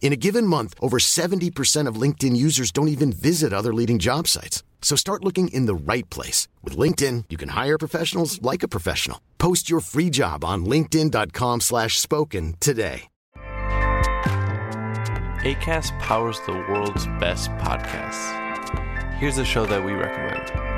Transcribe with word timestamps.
In 0.00 0.14
a 0.14 0.16
given 0.16 0.46
month, 0.46 0.74
over 0.80 0.98
70% 0.98 1.86
of 1.86 2.00
LinkedIn 2.00 2.34
users 2.34 2.72
don't 2.72 2.88
even 2.88 3.12
visit 3.12 3.52
other 3.52 3.74
leading 3.74 3.98
job 3.98 4.26
sites. 4.26 4.62
So 4.80 4.96
start 4.96 5.22
looking 5.22 5.48
in 5.48 5.66
the 5.66 5.74
right 5.74 6.08
place. 6.08 6.48
With 6.64 6.78
LinkedIn, 6.78 7.24
you 7.28 7.36
can 7.36 7.50
hire 7.50 7.76
professionals 7.76 8.40
like 8.40 8.62
a 8.62 8.68
professional. 8.68 9.20
Post 9.36 9.68
your 9.68 9.80
free 9.80 10.08
job 10.08 10.44
on 10.44 10.64
linkedin.com 10.64 11.60
slash 11.60 11.98
spoken 11.98 12.54
today. 12.58 13.02
ACAST 15.44 15.96
powers 16.00 16.40
the 16.46 16.52
world's 16.52 17.06
best 17.20 17.50
podcasts. 17.52 18.34
Here's 19.14 19.38
a 19.38 19.44
show 19.44 19.66
that 19.66 19.84
we 19.84 19.92
recommend. 19.92 20.77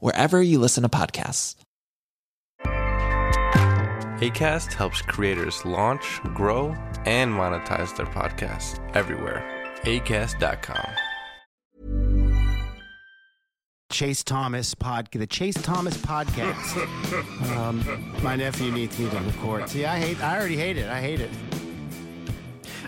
wherever 0.00 0.42
you 0.42 0.58
listen 0.58 0.82
to 0.82 0.88
podcasts. 0.88 1.56
ACAST 4.20 4.72
helps 4.72 5.00
creators 5.00 5.64
launch, 5.64 6.20
grow, 6.34 6.74
and 7.06 7.32
monetize 7.32 7.96
their 7.96 8.06
podcasts 8.06 8.80
everywhere. 8.96 9.44
ACAST.com. 9.82 10.90
Chase 13.90 14.22
Thomas 14.22 14.74
pod, 14.74 15.08
the 15.12 15.26
Chase 15.26 15.54
Thomas 15.62 15.96
podcast. 15.96 17.56
um, 17.56 18.14
my 18.22 18.36
nephew 18.36 18.70
needs 18.70 18.98
me 18.98 19.08
to 19.08 19.18
record. 19.20 19.68
See, 19.70 19.86
I 19.86 19.98
hate. 19.98 20.22
I 20.22 20.36
already 20.36 20.56
hate 20.56 20.76
it. 20.76 20.88
I 20.88 21.00
hate 21.00 21.20
it. 21.20 21.30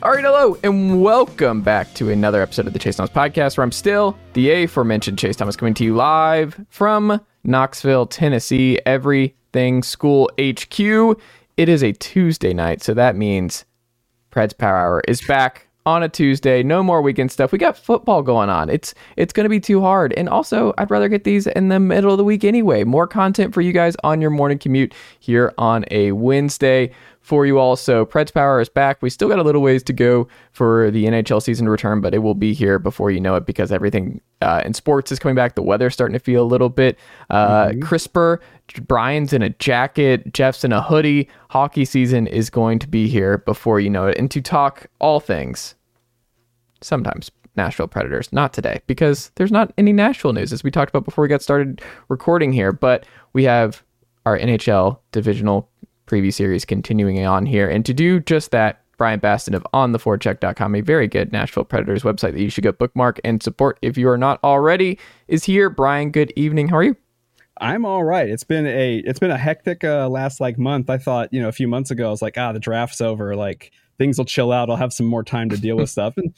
All 0.03 0.12
right, 0.12 0.25
hello, 0.25 0.56
and 0.65 1.03
welcome 1.03 1.61
back 1.61 1.93
to 1.93 2.09
another 2.09 2.41
episode 2.41 2.67
of 2.67 2.73
the 2.73 2.79
Chase 2.79 2.97
Thomas 2.97 3.11
Podcast, 3.11 3.59
where 3.59 3.65
I'm 3.65 3.70
still 3.70 4.17
the 4.33 4.51
aforementioned 4.51 5.19
Chase 5.19 5.36
Thomas 5.36 5.57
coming 5.57 5.74
to 5.74 5.85
you 5.85 5.95
live 5.95 6.58
from 6.70 7.20
Knoxville, 7.45 8.07
Tennessee. 8.07 8.80
Everything 8.86 9.83
School 9.83 10.30
HQ. 10.41 10.80
It 10.80 11.69
is 11.69 11.83
a 11.83 11.92
Tuesday 11.92 12.55
night, 12.55 12.83
so 12.83 12.95
that 12.95 13.14
means 13.14 13.67
Preds 14.33 14.57
Power 14.57 14.79
Hour 14.79 15.02
is 15.07 15.20
back 15.20 15.67
on 15.86 16.02
a 16.02 16.08
Tuesday. 16.08 16.63
No 16.63 16.83
more 16.83 17.02
weekend 17.02 17.33
stuff. 17.33 17.52
We 17.52 17.58
got 17.58 17.77
football 17.77 18.23
going 18.23 18.51
on. 18.51 18.68
It's 18.68 18.95
it's 19.17 19.33
going 19.33 19.45
to 19.45 19.51
be 19.51 19.61
too 19.61 19.80
hard. 19.80 20.13
And 20.14 20.29
also, 20.29 20.74
I'd 20.79 20.91
rather 20.91 21.08
get 21.08 21.24
these 21.24 21.46
in 21.46 21.68
the 21.68 21.80
middle 21.80 22.11
of 22.11 22.18
the 22.18 22.24
week 22.24 22.45
anyway. 22.45 22.85
More 22.85 23.07
content 23.07 23.55
for 23.55 23.61
you 23.61 23.73
guys 23.73 23.96
on 24.05 24.20
your 24.20 24.30
morning 24.30 24.58
commute 24.58 24.95
here 25.18 25.52
on 25.58 25.85
a 25.91 26.13
Wednesday 26.13 26.92
for 27.20 27.46
you 27.46 27.58
all. 27.58 27.77
So 27.77 28.07
Preds 28.07 28.33
Power 28.33 28.61
is 28.61 28.68
back. 28.68 29.02
We 29.02 29.11
still 29.11 29.29
got 29.29 29.39
a 29.39 29.42
little 29.42 29.63
ways 29.63 29.83
to 29.85 29.92
go 29.92 30.27
for 30.52 30.91
the 30.91 31.05
NHL 31.05 31.42
season 31.42 31.67
to 31.67 31.70
return, 31.70 32.01
but 32.01 32.14
it 32.14 32.18
will 32.18 32.35
be 32.35 32.52
here 32.52 32.79
before 32.79 33.11
you 33.11 33.20
know 33.20 33.36
it 33.36 33.47
because 33.47 33.70
everything 33.70 34.20
uh, 34.41 34.62
in 34.64 34.74
sports 34.74 35.12
is 35.12 35.18
coming 35.18 35.35
back. 35.35 35.55
The 35.55 35.62
weather's 35.62 35.92
starting 35.92 36.14
to 36.14 36.18
feel 36.18 36.42
a 36.42 36.45
little 36.45 36.70
bit 36.70 36.98
uh, 37.29 37.67
mm-hmm. 37.67 37.80
crisper. 37.80 38.41
Bryan's 38.75 39.33
in 39.33 39.42
a 39.42 39.51
jacket. 39.51 40.33
Jeff's 40.33 40.64
in 40.64 40.73
a 40.73 40.83
hoodie. 40.83 41.29
Hockey 41.51 41.85
season 41.85 42.27
is 42.27 42.51
going 42.51 42.79
to 42.79 42.89
be 42.89 43.08
here 43.08 43.39
before 43.39 43.81
you 43.81 43.91
know 43.91 44.07
it. 44.07 44.19
And 44.19 44.31
to 44.31 44.41
talk 44.41 44.86
all 44.98 45.20
things, 45.20 45.75
sometimes 46.80 47.30
Nashville 47.57 47.89
Predators. 47.89 48.33
Not 48.33 48.53
today 48.53 48.80
because 48.86 49.33
there's 49.35 49.53
not 49.53 49.73
any 49.77 49.92
Nashville 49.92 50.33
news 50.33 50.53
as 50.53 50.63
we 50.63 50.70
talked 50.70 50.91
about 50.91 51.05
before 51.05 51.23
we 51.23 51.29
got 51.29 51.42
started 51.42 51.83
recording 52.09 52.53
here. 52.53 52.73
But 52.73 53.07
we 53.33 53.45
have 53.45 53.83
our 54.27 54.39
NHL 54.39 54.98
divisional 55.13 55.69
preview 56.07 56.33
series 56.33 56.64
continuing 56.64 57.25
on 57.25 57.47
here. 57.47 57.69
And 57.69 57.85
to 57.86 57.95
do 57.95 58.20
just 58.20 58.51
that, 58.51 58.83
Bryan 58.97 59.20
Bastin 59.20 59.55
of 59.55 59.67
ontheforecheck.com, 59.73 60.75
a 60.75 60.80
very 60.83 61.09
good 61.09 61.33
Nashville 61.33 61.64
Predators 61.64 62.03
website 62.03 62.33
that 62.33 62.41
you 62.41 62.51
should 62.51 62.64
go 62.64 62.73
bookmark 62.73 63.19
and 63.25 63.42
support 63.42 63.79
if 63.80 63.97
you 63.97 64.09
are 64.11 64.19
not 64.19 64.39
already, 64.45 64.98
is 65.27 65.45
here. 65.45 65.70
Bryan, 65.70 66.11
good 66.11 66.33
evening. 66.36 66.69
How 66.69 66.77
are 66.77 66.83
you? 66.83 66.97
I'm 67.61 67.85
all 67.85 68.03
right. 68.03 68.29
It's 68.29 68.45
been 68.45 68.67
a 68.67 68.98
it's 68.98 69.19
been 69.19 69.31
a 69.31 69.39
hectic 69.39 69.85
uh, 69.85 70.09
last 70.09 70.41
like 70.41 70.59
month. 70.59 70.89
I 70.89 70.98
thought 70.98 71.33
you 71.33 71.41
know 71.41 71.48
a 71.48 71.53
few 71.53 71.69
months 71.69 71.91
ago 71.91 72.09
I 72.09 72.11
was 72.11 72.23
like 72.23 72.39
ah 72.39 72.53
the 72.53 72.59
draft's 72.59 73.01
over 73.01 73.37
like 73.37 73.73
things 73.98 74.19
will 74.19 74.25
chill 74.25 74.51
out. 74.51 74.71
I'll 74.71 74.77
have 74.77 74.93
some 74.93 75.07
more 75.07 75.23
time 75.23 75.51
to 75.51 75.57
deal 75.57 75.77
with 75.77 75.91
stuff. 75.91 76.17
And 76.17 76.35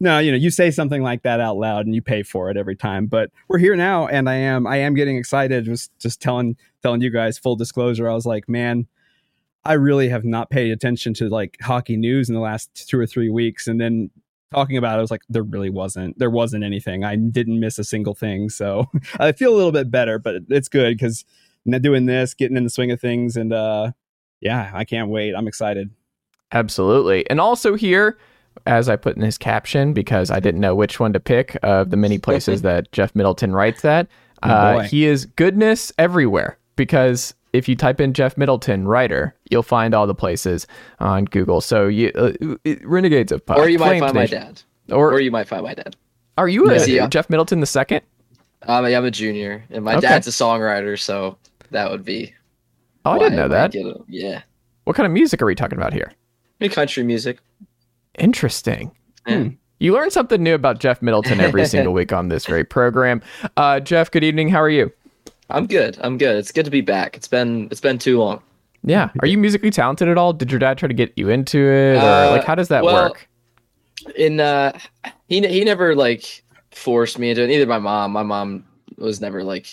no, 0.00 0.18
you 0.18 0.30
know 0.30 0.36
you 0.36 0.50
say 0.50 0.70
something 0.70 1.02
like 1.02 1.22
that 1.22 1.40
out 1.40 1.56
loud 1.56 1.86
and 1.86 1.94
you 1.94 2.02
pay 2.02 2.22
for 2.22 2.50
it 2.50 2.56
every 2.56 2.76
time. 2.76 3.06
But 3.06 3.30
we're 3.48 3.58
here 3.58 3.74
now, 3.74 4.06
and 4.06 4.28
I 4.28 4.34
am 4.34 4.66
I 4.66 4.76
am 4.76 4.94
getting 4.94 5.16
excited. 5.16 5.64
Just 5.64 5.90
just 5.98 6.20
telling 6.20 6.56
telling 6.82 7.00
you 7.00 7.10
guys 7.10 7.38
full 7.38 7.56
disclosure. 7.56 8.08
I 8.08 8.14
was 8.14 8.26
like 8.26 8.48
man 8.48 8.86
I 9.64 9.74
really 9.74 10.08
have 10.08 10.24
not 10.24 10.50
paid 10.50 10.70
attention 10.70 11.14
to 11.14 11.28
like 11.28 11.58
hockey 11.60 11.96
news 11.96 12.28
in 12.28 12.34
the 12.34 12.40
last 12.40 12.88
two 12.88 12.98
or 12.98 13.06
three 13.06 13.28
weeks. 13.28 13.66
And 13.66 13.78
then 13.80 14.10
talking 14.52 14.76
about 14.76 14.94
it, 14.94 14.98
I 14.98 15.00
was 15.02 15.10
like, 15.10 15.22
there 15.28 15.42
really 15.42 15.70
wasn't. 15.70 16.18
There 16.18 16.30
wasn't 16.30 16.64
anything. 16.64 17.04
I 17.04 17.16
didn't 17.16 17.60
miss 17.60 17.78
a 17.78 17.84
single 17.84 18.14
thing. 18.14 18.48
So 18.48 18.86
I 19.18 19.32
feel 19.32 19.54
a 19.54 19.56
little 19.56 19.72
bit 19.72 19.90
better, 19.90 20.18
but 20.18 20.36
it's 20.48 20.68
good 20.68 20.96
because 20.96 21.24
doing 21.80 22.06
this, 22.06 22.34
getting 22.34 22.56
in 22.56 22.64
the 22.64 22.70
swing 22.70 22.90
of 22.90 23.00
things, 23.00 23.36
and 23.36 23.52
uh, 23.52 23.92
yeah, 24.40 24.70
I 24.72 24.84
can't 24.84 25.10
wait. 25.10 25.34
I'm 25.34 25.48
excited. 25.48 25.90
Absolutely. 26.52 27.28
And 27.28 27.40
also 27.40 27.74
here, 27.74 28.16
as 28.66 28.88
I 28.88 28.96
put 28.96 29.16
in 29.16 29.22
his 29.22 29.36
caption, 29.36 29.92
because 29.92 30.30
I 30.30 30.40
didn't 30.40 30.60
know 30.60 30.74
which 30.74 30.98
one 30.98 31.12
to 31.12 31.20
pick 31.20 31.58
of 31.62 31.90
the 31.90 31.96
many 31.96 32.18
places 32.18 32.62
that 32.62 32.90
Jeff 32.92 33.14
Middleton 33.14 33.52
writes 33.52 33.84
at, 33.84 34.08
oh, 34.42 34.48
uh, 34.48 34.82
he 34.82 35.04
is 35.04 35.26
goodness 35.26 35.92
everywhere 35.98 36.58
because 36.76 37.34
if 37.58 37.68
you 37.68 37.76
type 37.76 38.00
in 38.00 38.14
Jeff 38.14 38.36
Middleton 38.38 38.86
writer, 38.86 39.34
you'll 39.50 39.62
find 39.62 39.94
all 39.94 40.06
the 40.06 40.14
places 40.14 40.66
on 41.00 41.26
Google. 41.26 41.60
So 41.60 41.86
you 41.88 42.10
uh, 42.14 42.32
Renegades 42.84 43.32
of 43.32 43.44
Puck, 43.44 43.58
or 43.58 43.68
you 43.68 43.78
might 43.78 44.00
find 44.00 44.14
Nation. 44.14 44.38
my 44.38 44.44
dad, 44.44 44.62
or, 44.90 45.12
or 45.12 45.20
you 45.20 45.30
might 45.30 45.48
find 45.48 45.64
my 45.64 45.74
dad. 45.74 45.96
Are 46.38 46.48
you 46.48 46.70
a, 46.70 46.86
yeah. 46.86 47.08
Jeff 47.08 47.28
Middleton 47.28 47.60
the 47.60 47.66
second? 47.66 48.02
Um, 48.62 48.84
I'm 48.84 49.04
a 49.04 49.10
junior, 49.10 49.64
and 49.70 49.84
my 49.84 49.96
okay. 49.96 50.08
dad's 50.08 50.28
a 50.28 50.30
songwriter, 50.30 50.98
so 50.98 51.36
that 51.72 51.90
would 51.90 52.04
be. 52.04 52.32
Oh, 53.04 53.12
I 53.12 53.18
didn't 53.18 53.36
know 53.36 53.48
that. 53.48 53.74
Yeah. 54.08 54.42
What 54.84 54.96
kind 54.96 55.06
of 55.06 55.12
music 55.12 55.42
are 55.42 55.46
we 55.46 55.54
talking 55.54 55.78
about 55.78 55.92
here? 55.92 56.12
Country 56.70 57.02
music. 57.02 57.38
Interesting. 58.18 58.90
Yeah. 59.26 59.42
Hmm. 59.42 59.48
You 59.80 59.92
learn 59.92 60.10
something 60.10 60.42
new 60.42 60.54
about 60.54 60.80
Jeff 60.80 61.02
Middleton 61.02 61.40
every 61.40 61.64
single 61.66 61.92
week 61.92 62.12
on 62.12 62.28
this 62.28 62.46
very 62.46 62.64
program. 62.64 63.22
Uh, 63.56 63.78
Jeff, 63.78 64.10
good 64.10 64.24
evening. 64.24 64.48
How 64.48 64.60
are 64.60 64.70
you? 64.70 64.92
I'm 65.50 65.66
good. 65.66 65.98
I'm 66.00 66.18
good. 66.18 66.36
It's 66.36 66.52
good 66.52 66.64
to 66.64 66.70
be 66.70 66.80
back. 66.80 67.16
It's 67.16 67.28
been 67.28 67.68
it's 67.70 67.80
been 67.80 67.98
too 67.98 68.18
long. 68.18 68.42
Yeah. 68.84 69.10
Are 69.20 69.26
you 69.26 69.38
musically 69.38 69.70
talented 69.70 70.08
at 70.08 70.18
all? 70.18 70.32
Did 70.32 70.50
your 70.50 70.58
dad 70.58 70.78
try 70.78 70.88
to 70.88 70.94
get 70.94 71.12
you 71.16 71.28
into 71.28 71.58
it, 71.58 71.96
or 71.96 72.00
uh, 72.00 72.30
like 72.30 72.44
how 72.44 72.54
does 72.54 72.68
that 72.68 72.84
well, 72.84 73.08
work? 73.08 73.28
In 74.16 74.40
uh, 74.40 74.78
he 75.28 75.46
he 75.46 75.64
never 75.64 75.94
like 75.94 76.42
forced 76.70 77.18
me 77.18 77.30
into 77.30 77.42
it. 77.42 77.48
Neither 77.48 77.66
my 77.66 77.78
mom. 77.78 78.12
My 78.12 78.22
mom 78.22 78.64
was 78.98 79.20
never 79.20 79.42
like, 79.42 79.66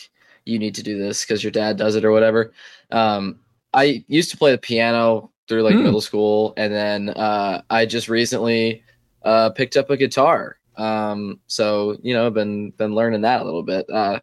you 0.45 0.59
need 0.59 0.75
to 0.75 0.83
do 0.83 0.97
this 0.97 1.23
because 1.23 1.43
your 1.43 1.51
dad 1.51 1.77
does 1.77 1.95
it 1.95 2.05
or 2.05 2.11
whatever. 2.11 2.53
Um, 2.91 3.39
I 3.73 4.03
used 4.07 4.31
to 4.31 4.37
play 4.37 4.51
the 4.51 4.57
piano 4.57 5.31
through 5.47 5.63
like 5.63 5.75
mm. 5.75 5.83
middle 5.83 6.01
school, 6.01 6.53
and 6.57 6.73
then 6.73 7.09
uh, 7.09 7.61
I 7.69 7.85
just 7.85 8.09
recently 8.09 8.83
uh, 9.23 9.49
picked 9.51 9.77
up 9.77 9.89
a 9.89 9.97
guitar. 9.97 10.57
Um, 10.77 11.39
so 11.47 11.97
you 12.01 12.13
know, 12.13 12.29
been 12.31 12.71
been 12.71 12.95
learning 12.95 13.21
that 13.21 13.41
a 13.41 13.45
little 13.45 13.63
bit. 13.63 13.89
Uh, 13.89 14.19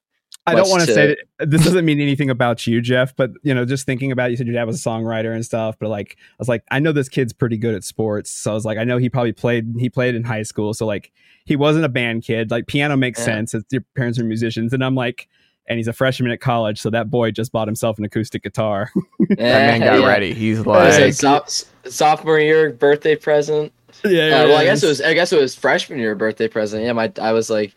I 0.47 0.55
don't 0.56 0.69
want 0.69 0.81
to 0.83 0.87
to- 0.87 0.94
say 0.94 1.17
that 1.39 1.50
this 1.50 1.62
doesn't 1.65 1.85
mean 1.85 2.00
anything 2.00 2.29
about 2.31 2.67
you, 2.67 2.81
Jeff, 2.81 3.15
but 3.15 3.31
you 3.43 3.55
know, 3.55 3.65
just 3.65 3.87
thinking 3.87 4.11
about 4.12 4.31
you 4.31 4.37
said 4.37 4.47
your 4.47 4.55
dad 4.55 4.65
was 4.65 4.85
a 4.85 4.89
songwriter 4.89 5.35
and 5.35 5.44
stuff, 5.44 5.77
but 5.79 5.89
like 5.89 6.17
I 6.19 6.35
was 6.39 6.49
like, 6.49 6.65
I 6.71 6.79
know 6.81 6.93
this 6.93 7.09
kid's 7.09 7.33
pretty 7.33 7.56
good 7.56 7.75
at 7.75 7.85
sports. 7.85 8.31
So 8.31 8.50
I 8.50 8.55
was 8.55 8.65
like, 8.65 8.79
I 8.79 8.85
know 8.85 8.99
he 8.99 9.09
probably 9.09 9.33
played 9.33 9.73
he 9.79 9.89
played 9.89 10.15
in 10.15 10.25
high 10.25 10.43
school. 10.43 10.75
So 10.75 10.85
like 10.87 11.12
he 11.44 11.55
wasn't 11.56 11.85
a 11.85 11.89
band 11.89 12.25
kid. 12.25 12.50
Like 12.50 12.67
piano 12.67 12.97
makes 12.97 13.21
Yeah. 13.21 13.25
sense. 13.27 13.55
It's 13.55 13.73
your 13.73 13.85
parents 13.94 14.19
are 14.19 14.25
musicians. 14.25 14.73
And 14.73 14.85
I'm 14.85 14.94
like, 14.97 15.29
and 15.69 15.77
he's 15.79 15.87
a 15.89 15.93
freshman 15.93 16.33
at 16.33 16.41
college, 16.41 16.81
so 16.81 16.91
that 16.91 17.09
boy 17.09 17.31
just 17.31 17.53
bought 17.53 17.69
himself 17.69 17.97
an 17.99 18.05
acoustic 18.05 18.43
guitar. 18.43 18.91
That 19.29 19.39
man 19.39 19.81
got 19.81 20.00
Yeah. 20.00 20.06
ready. 20.09 20.35
He's 20.35 20.59
It 20.59 20.67
was 20.67 20.97
a 20.99 21.05
like, 21.05 21.15
so- 21.15 21.44
sophomore 21.89 22.41
year 22.41 22.71
birthday 22.73 23.15
present. 23.17 23.73
yeah, 24.05 24.43
Uh, 24.43 24.49
well, 24.49 24.56
I 24.59 24.65
guess 24.65 24.83
it 24.83 24.89
was. 24.89 25.00
I 25.00 25.15
guess 25.15 25.33
it 25.33 25.41
was 25.41 25.55
freshman 25.55 25.99
year 26.00 26.15
birthday 26.17 26.49
present. 26.49 26.83
Yeah, 26.85 26.93
my. 26.93 27.12
I 27.21 27.33
was 27.33 27.49
like, 27.49 27.75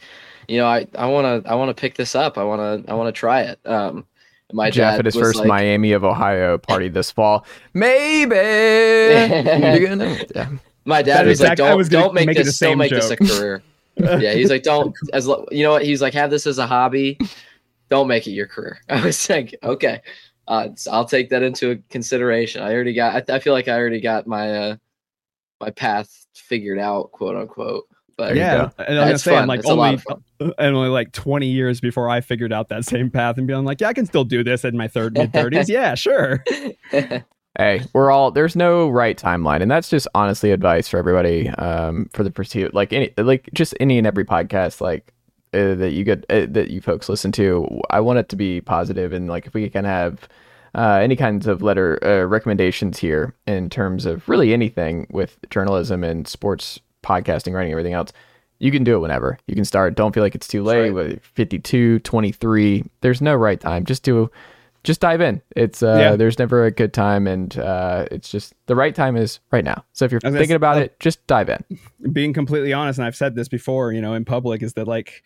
you 0.47 0.57
know, 0.57 0.67
I 0.67 0.87
I 0.95 1.07
want 1.07 1.43
to 1.43 1.49
I 1.49 1.55
want 1.55 1.75
to 1.75 1.79
pick 1.79 1.95
this 1.95 2.15
up. 2.15 2.37
I 2.37 2.43
want 2.43 2.85
to 2.85 2.91
I 2.91 2.95
want 2.95 3.13
to 3.13 3.17
try 3.17 3.41
it. 3.41 3.59
Um, 3.65 4.05
my 4.53 4.69
Jeff 4.69 4.93
dad 4.93 4.99
at 4.99 5.05
his 5.05 5.15
first 5.15 5.39
like, 5.39 5.47
Miami 5.47 5.91
of 5.91 6.03
Ohio 6.03 6.57
party 6.57 6.87
this 6.87 7.11
fall. 7.11 7.45
Maybe. 7.73 8.35
Yeah. 10.35 10.49
My 10.85 11.01
dad 11.01 11.23
That 11.23 11.27
was 11.27 11.41
like, 11.41 11.53
exact- 11.53 11.61
I 11.61 11.69
"Don't 11.69 11.77
was 11.77 11.89
don't 11.89 12.13
make 12.13 12.27
make 12.27 12.37
this 12.37 12.45
don't 12.45 12.53
same 12.53 12.77
make 12.77 12.91
this 12.91 13.09
a 13.09 13.17
career." 13.17 13.63
yeah, 13.97 14.33
he's 14.33 14.51
like, 14.51 14.63
"Don't 14.63 14.95
as 15.13 15.27
you 15.51 15.63
know 15.63 15.71
what?" 15.71 15.83
He's 15.83 16.01
like, 16.01 16.13
"Have 16.13 16.29
this 16.29 16.45
as 16.45 16.59
a 16.59 16.67
hobby. 16.67 17.17
Don't 17.89 18.07
make 18.07 18.27
it 18.27 18.31
your 18.31 18.47
career." 18.47 18.79
I 18.89 19.03
was 19.03 19.27
like, 19.29 19.55
"Okay, 19.63 20.01
uh, 20.47 20.69
so 20.75 20.91
I'll 20.91 21.05
take 21.05 21.29
that 21.29 21.41
into 21.41 21.81
consideration." 21.89 22.61
I 22.61 22.73
already 22.73 22.93
got. 22.93 23.29
I, 23.29 23.35
I 23.35 23.39
feel 23.39 23.53
like 23.53 23.67
I 23.67 23.77
already 23.79 23.99
got 23.99 24.27
my 24.27 24.55
uh 24.55 24.75
my 25.59 25.71
path 25.71 26.27
figured 26.35 26.77
out, 26.77 27.11
quote 27.11 27.35
unquote. 27.35 27.87
But 28.17 28.35
There 28.35 28.37
yeah, 28.37 28.69
and 28.77 28.99
I'm 28.99 29.13
It's 29.15 29.23
saying 29.23 29.39
fun. 29.39 29.47
like 29.47 29.59
It's 29.59 29.69
a 29.69 29.73
only 29.73 29.99
and 30.57 30.75
only 30.75 30.89
like 30.89 31.11
20 31.11 31.47
years 31.47 31.81
before 31.81 32.09
I 32.09 32.21
figured 32.21 32.53
out 32.53 32.69
that 32.69 32.85
same 32.85 33.09
path 33.09 33.37
and 33.37 33.45
being 33.45 33.65
like, 33.65 33.81
yeah, 33.81 33.89
I 33.89 33.93
can 33.93 34.05
still 34.05 34.23
do 34.23 34.43
this 34.43 34.63
in 34.63 34.77
my 34.77 34.87
third 34.87 35.13
mid 35.13 35.31
30s. 35.33 35.67
yeah, 35.67 35.95
sure. 35.95 36.43
Hey, 37.57 37.83
we're 37.93 38.11
all 38.11 38.31
there's 38.31 38.57
no 38.57 38.89
right 38.89 39.17
timeline, 39.17 39.61
and 39.61 39.71
that's 39.71 39.89
just 39.89 40.09
honestly 40.13 40.51
advice 40.51 40.89
for 40.89 40.97
everybody 40.97 41.47
um, 41.51 42.09
for 42.11 42.21
the 42.23 42.29
pursuit. 42.29 42.73
Like 42.73 42.91
any, 42.91 43.13
like 43.17 43.49
just 43.53 43.73
any 43.79 43.97
and 43.97 44.05
every 44.05 44.25
podcast, 44.25 44.81
like 44.81 45.13
uh, 45.53 45.73
that 45.75 45.91
you 45.93 46.03
get 46.03 46.25
uh, 46.29 46.47
that 46.49 46.69
you 46.69 46.81
folks 46.81 47.07
listen 47.07 47.31
to. 47.31 47.65
I 47.89 48.01
want 48.01 48.19
it 48.19 48.27
to 48.27 48.35
be 48.35 48.59
positive, 48.59 49.13
and 49.13 49.29
like 49.29 49.45
if 49.45 49.53
we 49.53 49.69
can 49.69 49.85
have 49.85 50.27
uh, 50.75 50.99
any 51.01 51.15
kinds 51.15 51.47
of 51.47 51.61
letter 51.61 51.97
uh, 52.05 52.25
recommendations 52.25 52.99
here 52.99 53.33
in 53.47 53.69
terms 53.69 54.05
of 54.05 54.27
really 54.27 54.51
anything 54.51 55.07
with 55.09 55.37
journalism 55.49 56.03
and 56.03 56.27
sports 56.27 56.81
podcasting, 57.05 57.53
writing, 57.53 57.71
everything 57.71 57.93
else. 57.93 58.11
You 58.59 58.71
can 58.71 58.83
do 58.83 58.95
it 58.95 58.99
whenever. 58.99 59.37
You 59.47 59.55
can 59.55 59.65
start. 59.65 59.95
Don't 59.95 60.13
feel 60.13 60.23
like 60.23 60.35
it's 60.35 60.47
too 60.47 60.63
late. 60.63 60.83
right. 60.83 60.93
With 60.93 61.23
52, 61.23 61.99
23, 61.99 62.83
there's 63.01 63.21
no 63.21 63.35
right 63.35 63.59
time. 63.59 63.85
Just 63.85 64.03
do 64.03 64.29
just 64.83 65.01
dive 65.01 65.19
in. 65.19 65.41
It's 65.55 65.81
uh 65.83 65.97
Yeah. 65.99 66.15
there's 66.15 66.39
never 66.39 66.65
a 66.65 66.71
good 66.71 66.93
time 66.93 67.27
and 67.27 67.57
uh 67.57 68.05
it's 68.11 68.29
just 68.29 68.53
the 68.67 68.75
right 68.75 68.93
time 68.95 69.17
is 69.17 69.39
right 69.51 69.63
now. 69.63 69.83
So 69.93 70.05
if 70.05 70.11
you're 70.11 70.21
thinking 70.21 70.55
about 70.55 70.77
uh, 70.77 70.81
it, 70.81 70.99
just 70.99 71.25
dive 71.27 71.49
in. 71.49 71.63
Being 72.13 72.33
completely 72.33 72.71
honest, 72.71 72.99
and 72.99 73.05
I've 73.05 73.15
said 73.15 73.35
this 73.35 73.47
before, 73.47 73.91
you 73.91 74.01
know, 74.01 74.13
in 74.13 74.25
public, 74.25 74.61
is 74.61 74.73
that 74.73 74.87
like 74.87 75.23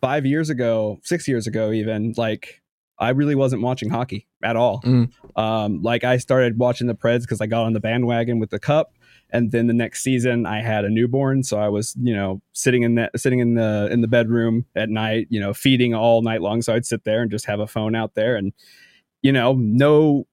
five 0.00 0.26
years 0.26 0.50
ago, 0.50 0.98
six 1.02 1.28
years 1.28 1.46
ago, 1.46 1.72
even, 1.72 2.14
like 2.16 2.62
I 2.98 3.10
really 3.10 3.34
wasn't 3.34 3.62
watching 3.62 3.90
hockey 3.90 4.26
at 4.42 4.56
all. 4.56 4.80
Mm. 4.82 5.10
Um, 5.36 5.82
like 5.82 6.02
I 6.04 6.16
started 6.16 6.58
watching 6.58 6.86
the 6.86 6.94
Preds 6.94 7.20
because 7.20 7.40
I 7.42 7.46
got 7.46 7.64
on 7.64 7.74
the 7.74 7.80
bandwagon 7.80 8.38
with 8.38 8.50
the 8.50 8.58
cup. 8.58 8.92
And 9.30 9.52
then 9.52 9.66
the 9.66 9.74
next 9.74 10.02
season 10.02 10.46
I 10.46 10.62
had 10.62 10.84
a 10.84 10.90
newborn. 10.90 11.42
So 11.42 11.58
I 11.58 11.68
was, 11.68 11.94
you 12.00 12.14
know, 12.14 12.40
sitting 12.52 12.82
in 12.82 12.94
that 12.96 13.18
sitting 13.18 13.40
in 13.40 13.54
the 13.54 13.88
in 13.90 14.00
the 14.00 14.08
bedroom 14.08 14.66
at 14.74 14.88
night, 14.88 15.26
you 15.30 15.40
know, 15.40 15.52
feeding 15.52 15.94
all 15.94 16.22
night 16.22 16.42
long. 16.42 16.62
So 16.62 16.74
I'd 16.74 16.86
sit 16.86 17.04
there 17.04 17.22
and 17.22 17.30
just 17.30 17.46
have 17.46 17.60
a 17.60 17.66
phone 17.66 17.94
out 17.94 18.14
there 18.14 18.36
and 18.36 18.52
you 19.22 19.32
know, 19.32 19.54
no 19.54 20.26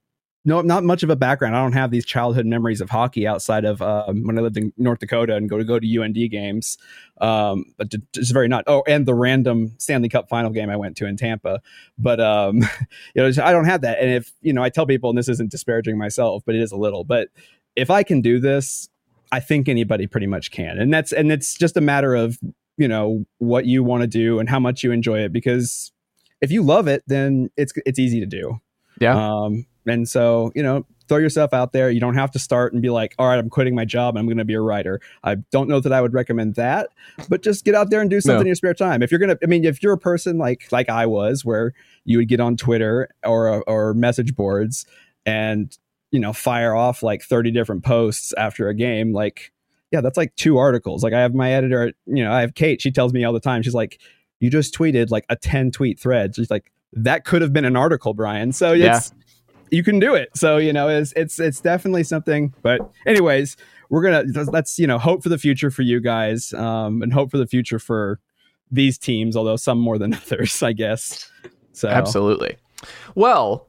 no, 0.46 0.62
not 0.62 0.84
much 0.84 1.04
of 1.04 1.10
a 1.10 1.16
background. 1.16 1.56
I 1.56 1.62
don't 1.62 1.72
have 1.74 1.90
these 1.90 2.06
childhood 2.06 2.46
memories 2.46 2.82
of 2.82 2.90
hockey 2.90 3.26
outside 3.26 3.64
of 3.64 3.82
um, 3.82 4.24
when 4.24 4.38
I 4.38 4.42
lived 4.42 4.58
in 4.58 4.74
North 4.76 5.00
Dakota 5.00 5.36
and 5.36 5.50
go 5.50 5.58
to 5.58 5.64
go 5.64 5.80
to 5.80 6.02
UND 6.02 6.18
games. 6.30 6.78
Um, 7.22 7.74
but 7.78 7.94
just 8.12 8.34
very 8.34 8.50
not. 8.50 8.66
Oh, 8.68 8.84
and 8.86 9.06
the 9.06 9.14
random 9.14 9.74
Stanley 9.78 10.10
Cup 10.10 10.28
final 10.28 10.52
game 10.52 10.70
I 10.70 10.76
went 10.76 10.98
to 10.98 11.06
in 11.06 11.16
Tampa. 11.16 11.62
But 11.98 12.20
um, 12.20 12.58
you 13.16 13.22
know, 13.22 13.28
I 13.42 13.54
don't 13.54 13.66
have 13.66 13.82
that. 13.82 14.00
And 14.00 14.12
if 14.12 14.34
you 14.42 14.52
know, 14.52 14.62
I 14.62 14.70
tell 14.70 14.86
people, 14.86 15.10
and 15.10 15.18
this 15.18 15.30
isn't 15.30 15.50
disparaging 15.50 15.98
myself, 15.98 16.44
but 16.46 16.56
it 16.56 16.62
is 16.62 16.74
a 16.74 16.78
little. 16.78 17.06
But 17.06 17.30
if 17.76 17.90
I 17.90 18.04
can 18.04 18.22
do 18.22 18.40
this, 18.40 18.90
I 19.32 19.40
think 19.40 19.68
anybody 19.68 20.08
pretty 20.08 20.28
much 20.28 20.52
can. 20.52 20.78
And 20.78 20.94
that's 20.94 21.12
and 21.12 21.32
it's 21.32 21.56
just 21.56 21.76
a 21.78 21.82
matter 21.82 22.16
of 22.16 22.38
you 22.78 22.88
know 22.88 23.26
what 23.38 23.66
you 23.66 23.84
want 23.84 24.02
to 24.02 24.08
do 24.08 24.40
and 24.40 24.50
how 24.50 24.60
much 24.60 24.84
you 24.84 24.92
enjoy 24.92 25.20
it. 25.20 25.34
Because 25.34 25.92
if 26.42 26.52
you 26.52 26.62
love 26.64 26.88
it, 26.88 27.04
then 27.08 27.50
it's 27.58 27.74
it's 27.86 28.00
easy 28.00 28.20
to 28.20 28.26
do. 28.26 28.60
Yeah. 29.00 29.16
Um, 29.16 29.66
and 29.88 30.08
so, 30.08 30.52
you 30.56 30.64
know, 30.64 30.86
throw 31.10 31.18
yourself 31.18 31.54
out 31.54 31.74
there. 31.74 31.90
You 31.90 32.00
don't 32.00 32.14
have 32.14 32.32
to 32.32 32.40
start 32.40 32.72
and 32.74 32.82
be 32.82 32.90
like, 32.90 33.16
all 33.20 33.28
right, 33.28 33.38
I'm 33.38 33.50
quitting 33.50 33.76
my 33.76 33.84
job. 33.86 34.16
I'm 34.16 34.26
going 34.26 34.38
to 34.38 34.46
be 34.46 34.54
a 34.54 34.62
writer. 34.62 35.02
I 35.24 35.36
don't 35.52 35.68
know 35.68 35.82
that 35.82 35.92
I 35.92 36.00
would 36.00 36.14
recommend 36.14 36.56
that, 36.56 36.90
but 37.28 37.42
just 37.44 37.66
get 37.66 37.76
out 37.76 37.90
there 37.90 38.00
and 38.00 38.10
do 38.10 38.22
something 38.22 38.38
No. 38.38 38.42
in 38.42 38.48
your 38.48 38.56
spare 38.56 38.74
time. 38.74 39.02
If 39.02 39.12
you're 39.12 39.20
going 39.20 39.36
to, 39.36 39.40
I 39.44 39.48
mean, 39.48 39.66
if 39.66 39.84
you're 39.84 39.94
a 39.94 39.98
person 39.98 40.38
like, 40.38 40.72
like 40.72 40.90
I 40.90 41.06
was, 41.06 41.44
where 41.44 41.74
you 42.06 42.20
would 42.20 42.30
get 42.30 42.40
on 42.40 42.56
Twitter 42.56 43.10
or, 43.26 43.64
or 43.68 43.94
message 43.94 44.36
boards 44.36 44.86
and, 45.26 45.78
you 46.14 46.20
know, 46.20 46.32
fire 46.32 46.76
off 46.76 47.02
like 47.02 47.24
30 47.24 47.50
different 47.50 47.84
posts 47.84 48.34
after 48.38 48.70
a 48.70 48.76
game, 48.76 49.14
like, 49.14 49.52
yeah, 49.92 50.00
that's 50.00 50.16
like 50.16 50.34
two 50.36 50.60
articles. 50.60 51.04
Like 51.04 51.12
I 51.12 51.20
have 51.20 51.34
my 51.34 51.52
editor, 51.52 51.92
you 52.06 52.24
know, 52.24 52.32
I 52.32 52.42
have 52.42 52.54
Kate, 52.54 52.80
she 52.80 52.92
tells 52.92 53.14
me 53.14 53.24
all 53.24 53.34
the 53.34 53.40
time, 53.40 53.64
she's 53.64 53.74
like, 53.74 54.00
you 54.40 54.52
just 54.52 54.76
tweeted 54.76 55.10
like 55.10 55.26
a 55.30 55.36
10 55.36 55.72
tweet 55.72 56.00
thread. 56.00 56.36
She's 56.36 56.52
like, 56.52 56.72
that 56.94 57.26
could 57.26 57.42
have 57.42 57.52
been 57.52 57.66
an 57.66 57.76
article, 57.76 58.14
Bryan. 58.14 58.52
So 58.52 58.74
Yeah. 58.74 58.98
it's, 58.98 59.12
you 59.72 59.84
can 59.84 59.98
do 59.98 60.14
it. 60.14 60.30
So, 60.36 60.58
you 60.58 60.72
know, 60.72 60.88
it's, 60.88 61.14
it's, 61.16 61.40
it's 61.40 61.60
definitely 61.60 62.04
something, 62.04 62.54
but 62.62 62.80
anyways, 63.08 63.58
we're 63.90 64.04
going 64.04 64.34
to, 64.34 64.44
let's, 64.52 64.78
you 64.78 64.86
know, 64.86 65.00
hope 65.00 65.24
for 65.24 65.30
the 65.30 65.40
future 65.40 65.72
for 65.72 65.82
you 65.82 66.00
guys, 66.00 66.54
um, 66.54 67.02
and 67.02 67.12
hope 67.12 67.32
for 67.32 67.40
the 67.40 67.48
future 67.48 67.80
for 67.80 68.20
these 68.70 69.00
teams, 69.00 69.36
although 69.36 69.56
some 69.56 69.80
more 69.80 69.98
than 69.98 70.14
others, 70.32 70.62
I 70.62 70.74
guess. 70.74 71.28
So 71.72 71.90
Absolutely. 71.90 72.58
Well, 73.16 73.68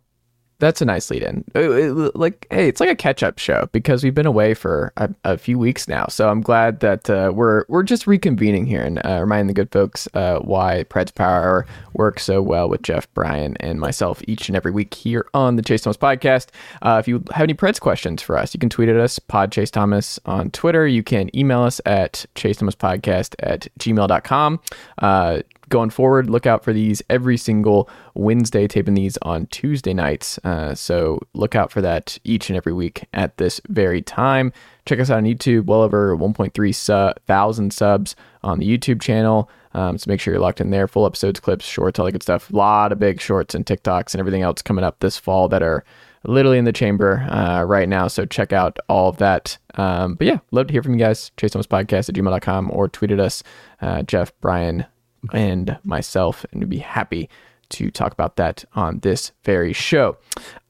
that's 0.59 0.81
a 0.81 0.85
nice 0.85 1.11
lead 1.11 1.23
in. 1.23 1.45
Uh, 1.55 1.61
uh, 1.61 2.11
Like, 2.15 2.47
hey, 2.51 2.69
it's 2.69 2.81
like 2.81 2.91
a 2.91 2.97
catch 2.97 3.23
up 3.23 3.39
show 3.39 3.69
because 3.73 4.05
we've 4.05 4.15
been 4.15 4.27
away 4.27 4.55
for 4.55 4.93
a, 4.97 5.11
a 5.25 5.37
few 5.39 5.59
weeks 5.59 5.89
now. 5.89 6.06
So 6.09 6.29
I'm 6.29 6.41
glad 6.41 6.81
that 6.81 7.09
uh, 7.11 7.33
we're 7.35 7.65
we're 7.69 7.83
just 7.83 8.06
reconvening 8.06 8.67
here 8.67 8.83
and 8.83 9.05
uh, 9.05 9.19
reminding 9.21 9.49
the 9.49 9.55
good 9.55 9.71
folks 9.73 10.09
uh, 10.15 10.39
why 10.39 10.85
Preds 10.89 11.15
Power 11.15 11.67
works 11.93 12.23
so 12.25 12.41
well 12.43 12.69
with 12.69 12.83
Jeff, 12.83 13.12
Bryan, 13.15 13.56
and 13.61 13.81
myself 13.81 14.23
each 14.27 14.49
and 14.49 14.56
every 14.56 14.71
week 14.73 14.95
here 14.95 15.27
on 15.35 15.56
the 15.56 15.62
Chase 15.62 15.83
Thomas 15.83 15.97
podcast. 15.97 16.49
Uh, 16.83 16.99
if 17.00 17.09
you 17.09 17.23
have 17.33 17.45
any 17.45 17.55
Preds 17.55 17.81
questions 17.81 18.23
for 18.23 18.37
us, 18.39 18.55
you 18.55 18.61
can 18.61 18.71
tweet 18.71 18.89
at 18.89 18.97
us, 18.97 19.19
Pod 19.19 19.53
Chase 19.53 19.71
Thomas 19.71 20.19
on 20.27 20.50
Twitter. 20.50 20.87
You 20.87 21.02
can 21.02 21.35
email 21.37 21.62
us 21.62 21.81
at 21.87 22.25
Chase 22.35 22.59
Thomas 22.59 22.75
Podcast 22.75 23.35
at 23.40 23.69
gmail.com. 23.78 24.61
Uh, 24.99 25.40
going 25.68 25.90
forward, 25.90 26.30
look 26.30 26.47
out 26.47 26.64
for 26.64 26.73
these 26.73 27.02
every 27.11 27.37
single 27.37 27.88
Wednesday, 28.14 28.66
taping 28.66 28.94
these 28.94 29.16
on 29.23 29.47
Tuesday 29.47 29.94
nights. 29.94 30.38
Uh, 30.44 30.75
so 30.75 31.21
look 31.35 31.54
out 31.54 31.71
for 31.71 31.80
that 31.80 32.18
each 32.25 32.50
and 32.50 32.56
every 32.56 32.73
week 32.73 33.04
at 33.12 33.37
this 33.37 33.61
very 33.68 34.02
time. 34.02 34.52
Check 34.87 35.00
us 35.00 35.11
out 35.11 35.18
on 35.18 35.25
YouTube, 35.25 35.66
well 35.66 35.83
over 35.83 36.16
1.3 36.16 36.75
su- 36.75 37.21
thousand 37.26 37.73
subs 37.73 38.14
on 38.42 38.59
the 38.59 38.78
YouTube 38.78 39.00
channel. 39.00 39.50
Um, 39.73 39.99
so 39.99 40.09
make 40.09 40.21
sure 40.21 40.33
you're 40.33 40.40
locked 40.40 40.61
in 40.61 40.71
there. 40.71 40.87
Full 40.87 41.06
episodes, 41.06 41.40
clips, 41.40 41.64
shorts, 41.64 41.99
all 41.99 42.06
that 42.06 42.12
good 42.12 42.23
stuff. 42.23 42.50
A 42.50 42.56
lot 42.56 42.92
of 42.92 42.99
big 42.99 43.21
shorts 43.21 43.54
and 43.54 43.66
TikToks 43.66 44.14
and 44.14 44.21
everything 44.21 44.42
else 44.42 44.62
coming 44.62 44.85
up 44.85 45.00
this 45.00 45.18
fall 45.18 45.49
that 45.49 45.62
are 45.62 45.85
literally 46.26 46.59
in 46.59 46.64
the 46.64 46.73
chamber 46.73 47.26
uh, 47.30 47.62
right 47.64 47.88
now. 47.88 48.09
So 48.09 48.25
check 48.25 48.52
out 48.52 48.78
all 48.88 49.09
of 49.09 49.18
that. 49.18 49.59
Um, 49.75 50.14
but 50.14 50.26
yeah, 50.26 50.38
love 50.52 50.68
to 50.68 50.73
hear 50.73 50.83
from 50.83 50.94
you 50.94 51.00
guys. 51.00 51.33
Chase 51.37 51.50
Thomas 51.52 51.66
Podcast 51.66 52.09
at 52.09 52.14
gmail.com 52.14 52.71
or 52.71 52.88
tweet 52.88 53.11
at 53.11 53.21
us, 53.21 53.42
uh, 53.80 54.02
Jeff, 54.02 54.33
Bryan, 54.40 54.87
and 55.33 55.78
myself, 55.85 56.45
and 56.52 56.61
we'd 56.61 56.71
be 56.71 56.78
happy 56.78 57.28
to 57.71 57.90
talk 57.90 58.12
about 58.12 58.37
that 58.37 58.64
on 58.75 59.00
this 59.00 59.33
very 59.45 59.73
show. 59.73 60.16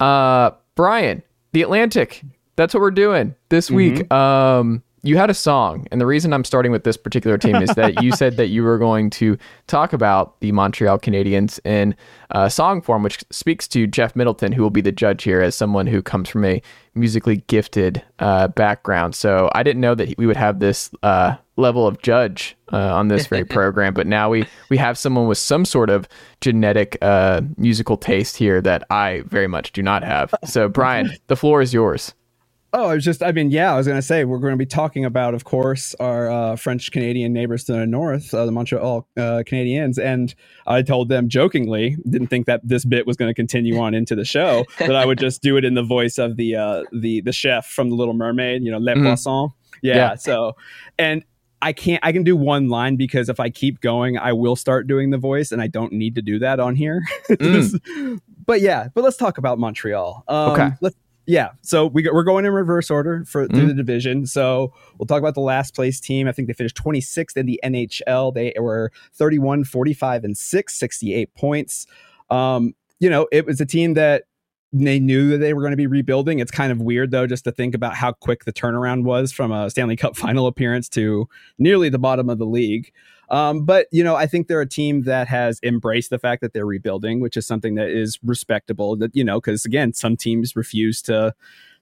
Uh, 0.00 0.52
Bryan, 0.75 1.23
The 1.52 1.62
Atlantic, 1.62 2.23
that's 2.56 2.73
what 2.75 2.80
we're 2.80 2.90
doing 2.90 3.34
this 3.49 3.70
week. 3.70 4.11
Um, 4.12 4.82
you 5.04 5.18
had 5.18 5.28
a 5.28 5.34
song, 5.34 5.87
and 5.92 6.00
the 6.00 6.06
reason 6.06 6.32
I'm 6.32 6.44
starting 6.44 6.73
with 6.73 6.84
this 6.84 6.96
particular 6.96 7.37
team 7.37 7.56
is 7.56 7.68
that 7.75 8.02
you 8.02 8.11
said 8.16 8.38
that 8.38 8.49
you 8.49 8.62
were 8.62 8.78
going 8.78 9.11
to 9.11 9.37
talk 9.66 9.92
about 9.92 10.40
the 10.40 10.50
Montreal 10.50 10.99
Canadiens 10.99 11.61
in 11.66 11.94
uh, 12.30 12.49
song 12.49 12.80
form, 12.80 13.02
which 13.02 13.23
speaks 13.30 13.68
to 13.68 13.87
Jeff 13.87 14.16
Middleton, 14.16 14.50
who 14.50 14.62
will 14.62 14.70
be 14.70 14.80
the 14.80 14.90
judge 14.90 15.23
here 15.23 15.42
as 15.42 15.54
someone 15.54 15.87
who 15.87 16.00
comes 16.00 16.30
from 16.30 16.46
a 16.46 16.62
musically 16.94 17.37
gifted 17.49 18.02
uh, 18.18 18.49
background. 18.49 19.14
So 19.14 19.50
I 19.54 19.62
didn't 19.62 19.82
know 19.82 19.94
that 19.94 20.16
we 20.16 20.26
would 20.26 20.38
have 20.38 20.58
this 20.58 20.90
uh, 21.02 21.37
level 21.56 21.87
of 21.87 22.00
judge 22.00 22.56
uh, 22.73 22.94
on 22.94 23.08
this 23.08 23.26
very 23.26 23.44
program, 23.58 23.92
but 23.92 24.06
now 24.06 24.30
we 24.30 24.46
we 24.70 24.78
have 24.78 24.96
someone 24.96 25.28
with 25.28 25.38
some 25.38 25.66
sort 25.66 25.90
of 25.90 26.08
genetic 26.40 26.96
uh, 27.02 27.42
musical 27.58 27.99
taste 27.99 28.38
here 28.38 28.62
that 28.62 28.84
I 28.88 29.23
very 29.26 29.49
much 29.49 29.73
do 29.73 29.82
not 29.82 30.02
have. 30.02 30.34
So 30.44 30.68
Bryan, 30.68 31.14
the 31.26 31.37
floor 31.37 31.61
is 31.61 31.75
yours. 31.75 32.14
Oh, 32.76 32.88
I 32.88 32.95
was 32.97 33.04
just, 33.04 33.23
I 33.23 33.31
mean, 33.31 33.52
yeah, 33.52 33.73
I 33.73 33.76
was 33.76 33.87
going 33.87 33.99
to 33.99 34.02
say, 34.02 34.25
we're 34.25 34.40
going 34.40 34.52
to 34.52 34.57
be 34.59 34.66
talking 34.66 35.04
about, 35.04 35.33
of 35.33 35.45
course, 35.45 35.95
our 36.00 36.28
uh, 36.28 36.57
French 36.57 36.90
Canadian 36.90 37.33
neighbors 37.33 37.62
to 37.64 37.73
the 37.73 37.87
north, 37.87 38.35
uh, 38.35 38.45
the 38.45 38.50
Montreal 38.50 39.07
uh, 39.16 39.21
Canadiens. 39.47 39.97
And 39.97 40.35
I 40.66 40.83
told 40.83 41.09
them 41.09 41.28
jokingly, 41.28 41.97
didn't 42.11 42.26
think 42.28 42.47
that 42.47 42.61
this 42.64 42.85
bit 42.85 43.07
was 43.07 43.16
going 43.16 43.31
to 43.31 43.35
continue 43.35 43.78
on 43.78 43.95
into 43.95 44.16
the 44.16 44.25
show, 44.25 44.64
that 44.81 44.97
I 44.97 45.07
would 45.07 45.19
just 45.21 45.40
do 45.40 45.57
it 45.57 45.64
in 45.64 45.75
the 45.75 45.85
voice 45.85 46.19
of 46.19 46.37
the 46.37 46.57
uh, 46.57 46.83
the 46.93 47.21
the 47.21 47.33
chef 47.33 47.64
from 47.66 47.90
The 47.90 47.95
Little 47.95 48.14
Mermaid, 48.14 48.64
you 48.64 48.73
know, 48.73 48.78
Le 48.78 48.95
Mhm. 48.97 49.04
Poisson. 49.04 49.50
Yeah, 49.81 49.95
Yeah. 49.97 50.14
So, 50.16 50.57
and 50.99 51.23
I 51.62 51.73
can't, 51.73 52.04
I 52.04 52.11
can 52.12 52.25
do 52.25 52.35
one 52.37 52.69
line 52.69 52.97
because 52.97 53.28
if 53.28 53.38
I 53.38 53.50
keep 53.50 53.81
going, 53.83 54.19
I 54.19 54.33
will 54.33 54.57
start 54.57 54.87
doing 54.87 55.11
the 55.11 55.19
voice 55.19 55.52
and 55.52 55.62
I 55.62 55.66
don't 55.69 55.93
need 55.93 56.14
to 56.16 56.23
do 56.23 56.38
that 56.40 56.59
on 56.61 56.75
here. 56.75 57.02
but 58.47 58.61
yeah, 58.61 58.88
but 58.95 59.04
let's 59.04 59.16
talk 59.16 59.38
about 59.38 59.59
Montreal. 59.59 60.25
Um, 60.28 60.50
Okay. 60.52 60.71
Let's, 60.81 60.97
yeah. 61.26 61.50
So 61.62 61.87
we, 61.87 62.09
we're 62.12 62.23
going 62.25 62.45
in 62.45 62.52
reverse 62.52 62.90
order 62.90 63.25
for 63.25 63.47
through 63.49 63.64
Mhm. 63.64 63.69
the 63.69 63.75
division. 63.75 64.26
So 64.26 64.73
we'll 64.99 65.07
talk 65.07 65.19
about 65.21 65.35
the 65.35 65.40
last 65.40 65.75
place 65.75 66.00
team. 66.00 66.28
I 66.28 66.33
think 66.33 66.49
they 66.49 66.54
finished 66.54 66.76
26th 66.76 67.37
in 67.37 67.47
the 67.47 67.61
NHL. 67.64 68.33
They 68.35 68.52
were 68.61 68.93
31, 69.14 69.64
45, 69.64 70.25
and 70.25 70.37
6, 70.37 70.75
68 70.75 71.35
points. 71.35 71.87
Um, 72.31 72.75
you 73.00 73.09
know, 73.11 73.26
it 73.33 73.47
was 73.47 73.61
a 73.61 73.66
team 73.66 73.95
that 73.95 74.25
they 74.73 74.99
knew 74.99 75.28
that 75.31 75.38
they 75.38 75.54
were 75.54 75.61
going 75.61 75.71
to 75.71 75.76
be 75.76 75.87
rebuilding. 75.87 76.40
It's 76.40 76.50
kind 76.50 76.73
of 76.73 76.81
weird 76.83 77.11
though, 77.12 77.26
just 77.28 77.45
to 77.45 77.52
think 77.52 77.75
about 77.76 77.95
how 77.95 78.12
quick 78.12 78.45
the 78.45 78.52
turnaround 78.52 79.04
was 79.04 79.31
from 79.31 79.52
a 79.52 79.71
Stanley 79.71 79.95
Cup 79.97 80.16
final 80.16 80.47
appearance 80.49 80.88
to 80.90 81.28
nearly 81.59 81.88
the 81.88 81.99
bottom 81.99 82.28
of 82.28 82.38
the 82.38 82.47
league. 82.47 82.90
Um, 83.31 83.64
but 83.64 83.87
you 83.90 84.04
know, 84.04 84.16
I 84.16 84.26
think 84.26 84.49
they're 84.49 84.61
a 84.61 84.69
team 84.69 85.02
that 85.02 85.28
has 85.28 85.61
embraced 85.62 86.11
the 86.11 86.19
fact 86.19 86.43
that 86.43 86.52
they're 86.52 86.66
rebuilding, 86.66 87.21
which 87.21 87.37
is 87.37 87.47
something 87.47 87.75
that 87.76 87.88
is 87.88 88.19
respectable. 88.23 88.97
That 88.97 89.14
you 89.14 89.25
know, 89.25 89.40
because 89.40 89.64
again, 89.64 89.93
some 89.93 90.16
teams 90.16 90.57
refuse 90.57 91.02
to 91.02 91.35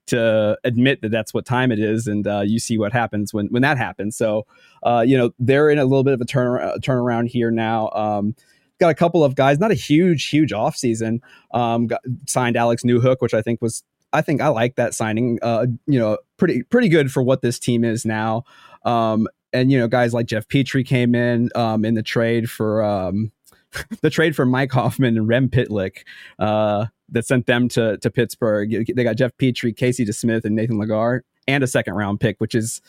to 0.07 0.59
admit 0.65 1.01
that 1.03 1.11
that's 1.11 1.33
what 1.33 1.45
time 1.45 1.71
it 1.71 1.79
is, 1.79 2.07
and 2.07 2.27
uh, 2.27 2.41
you 2.41 2.59
see 2.59 2.79
what 2.79 2.93
happens 2.93 3.33
when 3.33 3.47
when 3.49 3.63
that 3.63 3.79
happens. 3.79 4.17
So, 4.17 4.47
uh, 4.83 5.05
you 5.07 5.17
know, 5.17 5.31
they're 5.39 5.71
in 5.71 5.79
a 5.79 5.85
little 5.85 6.05
bit 6.05 6.15
of 6.15 6.21
a 6.21 6.25
turn 6.25 6.61
turnaround 6.81 7.29
here 7.29 7.51
now. 7.51 7.89
Um, 7.91 8.35
got 8.83 8.91
a 8.91 8.95
couple 8.95 9.25
of 9.25 9.35
guys, 9.35 9.59
not 9.59 9.71
a 9.71 9.75
huge, 9.75 10.29
huge 10.29 10.51
offseason. 10.51 11.21
Um, 11.53 11.87
got, 11.87 12.01
signed 12.27 12.57
Alex 12.57 12.83
Newhook, 12.83 13.17
which 13.21 13.33
I 13.33 13.41
think 13.41 13.63
was, 13.63 13.85
I 14.13 14.23
think 14.23 14.41
I 14.41 14.49
like 14.49 14.75
that 14.75 14.93
signing. 14.93 15.39
Uh, 15.41 15.67
you 15.87 15.99
know, 15.99 16.19
pretty 16.37 16.65
pretty 16.65 16.89
good 16.89 17.13
for 17.13 17.23
what 17.23 17.43
this 17.43 17.59
team 17.59 17.85
is 17.85 18.05
now. 18.05 18.45
Um, 18.85 19.29
and 19.53 19.71
you 19.71 19.79
know, 19.79 19.89
guys 19.89 20.15
like 20.15 20.27
Jeff 20.27 20.49
Petry 20.49 20.87
came 20.87 21.15
in 21.15 21.51
um, 21.55 21.85
in 21.85 21.95
the 21.95 22.03
trade 22.03 22.51
for 22.51 22.83
um, 22.83 23.33
the 24.01 24.11
trade 24.11 24.37
for 24.37 24.47
Mike 24.47 24.73
Hoffman 24.73 25.17
and 25.17 25.29
Rem 25.29 25.49
Pitlick 25.49 26.05
uh, 26.39 26.87
that 27.09 27.27
sent 27.27 27.47
them 27.47 27.69
to 27.69 27.99
to 27.99 28.11
Pittsburgh. 28.11 28.87
They 28.95 29.05
got 29.05 29.17
Jeff 29.17 29.37
Petry, 29.37 29.77
Casey 29.77 30.05
DeSmith, 30.05 30.45
and 30.45 30.55
Nathan 30.55 30.77
Legare, 30.77 31.21
and 31.47 31.63
a 31.63 31.67
second 31.67 31.95
round 31.95 32.21
pick, 32.21 32.41
which 32.41 32.55
is 32.55 32.81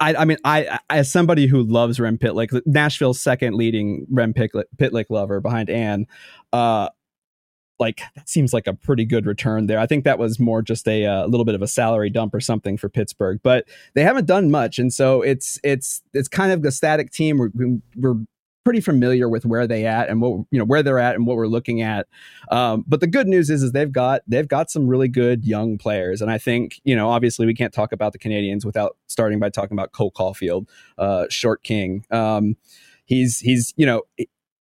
I, 0.00 0.14
I 0.14 0.24
mean, 0.24 0.38
I, 0.44 0.78
I 0.90 0.98
as 0.98 1.10
somebody 1.10 1.46
who 1.46 1.62
loves 1.62 2.00
Rem 2.00 2.18
Pitlick, 2.18 2.60
Nashville's 2.66 3.20
second 3.20 3.54
leading 3.54 4.06
Rem 4.10 4.34
Pitlick, 4.34 4.64
Pitlick 4.76 5.06
lover 5.08 5.40
behind 5.40 5.70
Ann, 5.70 6.06
uh, 6.52 6.88
like 7.78 8.00
that 8.14 8.28
seems 8.28 8.52
like 8.52 8.66
a 8.66 8.74
pretty 8.74 9.04
good 9.04 9.26
return 9.26 9.66
there. 9.66 9.78
I 9.78 9.86
think 9.86 10.04
that 10.04 10.18
was 10.18 10.38
more 10.38 10.62
just 10.62 10.86
a, 10.88 11.06
uh 11.06 11.26
little 11.26 11.44
bit 11.44 11.54
of 11.54 11.62
a 11.62 11.68
salary 11.68 12.10
dump 12.10 12.34
or 12.34 12.40
something 12.40 12.76
for 12.76 12.88
Pittsburgh, 12.88 13.40
but 13.42 13.66
they 13.94 14.02
haven't 14.02 14.26
done 14.26 14.50
much, 14.50 14.78
and 14.78 14.92
so 14.92 15.22
it's 15.22 15.58
it's 15.64 16.02
it's 16.12 16.28
kind 16.28 16.52
of 16.52 16.64
a 16.64 16.70
static 16.70 17.10
team. 17.10 17.38
We're, 17.38 17.50
we're 17.96 18.24
pretty 18.64 18.80
familiar 18.80 19.28
with 19.28 19.44
where 19.44 19.66
they 19.66 19.84
at 19.84 20.08
and 20.08 20.20
what 20.20 20.46
you 20.50 20.58
know 20.58 20.64
where 20.64 20.82
they're 20.82 20.98
at 20.98 21.14
and 21.14 21.26
what 21.26 21.36
we're 21.36 21.46
looking 21.46 21.82
at. 21.82 22.06
Um, 22.50 22.84
but 22.88 23.00
the 23.00 23.06
good 23.06 23.28
news 23.28 23.50
is 23.50 23.62
is 23.62 23.72
they've 23.72 23.92
got 23.92 24.22
they've 24.26 24.48
got 24.48 24.70
some 24.70 24.88
really 24.88 25.08
good 25.08 25.44
young 25.44 25.78
players, 25.78 26.22
and 26.22 26.30
I 26.30 26.38
think 26.38 26.80
you 26.84 26.96
know 26.96 27.10
obviously 27.10 27.46
we 27.46 27.54
can't 27.54 27.72
talk 27.72 27.92
about 27.92 28.12
the 28.12 28.18
Canadians 28.18 28.64
without 28.64 28.96
starting 29.06 29.38
by 29.38 29.50
talking 29.50 29.76
about 29.76 29.92
Cole 29.92 30.10
Caufield, 30.10 30.68
uh, 30.98 31.26
Short 31.28 31.62
King. 31.62 32.04
Um, 32.10 32.56
he's 33.04 33.40
he's 33.40 33.74
you 33.76 33.86
know 33.86 34.02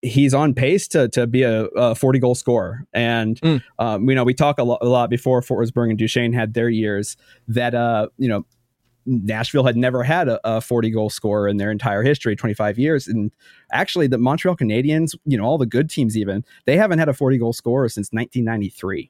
he's 0.03 0.33
on 0.33 0.53
pace 0.53 0.87
to 0.89 1.07
to 1.09 1.25
be 1.25 1.41
a, 1.43 1.63
a 1.75 1.95
40 1.95 2.19
goal 2.19 2.35
scorer 2.35 2.85
and 2.93 3.39
Mm. 3.41 3.63
um, 3.79 4.09
you 4.09 4.15
know 4.15 4.23
we 4.25 4.33
talk 4.33 4.59
a 4.59 4.63
lot, 4.63 4.79
a 4.81 4.87
lot 4.87 5.09
before 5.09 5.41
Forsberg 5.41 5.89
and 5.89 5.97
Duchene 5.97 6.33
had 6.33 6.53
their 6.53 6.69
years 6.69 7.15
that 7.47 7.73
uh 7.73 8.09
you 8.17 8.27
know 8.27 8.45
Nashville 9.05 9.65
had 9.65 9.75
never 9.75 10.01
had 10.03 10.29
a, 10.29 10.39
a 10.45 10.61
40 10.61 10.89
goal 10.91 11.09
scorer 11.09 11.47
in 11.47 11.57
their 11.57 11.71
entire 11.71 12.03
history 12.03 12.35
25 12.35 12.77
years 12.79 13.07
and 13.07 13.31
actually 13.71 14.07
the 14.07 14.17
Montreal 14.17 14.55
Canadiens 14.55 15.15
you 15.25 15.37
know 15.37 15.43
all 15.45 15.57
the 15.57 15.65
good 15.65 15.89
teams 15.89 16.17
even 16.17 16.43
they 16.65 16.77
haven't 16.77 16.99
had 16.99 17.09
a 17.09 17.13
40 17.13 17.37
goal 17.37 17.53
scorer 17.53 17.87
since 17.89 18.09
1993 18.11 19.09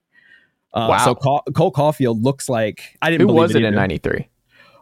uh, 0.76 0.88
Wow. 0.90 0.98
so 1.06 1.16
Col- 1.16 1.44
Cole 1.56 1.72
Caufield 1.72 2.24
looks 2.24 2.50
like 2.50 2.98
I 3.02 3.10
didn't 3.12 3.22
Who 3.22 3.28
believe 3.28 3.42
was 3.50 3.56
it 3.56 3.60
in 3.60 3.66
either. 3.68 3.76
'93? 3.76 4.30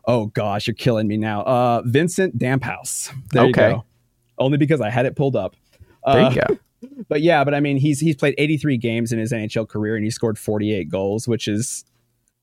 Oh 0.05 0.25
gosh, 0.27 0.65
you're 0.67 0.73
killing 0.73 1.07
me 1.07 1.15
now. 1.17 1.41
Uh, 1.43 1.81
Vincent 1.85 2.37
Damphouse. 2.39 3.11
There 3.31 3.43
Okay. 3.43 3.75
Only 4.39 4.57
because 4.57 4.81
I 4.81 4.89
had 4.89 5.05
it 5.05 5.15
pulled 5.15 5.35
up. 5.35 5.55
There 6.05 6.15
Uh, 6.15 6.29
you 6.29 6.41
go. 6.47 6.57
But 7.09 7.21
yeah, 7.21 7.43
but 7.43 7.53
I 7.53 7.59
mean, 7.59 7.77
he's 7.77 7.99
he's 7.99 8.15
played 8.15 8.33
83 8.39 8.75
games 8.77 9.11
in 9.11 9.19
his 9.19 9.31
NHL 9.31 9.69
career 9.69 9.95
and 9.95 10.03
he 10.03 10.09
scored 10.09 10.39
48 10.39 10.89
goals, 10.89 11.27
which 11.27 11.47
is 11.47 11.85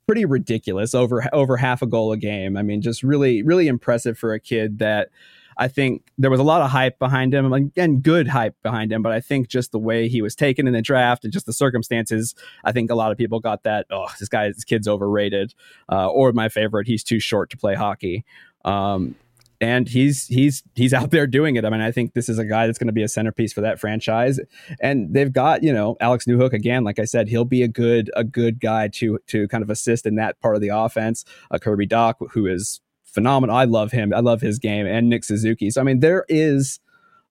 pretty 0.07 0.25
ridiculous. 0.25 0.95
Over 0.95 1.25
over 1.33 1.57
half 1.57 1.83
a 1.83 1.87
goal 1.87 2.12
a 2.12 2.17
game. 2.17 2.57
I 2.57 2.62
mean, 2.62 2.81
just 2.81 3.03
really 3.03 3.43
really 3.43 3.67
impressive 3.67 4.17
for 4.17 4.33
a 4.33 4.38
kid 4.38 4.79
that 4.79 5.09
I 5.57 5.67
think 5.67 6.12
there 6.19 6.31
was 6.31 6.38
a 6.38 6.45
lot 6.45 6.62
of 6.62 6.71
hype 6.71 7.00
behind 7.00 7.35
him 7.35 7.53
and 7.53 7.73
and 7.77 8.00
good 8.00 8.29
hype 8.29 8.55
behind 8.62 8.93
him, 8.93 9.03
but 9.03 9.11
I 9.11 9.21
think 9.21 9.49
just 9.49 9.73
the 9.73 9.79
way 9.81 10.07
he 10.09 10.23
was 10.23 10.37
taken 10.37 10.69
in 10.69 10.73
the 10.73 10.83
draft 10.83 11.25
and 11.25 11.33
just 11.33 11.47
the 11.47 11.53
circumstances, 11.53 12.37
I 12.62 12.71
think 12.71 12.93
a 12.93 12.95
lot 12.95 13.11
of 13.11 13.19
people 13.19 13.41
got 13.41 13.65
that. 13.65 13.87
Oh, 13.91 14.07
this 14.21 14.29
guy, 14.29 14.47
this 14.49 14.62
kid's 14.62 14.87
overrated, 14.87 15.53
uh, 15.91 16.07
or 16.09 16.31
my 16.33 16.49
favorite, 16.49 16.87
he's 16.87 17.03
too 17.03 17.19
short 17.19 17.50
to 17.50 17.57
play 17.57 17.75
hockey. 17.75 18.25
Um, 18.65 19.17
and 19.61 19.88
he's 19.88 20.27
he's 20.27 20.62
he's 20.75 20.95
out 20.95 21.11
there 21.11 21.27
doing 21.27 21.57
it. 21.57 21.65
I 21.65 21.71
mean, 21.71 21.81
I 21.81 21.91
think 21.91 22.15
this 22.15 22.29
is 22.29 22.38
a 22.38 22.45
guy 22.45 22.67
that's 22.67 22.79
going 22.79 22.88
to 22.88 22.93
be 22.93 23.03
a 23.03 23.09
centerpiece 23.09 23.53
for 23.53 23.61
that 23.61 23.81
franchise. 23.81 24.38
And 24.81 25.12
they've 25.12 25.33
got 25.33 25.62
you 25.62 25.73
know 25.73 25.97
Alex 26.00 26.27
Newhook 26.27 26.53
again. 26.53 26.85
Like 26.85 26.99
I 26.99 27.05
said, 27.05 27.29
he'll 27.29 27.45
be 27.45 27.62
a 27.62 27.69
good 27.69 28.11
a 28.15 28.25
good 28.25 28.61
guy 28.61 28.88
to 28.88 29.19
to 29.29 29.49
kind 29.49 29.62
of 29.62 29.71
assist 29.71 30.07
in 30.07 30.15
that 30.17 30.41
part 30.41 30.55
of 30.55 30.62
the 30.62 30.69
offense. 30.69 31.25
Uh, 31.50 31.59
Kirby 31.59 31.87
Dach, 31.87 32.15
who 32.33 32.47
is 32.47 32.81
phenomenal. 33.05 33.57
I 33.57 33.65
love 33.65 33.93
him. 33.93 34.12
I 34.15 34.21
love 34.21 34.41
his 34.41 34.59
game, 34.59 34.87
and 34.87 35.09
Nick 35.09 35.25
Suzuki. 35.25 35.71
So 35.71 35.81
I 35.81 35.85
mean, 35.85 36.00
there 36.00 36.25
is 36.29 36.81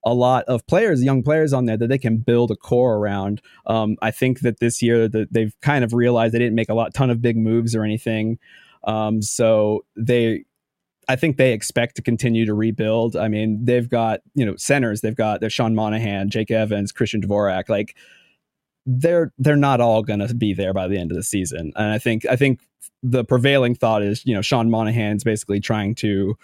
a 0.06 0.14
lot 0.14 0.46
of 0.46 0.66
players, 0.68 1.04
young 1.04 1.24
players 1.24 1.54
on 1.54 1.66
there 1.66 1.78
that 1.78 1.88
they 1.88 1.98
can 1.98 2.18
build 2.18 2.52
a 2.52 2.56
core 2.56 2.96
around. 2.96 3.42
Um, 3.66 3.98
I 4.02 4.12
think 4.12 4.40
that 4.42 4.60
this 4.60 4.82
year 4.82 5.08
that 5.08 5.34
they've 5.34 5.54
kind 5.62 5.84
of 5.84 5.94
realized 5.94 6.34
they 6.34 6.40
didn't 6.40 6.56
make 6.56 6.70
a 6.70 6.74
lot 6.74 6.94
ton 6.94 7.10
of 7.10 7.22
big 7.22 7.36
moves 7.36 7.76
or 7.76 7.84
anything. 7.84 8.38
Um, 8.84 9.22
so 9.22 9.86
they 9.98 10.46
I 11.08 11.16
think 11.16 11.38
they 11.38 11.54
expect 11.54 11.96
to 11.96 12.02
continue 12.02 12.46
to 12.46 12.54
rebuild. 12.54 13.16
I 13.16 13.28
mean, 13.28 13.64
they've 13.64 13.90
got, 13.90 14.22
you 14.36 14.46
know, 14.46 14.56
centers, 14.58 15.02
they've 15.02 15.16
got 15.16 15.40
their 15.40 15.50
Sean 15.50 15.74
Monahan, 15.74 16.30
Jake 16.30 16.52
Evans, 16.52 16.92
Christian 16.92 17.22
Dvorak. 17.22 17.70
Like 17.70 17.96
they're 18.86 19.32
they're 19.38 19.56
not 19.56 19.82
all 19.82 20.04
gonna 20.04 20.34
be 20.34 20.54
there 20.54 20.74
by 20.74 20.88
the 20.88 20.98
end 20.98 21.12
of 21.12 21.18
the 21.18 21.24
season. 21.24 21.72
And 21.76 21.92
I 21.92 22.00
think 22.00 22.26
I 22.26 22.36
think 22.36 22.60
the 23.04 23.24
prevailing 23.24 23.76
thought 23.76 24.02
is, 24.02 24.26
you 24.26 24.34
know, 24.34 24.42
Sean 24.42 24.70
Monahan's 24.70 25.24
basically 25.24 25.60
trying 25.60 25.96
to 25.96 26.38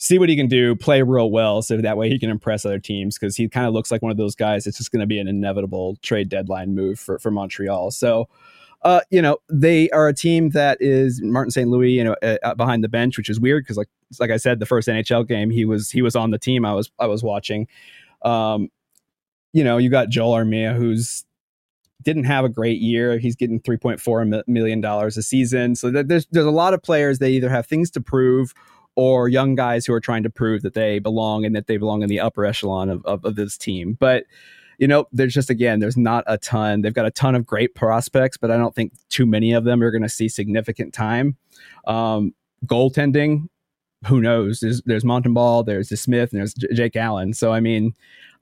see 0.00 0.18
what 0.18 0.30
he 0.30 0.36
can 0.36 0.48
do, 0.48 0.74
play 0.74 1.02
real 1.02 1.30
well, 1.30 1.60
so 1.60 1.76
that 1.76 1.96
way 1.96 2.08
he 2.08 2.18
can 2.18 2.30
impress 2.30 2.64
other 2.64 2.78
teams 2.78 3.18
because 3.18 3.36
he 3.36 3.48
kind 3.48 3.66
of 3.66 3.74
looks 3.74 3.90
like 3.90 4.00
one 4.00 4.10
of 4.10 4.16
those 4.16 4.34
guys. 4.34 4.66
It's 4.66 4.78
just 4.78 4.90
going 4.90 5.00
to 5.00 5.06
be 5.06 5.18
an 5.18 5.28
inevitable 5.28 5.96
trade 6.02 6.28
deadline 6.28 6.74
move 6.74 6.98
for 6.98 7.18
for 7.18 7.30
Montreal. 7.30 7.90
So, 7.90 8.28
uh, 8.82 9.00
you 9.10 9.20
know, 9.20 9.38
they 9.48 9.90
are 9.90 10.08
a 10.08 10.14
team 10.14 10.50
that 10.50 10.78
is 10.80 11.20
Martin 11.22 11.50
St. 11.50 11.68
Louis, 11.68 11.90
you 11.90 12.04
know, 12.04 12.16
uh, 12.22 12.54
behind 12.54 12.82
the 12.82 12.88
bench, 12.88 13.18
which 13.18 13.28
is 13.28 13.38
weird 13.38 13.64
because 13.64 13.76
like 13.76 13.88
like 14.18 14.30
I 14.30 14.38
said, 14.38 14.58
the 14.58 14.66
first 14.66 14.88
NHL 14.88 15.26
game 15.26 15.50
he 15.50 15.64
was 15.64 15.90
he 15.90 16.02
was 16.02 16.16
on 16.16 16.30
the 16.30 16.38
team 16.38 16.64
I 16.64 16.72
was 16.72 16.90
I 16.98 17.06
was 17.06 17.22
watching. 17.22 17.68
Um, 18.22 18.68
you 19.52 19.64
know, 19.64 19.76
you 19.76 19.90
got 19.90 20.08
Joel 20.08 20.32
Armia 20.32 20.74
who's 20.74 21.24
didn't 22.02 22.24
have 22.24 22.44
a 22.44 22.48
great 22.48 22.80
year. 22.80 23.18
He's 23.18 23.36
getting 23.36 23.60
three 23.60 23.76
point 23.76 24.00
four 24.00 24.24
million 24.46 24.80
dollars 24.80 25.16
a 25.16 25.22
season. 25.22 25.74
So 25.74 25.90
that 25.90 26.08
there's 26.08 26.26
there's 26.30 26.46
a 26.46 26.50
lot 26.50 26.72
of 26.72 26.82
players 26.82 27.18
that 27.18 27.28
either 27.28 27.50
have 27.50 27.66
things 27.66 27.90
to 27.92 28.00
prove 28.00 28.54
or 28.96 29.28
young 29.28 29.54
guys 29.54 29.86
who 29.86 29.92
are 29.92 30.00
trying 30.00 30.22
to 30.22 30.30
prove 30.30 30.62
that 30.62 30.74
they 30.74 30.98
belong 30.98 31.44
and 31.44 31.54
that 31.54 31.66
they 31.66 31.76
belong 31.76 32.02
in 32.02 32.08
the 32.08 32.20
upper 32.20 32.44
echelon 32.44 32.88
of, 32.88 33.04
of, 33.04 33.24
of 33.24 33.36
this 33.36 33.56
team. 33.56 33.96
But 33.98 34.24
you 34.80 34.88
know, 34.88 35.04
there's 35.12 35.34
just 35.34 35.50
again, 35.50 35.78
there's 35.78 35.98
not 35.98 36.24
a 36.26 36.38
ton. 36.38 36.80
They've 36.80 36.94
got 36.94 37.04
a 37.04 37.10
ton 37.10 37.34
of 37.34 37.44
great 37.44 37.74
prospects, 37.74 38.38
but 38.38 38.50
I 38.50 38.56
don't 38.56 38.74
think 38.74 38.94
too 39.10 39.26
many 39.26 39.52
of 39.52 39.64
them 39.64 39.82
are 39.82 39.90
going 39.90 40.02
to 40.02 40.08
see 40.08 40.28
significant 40.28 40.94
time. 40.94 41.36
Um, 41.86 42.32
goaltending, 42.64 43.48
who 44.06 44.22
knows? 44.22 44.60
There's 44.60 44.80
there's 44.86 45.04
Montembeault, 45.04 45.66
there's 45.66 45.90
DeSmith, 45.90 46.30
and 46.30 46.40
there's 46.40 46.54
J- 46.54 46.72
Jake 46.72 46.96
Allen. 46.96 47.34
So 47.34 47.52
I 47.52 47.60
mean, 47.60 47.94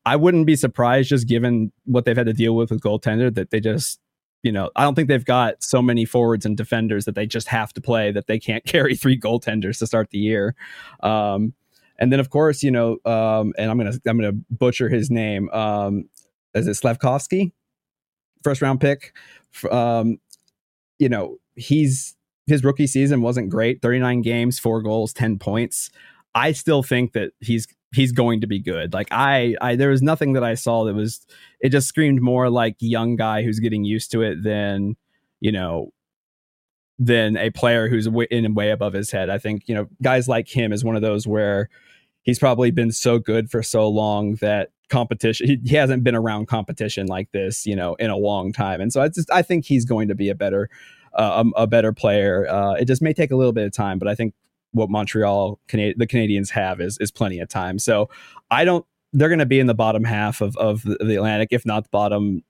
I 0.06 0.14
wouldn't 0.14 0.46
be 0.46 0.54
surprised 0.54 1.08
just 1.08 1.26
given 1.26 1.72
what 1.86 2.04
they've 2.04 2.16
had 2.16 2.26
to 2.26 2.32
deal 2.32 2.54
with 2.54 2.70
with 2.70 2.80
goaltender 2.80 3.34
that 3.34 3.50
they 3.50 3.58
just 3.58 3.98
you 4.44 4.52
know, 4.52 4.70
I 4.76 4.84
don't 4.84 4.94
think 4.94 5.08
they've 5.08 5.24
got 5.24 5.60
so 5.64 5.82
many 5.82 6.04
forwards 6.04 6.46
and 6.46 6.56
defenders 6.56 7.04
that 7.06 7.16
they 7.16 7.26
just 7.26 7.48
have 7.48 7.72
to 7.72 7.80
play 7.80 8.12
that 8.12 8.28
they 8.28 8.38
can't 8.38 8.64
carry 8.72 8.94
three 8.94 9.18
goaltenders 9.18 9.80
to 9.80 9.88
start 9.88 10.10
the 10.10 10.18
year. 10.18 10.54
Um, 11.00 11.54
and 11.98 12.12
then 12.12 12.20
of 12.20 12.30
course, 12.30 12.62
you 12.62 12.70
know, 12.70 12.98
um, 13.04 13.52
and 13.58 13.68
I'm 13.68 13.76
gonna 13.76 13.98
I'm 14.06 14.20
gonna 14.20 14.38
butcher 14.50 14.88
his 14.88 15.10
name. 15.10 15.50
Um, 15.50 16.08
is 16.58 16.68
it 16.68 16.74
Slavkovsky? 16.74 17.52
First 18.42 18.62
round 18.62 18.80
pick. 18.80 19.16
Um, 19.70 20.18
you 20.98 21.08
know, 21.08 21.38
he's 21.54 22.16
his 22.46 22.64
rookie 22.64 22.86
season 22.86 23.20
wasn't 23.20 23.50
great 23.50 23.82
39 23.82 24.22
games, 24.22 24.58
four 24.58 24.80
goals, 24.82 25.12
10 25.12 25.38
points. 25.38 25.90
I 26.34 26.52
still 26.52 26.82
think 26.82 27.12
that 27.12 27.32
he's 27.40 27.66
he's 27.94 28.12
going 28.12 28.40
to 28.40 28.46
be 28.46 28.58
good. 28.58 28.92
Like 28.92 29.08
I, 29.10 29.54
I 29.60 29.76
there 29.76 29.90
was 29.90 30.02
nothing 30.02 30.32
that 30.34 30.44
I 30.44 30.54
saw 30.54 30.84
that 30.84 30.94
was 30.94 31.26
it 31.60 31.70
just 31.70 31.88
screamed 31.88 32.20
more 32.20 32.50
like 32.50 32.76
young 32.80 33.16
guy 33.16 33.42
who's 33.42 33.60
getting 33.60 33.84
used 33.84 34.10
to 34.12 34.22
it 34.22 34.42
than 34.42 34.96
you 35.40 35.52
know 35.52 35.92
than 36.98 37.36
a 37.36 37.50
player 37.50 37.88
who's 37.88 38.08
in 38.30 38.54
way 38.54 38.70
above 38.70 38.92
his 38.92 39.10
head. 39.10 39.30
I 39.30 39.38
think 39.38 39.68
you 39.68 39.74
know 39.74 39.88
guys 40.02 40.28
like 40.28 40.48
him 40.48 40.72
is 40.72 40.84
one 40.84 40.96
of 40.96 41.02
those 41.02 41.26
where 41.26 41.68
he's 42.22 42.38
probably 42.38 42.70
been 42.70 42.92
so 42.92 43.18
good 43.18 43.50
for 43.50 43.62
so 43.62 43.88
long 43.88 44.34
that 44.36 44.70
competition 44.88 45.46
he, 45.46 45.58
he 45.64 45.76
hasn't 45.76 46.02
been 46.04 46.14
around 46.14 46.46
competition 46.46 47.06
like 47.06 47.30
this 47.32 47.66
you 47.66 47.76
know 47.76 47.94
in 47.96 48.10
a 48.10 48.16
long 48.16 48.52
time. 48.52 48.80
And 48.80 48.92
so 48.92 49.00
i 49.00 49.08
just 49.08 49.30
i 49.30 49.42
think 49.42 49.64
he's 49.64 49.84
going 49.84 50.08
to 50.08 50.14
be 50.14 50.28
a 50.28 50.34
better 50.34 50.68
uh, 51.14 51.42
a, 51.56 51.62
a, 51.62 51.66
better 51.66 51.92
player. 51.92 52.46
Uh, 52.48 52.74
it 52.74 52.84
just 52.84 53.00
may 53.00 53.14
take 53.14 53.30
a 53.30 53.36
little 53.36 53.52
bit 53.52 53.66
of 53.66 53.72
time 53.72 53.98
but 53.98 54.08
i 54.08 54.14
think 54.14 54.34
what 54.72 54.90
montreal 54.90 55.58
Cana- 55.66 55.94
the 55.96 56.06
Canadians 56.06 56.50
have 56.50 56.80
is 56.80 56.98
is 56.98 57.10
plenty 57.10 57.38
of 57.40 57.48
time. 57.48 57.78
So 57.78 58.08
i 58.50 58.64
don't 58.64 58.84
they're 59.12 59.28
going 59.28 59.38
to 59.38 59.46
be 59.46 59.60
in 59.60 59.66
the 59.66 59.74
bottom 59.74 60.04
half 60.04 60.40
of 60.40 60.56
of 60.56 60.82
the, 60.82 60.96
the 61.00 61.16
atlantic 61.16 61.48
if 61.52 61.64
not 61.64 61.84
the 61.84 61.90
bottom 61.90 62.42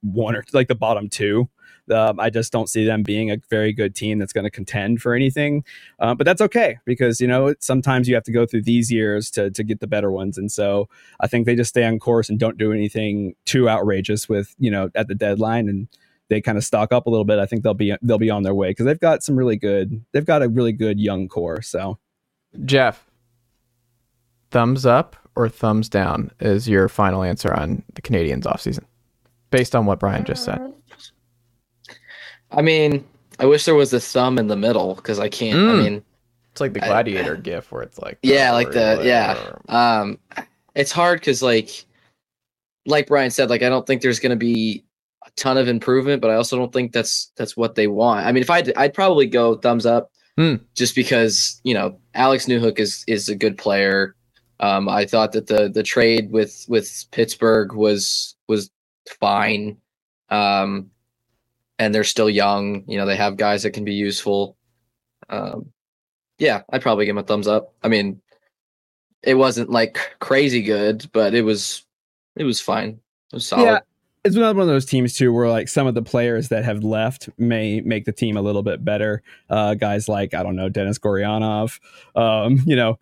one 0.00 0.36
or 0.36 0.44
like 0.52 0.68
the 0.68 0.74
bottom 0.74 1.08
two 1.08 1.48
um, 1.90 2.18
I 2.18 2.30
just 2.30 2.52
don't 2.52 2.68
see 2.68 2.84
them 2.84 3.02
being 3.02 3.30
a 3.30 3.36
very 3.50 3.72
good 3.72 3.94
team 3.94 4.18
that's 4.18 4.32
going 4.32 4.44
to 4.44 4.50
contend 4.50 5.02
for 5.02 5.14
anything. 5.14 5.64
Uh, 5.98 6.14
but 6.14 6.24
that's 6.24 6.40
okay 6.40 6.78
because 6.84 7.20
you 7.20 7.26
know 7.26 7.54
sometimes 7.60 8.08
you 8.08 8.14
have 8.14 8.24
to 8.24 8.32
go 8.32 8.46
through 8.46 8.62
these 8.62 8.90
years 8.90 9.30
to 9.32 9.50
to 9.50 9.64
get 9.64 9.80
the 9.80 9.86
better 9.86 10.10
ones, 10.10 10.38
and 10.38 10.50
so 10.50 10.88
I 11.20 11.26
think 11.26 11.46
they 11.46 11.54
just 11.54 11.70
stay 11.70 11.84
on 11.84 11.98
course 11.98 12.28
and 12.28 12.38
don't 12.38 12.58
do 12.58 12.72
anything 12.72 13.34
too 13.44 13.68
outrageous 13.68 14.28
with 14.28 14.54
you 14.58 14.70
know 14.70 14.90
at 14.94 15.08
the 15.08 15.14
deadline 15.14 15.68
and 15.68 15.88
they 16.28 16.40
kind 16.40 16.56
of 16.56 16.64
stock 16.64 16.92
up 16.92 17.06
a 17.06 17.10
little 17.10 17.24
bit. 17.24 17.38
I 17.38 17.46
think 17.46 17.62
they'll 17.62 17.74
be 17.74 17.94
they'll 18.02 18.18
be 18.18 18.30
on 18.30 18.42
their 18.42 18.54
way 18.54 18.70
because 18.70 18.86
they've 18.86 18.98
got 18.98 19.22
some 19.22 19.36
really 19.36 19.56
good 19.56 20.04
they've 20.12 20.24
got 20.24 20.42
a 20.42 20.48
really 20.48 20.72
good 20.72 20.98
young 20.98 21.28
core. 21.28 21.62
So 21.62 21.98
Jeff, 22.64 23.10
thumbs 24.50 24.86
up 24.86 25.16
or 25.36 25.48
thumbs 25.48 25.88
down 25.88 26.30
is 26.40 26.68
your 26.68 26.88
final 26.88 27.22
answer 27.22 27.52
on 27.52 27.82
the 27.94 28.02
Canadiens 28.02 28.44
offseason 28.44 28.84
based 29.50 29.74
on 29.76 29.86
what 29.86 30.00
Bryan 30.00 30.24
just 30.24 30.44
said. 30.44 30.72
I 32.56 32.62
mean, 32.62 33.04
I 33.38 33.46
wish 33.46 33.64
there 33.64 33.74
was 33.74 33.92
a 33.92 34.00
thumb 34.00 34.38
in 34.38 34.46
the 34.46 34.56
middle 34.56 34.94
because 34.94 35.18
I 35.18 35.28
can't. 35.28 35.58
Mm. 35.58 35.70
I 35.70 35.82
mean, 35.82 36.04
it's 36.52 36.60
like 36.60 36.72
the 36.72 36.80
gladiator 36.80 37.36
I, 37.36 37.40
gif 37.40 37.72
where 37.72 37.82
it's 37.82 37.98
like 37.98 38.18
yeah, 38.22 38.52
like 38.52 38.70
the 38.70 39.00
yeah. 39.02 39.36
Um, 39.68 40.18
it's 40.74 40.92
hard 40.92 41.20
because 41.20 41.42
like 41.42 41.84
like 42.86 43.06
Bryan 43.06 43.30
said, 43.30 43.50
like 43.50 43.62
I 43.62 43.68
don't 43.68 43.86
think 43.86 44.02
there's 44.02 44.20
going 44.20 44.30
to 44.30 44.36
be 44.36 44.84
a 45.26 45.30
ton 45.36 45.56
of 45.56 45.68
improvement, 45.68 46.22
but 46.22 46.30
I 46.30 46.34
also 46.34 46.56
don't 46.56 46.72
think 46.72 46.92
that's 46.92 47.32
that's 47.36 47.56
what 47.56 47.74
they 47.74 47.86
want. 47.86 48.26
I 48.26 48.32
mean, 48.32 48.42
if 48.42 48.50
I'd 48.50 48.72
I'd 48.76 48.94
probably 48.94 49.26
go 49.26 49.56
thumbs 49.56 49.86
up, 49.86 50.12
hmm. 50.36 50.56
just 50.74 50.94
because 50.94 51.60
you 51.64 51.74
know 51.74 51.98
Alex 52.14 52.46
Newhook 52.46 52.78
is 52.78 53.04
is 53.08 53.28
a 53.28 53.34
good 53.34 53.58
player. 53.58 54.14
Um, 54.60 54.88
I 54.88 55.06
thought 55.06 55.32
that 55.32 55.48
the 55.48 55.68
the 55.68 55.82
trade 55.82 56.30
with 56.30 56.64
with 56.68 57.06
Pittsburgh 57.10 57.72
was 57.72 58.36
was 58.48 58.70
fine. 59.20 59.76
Um, 60.30 60.90
and 61.78 61.94
they're 61.94 62.04
still 62.04 62.30
young. 62.30 62.84
You 62.86 62.98
know, 62.98 63.06
they 63.06 63.16
have 63.16 63.36
guys 63.36 63.62
that 63.62 63.70
can 63.70 63.84
be 63.84 63.94
useful. 63.94 64.56
Um, 65.28 65.72
yeah, 66.38 66.62
I'd 66.70 66.82
probably 66.82 67.06
give 67.06 67.14
them 67.14 67.24
a 67.24 67.26
thumbs 67.26 67.48
up. 67.48 67.74
I 67.82 67.88
mean, 67.88 68.20
it 69.22 69.34
wasn't 69.34 69.70
like 69.70 70.16
crazy 70.20 70.62
good, 70.62 71.08
but 71.12 71.34
it 71.34 71.42
was 71.42 71.84
it 72.36 72.44
was 72.44 72.60
fine. 72.60 73.00
It 73.32 73.36
was 73.36 73.46
solid. 73.46 73.64
Yeah, 73.64 73.78
it's 74.24 74.36
another 74.36 74.58
one 74.58 74.62
of 74.62 74.68
those 74.68 74.86
teams 74.86 75.14
too, 75.14 75.32
where 75.32 75.48
like 75.48 75.68
some 75.68 75.86
of 75.86 75.94
the 75.94 76.02
players 76.02 76.48
that 76.48 76.64
have 76.64 76.82
left 76.82 77.28
may 77.38 77.80
make 77.80 78.04
the 78.04 78.12
team 78.12 78.36
a 78.36 78.42
little 78.42 78.62
bit 78.62 78.84
better. 78.84 79.22
Uh, 79.50 79.74
guys 79.74 80.08
like 80.08 80.34
I 80.34 80.42
don't 80.42 80.56
know 80.56 80.68
Denis 80.68 80.98
Gurianov, 80.98 81.78
um, 82.16 82.60
you 82.66 82.76
know 82.76 82.98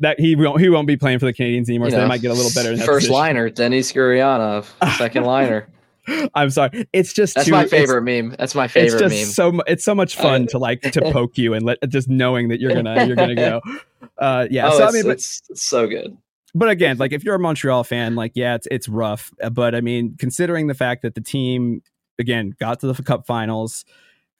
that 0.00 0.18
he 0.18 0.36
won't 0.36 0.60
he 0.60 0.68
won't 0.68 0.86
be 0.86 0.96
playing 0.96 1.18
for 1.18 1.26
the 1.26 1.32
Canadians 1.32 1.68
anymore, 1.68 1.88
you 1.88 1.92
so 1.92 1.96
know, 1.98 2.02
they 2.04 2.08
might 2.08 2.22
get 2.22 2.30
a 2.30 2.34
little 2.34 2.52
better. 2.54 2.76
First 2.84 3.08
liner, 3.10 3.50
Denis 3.50 3.92
Gurianov. 3.92 4.66
Second 4.96 5.24
liner. 5.24 5.68
I'm 6.34 6.50
sorry. 6.50 6.88
It's 6.92 7.12
just 7.12 7.34
that's 7.34 7.46
too, 7.46 7.52
my 7.52 7.66
favorite 7.66 8.02
meme. 8.02 8.34
That's 8.38 8.54
my 8.54 8.68
favorite 8.68 8.92
it's 8.92 9.14
just 9.14 9.42
meme. 9.42 9.56
So 9.56 9.62
it's 9.66 9.84
so 9.84 9.94
much 9.94 10.16
fun 10.16 10.46
to 10.48 10.58
like 10.58 10.80
to 10.82 11.00
poke 11.12 11.38
you 11.38 11.54
and 11.54 11.64
let 11.64 11.78
just 11.88 12.08
knowing 12.08 12.48
that 12.48 12.60
you're 12.60 12.74
gonna 12.74 13.06
you're 13.06 13.16
gonna 13.16 13.34
go. 13.34 13.60
Uh, 14.18 14.46
yeah. 14.50 14.68
Oh, 14.68 14.78
so 14.78 14.86
I 14.86 14.90
mean, 14.90 15.04
but, 15.04 15.12
it's, 15.12 15.42
it's 15.48 15.62
so 15.62 15.86
good. 15.86 16.16
But 16.54 16.68
again, 16.68 16.98
like 16.98 17.12
if 17.12 17.24
you're 17.24 17.34
a 17.34 17.40
Montreal 17.40 17.82
fan, 17.82 18.14
like 18.14 18.32
yeah, 18.34 18.54
it's 18.54 18.68
it's 18.70 18.88
rough. 18.88 19.32
Uh, 19.42 19.50
but 19.50 19.74
I 19.74 19.80
mean, 19.80 20.16
considering 20.18 20.66
the 20.66 20.74
fact 20.74 21.02
that 21.02 21.14
the 21.14 21.20
team 21.20 21.82
again 22.18 22.54
got 22.60 22.80
to 22.80 22.92
the 22.92 23.02
Cup 23.02 23.26
Finals, 23.26 23.84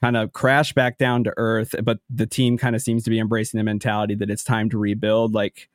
kind 0.03 0.17
of 0.17 0.33
crashed 0.33 0.75
back 0.75 0.99
down 0.99 1.25
to 1.25 1.33
earth, 1.37 1.75
but 1.85 2.01
the 2.11 2.27
team 2.27 2.59
kind 2.59 2.77
of 2.77 2.83
seems 2.83 3.05
to 3.05 3.11
be 3.11 3.19
embracing 3.19 3.59
the 3.59 3.65
mentality 3.65 4.15
that 4.17 4.31
it's 4.31 4.45
time 4.45 4.69
to 4.71 4.79
rebuild. 4.79 5.33
Like 5.33 5.69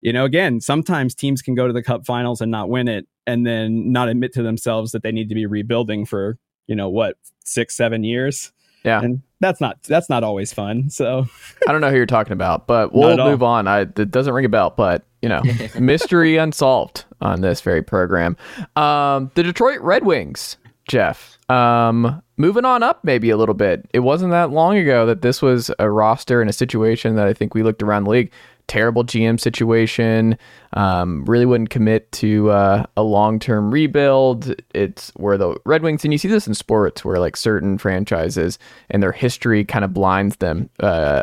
you 0.00 0.12
know, 0.12 0.24
again, 0.24 0.60
sometimes 0.60 1.14
teams 1.14 1.42
can 1.42 1.54
go 1.54 1.66
to 1.66 1.72
the 1.72 1.82
cup 1.82 2.06
finals 2.06 2.40
and 2.40 2.50
not 2.50 2.68
win 2.68 2.88
it 2.88 3.06
and 3.26 3.46
then 3.46 3.92
not 3.92 4.08
admit 4.08 4.32
to 4.34 4.42
themselves 4.42 4.92
that 4.92 5.02
they 5.02 5.12
need 5.12 5.28
to 5.28 5.34
be 5.34 5.46
rebuilding 5.46 6.06
for, 6.06 6.38
you 6.66 6.74
know, 6.74 6.88
what, 6.88 7.16
six, 7.44 7.76
seven 7.76 8.02
years. 8.04 8.52
Yeah. 8.84 9.02
And 9.02 9.22
that's 9.40 9.60
not 9.60 9.82
that's 9.82 10.08
not 10.08 10.24
always 10.24 10.52
fun. 10.52 10.88
So 10.90 11.26
I 11.68 11.72
don't 11.72 11.80
know 11.80 11.90
who 11.90 11.96
you're 11.96 12.06
talking 12.06 12.32
about, 12.32 12.66
but 12.66 12.94
we'll 12.94 13.16
move 13.16 13.42
on. 13.42 13.68
I 13.68 13.80
it 13.80 14.10
doesn't 14.10 14.32
ring 14.32 14.44
a 14.44 14.48
bell, 14.48 14.72
but 14.74 15.04
you 15.22 15.28
know, 15.28 15.42
mystery 15.78 16.36
unsolved 16.36 17.04
on 17.20 17.42
this 17.42 17.60
very 17.60 17.82
program. 17.82 18.36
Um, 18.76 19.30
the 19.34 19.42
Detroit 19.42 19.80
Red 19.80 20.04
Wings, 20.04 20.56
Jeff. 20.88 21.38
Um, 21.50 22.22
moving 22.36 22.64
on 22.64 22.82
up 22.82 23.04
maybe 23.04 23.28
a 23.30 23.36
little 23.36 23.54
bit. 23.54 23.86
It 23.92 24.00
wasn't 24.00 24.30
that 24.30 24.50
long 24.50 24.76
ago 24.78 25.04
that 25.06 25.20
this 25.20 25.42
was 25.42 25.70
a 25.78 25.90
roster 25.90 26.40
and 26.40 26.48
a 26.48 26.54
situation 26.54 27.16
that 27.16 27.26
I 27.26 27.34
think 27.34 27.54
we 27.54 27.62
looked 27.62 27.82
around 27.82 28.04
the 28.04 28.10
league 28.10 28.32
terrible 28.70 29.02
GM 29.02 29.40
situation. 29.40 30.38
Um, 30.74 31.24
really 31.24 31.44
wouldn't 31.44 31.70
commit 31.70 32.10
to 32.12 32.50
uh, 32.50 32.86
a 32.96 33.02
long 33.02 33.40
term 33.40 33.72
rebuild. 33.72 34.54
It's 34.72 35.10
where 35.16 35.36
the 35.36 35.56
Red 35.66 35.82
Wings, 35.82 36.04
and 36.04 36.12
you 36.12 36.18
see 36.18 36.28
this 36.28 36.46
in 36.46 36.54
sports 36.54 37.04
where 37.04 37.18
like 37.18 37.36
certain 37.36 37.78
franchises 37.78 38.60
and 38.88 39.02
their 39.02 39.10
history 39.10 39.64
kind 39.64 39.84
of 39.84 39.92
blinds 39.92 40.36
them. 40.36 40.70
Uh, 40.78 41.22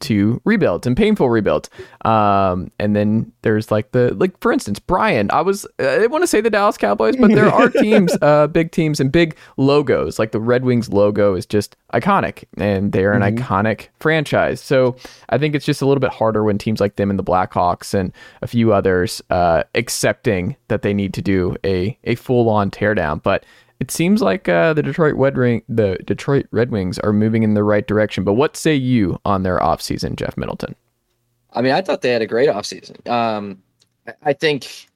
to 0.00 0.40
rebuilds 0.44 0.86
and 0.86 0.96
painful 0.96 1.30
rebuilds. 1.30 1.70
Um, 2.04 2.70
and 2.78 2.96
then 2.96 3.32
there's 3.42 3.70
like 3.70 3.92
the 3.92 4.14
like 4.14 4.38
for 4.40 4.52
instance, 4.52 4.78
Bryan. 4.78 5.30
I 5.32 5.42
was 5.42 5.66
I 5.78 6.06
want 6.06 6.22
to 6.22 6.26
say 6.26 6.40
the 6.40 6.50
Dallas 6.50 6.76
Cowboys, 6.76 7.16
but 7.16 7.30
there 7.30 7.48
are 7.48 7.68
teams, 7.80 8.16
uh, 8.22 8.46
big 8.46 8.72
teams 8.72 9.00
and 9.00 9.12
big 9.12 9.36
logos. 9.56 10.18
Like 10.18 10.32
the 10.32 10.40
Red 10.40 10.64
Wings 10.64 10.88
logo 10.88 11.34
is 11.34 11.46
just 11.46 11.76
iconic, 11.92 12.44
and 12.56 12.92
they're 12.92 13.12
an 13.12 13.22
mm-hmm. 13.22 13.42
iconic 13.42 13.88
franchise. 14.00 14.60
So 14.60 14.96
I 15.28 15.38
think 15.38 15.54
it's 15.54 15.66
just 15.66 15.82
a 15.82 15.86
little 15.86 16.00
bit 16.00 16.12
harder 16.12 16.44
when 16.44 16.58
teams 16.58 16.80
like 16.80 16.96
them 16.96 17.10
and 17.10 17.18
the 17.18 17.24
Blackhawks 17.24 17.94
and 17.94 18.12
a 18.42 18.46
few 18.46 18.72
others 18.72 19.22
uh, 19.30 19.64
accepting 19.74 20.56
that 20.68 20.82
they 20.82 20.94
need 20.94 21.14
to 21.14 21.22
do 21.22 21.56
a 21.64 21.96
a 22.04 22.14
full 22.14 22.48
on 22.48 22.70
teardown. 22.70 23.22
But 23.22 23.44
it 23.80 23.90
seems 23.90 24.20
like 24.20 24.48
uh, 24.48 24.74
the 24.74 24.82
Detroit 24.82 25.14
Red 25.16 25.38
Ring, 25.38 25.62
the 25.68 25.98
Detroit 26.04 26.46
Red 26.50 26.70
Wings 26.70 26.98
are 26.98 27.14
moving 27.14 27.42
in 27.42 27.54
the 27.54 27.64
right 27.64 27.86
direction. 27.86 28.24
But 28.24 28.34
what 28.34 28.56
say 28.56 28.74
you 28.74 29.18
on 29.24 29.42
their 29.42 29.58
offseason, 29.58 30.16
Jeff 30.16 30.36
Middleton? 30.36 30.76
I 31.54 31.62
mean, 31.62 31.72
I 31.72 31.80
thought 31.80 32.02
they 32.02 32.12
had 32.12 32.22
a 32.22 32.26
great 32.26 32.50
offseason. 32.50 33.08
Um, 33.08 33.62
I 34.22 34.34
think 34.34 34.86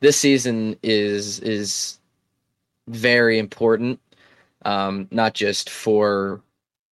this 0.00 0.18
season 0.18 0.76
is 0.82 1.40
is 1.40 1.98
very 2.88 3.38
important, 3.38 3.98
um, 4.66 5.08
not 5.10 5.32
just 5.32 5.70
for 5.70 6.42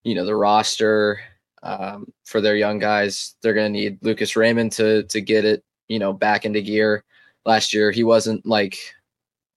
you 0.05 0.15
know 0.15 0.25
the 0.25 0.35
roster, 0.35 1.21
um, 1.63 2.11
for 2.25 2.41
their 2.41 2.57
young 2.57 2.79
guys. 2.79 3.35
They're 3.43 3.55
going 3.55 3.73
to 3.73 3.79
need 3.79 3.99
Lucas 4.03 4.37
Raymond 4.37 4.73
to 4.73 5.03
to 5.05 5.21
get 5.21 5.45
it 5.45 5.63
you 5.89 5.99
know 5.99 6.15
back 6.15 6.47
into 6.47 6.63
gear. 6.63 7.05
Last 7.45 7.75
year, 7.75 7.91
he 7.91 8.05
wasn't 8.05 8.47
like 8.47 8.79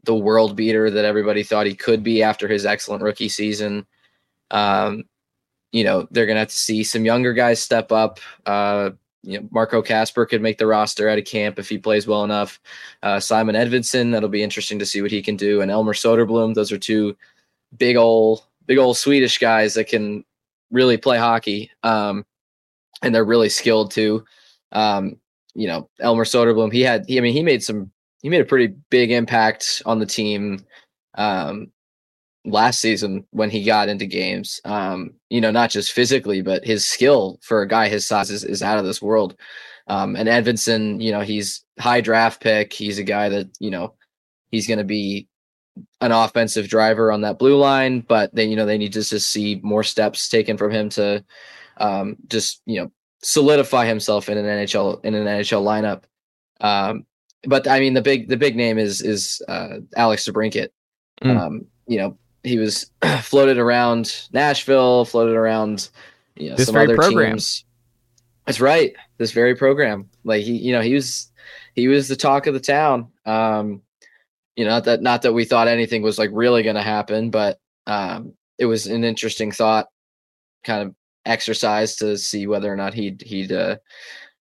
the 0.06 0.15
world 0.15 0.56
beater 0.56 0.89
that 0.89 1.06
everybody 1.06 1.44
thought 1.44 1.65
he 1.65 1.76
could 1.76 2.04
be 2.04 2.24
after 2.24 2.48
his 2.48 2.65
excellent 2.65 3.04
rookie 3.04 3.30
season. 3.30 3.86
Um, 4.52 5.06
you 5.72 5.84
know, 5.84 6.08
they're 6.12 6.26
going 6.26 6.36
to 6.36 6.41
have 6.41 6.50
to 6.50 6.56
see 6.56 6.84
some 6.84 7.06
younger 7.06 7.34
guys 7.34 7.62
step 7.62 7.91
up. 7.91 8.20
Uh, 8.46 8.91
you 9.24 9.39
know, 9.39 9.48
Marco 9.52 9.82
Kasper 9.82 10.26
could 10.26 10.41
make 10.41 10.58
the 10.58 10.68
roster 10.68 11.10
out 11.10 11.18
of 11.18 11.26
camp 11.26 11.58
if 11.58 11.68
he 11.68 11.78
plays 11.78 12.08
well 12.08 12.24
enough. 12.24 12.60
Uh, 13.02 13.20
Simon 13.20 13.56
Edvinsson, 13.56 14.12
that'll 14.12 14.30
be 14.30 14.44
interesting 14.44 14.80
to 14.80 14.86
see 14.86 15.02
what 15.02 15.12
he 15.12 15.22
can 15.22 15.36
do. 15.36 15.62
And 15.62 15.72
Elmer 15.72 15.94
Soderblom, 15.94 16.54
those 16.54 16.72
are 16.72 16.78
two 16.78 17.18
big 17.78 17.98
old, 17.98 18.46
big 18.68 18.78
old 18.78 18.98
Swedish 18.98 19.39
guys 19.39 19.74
that 19.74 19.88
can 19.88 20.24
really 20.72 20.98
play 20.98 21.18
hockey. 21.18 21.72
Um, 21.84 22.26
and 23.02 23.13
they're 23.13 23.26
really 23.26 23.50
skilled 23.50 23.91
too. 23.91 24.24
Um, 24.72 25.18
you 25.56 25.68
know, 25.68 25.89
Elmer 26.00 26.26
Soderblom, 26.26 26.72
he 26.72 26.82
had, 26.82 27.06
he, 27.08 27.18
I 27.18 27.22
mean, 27.22 27.34
he 27.34 27.44
made 27.44 27.63
some 27.63 27.91
he 28.26 28.30
made 28.30 28.42
a 28.42 28.46
pretty 28.46 28.74
big 28.90 29.12
impact 29.12 29.84
on 29.86 30.00
the 30.00 30.06
team 30.08 30.58
um, 31.14 31.72
last 32.44 32.82
season 32.82 33.24
when 33.30 33.52
he 33.52 33.64
got 33.64 33.88
into 33.88 34.08
games. 34.08 34.60
Um, 34.66 35.14
you 35.30 35.40
know, 35.40 35.52
not 35.52 35.70
just 35.70 35.92
physically, 35.92 36.42
but 36.42 36.66
his 36.66 36.90
skill 36.90 37.38
for 37.44 37.62
a 37.62 37.68
guy 37.68 37.88
his 37.88 38.04
size 38.04 38.32
is, 38.32 38.44
is 38.44 38.64
out 38.64 38.80
of 38.80 38.86
this 38.86 39.00
world. 39.00 39.36
Um, 39.86 40.16
and 40.16 40.28
Edvinsson, 40.28 41.00
you 41.00 41.12
know, 41.12 41.22
he's 41.22 41.66
high 41.78 42.02
draft 42.02 42.42
pick. 42.42 42.74
He's 42.74 42.98
a 42.98 43.04
guy 43.04 43.30
that 43.30 43.48
you 43.60 43.70
know 43.70 43.94
he's 44.50 44.68
going 44.68 44.80
to 44.80 44.84
be 44.84 45.28
an 46.02 46.12
offensive 46.12 46.68
driver 46.68 47.12
on 47.12 47.22
that 47.22 47.38
blue 47.38 47.58
line, 47.58 48.00
but 48.00 48.34
they 48.34 48.46
you 48.46 48.56
know 48.56 48.66
they 48.66 48.80
need 48.80 48.94
to 48.94 49.04
just 49.04 49.30
see 49.30 49.60
more 49.62 49.84
steps 49.84 50.30
taken 50.30 50.58
from 50.58 50.72
him 50.72 50.90
to 50.90 51.24
um, 51.78 52.16
just 52.28 52.64
you 52.66 52.82
know 52.82 52.92
solidify 53.22 53.86
himself 53.86 54.30
in 54.30 54.40
an 54.40 54.46
NHL 54.46 55.06
in 55.06 55.14
an 55.14 55.28
NHL 55.28 55.62
lineup. 55.64 56.06
Um, 56.60 57.06
but 57.47 57.67
I 57.67 57.79
mean 57.79 57.93
the 57.93 58.01
big 58.01 58.29
the 58.29 58.38
big 58.38 58.55
name 58.55 58.77
is 58.77 59.01
is 59.01 59.41
uh, 59.47 59.79
Alex 59.95 60.27
DeBrincat. 60.27 60.69
Mm. 61.23 61.38
Um, 61.38 61.65
you 61.88 61.97
know 61.97 62.17
he 62.43 62.58
was 62.58 62.91
floated 63.21 63.58
around 63.58 64.27
Nashville, 64.31 65.05
floated 65.05 65.36
around 65.36 65.89
you 66.36 66.49
know 66.49 66.55
This 66.55 66.67
some 66.67 66.73
very 66.73 66.86
other 66.86 66.95
program. 66.95 67.31
teams. 67.34 67.65
That's 68.45 68.62
right. 68.62 68.95
This 69.17 69.31
very 69.31 69.55
program. 69.55 70.10
Like 70.23 70.43
he, 70.43 70.53
you 70.53 70.71
know, 70.71 70.81
he 70.81 70.93
was 70.93 71.31
he 71.73 71.88
was 71.88 72.08
the 72.08 72.15
talk 72.15 72.47
of 72.47 72.53
the 72.53 72.60
town. 72.60 73.10
Um, 73.25 73.81
you 74.55 74.63
know, 74.63 74.71
not 74.71 74.84
that 74.86 75.01
not 75.01 75.21
that 75.23 75.34
we 75.34 75.45
thought 75.45 75.67
anything 75.67 76.01
was 76.01 76.19
like 76.19 76.29
really 76.31 76.63
going 76.63 76.75
to 76.75 76.81
happen, 76.81 77.31
but 77.31 77.60
um, 77.88 78.34
it 78.58 78.65
was 78.65 78.88
an 78.88 79.03
interesting 79.03 79.51
thought, 79.51 79.88
kind 80.63 80.88
of 80.88 80.95
exercise 81.25 81.95
to 81.97 82.17
see 82.17 82.47
whether 82.47 82.71
or 82.71 82.75
not 82.75 82.93
he'd 82.93 83.21
he'd 83.21 83.51
uh, 83.51 83.77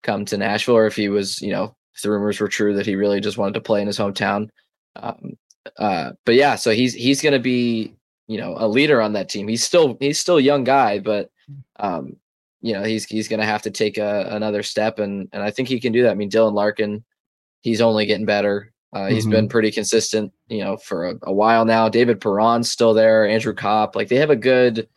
come 0.02 0.24
to 0.26 0.36
Nashville 0.36 0.76
or 0.76 0.86
if 0.86 0.96
he 0.96 1.08
was, 1.08 1.40
you 1.40 1.52
know, 1.52 1.74
if 1.94 2.02
the 2.02 2.11
rumors 2.11 2.40
were 2.40 2.48
true 2.48 2.74
that 2.74 2.87
he 2.87 2.96
really 2.96 3.20
just 3.20 3.38
wanted 3.38 3.54
to 3.54 3.61
play 3.61 3.80
in 3.80 3.87
his 3.87 3.98
hometown. 3.98 4.50
Um, 4.96 5.37
uh, 5.78 6.12
but 6.24 6.35
yeah, 6.35 6.54
so 6.57 6.70
he's 6.72 6.94
he's 6.94 7.22
going 7.22 7.33
to 7.33 7.38
be, 7.38 7.94
you 8.26 8.38
know, 8.38 8.54
a 8.59 8.68
leader 8.68 9.00
on 9.00 9.12
that 9.14 9.28
team. 9.28 9.48
He's 9.48 9.64
still 9.64 9.96
he's 10.00 10.18
still 10.20 10.37
a 10.38 10.42
young 10.42 10.64
guy, 10.64 10.98
but 10.98 11.30
um, 11.80 12.16
you 12.61 12.72
know 12.72 12.83
he's 12.83 13.04
he's 13.04 13.28
going 13.28 13.40
to 13.40 13.46
have 13.46 13.62
to 13.62 13.70
take 13.70 13.98
a, 13.98 14.28
another 14.30 14.62
step, 14.62 14.98
and 14.98 15.28
and 15.33 15.42
I 15.42 15.50
think 15.50 15.68
he 15.68 15.80
can 15.80 15.92
do 15.92 16.02
that. 16.02 16.11
I 16.11 16.14
mean, 16.14 16.30
Dylan 16.30 16.52
Larkin, 16.54 17.04
he's 17.62 17.80
only 17.80 18.07
getting 18.07 18.26
better. 18.26 18.72
Uh, 18.92 19.07
he's 19.09 19.26
Mhm. 19.26 19.30
been 19.30 19.48
pretty 19.48 19.72
consistent, 19.72 20.33
you 20.48 20.62
know, 20.62 20.76
for 20.76 21.07
a, 21.09 21.14
a 21.24 21.33
while 21.33 21.64
now. 21.64 21.88
David 21.88 22.20
Perron's 22.20 22.70
still 22.70 22.94
there. 22.94 23.26
Andrew 23.26 23.52
Copp, 23.54 23.96
like 23.96 24.09
they 24.09 24.16
have 24.16 24.30
a 24.30 24.37
good. 24.37 24.88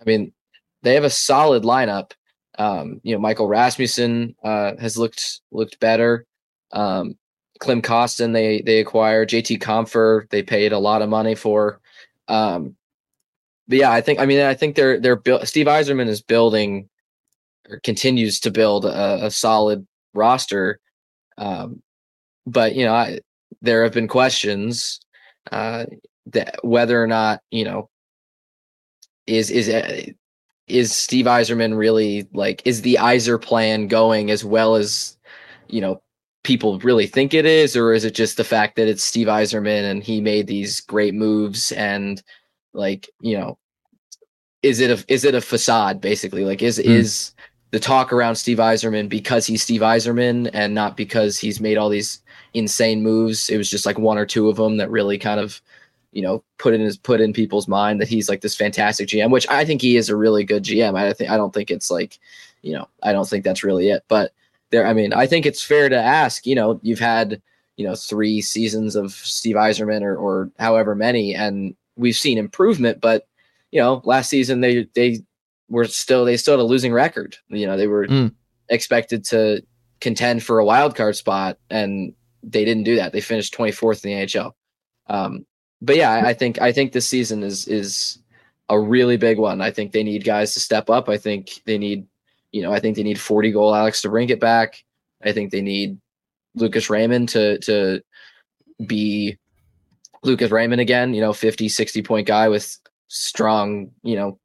I 0.00 0.04
mean, 0.06 0.32
they 0.82 0.94
have 0.94 1.04
a 1.04 1.10
solid 1.10 1.62
lineup. 1.64 2.12
Um, 2.58 3.00
you 3.02 3.14
know, 3.14 3.20
Michael 3.20 3.48
Rasmussen 3.48 4.34
uh, 4.44 4.72
has 4.78 4.98
looked 4.98 5.40
looked 5.50 5.80
better. 5.80 6.26
Um, 6.72 7.16
Klim 7.60 7.82
Kostin 7.82 8.32
they 8.32 8.60
they 8.62 8.80
acquired. 8.80 9.30
JT 9.30 9.60
Compher 9.60 10.28
they 10.30 10.42
paid 10.42 10.72
a 10.72 10.78
lot 10.78 11.02
of 11.02 11.08
money 11.08 11.34
for. 11.34 11.80
Um, 12.28 12.76
but 13.68 13.78
yeah, 13.78 13.92
I 13.92 14.00
think 14.00 14.20
I 14.20 14.26
mean 14.26 14.40
I 14.40 14.54
think 14.54 14.76
they're 14.76 15.00
they're 15.00 15.16
built. 15.16 15.46
Steve 15.46 15.66
Yzerman 15.66 16.08
is 16.08 16.22
building 16.22 16.88
or 17.70 17.80
continues 17.80 18.40
to 18.40 18.50
build 18.50 18.84
a, 18.84 19.26
a 19.26 19.30
solid 19.30 19.86
roster. 20.14 20.80
Um, 21.38 21.82
but 22.46 22.74
you 22.74 22.84
know, 22.84 22.94
I, 22.94 23.20
there 23.60 23.84
have 23.84 23.92
been 23.92 24.08
questions 24.08 25.00
uh, 25.50 25.86
that 26.26 26.56
whether 26.62 27.02
or 27.02 27.06
not 27.06 27.40
you 27.50 27.64
know 27.64 27.88
is 29.26 29.50
is 29.50 29.68
uh, 29.68 30.06
is 30.68 30.94
Steve 30.94 31.26
Yzerman 31.26 31.76
really 31.76 32.28
like 32.32 32.62
is 32.64 32.82
the 32.82 32.98
Yzer 33.00 33.40
plan 33.40 33.88
going 33.88 34.30
as 34.30 34.44
well 34.44 34.76
as 34.76 35.16
you 35.68 35.80
know 35.80 36.00
people 36.44 36.78
really 36.80 37.06
think 37.06 37.34
it 37.34 37.46
is, 37.46 37.76
or 37.76 37.92
is 37.92 38.04
it 38.04 38.14
just 38.14 38.36
the 38.36 38.44
fact 38.44 38.76
that 38.76 38.88
it's 38.88 39.04
Steve 39.04 39.28
Yzerman 39.28 39.90
and 39.90 40.02
he 40.02 40.20
made 40.20 40.46
these 40.46 40.80
great 40.80 41.14
moves 41.14 41.72
and 41.72 42.22
like 42.72 43.08
you 43.20 43.36
know 43.36 43.58
is 44.62 44.80
it 44.80 44.90
a 44.90 45.04
is 45.12 45.24
it 45.24 45.34
a 45.34 45.40
facade 45.40 46.00
basically? 46.00 46.44
Like 46.44 46.62
is 46.62 46.76
hmm. 46.76 46.90
is 46.90 47.32
the 47.70 47.80
talk 47.80 48.12
around 48.12 48.36
Steve 48.36 48.58
Yzerman 48.58 49.08
because 49.08 49.46
he's 49.46 49.62
Steve 49.62 49.80
Yzerman 49.80 50.50
and 50.52 50.74
not 50.74 50.96
because 50.96 51.38
he's 51.38 51.60
made 51.60 51.78
all 51.78 51.88
these 51.88 52.22
insane 52.54 53.02
moves? 53.02 53.50
It 53.50 53.56
was 53.56 53.70
just 53.70 53.86
like 53.86 53.98
one 53.98 54.18
or 54.18 54.26
two 54.26 54.48
of 54.48 54.56
them 54.56 54.76
that 54.76 54.90
really 54.90 55.18
kind 55.18 55.40
of 55.40 55.60
you 56.12 56.22
know 56.22 56.44
put 56.58 56.74
in 56.74 56.80
his 56.80 56.96
put 56.96 57.20
in 57.20 57.32
people's 57.32 57.66
mind 57.66 58.00
that 58.00 58.08
he's 58.08 58.28
like 58.28 58.42
this 58.42 58.54
fantastic 58.56 59.08
GM 59.08 59.30
which 59.30 59.48
I 59.48 59.64
think 59.64 59.80
he 59.82 59.96
is 59.96 60.08
a 60.08 60.16
really 60.16 60.44
good 60.44 60.62
GM 60.62 60.94
I 60.94 61.12
think 61.12 61.30
I 61.30 61.36
don't 61.36 61.52
think 61.54 61.70
it's 61.70 61.90
like 61.90 62.18
you 62.62 62.72
know 62.74 62.86
I 63.02 63.12
don't 63.12 63.28
think 63.28 63.44
that's 63.44 63.64
really 63.64 63.88
it. 63.90 64.04
But 64.08 64.32
there 64.70 64.86
I 64.86 64.92
mean 64.92 65.12
I 65.12 65.26
think 65.26 65.46
it's 65.46 65.62
fair 65.62 65.88
to 65.88 65.96
ask 65.96 66.46
you 66.46 66.54
know 66.54 66.78
you've 66.82 66.98
had 67.00 67.40
you 67.76 67.86
know 67.86 67.94
three 67.94 68.40
seasons 68.42 68.94
of 68.94 69.12
Steve 69.12 69.56
Yzerman 69.56 70.02
or 70.02 70.16
or 70.16 70.50
however 70.58 70.94
many 70.94 71.34
and 71.34 71.74
we've 71.96 72.16
seen 72.16 72.38
improvement 72.38 73.00
but 73.00 73.26
you 73.70 73.80
know 73.80 74.02
last 74.04 74.28
season 74.28 74.60
they 74.60 74.86
they 74.94 75.20
were 75.68 75.86
still 75.86 76.24
they 76.26 76.36
still 76.36 76.52
had 76.54 76.60
a 76.60 76.64
losing 76.64 76.92
record. 76.92 77.36
You 77.48 77.66
know 77.66 77.76
they 77.78 77.86
were 77.86 78.06
Mm. 78.06 78.34
expected 78.68 79.24
to 79.26 79.62
contend 80.00 80.42
for 80.42 80.58
a 80.58 80.64
wild 80.64 80.94
card 80.94 81.16
spot 81.16 81.58
and 81.70 82.12
they 82.42 82.64
didn't 82.64 82.82
do 82.84 82.96
that. 82.96 83.12
They 83.12 83.20
finished 83.20 83.54
24th 83.54 84.04
in 84.04 84.10
the 84.10 84.26
NHL 84.26 84.52
um 85.08 85.46
but 85.82 85.96
yeah 85.96 86.22
I, 86.24 86.32
think 86.32 86.60
I 86.60 86.72
think 86.72 86.92
this 86.92 87.08
season 87.08 87.42
is 87.42 87.68
is 87.68 88.18
a 88.68 88.78
really 88.80 89.18
big 89.18 89.38
one 89.38 89.60
I 89.60 89.70
think 89.70 89.92
they 89.92 90.02
need 90.02 90.24
guys 90.24 90.54
to 90.54 90.60
step 90.60 90.88
up 90.88 91.08
I 91.08 91.18
think 91.18 91.60
they 91.66 91.76
need 91.76 92.06
you 92.52 92.62
know 92.62 92.72
I 92.72 92.80
think 92.80 92.96
they 92.96 93.02
need 93.02 93.20
40 93.20 93.52
goal 93.52 93.74
Alex 93.74 94.00
to 94.02 94.08
bring 94.08 94.30
it 94.30 94.40
back 94.40 94.82
I 95.22 95.32
think 95.32 95.50
they 95.50 95.62
need 95.62 95.98
Lucas 96.54 96.88
Raymond 96.88 97.28
to 97.30 97.58
to 97.60 98.02
be 98.86 99.38
Lucas 100.22 100.50
Raymond 100.50 100.80
again, 100.80 101.14
you 101.14 101.20
know, 101.20 101.32
50, 101.32 101.68
60 101.68 102.02
point 102.02 102.26
guy 102.26 102.48
with 102.48 102.78
strong, 103.08 103.90
you 104.02 104.16
know, 104.16 104.38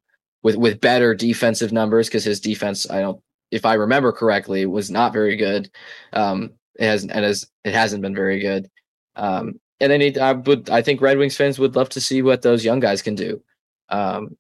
with 0.43 0.56
with 0.56 0.82
better 0.82 1.13
defensive 1.13 1.71
numbers 1.71 2.08
because 2.08 2.23
his 2.23 2.39
defense, 2.39 2.89
I 2.89 3.02
don't 3.02 3.21
if 3.52 3.65
I 3.65 3.76
remember 3.76 4.12
correctly, 4.12 4.65
was 4.65 4.89
not 4.91 5.13
very 5.13 5.36
good. 5.36 5.69
Um 6.13 6.52
it 6.80 6.86
has 6.86 7.04
and 7.04 7.12
has 7.12 7.47
it 7.63 7.73
hasn't 7.73 8.02
been 8.02 8.15
very 8.15 8.39
good. 8.39 8.69
Um 9.15 9.60
and 9.79 9.91
then 9.91 10.01
it, 10.01 10.17
I 10.17 10.33
would 10.33 10.69
I 10.69 10.81
think 10.81 11.01
Red 11.01 11.17
Wings 11.17 11.37
fans 11.37 11.59
would 11.59 11.75
love 11.75 11.89
to 11.89 12.01
see 12.01 12.21
what 12.21 12.41
those 12.41 12.65
young 12.65 12.79
guys 12.79 13.01
can 13.01 13.15
do. 13.15 13.41
Um 13.89 14.37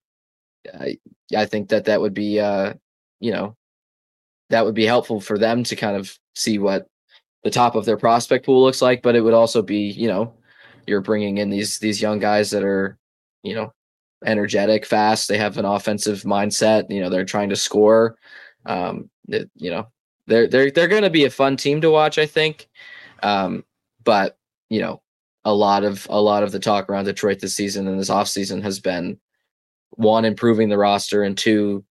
I 0.73 0.97
I 1.35 1.45
think 1.45 1.69
that 1.69 1.85
that 1.85 2.01
would 2.01 2.13
be 2.13 2.39
uh 2.39 2.73
you 3.19 3.31
know 3.31 3.55
that 4.49 4.65
would 4.65 4.75
be 4.75 4.85
helpful 4.85 5.19
for 5.19 5.37
them 5.37 5.63
to 5.65 5.75
kind 5.75 5.97
of 5.97 6.17
see 6.35 6.57
what 6.57 6.87
the 7.43 7.51
top 7.51 7.75
of 7.75 7.85
their 7.85 7.97
prospect 7.97 8.45
pool 8.45 8.63
looks 8.63 8.81
like, 8.81 9.01
but 9.01 9.15
it 9.15 9.21
would 9.21 9.33
also 9.33 9.61
be, 9.61 9.89
you 9.89 10.07
know, 10.07 10.33
you're 10.85 11.01
bringing 11.01 11.37
in 11.37 11.49
these 11.49 11.79
these 11.79 12.01
young 12.01 12.19
guys 12.19 12.49
that 12.51 12.63
are, 12.63 12.97
you 13.43 13.55
know, 13.55 13.73
energetic, 14.25 14.85
fast. 14.85 15.27
They 15.27 15.37
have 15.37 15.57
an 15.57 15.65
offensive 15.65 16.23
mindset. 16.23 16.89
You 16.89 17.01
know, 17.01 17.09
they're 17.09 17.25
trying 17.25 17.49
to 17.49 17.55
score. 17.55 18.17
Um, 18.65 19.09
that 19.27 19.49
you 19.55 19.69
know, 19.69 19.87
they're 20.27 20.47
they're 20.47 20.71
they're 20.71 20.87
going 20.87 21.03
to 21.03 21.09
be 21.09 21.25
a 21.25 21.29
fun 21.29 21.57
team 21.57 21.81
to 21.81 21.91
watch. 21.91 22.17
I 22.17 22.25
think. 22.25 22.67
Um, 23.23 23.63
but 24.03 24.37
you 24.69 24.81
know, 24.81 25.01
a 25.47 25.53
lot 25.53 25.85
of 25.85 26.05
a 26.09 26.21
lot 26.21 26.43
of 26.43 26.51
the 26.51 26.59
talk 26.59 26.89
around 26.89 27.05
Detroit 27.05 27.39
this 27.39 27.55
season 27.55 27.87
and 27.87 27.97
this 27.97 28.09
offseason 28.09 28.61
has 28.63 28.81
been 28.81 29.17
one 29.91 30.25
improving 30.25 30.67
the 30.67 30.77
roster 30.77 31.23
and 31.23 31.37
two 31.37 31.85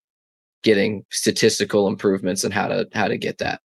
getting 0.63 1.07
statistical 1.11 1.89
improvements 1.89 2.45
and 2.45 2.53
how 2.53 2.69
to 2.69 2.87
how 2.93 3.09
to 3.09 3.17
get 3.17 3.39
that. 3.39 3.63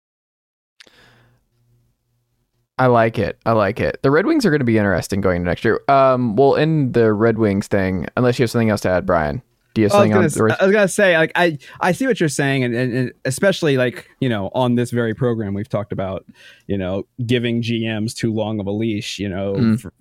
I 2.77 2.87
like 2.87 3.19
it. 3.19 3.37
I 3.45 3.51
like 3.51 3.81
it. 3.81 4.01
The 4.01 4.11
Red 4.11 4.25
Wings 4.25 4.45
are 4.45 4.49
going 4.49 4.59
to 4.59 4.65
be 4.65 4.77
interesting 4.77 5.19
going 5.19 5.37
into 5.37 5.49
next 5.49 5.65
year. 5.65 5.81
Um, 5.89 6.37
we'll 6.37 6.55
end 6.55 6.93
the 6.93 7.11
Red 7.11 7.37
Wings 7.37 7.67
thing 7.67 8.07
unless 8.15 8.39
you 8.39 8.43
have 8.43 8.49
something 8.49 8.69
else 8.69 8.81
to 8.81 8.89
add, 8.89 9.05
Bryan. 9.05 9.41
Do 9.73 9.81
you 9.81 9.87
have 9.87 9.95
I 9.95 10.01
was, 10.01 10.09
gonna, 10.35 10.43
on 10.43 10.47
the 10.49 10.57
I 10.61 10.65
was 10.65 10.73
gonna 10.73 10.87
say, 10.87 11.17
like, 11.17 11.31
I 11.35 11.57
I 11.79 11.91
see 11.93 12.05
what 12.07 12.19
you're 12.19 12.27
saying, 12.29 12.63
and, 12.65 12.75
and, 12.75 12.93
and 12.93 13.11
especially 13.25 13.77
like 13.77 14.09
you 14.19 14.27
know 14.27 14.49
on 14.53 14.75
this 14.75 14.91
very 14.91 15.13
program 15.13 15.53
we've 15.53 15.69
talked 15.69 15.93
about, 15.93 16.25
you 16.67 16.77
know, 16.77 17.07
giving 17.25 17.61
GMs 17.61 18.13
too 18.13 18.33
long 18.33 18.59
of 18.59 18.67
a 18.67 18.71
leash. 18.71 19.17
You 19.19 19.29
know, 19.29 19.53
Mm. 19.53 19.79
for- 19.79 19.93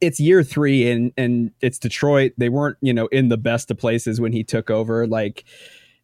it's 0.00 0.20
year 0.20 0.42
three, 0.42 0.88
and 0.90 1.12
and 1.16 1.50
it's 1.60 1.78
Detroit. 1.78 2.32
They 2.38 2.48
weren't 2.48 2.78
you 2.80 2.92
know 2.92 3.06
in 3.08 3.28
the 3.28 3.36
best 3.36 3.70
of 3.70 3.78
places 3.78 4.20
when 4.20 4.32
he 4.32 4.44
took 4.44 4.70
over. 4.70 5.06
Like, 5.06 5.44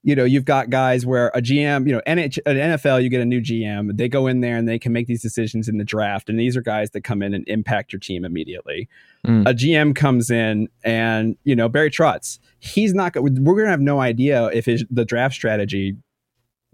you 0.04 0.14
know, 0.14 0.24
you've 0.24 0.44
got 0.44 0.68
guys 0.68 1.06
where 1.06 1.28
a 1.28 1.40
GM, 1.40 1.86
you 1.86 1.92
know, 1.94 2.02
NH, 2.06 2.38
an 2.44 2.56
NFL, 2.56 3.02
you 3.02 3.08
get 3.08 3.22
a 3.22 3.24
new 3.24 3.40
GM, 3.40 3.96
they 3.96 4.06
go 4.06 4.26
in 4.26 4.40
there 4.40 4.58
and 4.58 4.68
they 4.68 4.78
can 4.78 4.92
make 4.92 5.06
these 5.06 5.22
decisions 5.22 5.66
in 5.66 5.78
the 5.78 5.84
draft, 5.84 6.28
and 6.28 6.38
these 6.38 6.56
are 6.58 6.60
guys 6.60 6.90
that 6.90 7.02
come 7.02 7.22
in 7.22 7.32
and 7.32 7.42
impact 7.48 7.90
your 7.90 8.00
team 8.00 8.24
immediately. 8.24 8.86
Mm. 9.26 9.48
A 9.48 9.54
GM 9.54 9.96
comes 9.96 10.30
in, 10.30 10.68
and 10.84 11.36
you 11.44 11.56
know, 11.56 11.70
Barry 11.70 11.90
Trotz, 11.90 12.38
he's 12.60 12.92
not. 12.92 13.14
go- 13.14 13.22
We're 13.22 13.56
gonna 13.56 13.70
have 13.70 13.80
no 13.80 13.98
idea 13.98 14.48
if 14.48 14.66
his 14.66 14.84
the 14.90 15.06
draft 15.06 15.34
strategy 15.34 15.96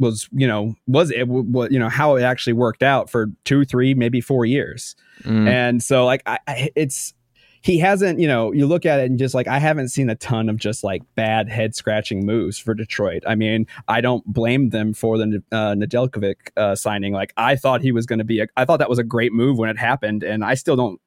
was, 0.01 0.29
you 0.33 0.49
know, 0.49 0.75
was 0.89 1.13
it, 1.13 1.29
what 1.29 1.71
you 1.71 1.79
know, 1.79 1.89
how 1.89 2.17
it 2.17 2.23
actually 2.23 2.55
worked 2.55 2.83
out 2.83 3.09
for 3.09 3.29
two, 3.45 3.65
three, 3.65 3.95
maybe 3.95 4.21
four 4.21 4.45
years. 4.45 4.97
Mm. 5.23 5.49
And 5.49 5.83
so, 5.83 6.05
like, 6.05 6.23
I, 6.27 6.39
I, 6.49 6.71
it's 6.75 7.15
he 7.63 7.79
hasn't, 7.79 8.19
you 8.19 8.27
know, 8.27 8.53
you 8.53 8.67
look 8.67 8.87
at 8.87 9.01
it 9.01 9.11
and 9.11 9.19
just 9.19 9.35
like 9.35 9.47
I 9.47 9.59
haven't 9.59 9.89
seen 9.89 10.09
a 10.09 10.15
ton 10.15 10.49
of 10.49 10.57
just 10.57 10.83
like 10.83 11.03
bad 11.15 11.49
head 11.51 11.75
scratching 11.75 12.25
moves 12.25 12.59
for 12.59 12.73
Detroit. 12.73 13.23
I 13.27 13.35
mean, 13.35 13.67
I 13.87 14.01
don't 14.01 14.25
blame 14.25 14.71
them 14.71 14.95
for 14.95 15.19
the 15.19 15.43
uh, 15.53 15.75
Nedeljkovic 15.75 16.37
uh, 16.57 16.75
signing. 16.75 17.13
Like, 17.13 17.35
I 17.37 17.57
thought 17.57 17.83
he 17.83 17.93
was 17.93 18.07
going 18.07 18.19
to 18.19 18.25
be, 18.25 18.41
a, 18.41 18.47
I 18.57 18.65
thought 18.65 18.79
that 18.79 18.89
was 18.89 18.99
a 18.99 19.05
great 19.05 19.33
move 19.33 19.59
when 19.59 19.69
it 19.69 19.77
happened, 19.79 20.23
and 20.23 20.45
I 20.45 20.55
still 20.55 20.77
don't. 20.77 21.01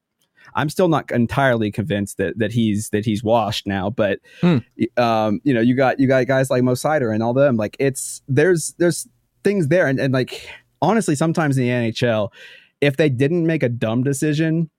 I'm 0.54 0.68
still 0.68 0.88
not 0.88 1.10
entirely 1.10 1.72
convinced 1.72 2.18
that 2.18 2.38
that 2.38 2.52
he's 2.52 2.90
that 2.90 3.04
he's 3.04 3.24
washed 3.24 3.66
now, 3.66 3.90
but 3.90 4.20
Hmm. 4.40 4.58
um, 4.96 5.40
you 5.42 5.52
know, 5.54 5.60
you 5.60 5.74
got 5.74 5.98
you 5.98 6.06
got 6.06 6.26
guys 6.26 6.50
like 6.50 6.62
Mo 6.62 6.74
Seider 6.74 7.12
and 7.12 7.22
all 7.22 7.34
them. 7.34 7.56
Like, 7.56 7.76
it's 7.80 8.22
there's 8.28 8.74
there's 8.78 9.08
things 9.42 9.68
there, 9.68 9.88
and, 9.88 9.98
and 9.98 10.12
like 10.14 10.48
honestly, 10.80 11.16
sometimes 11.16 11.56
in 11.58 11.64
the 11.64 11.70
NHL, 11.70 12.30
if 12.80 12.96
they 12.96 13.08
didn't 13.08 13.46
make 13.46 13.62
a 13.64 13.68
dumb 13.68 14.04
decision, 14.04 14.70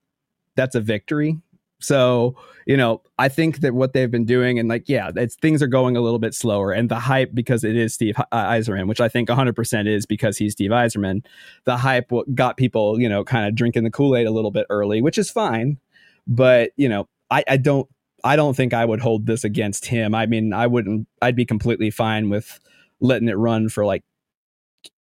that's 0.55 0.75
a 0.75 0.79
victory. 0.81 1.41
So, 1.79 2.35
you 2.65 2.77
know, 2.77 3.01
I 3.19 3.29
think 3.29 3.59
that 3.59 3.73
what 3.73 3.93
they've 3.93 4.09
been 4.09 4.25
doing, 4.25 4.57
and 4.57 4.67
like, 4.67 4.87
yeah, 4.87 5.11
it's 5.15 5.35
things 5.35 5.61
are 5.61 5.67
going 5.67 5.95
a 5.95 6.01
little 6.01 6.19
bit 6.19 6.33
slower. 6.33 6.71
And 6.71 6.89
the 6.89 6.99
hype, 6.99 7.33
because 7.33 7.63
it 7.63 7.75
is 7.75 7.93
Steve 7.93 8.15
uh, 8.17 8.23
Yzerman, 8.31 8.87
which 8.87 9.01
I 9.01 9.07
think 9.07 9.29
100% 9.29 9.87
is 9.87 10.05
because 10.05 10.37
he's 10.37 10.53
Steve 10.53 10.71
Yzerman. 10.71 11.25
the 11.65 11.77
hype 11.77 12.11
got 12.33 12.57
people, 12.57 12.99
you 12.99 13.09
know, 13.09 13.23
kind 13.23 13.47
of 13.47 13.55
drinking 13.55 13.83
the 13.83 13.91
Kool 13.91 14.15
Aid 14.15 14.27
a 14.27 14.31
little 14.31 14.51
bit 14.51 14.65
early, 14.69 15.01
which 15.01 15.17
is 15.17 15.29
fine. 15.29 15.77
But, 16.27 16.71
you 16.75 16.89
know, 16.89 17.07
I, 17.29 17.43
I 17.47 17.57
don't, 17.57 17.87
I 18.23 18.35
don't 18.35 18.55
think 18.55 18.73
I 18.73 18.85
would 18.85 18.99
hold 18.99 19.27
this 19.27 19.43
against 19.43 19.85
him. 19.85 20.15
I 20.15 20.25
mean, 20.25 20.51
I 20.51 20.65
wouldn't, 20.65 21.07
I'd 21.21 21.35
be 21.35 21.45
completely 21.45 21.91
fine 21.91 22.29
with 22.29 22.59
letting 22.99 23.27
it 23.27 23.37
run 23.37 23.69
for 23.69 23.85
like 23.85 24.03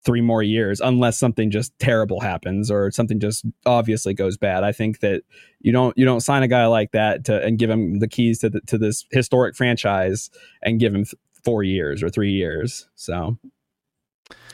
three 0.06 0.22
more 0.22 0.44
years 0.44 0.82
unless 0.82 1.18
something 1.18 1.50
just 1.50 1.78
terrible 1.80 2.20
happens 2.20 2.70
or 2.70 2.92
something 2.92 3.20
just 3.20 3.46
obviously 3.66 4.14
goes 4.14 4.38
bad. 4.38 4.64
I 4.64 4.72
think 4.72 5.00
that 5.00 5.24
you 5.60 5.72
don't 5.72 5.98
you 5.98 6.06
don't 6.06 6.22
sign 6.22 6.44
a 6.44 6.48
guy 6.48 6.66
like 6.66 6.92
that 6.92 7.26
to 7.26 7.44
and 7.44 7.58
give 7.58 7.70
him 7.70 8.00
the 8.00 8.08
keys 8.08 8.40
to 8.40 8.50
the, 8.50 8.62
to 8.62 8.78
this 8.78 9.06
historic 9.12 9.56
franchise 9.56 10.30
and 10.62 10.80
give 10.80 10.94
him 10.94 11.06
th- 11.06 11.16
four 11.44 11.64
years 11.64 12.04
or 12.04 12.10
three 12.10 12.32
years. 12.32 12.88
So. 12.96 13.38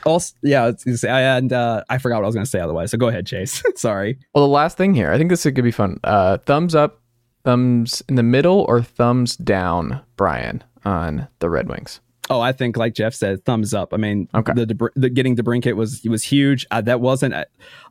Also, 0.06 0.34
yeah, 0.42 0.72
and 1.06 1.52
uh, 1.52 1.84
I 1.90 1.98
forgot 1.98 2.16
what 2.16 2.24
I 2.24 2.26
was 2.26 2.34
going 2.34 2.44
to 2.44 2.50
say 2.50 2.58
otherwise. 2.58 2.90
So 2.90 2.96
go 2.96 3.08
ahead, 3.08 3.26
Chase. 3.26 3.62
Sorry. 3.76 4.18
Well, 4.34 4.46
the 4.46 4.50
last 4.50 4.78
thing 4.78 4.94
here, 4.94 5.12
I 5.12 5.18
think 5.18 5.28
this 5.28 5.42
could 5.42 5.62
be 5.62 5.70
fun. 5.70 6.00
Uh, 6.02 6.38
thumbs 6.38 6.74
up, 6.74 7.02
thumbs 7.44 8.02
in 8.08 8.14
the 8.14 8.22
middle, 8.22 8.64
or 8.66 8.82
thumbs 8.82 9.36
down, 9.36 10.00
Bryan, 10.16 10.64
on 10.86 11.28
the 11.40 11.50
Red 11.50 11.68
Wings. 11.68 12.00
Oh, 12.30 12.40
I 12.40 12.52
think 12.52 12.76
like 12.76 12.94
Jeff 12.94 13.12
said, 13.12 13.44
thumbs 13.44 13.74
up. 13.74 13.92
I 13.92 13.96
mean, 13.96 14.28
okay. 14.32 14.52
the, 14.52 14.90
the 14.94 15.10
getting 15.10 15.34
DeBrincat 15.34 15.74
was 15.74 16.00
was 16.04 16.22
huge. 16.22 16.64
Uh, 16.70 16.80
that 16.82 17.00
wasn't. 17.00 17.34
Uh, 17.34 17.44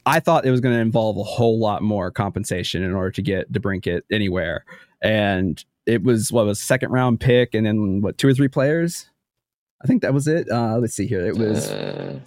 I 0.05 0.21
thought 0.21 0.45
it 0.45 0.51
was 0.51 0.61
going 0.61 0.73
to 0.73 0.79
involve 0.79 1.17
a 1.17 1.23
whole 1.23 1.59
lot 1.59 1.83
more 1.83 2.09
compensation 2.09 2.81
in 2.81 2.93
order 2.93 3.11
to 3.11 3.21
get 3.21 3.51
DeBrincat 3.51 4.03
anywhere, 4.09 4.63
and 5.01 5.63
it 5.85 6.03
was 6.03 6.31
what 6.31 6.45
was 6.45 6.57
second 6.57 6.91
round 6.91 7.19
pick, 7.19 7.53
and 7.53 7.65
then 7.65 8.01
what 8.01 8.17
two 8.17 8.29
or 8.29 8.33
three 8.33 8.47
players. 8.47 9.09
I 9.83 9.87
think 9.87 10.01
that 10.03 10.13
was 10.13 10.25
it. 10.25 10.49
Uh, 10.49 10.77
let's 10.77 10.93
see 10.93 11.05
here. 11.05 11.25
It 11.25 11.37
was. 11.37 11.69
Uh, 11.69 12.19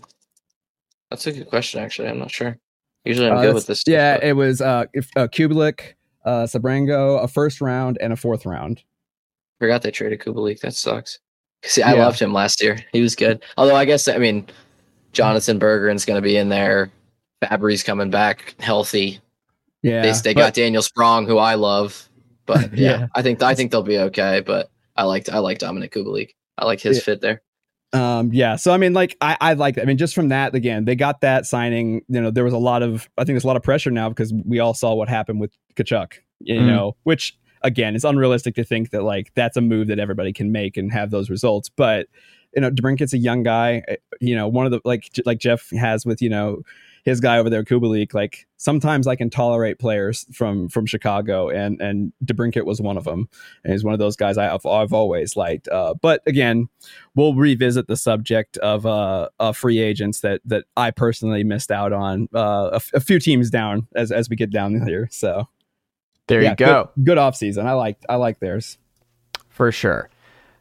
that's 1.09 1.27
a 1.27 1.33
good 1.33 1.48
question. 1.48 1.81
Actually, 1.81 2.09
I'm 2.09 2.18
not 2.18 2.31
sure. 2.31 2.59
Usually, 3.07 3.29
I'm 3.29 3.38
uh, 3.38 3.42
good 3.42 3.55
with 3.55 3.66
this. 3.66 3.81
Stuff, 3.81 3.92
yeah, 3.92 4.16
but... 4.18 4.25
it 4.25 4.33
was 4.35 4.61
uh, 4.61 4.85
if, 4.92 5.09
uh 5.16 5.29
Kubalik, 5.29 5.94
uh, 6.27 6.44
Sebrango, 6.44 7.25
a 7.25 7.27
first 7.27 7.62
round, 7.62 7.96
and 8.03 8.12
a 8.12 8.16
fourth 8.16 8.44
round. 8.44 8.83
Forgot 9.59 9.81
they 9.81 9.90
traded 9.90 10.20
Kubalik. 10.20 10.61
That 10.61 10.75
sucks. 10.75 11.18
See, 11.64 11.83
I 11.83 11.94
yeah. 11.94 12.05
loved 12.05 12.20
him 12.20 12.33
last 12.33 12.62
year. 12.62 12.79
He 12.92 13.01
was 13.01 13.14
good. 13.14 13.42
Although 13.57 13.77
I 13.77 13.85
guess 13.85 14.09
I 14.09 14.18
mean, 14.18 14.46
Jonatan 15.12 15.59
Berggren's 15.59 16.05
going 16.05 16.20
to 16.20 16.27
be 16.27 16.37
in 16.37 16.48
there. 16.48 16.90
Fabbri's 17.42 17.83
coming 17.83 18.11
back 18.11 18.55
healthy. 18.61 19.20
Yeah, 19.83 20.03
they, 20.03 20.12
they 20.12 20.35
but, 20.35 20.40
got 20.40 20.55
Daniel 20.55 20.83
Sprong, 20.83 21.27
who 21.27 21.38
I 21.38 21.55
love. 21.55 22.09
But 22.46 22.72
yeah, 22.77 22.90
yeah, 22.90 23.07
I 23.14 23.22
think 23.22 23.42
I 23.42 23.55
think 23.55 23.70
they'll 23.70 23.83
be 23.83 23.98
okay. 23.98 24.42
But 24.44 24.70
I 24.96 25.05
liked 25.05 25.31
I 25.31 25.38
like 25.38 25.59
Dominik 25.59 25.92
Kubalik. 25.92 26.31
I 26.59 26.64
like 26.64 26.81
his 26.81 26.98
yeah. 26.98 27.03
fit 27.03 27.20
there. 27.20 27.42
Um, 27.92 28.31
yeah. 28.33 28.57
So 28.57 28.72
I 28.72 28.79
mean, 28.79 28.94
like 28.94 29.16
I, 29.20 29.37
I 29.40 29.53
like. 29.55 29.79
I 29.79 29.85
mean, 29.85 29.98
just 29.98 30.14
from 30.14 30.29
that, 30.29 30.55
again, 30.55 30.85
they 30.85 30.96
got 30.96 31.20
that 31.20 31.46
signing. 31.46 32.03
You 32.09 32.20
know, 32.20 32.31
there 32.31 32.44
was 32.44 32.55
a 32.55 32.59
lot 32.59 32.83
of. 32.83 33.09
I 33.18 33.22
think 33.25 33.35
there's 33.35 33.44
a 33.44 33.48
lot 33.48 33.57
of 33.57 33.62
pressure 33.62 33.90
now 33.90 34.09
because 34.09 34.33
we 34.33 34.61
all 34.61 34.75
saw 34.75 34.94
what 34.94 35.09
happened 35.09 35.40
with 35.40 35.53
Tkachuk. 35.77 36.14
You 36.40 36.61
mm. 36.61 36.66
know, 36.66 36.96
which 37.05 37.38
again, 37.64 37.94
it's 37.94 38.05
unrealistic 38.05 38.55
to 38.57 38.64
think 38.64 38.90
that 38.90 39.03
like 39.03 39.33
that's 39.35 39.57
a 39.57 39.61
move 39.61 39.88
that 39.88 39.98
everybody 39.98 40.33
can 40.33 40.53
make 40.53 40.77
and 40.77 40.92
have 40.92 41.11
those 41.11 41.31
results. 41.31 41.68
But 41.68 42.09
you 42.55 42.61
know, 42.61 42.70
DeBrincat's 42.70 43.14
a 43.14 43.18
young 43.18 43.42
guy. 43.42 43.83
Eh, 43.88 43.96
you 44.20 44.37
know, 44.37 44.46
one 44.48 44.66
of 44.66 44.72
the 44.72 44.81
like 44.85 45.11
like 45.25 45.38
Jeff 45.38 45.70
has 45.70 46.05
with 46.05 46.20
you 46.20 46.29
know 46.29 46.62
his 47.05 47.20
guy 47.20 47.38
over 47.38 47.51
there, 47.51 47.64
Kubalik. 47.64 48.14
Like 48.14 48.46
sometimes 48.57 49.07
I 49.07 49.16
can 49.16 49.31
tolerate 49.31 49.79
players 49.79 50.27
from 50.33 50.68
from 50.68 50.87
Chicago, 50.87 51.48
and 51.48 51.81
and 51.81 52.12
DeBrincat 52.25 52.64
was 52.64 52.81
one 52.81 52.96
of 52.96 53.05
them. 53.05 53.29
And 53.64 53.72
he's 53.72 53.85
one 53.85 53.94
of 53.94 53.98
those 53.98 54.16
guys 54.16 54.38
I've 54.38 54.64
I've 54.66 54.92
always 54.92 55.37
liked. 55.37 55.68
Uh, 55.68 55.94
but 55.94 56.22
again, 56.27 56.68
we'll 57.14 57.35
revisit 57.35 57.88
the 57.88 57.96
subject 57.96 58.57
of 58.59 58.87
uh, 58.87 59.29
uh, 59.40 59.53
free 59.53 59.79
agents 59.79 60.20
that 60.20 60.40
that 60.44 60.64
I 60.77 60.90
personally 60.90 61.44
missed 61.44 61.70
out 61.70 61.92
on 61.92 62.29
uh, 62.35 62.70
a, 62.72 62.77
f- 62.77 62.90
a 62.94 63.01
few 63.01 63.18
teams 63.18 63.51
down 63.51 63.88
as 63.96 64.12
as 64.12 64.29
we 64.29 64.37
get 64.37 64.51
down 64.51 64.81
here. 64.87 65.09
So 65.11 65.48
there 66.32 66.42
yeah, 66.42 66.50
you 66.50 66.56
go. 66.56 66.90
Good, 66.96 67.04
good 67.04 67.18
off 67.18 67.36
season. 67.36 67.66
I 67.66 67.72
like 67.72 67.98
I 68.08 68.16
like 68.16 68.40
theirs 68.40 68.78
for 69.50 69.70
sure. 69.70 70.08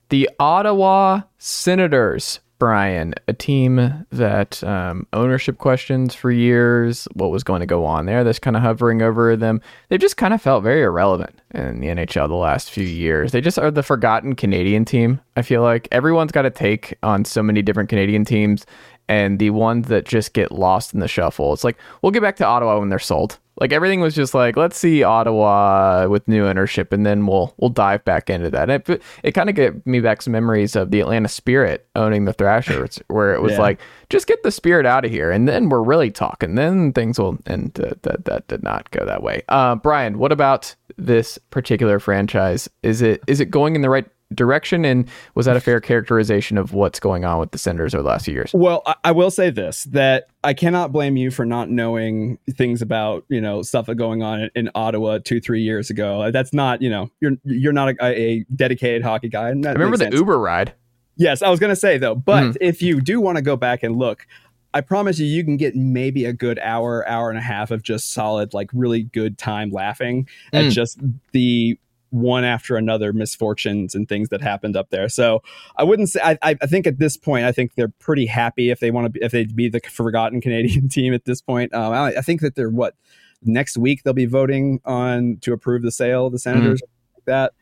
The 0.09 0.29
Ottawa 0.39 1.21
Senators, 1.37 2.41
Bryan, 2.59 3.15
a 3.27 3.33
team 3.33 4.05
that 4.11 4.61
um, 4.63 5.07
ownership 5.13 5.57
questions 5.57 6.13
for 6.13 6.29
years. 6.29 7.07
What 7.13 7.31
was 7.31 7.43
going 7.43 7.61
to 7.61 7.65
go 7.65 7.85
on 7.85 8.05
there? 8.05 8.23
That's 8.23 8.37
kind 8.37 8.57
of 8.57 8.61
hovering 8.61 9.01
over 9.01 9.35
them. 9.37 9.61
They've 9.87 9.99
just 9.99 10.17
kind 10.17 10.33
of 10.33 10.41
felt 10.41 10.63
very 10.63 10.81
irrelevant 10.83 11.41
in 11.53 11.79
the 11.79 11.87
NHL 11.87 12.27
the 12.27 12.35
last 12.35 12.69
few 12.69 12.83
years. 12.83 13.31
They 13.31 13.41
just 13.41 13.57
are 13.57 13.71
the 13.71 13.81
forgotten 13.81 14.35
Canadian 14.35 14.83
team. 14.83 15.21
I 15.37 15.41
feel 15.41 15.61
like 15.61 15.87
everyone's 15.91 16.33
got 16.33 16.45
a 16.45 16.51
take 16.51 16.97
on 17.01 17.23
so 17.23 17.41
many 17.41 17.61
different 17.61 17.89
Canadian 17.89 18.25
teams, 18.25 18.65
and 19.11 19.39
the 19.39 19.49
ones 19.49 19.89
that 19.89 20.05
just 20.05 20.31
get 20.31 20.53
lost 20.53 20.93
in 20.93 21.01
the 21.01 21.07
shuffle. 21.07 21.51
It's 21.51 21.65
like 21.65 21.77
we'll 22.01 22.13
get 22.13 22.21
back 22.21 22.37
to 22.37 22.45
Ottawa 22.45 22.79
when 22.79 22.87
they're 22.87 22.97
sold. 22.97 23.37
Like 23.59 23.73
everything 23.73 23.99
was 23.99 24.15
just 24.15 24.33
like, 24.33 24.55
let's 24.55 24.77
see 24.77 25.03
Ottawa 25.03 26.07
with 26.07 26.25
new 26.29 26.47
ownership, 26.47 26.93
and 26.93 27.05
then 27.05 27.27
we'll 27.27 27.53
we'll 27.57 27.71
dive 27.71 28.05
back 28.05 28.29
into 28.29 28.49
that. 28.51 28.69
And 28.69 28.81
it 28.89 29.01
it 29.21 29.31
kind 29.33 29.49
of 29.49 29.55
gave 29.55 29.85
me 29.85 29.99
back 29.99 30.21
some 30.21 30.31
memories 30.31 30.77
of 30.77 30.91
the 30.91 31.01
Atlanta 31.01 31.27
Spirit 31.27 31.85
owning 31.93 32.23
the 32.23 32.31
Thrashers, 32.31 33.01
where 33.07 33.33
it 33.33 33.41
was 33.41 33.51
yeah. 33.51 33.59
like, 33.59 33.81
just 34.09 34.27
get 34.27 34.43
the 34.43 34.51
Spirit 34.51 34.85
out 34.85 35.03
of 35.03 35.11
here, 35.11 35.29
and 35.29 35.45
then 35.45 35.67
we're 35.67 35.83
really 35.83 36.09
talking. 36.09 36.55
Then 36.55 36.93
things 36.93 37.19
will. 37.19 37.37
And 37.45 37.77
uh, 37.81 37.95
that 38.03 38.23
that 38.23 38.47
did 38.47 38.63
not 38.63 38.89
go 38.91 39.05
that 39.05 39.23
way. 39.23 39.43
Uh, 39.49 39.75
Bryan, 39.75 40.19
what 40.19 40.31
about 40.31 40.73
this 40.97 41.37
particular 41.49 41.99
franchise? 41.99 42.69
Is 42.81 43.01
it 43.01 43.21
is 43.27 43.41
it 43.41 43.51
going 43.51 43.75
in 43.75 43.81
the 43.81 43.89
right 43.89 44.07
direction? 44.33 44.85
And 44.85 45.07
was 45.35 45.45
that 45.45 45.55
a 45.55 45.59
fair 45.59 45.79
characterization 45.79 46.57
of 46.57 46.73
what's 46.73 46.99
going 46.99 47.25
on 47.25 47.39
with 47.39 47.51
the 47.51 47.57
Senators 47.57 47.93
over 47.93 48.03
the 48.03 48.09
last 48.09 48.25
few 48.25 48.33
years? 48.33 48.51
Well, 48.53 48.81
I, 48.85 48.95
I 49.05 49.11
will 49.11 49.31
say 49.31 49.49
this 49.49 49.83
that 49.85 50.27
I 50.43 50.53
cannot 50.53 50.91
blame 50.91 51.17
you 51.17 51.31
for 51.31 51.45
not 51.45 51.69
knowing 51.69 52.37
things 52.49 52.81
about 52.81 53.25
you 53.29 53.41
know 53.41 53.61
stuff 53.61 53.85
that 53.87 53.95
going 53.95 54.23
on 54.23 54.41
in, 54.41 54.49
in 54.55 54.69
Ottawa 54.75 55.19
two 55.23 55.39
three 55.39 55.61
years 55.61 55.89
ago. 55.89 56.31
That's 56.31 56.53
not 56.53 56.81
you 56.81 56.89
know 56.89 57.09
you're 57.19 57.33
you're 57.43 57.73
not 57.73 57.89
a, 57.89 58.05
a 58.05 58.45
dedicated 58.55 59.03
hockey 59.03 59.29
guy. 59.29 59.47
I 59.47 59.49
remember 59.49 59.97
the 59.97 60.05
sense. 60.05 60.15
Uber 60.15 60.39
ride. 60.39 60.73
Yes, 61.17 61.41
I 61.41 61.49
was 61.49 61.59
going 61.59 61.71
to 61.71 61.75
say 61.75 61.97
though, 61.97 62.15
but 62.15 62.43
mm. 62.43 62.57
if 62.61 62.81
you 62.81 63.01
do 63.01 63.21
want 63.21 63.35
to 63.35 63.41
go 63.43 63.55
back 63.55 63.83
and 63.83 63.97
look, 63.97 64.25
I 64.73 64.81
promise 64.81 65.19
you, 65.19 65.25
you 65.25 65.43
can 65.43 65.57
get 65.57 65.75
maybe 65.75 66.25
a 66.25 66.33
good 66.33 66.57
hour, 66.59 67.07
hour 67.07 67.29
and 67.29 67.37
a 67.37 67.41
half 67.41 67.71
of 67.71 67.83
just 67.83 68.13
solid, 68.13 68.53
like 68.53 68.69
really 68.73 69.03
good 69.03 69.37
time 69.37 69.71
laughing 69.71 70.27
mm. 70.53 70.67
at 70.67 70.71
just 70.71 70.99
the 71.31 71.77
one 72.11 72.43
after 72.43 72.75
another 72.75 73.13
misfortunes 73.13 73.95
and 73.95 74.07
things 74.07 74.29
that 74.29 74.41
happened 74.41 74.75
up 74.75 74.89
there. 74.89 75.09
So 75.09 75.41
I 75.77 75.83
wouldn't 75.83 76.09
say 76.09 76.19
I, 76.21 76.37
I 76.41 76.53
think 76.53 76.85
at 76.85 76.99
this 76.99 77.17
point 77.17 77.45
I 77.45 77.51
think 77.51 77.75
they're 77.75 77.87
pretty 77.87 78.25
happy 78.25 78.69
if 78.69 78.79
they 78.79 78.91
want 78.91 79.05
to 79.05 79.09
be, 79.09 79.19
if 79.23 79.31
they'd 79.31 79.55
be 79.55 79.69
the 79.69 79.79
forgotten 79.79 80.41
Canadian 80.41 80.89
team 80.89 81.13
at 81.13 81.25
this 81.25 81.41
point. 81.41 81.73
Um, 81.73 81.93
I, 81.93 82.07
I, 82.17 82.21
think 82.21 82.41
that 82.41 82.55
they're 82.55 82.69
what 82.69 82.95
next 83.43 83.77
week 83.77 84.03
they'll 84.03 84.13
be 84.13 84.25
voting 84.25 84.81
on 84.85 85.37
to 85.41 85.53
approve 85.53 85.81
the 85.81 85.91
sale 85.91 86.27
of 86.27 86.33
the 86.33 86.39
Senators 86.39 86.81
mm-hmm. 86.81 87.17
like 87.17 87.25
that. 87.25 87.53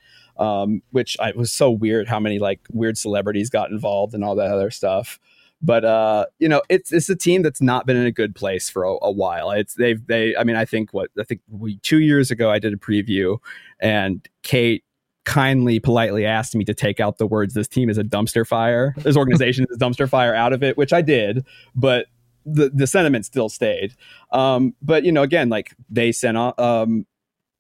Um, 0.44 0.82
which 0.92 1.18
I 1.20 1.34
was 1.36 1.52
so 1.52 1.70
weird 1.70 2.08
how 2.08 2.20
many 2.20 2.40
like 2.40 2.62
weird 2.72 2.98
celebrities 2.98 3.50
got 3.50 3.72
involved 3.72 4.14
and 4.14 4.24
all 4.24 4.36
that 4.36 4.52
other 4.52 4.72
stuff. 4.72 5.20
But 5.62 5.84
uh, 5.84 6.26
you 6.40 6.48
know, 6.48 6.62
it's 6.70 6.94
it's 6.94 7.10
a 7.10 7.16
team 7.16 7.42
that's 7.42 7.62
not 7.62 7.86
been 7.86 7.98
in 7.98 8.06
a 8.06 8.12
good 8.12 8.34
place 8.34 8.70
for 8.70 8.84
a, 8.84 8.96
a, 9.02 9.12
while. 9.12 9.52
It's 9.52 9.74
they've 9.74 10.06
they. 10.08 10.36
I 10.36 10.44
mean, 10.44 10.56
I 10.56 10.64
think 10.64 10.94
what 10.94 11.10
I 11.20 11.24
think 11.24 11.42
we 11.50 11.78
two 11.80 12.00
years 12.00 12.32
ago 12.32 12.50
I 12.50 12.60
did 12.60 12.74
a 12.74 12.78
preview, 12.78 13.40
and 13.80 14.28
Kate 14.44 14.84
kindly, 15.26 15.80
politely 15.80 16.26
asked 16.26 16.56
me 16.56 16.64
to 16.66 16.74
take 16.74 17.02
out 17.02 17.18
the 17.18 17.28
words 17.28 17.54
"this 17.56 17.68
team 17.68 17.90
is 17.90 17.98
a 17.98 18.04
dumpster 18.04 18.48
fire," 18.48 18.96
this 19.00 19.18
organization 19.18 19.66
is 19.70 19.76
a 19.76 19.80
dumpster 19.80 20.10
fire 20.10 20.34
out 20.34 20.54
of 20.54 20.64
it, 20.64 20.78
which 20.78 20.94
I 20.94 21.02
did. 21.02 21.46
But 21.76 22.08
the 22.46 22.70
the 22.70 22.88
sentiment 22.88 23.26
still 23.26 23.50
stayed. 23.50 23.96
Um, 24.32 24.76
but 24.82 25.04
you 25.04 25.12
know, 25.12 25.24
again, 25.24 25.50
like 25.50 25.76
they 25.90 26.12
sent 26.12 26.38
off, 26.38 26.58
um, 26.58 27.06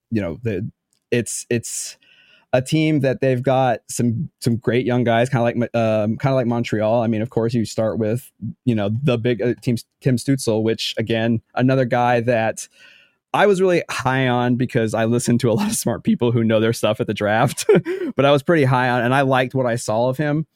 you 0.09 0.21
know, 0.21 0.39
the 0.43 0.69
it's 1.11 1.45
it's 1.49 1.97
a 2.51 2.61
team 2.61 3.01
that 3.01 3.21
they've 3.21 3.43
got 3.43 3.81
some 3.89 4.29
some 4.39 4.57
great 4.57 4.85
young 4.85 5.03
guys, 5.03 5.29
kind 5.29 5.41
of 5.41 5.61
like 5.61 5.75
um, 5.75 6.17
kind 6.17 6.33
of 6.33 6.35
like 6.35 6.47
Montreal. 6.47 7.01
I 7.01 7.07
mean, 7.07 7.21
of 7.21 7.29
course, 7.29 7.53
you 7.53 7.65
start 7.65 7.99
with 7.99 8.31
you 8.65 8.75
know 8.75 8.89
the 9.03 9.17
big 9.17 9.41
uh, 9.41 9.53
team, 9.61 9.77
Tim 10.01 10.17
Stützle, 10.17 10.63
which 10.63 10.95
again, 10.97 11.41
another 11.55 11.85
guy 11.85 12.21
that 12.21 12.67
I 13.33 13.45
was 13.45 13.61
really 13.61 13.83
high 13.89 14.27
on 14.27 14.55
because 14.55 14.93
I 14.93 15.05
listened 15.05 15.39
to 15.41 15.51
a 15.51 15.53
lot 15.53 15.69
of 15.69 15.75
smart 15.75 16.03
people 16.03 16.31
who 16.31 16.43
know 16.43 16.59
their 16.59 16.73
stuff 16.73 16.99
at 16.99 17.07
the 17.07 17.13
draft. 17.13 17.65
but 18.15 18.25
I 18.25 18.31
was 18.31 18.41
pretty 18.41 18.63
high 18.63 18.89
on, 18.89 19.01
and 19.01 19.13
I 19.13 19.21
liked 19.21 19.53
what 19.53 19.67
I 19.67 19.75
saw 19.75 20.09
of 20.09 20.17
him. 20.17 20.47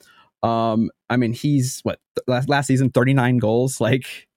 Um, 0.41 0.89
I 1.09 1.17
mean, 1.17 1.33
he's 1.33 1.79
what 1.83 1.99
last, 2.27 2.49
last 2.49 2.67
season, 2.67 2.89
thirty 2.89 3.13
nine 3.13 3.37
goals, 3.37 3.79
like. 3.79 4.27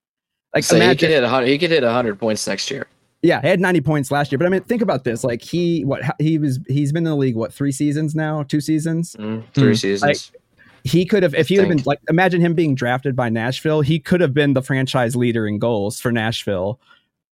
Like 0.54 0.64
so 0.64 0.76
imagine, 0.76 0.90
he 0.90 0.96
could 0.96 1.10
hit 1.10 1.22
100 1.22 1.46
he 1.48 1.58
could 1.58 1.70
hit 1.70 1.82
100 1.82 2.18
points 2.18 2.46
next 2.46 2.70
year 2.70 2.86
yeah, 3.22 3.40
he 3.40 3.48
had 3.48 3.60
90 3.60 3.80
points 3.80 4.10
last 4.10 4.30
year. 4.30 4.38
But 4.38 4.46
I 4.46 4.50
mean, 4.50 4.62
think 4.62 4.82
about 4.82 5.04
this. 5.04 5.24
Like 5.24 5.42
he 5.42 5.84
what 5.84 6.02
he 6.18 6.38
was 6.38 6.58
he's 6.68 6.92
been 6.92 7.06
in 7.06 7.10
the 7.10 7.16
league 7.16 7.36
what 7.36 7.52
three 7.52 7.72
seasons 7.72 8.14
now? 8.14 8.42
Two 8.42 8.60
seasons? 8.60 9.16
Mm, 9.18 9.44
three 9.54 9.72
mm. 9.72 9.80
seasons. 9.80 10.02
Like, 10.02 10.40
he 10.84 11.04
could 11.04 11.24
have 11.24 11.34
if 11.34 11.48
he 11.48 11.56
had 11.56 11.68
been 11.68 11.82
like 11.84 11.98
imagine 12.08 12.40
him 12.40 12.54
being 12.54 12.74
drafted 12.74 13.16
by 13.16 13.28
Nashville, 13.28 13.80
he 13.80 13.98
could 13.98 14.20
have 14.20 14.32
been 14.32 14.52
the 14.52 14.62
franchise 14.62 15.16
leader 15.16 15.46
in 15.46 15.58
goals 15.58 16.00
for 16.00 16.12
Nashville 16.12 16.78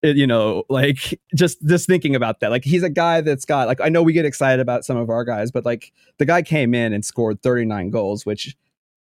it, 0.02 0.18
you 0.18 0.28
know, 0.28 0.64
like 0.70 1.20
just 1.36 1.66
just 1.66 1.88
thinking 1.88 2.16
about 2.16 2.40
that. 2.40 2.52
Like 2.52 2.64
he's 2.64 2.84
a 2.84 2.90
guy 2.90 3.22
that's 3.22 3.46
got 3.46 3.68
like 3.68 3.82
I 3.82 3.90
know 3.90 4.04
we 4.04 4.14
get 4.14 4.26
excited 4.26 4.60
about 4.60 4.86
some 4.86 4.98
of 4.98 5.10
our 5.10 5.24
guys, 5.24 5.52
but 5.52 5.66
like 5.66 5.92
the 6.18 6.26
guy 6.26 6.42
came 6.42 6.74
in 6.74 6.94
and 6.94 7.06
scored 7.06 7.42
39 7.42 7.90
goals, 7.90 8.26
which 8.26 8.56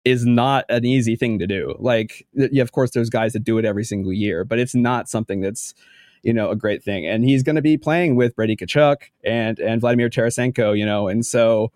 is 0.06 0.26
not 0.26 0.66
an 0.70 0.86
easy 0.86 1.16
thing 1.16 1.40
to 1.40 1.48
do. 1.48 1.76
Like 1.80 2.28
yeah, 2.34 2.62
of 2.62 2.72
course 2.72 2.92
there's 2.92 3.10
guys 3.10 3.34
that 3.34 3.44
do 3.44 3.58
it 3.58 3.66
every 3.66 3.84
single 3.84 4.14
year, 4.14 4.44
but 4.44 4.60
it's 4.60 4.76
not 4.76 5.10
something 5.10 5.42
that's 5.42 5.74
you 6.24 6.34
know 6.34 6.50
a 6.50 6.56
great 6.56 6.84
thing. 6.84 7.06
And 7.06 7.24
he's 7.24 7.44
going 7.44 7.56
to 7.56 7.62
be 7.62 7.78
playing 7.78 8.16
with 8.16 8.36
Brady 8.36 8.56
Tkachuk 8.56 8.98
and 9.24 9.60
and 9.60 9.82
Vladimir 9.82 10.10
Tarasenko, 10.10 10.78
you 10.78 10.86
know, 10.86 11.08
and 11.08 11.26
so 11.26 11.72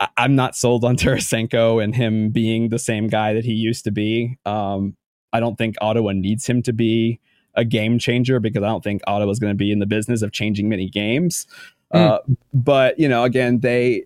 I, 0.00 0.08
I'm 0.16 0.34
not 0.34 0.56
sold 0.56 0.84
on 0.84 0.96
Tarasenko 0.98 1.82
and 1.82 1.94
him 1.94 2.30
being 2.30 2.68
the 2.70 2.78
same 2.78 3.08
guy 3.08 3.34
that 3.34 3.44
he 3.44 3.52
used 3.52 3.84
to 3.84 3.90
be. 3.90 4.38
Um, 4.44 4.96
I 5.32 5.40
don't 5.40 5.56
think 5.56 5.76
Ottawa 5.80 6.12
needs 6.12 6.46
him 6.46 6.62
to 6.62 6.72
be 6.72 7.20
a 7.54 7.64
game 7.64 7.98
changer 7.98 8.40
because 8.40 8.62
I 8.62 8.66
don't 8.66 8.82
think 8.82 9.02
Ottawa 9.06 9.30
is 9.30 9.38
going 9.38 9.52
to 9.52 9.56
be 9.56 9.72
in 9.72 9.78
the 9.78 9.86
business 9.86 10.22
of 10.22 10.32
changing 10.32 10.68
many 10.68 10.88
games. 10.88 11.46
Mm. 11.94 12.00
Uh, 12.00 12.18
but 12.52 12.98
you 12.98 13.08
know, 13.08 13.24
again, 13.24 13.60
they, 13.60 14.04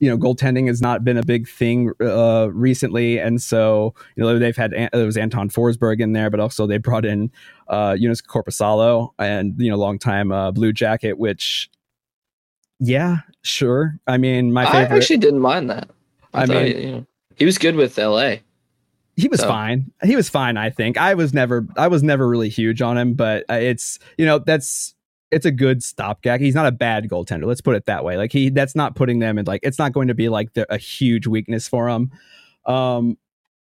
you 0.00 0.08
know, 0.08 0.16
goaltending 0.16 0.68
has 0.68 0.80
not 0.80 1.04
been 1.04 1.16
a 1.16 1.24
big 1.24 1.48
thing 1.48 1.92
uh, 2.00 2.48
recently, 2.52 3.18
and 3.18 3.42
so 3.42 3.94
you 4.16 4.22
know 4.22 4.38
they've 4.38 4.56
had 4.56 4.70
there 4.70 5.04
was 5.04 5.16
Anton 5.16 5.50
Forsberg 5.50 6.00
in 6.00 6.12
there, 6.12 6.30
but 6.30 6.40
also 6.40 6.66
they 6.66 6.78
brought 6.78 7.04
in 7.04 7.30
uh, 7.68 7.92
Joonas 7.92 8.24
Korpisalo 8.24 9.10
and 9.18 9.54
you 9.58 9.70
know 9.70 9.76
long 9.76 9.98
time 9.98 10.32
uh, 10.32 10.50
Blue 10.50 10.72
Jacket, 10.72 11.18
which 11.18 11.70
yeah, 12.80 13.18
sure. 13.42 13.98
I 14.06 14.18
mean, 14.18 14.52
my 14.52 14.64
favorite. 14.64 14.92
I 14.92 14.96
actually 14.96 15.18
didn't 15.18 15.40
mind 15.40 15.70
that. 15.70 15.88
I, 16.34 16.42
I 16.42 16.46
mean, 16.46 16.66
he, 16.66 16.80
you 16.80 16.92
know, 16.92 17.06
he 17.36 17.44
was 17.44 17.58
good 17.58 17.76
with 17.76 17.98
LA 17.98 18.36
he 19.18 19.26
was 19.26 19.40
so. 19.40 19.48
fine. 19.48 19.90
He 20.04 20.14
was 20.14 20.28
fine. 20.28 20.56
I 20.56 20.70
think 20.70 20.96
I 20.96 21.14
was 21.14 21.34
never 21.34 21.66
I 21.76 21.88
was 21.88 22.04
never 22.04 22.28
really 22.28 22.48
huge 22.48 22.80
on 22.80 22.96
him, 22.96 23.14
but 23.14 23.44
uh, 23.50 23.54
it's 23.54 23.98
you 24.16 24.24
know 24.24 24.38
that's 24.38 24.94
it's 25.32 25.44
a 25.44 25.50
good 25.50 25.82
stopgap. 25.82 26.38
He's 26.38 26.54
not 26.54 26.66
a 26.66 26.72
bad 26.72 27.08
goaltender. 27.08 27.44
Let's 27.44 27.60
put 27.60 27.74
it 27.74 27.86
that 27.86 28.04
way. 28.04 28.16
Like 28.16 28.30
he 28.30 28.48
that's 28.48 28.76
not 28.76 28.94
putting 28.94 29.18
them 29.18 29.36
in 29.36 29.44
like 29.44 29.60
it's 29.64 29.78
not 29.78 29.92
going 29.92 30.06
to 30.06 30.14
be 30.14 30.28
like 30.28 30.52
the, 30.52 30.72
a 30.72 30.78
huge 30.78 31.26
weakness 31.26 31.66
for 31.66 31.88
him. 31.88 32.12
Um, 32.64 33.18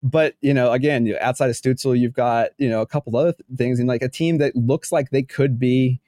but 0.05 0.35
you 0.41 0.53
know, 0.53 0.71
again, 0.71 1.11
outside 1.19 1.49
of 1.49 1.55
Stützle, 1.55 1.97
you've 1.99 2.13
got 2.13 2.51
you 2.59 2.69
know 2.69 2.81
a 2.81 2.85
couple 2.85 3.17
other 3.17 3.33
things 3.57 3.79
and 3.79 3.87
like 3.89 4.03
a 4.03 4.07
team 4.07 4.37
that 4.37 4.55
looks 4.55 4.91
like 4.91 5.09
they 5.09 5.23
could 5.23 5.59
be 5.59 5.99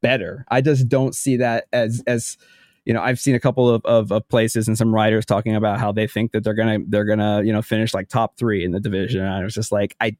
better. 0.00 0.44
I 0.48 0.60
just 0.60 0.88
don't 0.88 1.14
see 1.14 1.36
that 1.36 1.66
as 1.72 2.02
as 2.08 2.36
you 2.84 2.92
know, 2.92 3.00
I've 3.00 3.20
seen 3.20 3.36
a 3.36 3.40
couple 3.40 3.70
of, 3.70 3.84
of, 3.84 4.10
of, 4.10 4.28
places 4.28 4.66
and 4.66 4.76
some 4.76 4.92
writers 4.92 5.24
talking 5.24 5.54
about 5.54 5.78
how 5.78 5.92
they 5.92 6.08
think 6.08 6.32
that 6.32 6.42
they're 6.42 6.52
gonna 6.52 6.80
they're 6.88 7.04
gonna 7.04 7.44
you 7.44 7.52
know 7.52 7.62
finish 7.62 7.94
like 7.94 8.08
top 8.08 8.36
three 8.36 8.64
in 8.64 8.72
the 8.72 8.80
division. 8.80 9.20
And 9.20 9.32
I 9.32 9.44
was 9.44 9.54
just 9.54 9.70
like, 9.70 9.96
I 10.00 10.16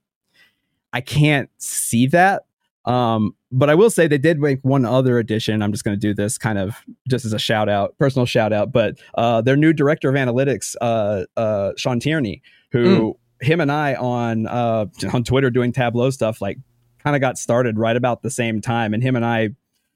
I 0.93 1.01
can't 1.01 1.51
see 1.59 2.07
that. 2.07 2.45
Um, 2.85 3.35
but 3.51 3.69
I 3.69 3.75
will 3.75 3.91
say 3.91 4.07
they 4.07 4.17
did 4.17 4.39
make 4.39 4.61
one 4.63 4.85
other 4.85 5.19
addition. 5.19 5.61
I'm 5.61 5.73
just 5.73 5.85
going 5.85 5.99
to 5.99 6.01
do 6.01 6.15
this 6.15 6.39
kind 6.39 6.59
of 6.59 6.77
just 7.09 7.25
as 7.25 7.33
a 7.33 7.39
shout 7.39 7.69
out, 7.69 7.97
personal 7.99 8.27
shout 8.27 8.53
out. 8.53 8.73
But 8.73 8.99
uh, 9.15 9.41
their 9.41 9.57
new 9.57 9.73
director 9.73 10.09
of 10.09 10.15
analytics, 10.15 10.75
uh, 10.81 11.25
uh, 11.37 11.73
Sean 11.77 12.01
Tierney, 12.01 12.43
who 12.73 13.17
mm. 13.41 13.47
him 13.47 13.61
and 13.61 13.71
I 13.71 13.95
on 13.95 14.47
uh, 14.47 14.87
on 15.13 15.23
Twitter 15.25 15.51
doing 15.51 15.73
Tableau 15.73 16.11
stuff, 16.11 16.41
like 16.41 16.59
kind 17.03 17.17
of 17.17 17.21
got 17.21 17.39
started 17.39 17.79
right 17.79 17.97
about 17.97 18.23
the 18.23 18.31
same 18.31 18.61
time. 18.61 18.95
And 18.95 19.03
him 19.03 19.17
and 19.17 19.25
I 19.25 19.51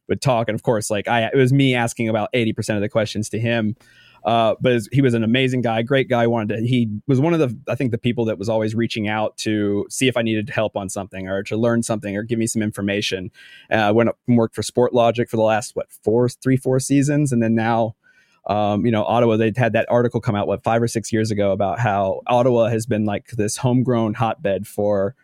would 0.08 0.20
talk. 0.20 0.48
And 0.48 0.54
of 0.54 0.62
course, 0.62 0.90
like 0.90 1.08
I, 1.08 1.30
it 1.32 1.36
was 1.36 1.52
me 1.52 1.74
asking 1.74 2.08
about 2.08 2.32
80% 2.32 2.76
of 2.76 2.80
the 2.80 2.88
questions 2.88 3.28
to 3.30 3.38
him. 3.38 3.76
Uh, 4.24 4.56
but 4.60 4.82
he 4.90 5.00
was 5.00 5.14
an 5.14 5.22
amazing 5.22 5.62
guy, 5.62 5.82
great 5.82 6.08
guy. 6.08 6.26
Wanted 6.26 6.56
to, 6.56 6.66
he 6.66 6.90
was 7.06 7.20
one 7.20 7.32
of 7.32 7.38
the, 7.38 7.56
I 7.70 7.76
think 7.76 7.92
the 7.92 7.98
people 7.98 8.24
that 8.24 8.38
was 8.38 8.48
always 8.48 8.74
reaching 8.74 9.06
out 9.06 9.36
to 9.38 9.86
see 9.88 10.08
if 10.08 10.16
I 10.16 10.22
needed 10.22 10.50
help 10.50 10.76
on 10.76 10.88
something 10.88 11.28
or 11.28 11.44
to 11.44 11.56
learn 11.56 11.84
something 11.84 12.16
or 12.16 12.24
give 12.24 12.38
me 12.38 12.48
some 12.48 12.60
information. 12.60 13.30
Uh, 13.70 13.92
went 13.94 14.08
up 14.08 14.18
and 14.26 14.36
worked 14.36 14.56
for 14.56 14.62
Sportlogiq 14.62 15.28
for 15.28 15.36
the 15.36 15.44
last, 15.44 15.76
what, 15.76 15.92
four, 16.02 16.28
three, 16.28 16.56
four 16.56 16.80
seasons. 16.80 17.30
And 17.30 17.40
then 17.40 17.54
now, 17.54 17.94
um, 18.46 18.87
you 18.87 18.92
know, 18.92 19.04
Ottawa, 19.04 19.37
they'd 19.37 19.56
had 19.56 19.72
that 19.72 19.87
article 19.90 20.20
come 20.20 20.37
out, 20.37 20.46
what, 20.46 20.62
five 20.62 20.82
or 20.82 20.88
six 20.88 21.12
years 21.12 21.30
ago 21.30 21.52
about 21.52 21.80
how 21.80 22.22
Ottawa 22.26 22.68
has 22.68 22.87
been 22.87 23.04
like 23.04 23.28
this 23.32 23.56
homegrown 23.56 24.14
hotbed 24.14 24.66
for 24.66 25.14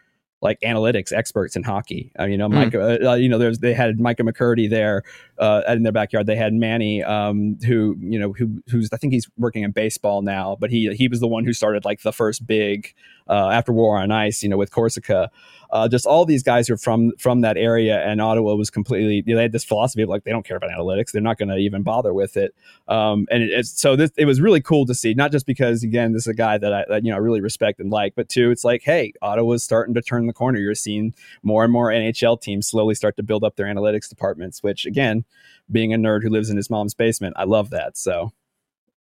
like 0.41 0.59
analytics 0.61 1.13
experts 1.13 1.55
in 1.55 1.63
hockey. 1.63 2.11
I 2.19 2.25
mean, 2.25 2.33
you 2.33 2.39
know, 2.39 2.49
Mike, 2.49 2.73
mm. 2.73 3.05
uh, 3.05 3.15
you 3.15 3.29
know, 3.29 3.39
there's 3.39 3.61
they 3.61 3.75
had 3.75 4.01
Micah 4.01 4.25
McCurdy 4.25 4.69
there 4.69 5.05
uh, 5.43 5.63
in 5.67 5.83
their 5.83 5.93
backyard. 5.93 6.27
They 6.27 6.37
had 6.37 6.55
Manny, 6.55 7.03
um, 7.03 7.59
who 7.67 7.97
you 7.99 8.17
know, 8.17 8.33
who 8.33 8.63
who's 8.71 8.89
I 8.93 8.97
think 8.97 9.13
he's 9.13 9.29
working 9.37 9.65
in 9.65 9.73
baseball 9.73 10.23
now, 10.23 10.57
but 10.59 10.71
he 10.71 10.95
he 10.95 11.09
was 11.09 11.19
the 11.19 11.27
one 11.27 11.45
who 11.45 11.53
started 11.53 11.85
like 11.85 12.03
the 12.03 12.13
first 12.13 12.47
big 12.47 12.95
uh, 13.29 13.49
after 13.49 13.73
War 13.73 13.99
on 13.99 14.13
Ice, 14.13 14.45
you 14.45 14.49
know, 14.49 14.57
with 14.57 14.71
Corsica. 14.71 15.31
Uh, 15.71 15.89
just 15.89 16.05
all 16.07 16.25
these 16.25 16.43
guys 16.45 16.71
are 16.71 16.77
from 16.77 17.13
from 17.19 17.41
that 17.41 17.57
area, 17.57 18.07
and 18.07 18.21
Ottawa 18.21 18.55
was 18.55 18.71
completely. 18.71 19.25
You 19.27 19.35
know, 19.35 19.37
they 19.37 19.43
had 19.43 19.53
this 19.53 19.65
philosophy 19.65 20.03
of 20.03 20.09
like 20.09 20.23
they 20.23 20.31
don't 20.31 20.47
care 20.47 20.57
about 20.57 20.71
analytics; 20.71 21.11
they're 21.11 21.23
not 21.23 21.39
going 21.39 21.49
to 21.49 21.57
even 21.57 21.83
bother 21.83 22.15
with 22.15 22.37
it. 22.37 22.55
Um, 22.87 23.27
and 23.31 23.43
it, 23.43 23.67
so 23.67 23.97
this 23.97 24.13
it 24.17 24.27
was 24.27 24.41
really 24.41 24.61
cool 24.61 24.87
to 24.87 24.95
see, 24.95 25.13
not 25.13 25.33
just 25.33 25.47
because 25.47 25.83
again 25.83 26.13
this 26.13 26.23
is 26.25 26.27
a 26.29 26.35
guy 26.35 26.57
that 26.59 26.73
I 26.73 26.85
that, 26.89 27.05
you 27.05 27.11
know 27.11 27.19
really 27.19 27.41
respect 27.41 27.81
and 27.81 27.91
like, 27.91 28.15
but 28.15 28.29
two, 28.29 28.53
it's 28.53 28.65
like 28.65 28.83
hey, 28.83 29.13
Ottawa's 29.23 29.65
starting 29.65 29.95
to 29.95 30.03
turn 30.03 30.27
the 30.27 30.33
corner. 30.33 30.59
You're 30.59 30.75
seeing 30.77 31.15
more 31.43 31.65
and 31.65 31.73
more 31.73 31.89
NHL 31.89 32.41
teams 32.41 32.69
slowly 32.69 32.95
start 32.95 33.17
to 33.17 33.23
build 33.23 33.43
up 33.43 33.57
their 33.57 33.67
analytics 33.67 34.09
departments, 34.09 34.63
which 34.63 34.85
again, 34.85 35.25
being 35.71 35.93
a 35.93 35.97
nerd 35.97 36.23
who 36.23 36.31
lives 36.31 36.51
in 36.51 36.57
his 36.57 36.71
mom's 36.71 36.95
basement, 36.95 37.35
I 37.37 37.45
love 37.45 37.71
that. 37.71 37.97
So, 37.97 38.33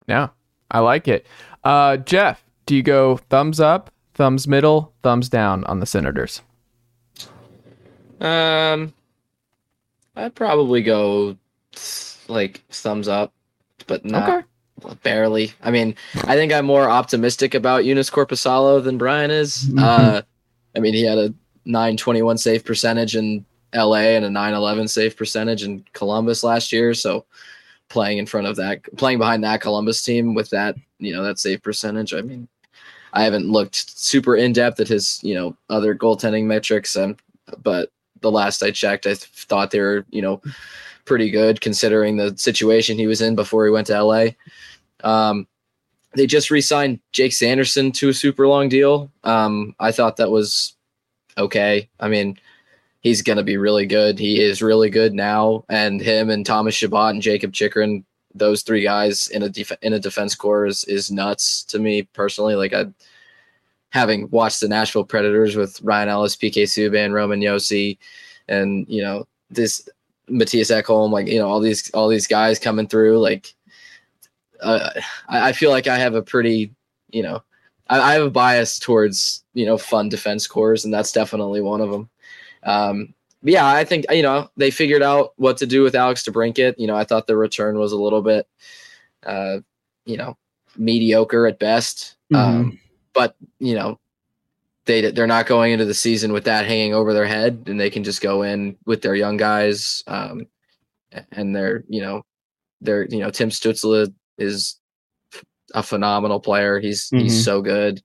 yeah, 0.07 0.29
I 0.71 0.81
like 0.81 1.09
it. 1.09 1.27
Uh, 1.65 1.97
Jeff, 1.99 2.45
do 2.67 2.77
you 2.77 2.83
go 2.83 3.17
thumbs 3.29 3.61
up, 3.61 3.91
thumbs 4.15 4.47
middle, 4.47 4.93
thumbs 5.03 5.29
down 5.29 5.65
on 5.65 5.81
the 5.81 5.87
Senators? 5.87 6.43
Um, 8.21 8.93
I'd 10.17 10.35
probably 10.35 10.83
go 10.83 11.37
like 12.27 12.63
thumbs 12.71 13.09
up, 13.09 13.33
but 13.87 14.05
not 14.05 14.29
okay. 14.29 14.95
barely. 15.03 15.53
I 15.63 15.71
mean, 15.71 15.95
I 16.25 16.35
think 16.35 16.53
I'm 16.53 16.67
more 16.67 16.91
optimistic 16.91 17.55
about 17.55 17.85
Joonas 17.85 18.11
Korpisalo 18.11 18.83
than 18.83 18.99
Bryan 18.99 19.31
is. 19.31 19.65
Mm-hmm. 19.65 19.79
Uh, 19.79 20.23
I 20.77 20.81
mean, 20.81 20.95
he 20.95 21.03
had 21.03 21.19
a 21.19 21.35
921 21.65 22.39
save 22.39 22.65
percentage 22.65 23.17
in 23.17 23.45
LA 23.75 24.17
and 24.17 24.25
a 24.25 24.31
911 24.31 24.89
save 24.89 25.17
percentage 25.17 25.63
in 25.63 25.85
Columbus 25.93 26.43
last 26.43 26.73
year. 26.73 26.95
So 26.95 27.25
playing 27.89 28.19
in 28.19 28.27
front 28.27 28.47
of 28.47 28.57
that, 28.57 28.83
playing 28.97 29.19
behind 29.19 29.45
that 29.45 29.61
Columbus 29.61 30.03
team 30.03 30.35
with 30.35 30.51
that, 30.51 30.77
you 30.99 31.13
know, 31.13 31.23
that 31.23 31.39
save 31.39 31.63
percentage. 31.63 32.15
I 32.15 32.21
mean, 32.21 32.49
I 33.13 33.25
haven't 33.25 33.51
looked 33.51 33.99
super 33.99 34.37
in 34.37 34.53
depth 34.53 34.81
at 34.81 34.89
his, 34.89 35.21
you 35.23 35.35
know, 35.35 35.57
other 35.71 35.95
goaltending 35.95 36.45
metrics, 36.45 36.97
and 36.97 37.19
but 37.63 37.91
the 38.21 38.31
last 38.31 38.63
I 38.63 38.71
checked, 38.71 39.07
I 39.07 39.11
th- 39.11 39.25
thought 39.25 39.71
they 39.71 39.81
were, 39.81 40.05
you 40.11 40.21
know, 40.21 40.43
pretty 41.05 41.31
good 41.31 41.61
considering 41.61 42.17
the 42.17 42.37
situation 42.37 42.99
he 42.99 43.07
was 43.07 43.23
in 43.23 43.35
before 43.35 43.65
he 43.65 43.71
went 43.71 43.87
to 43.87 44.03
LA. 44.03 44.27
Um, 45.03 45.47
they 46.15 46.27
just 46.27 46.51
re-signed 46.51 47.01
Jake 47.13 47.33
Sanderson 47.33 47.93
to 47.93 48.11
a 48.11 48.15
super 48.15 48.47
long 48.47 48.69
deal. 48.69 49.11
Um, 49.25 49.75
I 49.79 49.93
thought 49.93 50.17
that 50.17 50.31
was 50.31 50.75
okay. 51.37 51.89
I 52.01 52.09
mean, 52.09 52.39
he's 53.09 53.23
going 53.23 53.39
to 53.39 53.43
be 53.43 53.57
really 53.57 53.87
good. 53.87 54.19
He 54.19 54.39
is 54.39 54.61
really 54.61 54.91
good 54.91 55.15
now, 55.15 55.65
and 55.71 55.99
him 55.99 56.29
and 56.29 56.45
Thomas 56.45 56.75
Chabot 56.75 57.15
and 57.15 57.23
Jakob 57.23 57.55
Chychrun, 57.55 58.05
those 58.35 58.63
three 58.63 58.83
guys 58.83 59.29
in 59.29 59.43
a 59.43 59.49
def- 59.49 59.81
in 59.81 59.95
a 59.95 59.99
defense 59.99 60.35
core 60.35 60.67
is, 60.67 60.85
is 60.85 61.11
nuts 61.11 61.63
to 61.65 61.79
me 61.79 62.03
personally. 62.03 62.55
Like 62.55 62.75
I, 62.75 62.87
having 63.89 64.29
watched 64.29 64.61
the 64.61 64.69
Nashville 64.69 65.05
Predators 65.05 65.57
with 65.57 65.81
Ryan 65.81 66.11
Ellis, 66.11 66.37
PK 66.37 66.65
Subban, 66.65 67.15
Roman 67.15 67.41
Josi, 67.41 67.97
and 68.47 68.87
you 68.91 69.03
know 69.03 69.27
this 69.49 69.89
Mattias 70.29 70.71
Ekholm, 70.71 71.11
like 71.11 71.29
you 71.29 71.39
know 71.39 71.49
all 71.49 71.61
these 71.61 71.91
all 71.93 72.09
these 72.09 72.27
guys 72.27 72.59
coming 72.59 72.87
through. 72.87 73.19
Like 73.21 73.55
uh, 74.61 74.91
I, 75.31 75.49
I 75.49 75.53
feel 75.53 75.71
like 75.71 75.87
I 75.87 75.97
have 75.97 76.15
a 76.15 76.23
pretty 76.23 76.75
you 77.11 77.23
know 77.23 77.43
I, 77.89 78.01
I 78.01 78.13
have 78.13 78.25
a 78.25 78.31
bias 78.31 78.79
towards 78.79 79.45
you 79.55 79.65
know 79.65 79.79
fun 79.79 80.11
defense 80.11 80.47
cores, 80.47 80.85
and 80.85 80.93
that's 80.93 81.13
definitely 81.13 81.63
one 81.63 81.81
of 81.81 81.91
them. 81.91 82.11
Um, 82.63 83.15
yeah, 83.43 83.67
I 83.67 83.85
think 83.85 84.05
you 84.11 84.23
know 84.23 84.51
they 84.57 84.71
figured 84.71 85.03
out 85.03 85.33
what 85.37 85.59
to 85.59 85.67
do 85.67 85.83
with 85.83 85.95
Alex 85.95 86.25
DeBrincat. 86.25 86.75
You 86.79 86.87
know, 86.87 86.97
I 86.97 87.05
thought 87.05 87.27
the 87.27 87.37
return 87.37 87.79
was 87.79 87.93
a 87.93 88.01
little 88.01 88.23
bit, 88.23 88.49
uh, 89.25 89.59
you 90.05 90.17
know, 90.17 90.37
mediocre 90.77 91.47
at 91.47 91.59
best. 91.59 92.17
Mm-hmm. 92.33 92.57
Um, 92.61 92.79
but 93.13 93.37
you 93.61 93.75
know, 93.75 93.99
they 94.87 95.11
they're 95.13 95.27
not 95.27 95.47
going 95.47 95.73
into 95.73 95.85
the 95.85 95.95
season 95.95 96.33
with 96.33 96.45
that 96.45 96.67
hanging 96.67 96.95
over 96.95 97.13
their 97.13 97.27
head, 97.27 97.65
and 97.67 97.79
they 97.79 97.91
can 97.91 98.03
just 98.03 98.21
go 98.21 98.43
in 98.43 98.77
with 98.87 99.03
their 99.03 99.15
young 99.15 99.37
guys. 99.37 100.03
Um, 100.07 100.47
and 101.33 101.55
they're 101.55 101.85
you 101.89 102.03
know, 102.03 102.25
they're 102.81 103.07
you 103.07 103.19
know 103.19 103.31
Tim 103.31 103.51
Stützle 103.51 104.13
is 104.37 104.81
a 105.75 105.83
phenomenal 105.83 106.41
player. 106.41 106.81
He's 106.81 107.07
mm-hmm. 107.07 107.19
he's 107.25 107.45
so 107.45 107.63
good. 107.63 108.03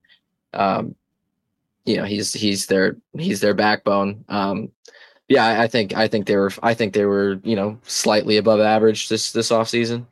Um, 0.53 0.95
you 1.86 1.97
know, 1.97 2.03
he's 2.03 2.34
he's 2.34 2.67
their 2.67 2.95
he's 3.17 3.41
their 3.41 3.53
backbone. 3.53 4.23
Um, 4.29 4.71
yeah, 5.27 5.61
I, 5.61 5.67
think 5.67 5.95
I 5.95 6.07
think 6.07 6.27
they 6.27 6.36
were 6.36 6.51
I 6.61 6.73
think 6.73 6.93
they 6.93 7.05
were 7.05 7.39
you 7.43 7.55
know 7.55 7.77
slightly 7.84 8.38
above 8.38 8.59
average 8.59 9.09
this 9.09 9.31
this 9.31 9.51
off 9.51 9.69
season. 9.69 10.07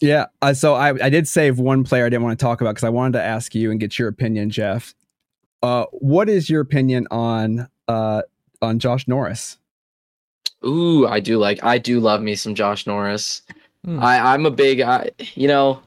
Yeah, 0.00 0.26
uh, 0.42 0.54
so 0.54 0.74
I 0.74 0.90
I 1.04 1.10
did 1.10 1.28
save 1.28 1.58
one 1.58 1.84
player 1.84 2.06
I 2.06 2.08
didn't 2.08 2.22
want 2.22 2.38
to 2.38 2.42
talk 2.42 2.60
about 2.60 2.72
because 2.72 2.84
I 2.84 2.90
wanted 2.90 3.18
to 3.18 3.22
ask 3.22 3.54
you 3.54 3.70
and 3.70 3.78
get 3.78 3.98
your 3.98 4.08
opinion, 4.08 4.50
Jeff. 4.50 4.94
Uh, 5.62 5.84
what 5.92 6.28
is 6.28 6.48
your 6.48 6.62
opinion 6.62 7.06
on 7.10 7.68
uh, 7.86 8.22
on 8.62 8.78
Josh 8.78 9.08
Norris. 9.08 9.58
Ooh, 10.64 11.06
I 11.06 11.20
do 11.20 11.38
like 11.38 11.62
I 11.64 11.78
do 11.78 12.00
love 12.00 12.22
me 12.22 12.34
some 12.34 12.54
Josh 12.54 12.86
Norris. 12.86 13.42
Hmm. 13.84 13.98
I 14.00 14.34
I'm 14.34 14.46
a 14.46 14.50
big 14.50 14.80
I 14.80 15.10
you 15.34 15.48
know 15.48 15.80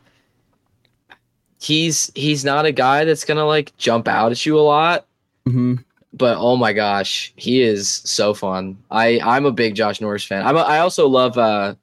he's 1.61 2.11
he's 2.15 2.43
not 2.43 2.65
a 2.65 2.71
guy 2.71 3.05
that's 3.05 3.25
gonna 3.25 3.45
like 3.45 3.75
jump 3.77 4.07
out 4.07 4.31
at 4.31 4.45
you 4.45 4.57
a 4.57 4.61
lot, 4.61 5.05
hmm 5.45 5.75
but 6.15 6.37
oh 6.37 6.55
my 6.55 6.73
gosh, 6.73 7.33
he 7.37 7.63
is 7.63 7.89
so 7.89 8.35
fun. 8.35 8.77
I 8.91 9.19
I'm 9.23 9.45
a 9.47 9.51
big 9.51 9.73
Josh 9.73 9.99
Norris 9.99 10.23
fan. 10.23 10.45
I'm 10.45 10.55
a, 10.55 10.59
I 10.59 10.77
also 10.79 11.07
love 11.07 11.37
uh 11.39 11.73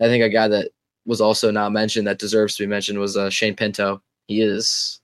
I 0.00 0.04
think 0.04 0.22
a 0.22 0.28
guy 0.28 0.46
that 0.48 0.70
was 1.04 1.20
also 1.20 1.50
not 1.50 1.72
mentioned 1.72 2.06
that 2.06 2.20
deserves 2.20 2.54
to 2.56 2.62
be 2.62 2.68
mentioned 2.68 2.98
was 3.00 3.16
uh, 3.16 3.28
Shane 3.28 3.56
Pinto. 3.56 4.00
He 4.28 4.40
is 4.40 5.00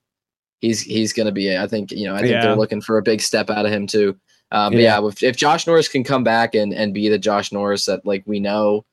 he's 0.61 0.81
he's 0.81 1.13
gonna 1.13 1.33
be 1.33 1.57
I 1.59 1.67
think 1.67 1.91
you 1.91 2.07
know 2.07 2.15
I 2.15 2.19
think 2.19 2.31
Yeah. 2.31 2.43
they're 2.43 2.57
looking 2.57 2.81
for 2.81 2.99
a 2.99 3.03
big 3.03 3.21
step 3.21 3.51
out 3.51 3.67
of 3.67 3.73
him 3.73 3.87
too. 3.89 4.17
Um, 4.53 4.73
but 4.75 4.81
Yeah. 4.83 5.01
yeah, 5.01 5.09
if, 5.09 5.23
if 5.25 5.37
Josh 5.37 5.67
Norris 5.67 5.89
can 5.89 6.05
come 6.05 6.23
back 6.23 6.55
and 6.55 6.73
and 6.73 6.95
be 6.95 7.09
the 7.09 7.19
Josh 7.19 7.51
Norris 7.51 7.87
that 7.87 8.07
like 8.07 8.23
we 8.27 8.39
know 8.39 8.85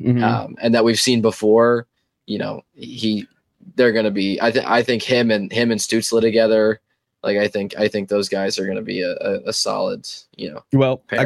Mhm. 0.00 0.22
um, 0.22 0.56
and 0.62 0.74
that 0.74 0.84
we've 0.84 0.98
seen 0.98 1.20
before, 1.20 1.86
you 2.26 2.38
know, 2.38 2.62
he 2.72 3.26
they're 3.76 3.92
gonna 3.92 4.10
be. 4.10 4.40
I 4.40 4.50
think 4.50 4.66
I 4.66 4.82
think 4.82 5.02
him 5.02 5.30
and 5.30 5.52
him 5.52 5.70
and 5.70 5.78
Stützle 5.80 6.22
together. 6.22 6.80
Like 7.24 7.38
I 7.38 7.48
think 7.48 7.74
I 7.78 7.88
think 7.88 8.10
those 8.10 8.28
guys 8.28 8.58
are 8.58 8.66
gonna 8.66 8.82
be 8.82 9.00
a, 9.00 9.12
a, 9.12 9.40
a 9.46 9.52
solid. 9.52 10.06
You 10.36 10.52
know, 10.52 10.64
Well, 10.72 11.02
I 11.10 11.24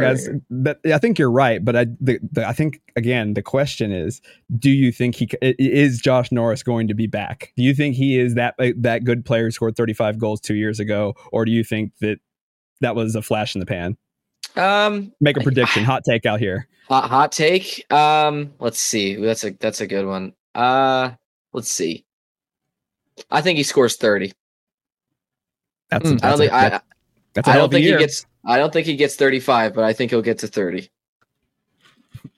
that 0.51 0.79
I 0.87 0.99
think 0.99 1.19
you're 1.19 1.31
right, 1.31 1.65
but 1.65 1.75
I 1.75 1.87
the, 2.01 2.21
the, 2.31 2.47
I 2.47 2.53
think 2.53 2.81
again 2.95 3.35
the 3.35 3.43
question 3.43 3.91
is, 3.91 4.23
do 4.57 4.71
you 4.71 4.93
think 4.93 5.17
he 5.17 5.29
is 5.41 6.01
Josh 6.01 6.31
Norris 6.31 6.63
going 6.63 6.87
to 6.89 6.95
be 6.95 7.09
back? 7.09 7.53
Do 7.57 7.65
you 7.65 7.75
think 7.75 7.97
he 7.97 8.19
is 8.19 8.35
that 8.35 8.55
that 8.77 9.03
good 9.05 9.25
player 9.25 9.45
who 9.45 9.51
scored 9.51 9.77
35 9.77 10.19
goals 10.19 10.41
two 10.41 10.55
years 10.55 10.79
ago, 10.79 11.15
or 11.33 11.45
do 11.45 11.51
you 11.51 11.65
think 11.65 11.93
that 12.01 12.21
that 12.81 12.95
was 12.95 13.17
a 13.17 13.23
flash 13.23 13.57
in 13.57 13.59
the 13.59 13.67
pan? 13.67 13.97
um, 14.57 15.13
Make 15.21 15.37
a 15.37 15.41
prediction, 15.41 15.85
hot 15.85 16.05
take 16.09 16.27
out 16.27 16.39
here. 16.39 16.69
hot, 16.89 17.11
hot 17.11 17.33
take. 17.33 17.91
Um, 17.93 18.53
let's 18.61 18.79
see. 18.79 19.17
That's 19.17 19.43
a 19.43 19.51
that's 19.51 19.81
a 19.81 19.87
good 19.87 20.07
one. 20.07 20.33
Uh, 20.55 21.11
let's 21.53 21.73
see. 21.73 22.05
I 23.31 23.41
think 23.41 23.57
he 23.57 23.65
scores 23.65 23.97
thirty. 23.97 24.33
That's, 25.91 26.05
Mm. 26.11 26.21
that's 26.21 26.25
I 26.25 26.29
don't 26.31 26.35
a, 26.35 26.39
think 26.39 26.53
I. 26.53 26.81
that's 27.35 27.49
a 27.49 27.51
I 27.51 27.55
don't 27.55 27.65
of 27.65 27.71
a 27.73 27.75
think 27.77 27.87
he 27.87 27.97
gets. 27.99 28.27
I 28.45 28.57
don't 28.59 28.73
think 28.73 28.87
he 28.87 28.97
gets 28.97 29.17
thirty-five, 29.17 29.75
but 29.75 29.85
I 29.85 29.93
think 29.93 30.11
he'll 30.11 30.23
get 30.23 30.39
to 30.41 30.47
thirty. 30.49 30.91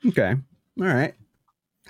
okay. 0.08 0.34
All 0.80 0.86
right. 0.86 1.14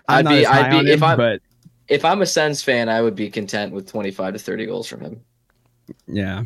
I'd 0.09 0.19
I'm 0.19 0.25
not 0.25 0.31
be- 0.31 0.41
as 0.41 0.47
high 0.47 0.67
I'd 0.67 0.71
be- 0.71 0.77
on 0.79 0.87
if 0.87 0.95
him, 0.95 1.05
I'm- 1.05 1.17
but 1.19 1.41
If 1.89 2.05
I'm 2.05 2.23
a 2.23 2.27
Sens 2.27 2.63
fan, 2.63 2.89
I 2.89 3.01
would 3.03 3.15
be 3.17 3.29
content 3.31 3.73
with 3.73 3.89
twenty-five 3.91 4.33
to 4.35 4.39
thirty 4.39 4.67
goals 4.67 4.87
from 4.87 5.01
him. 5.01 5.21
yeah, 6.07 6.45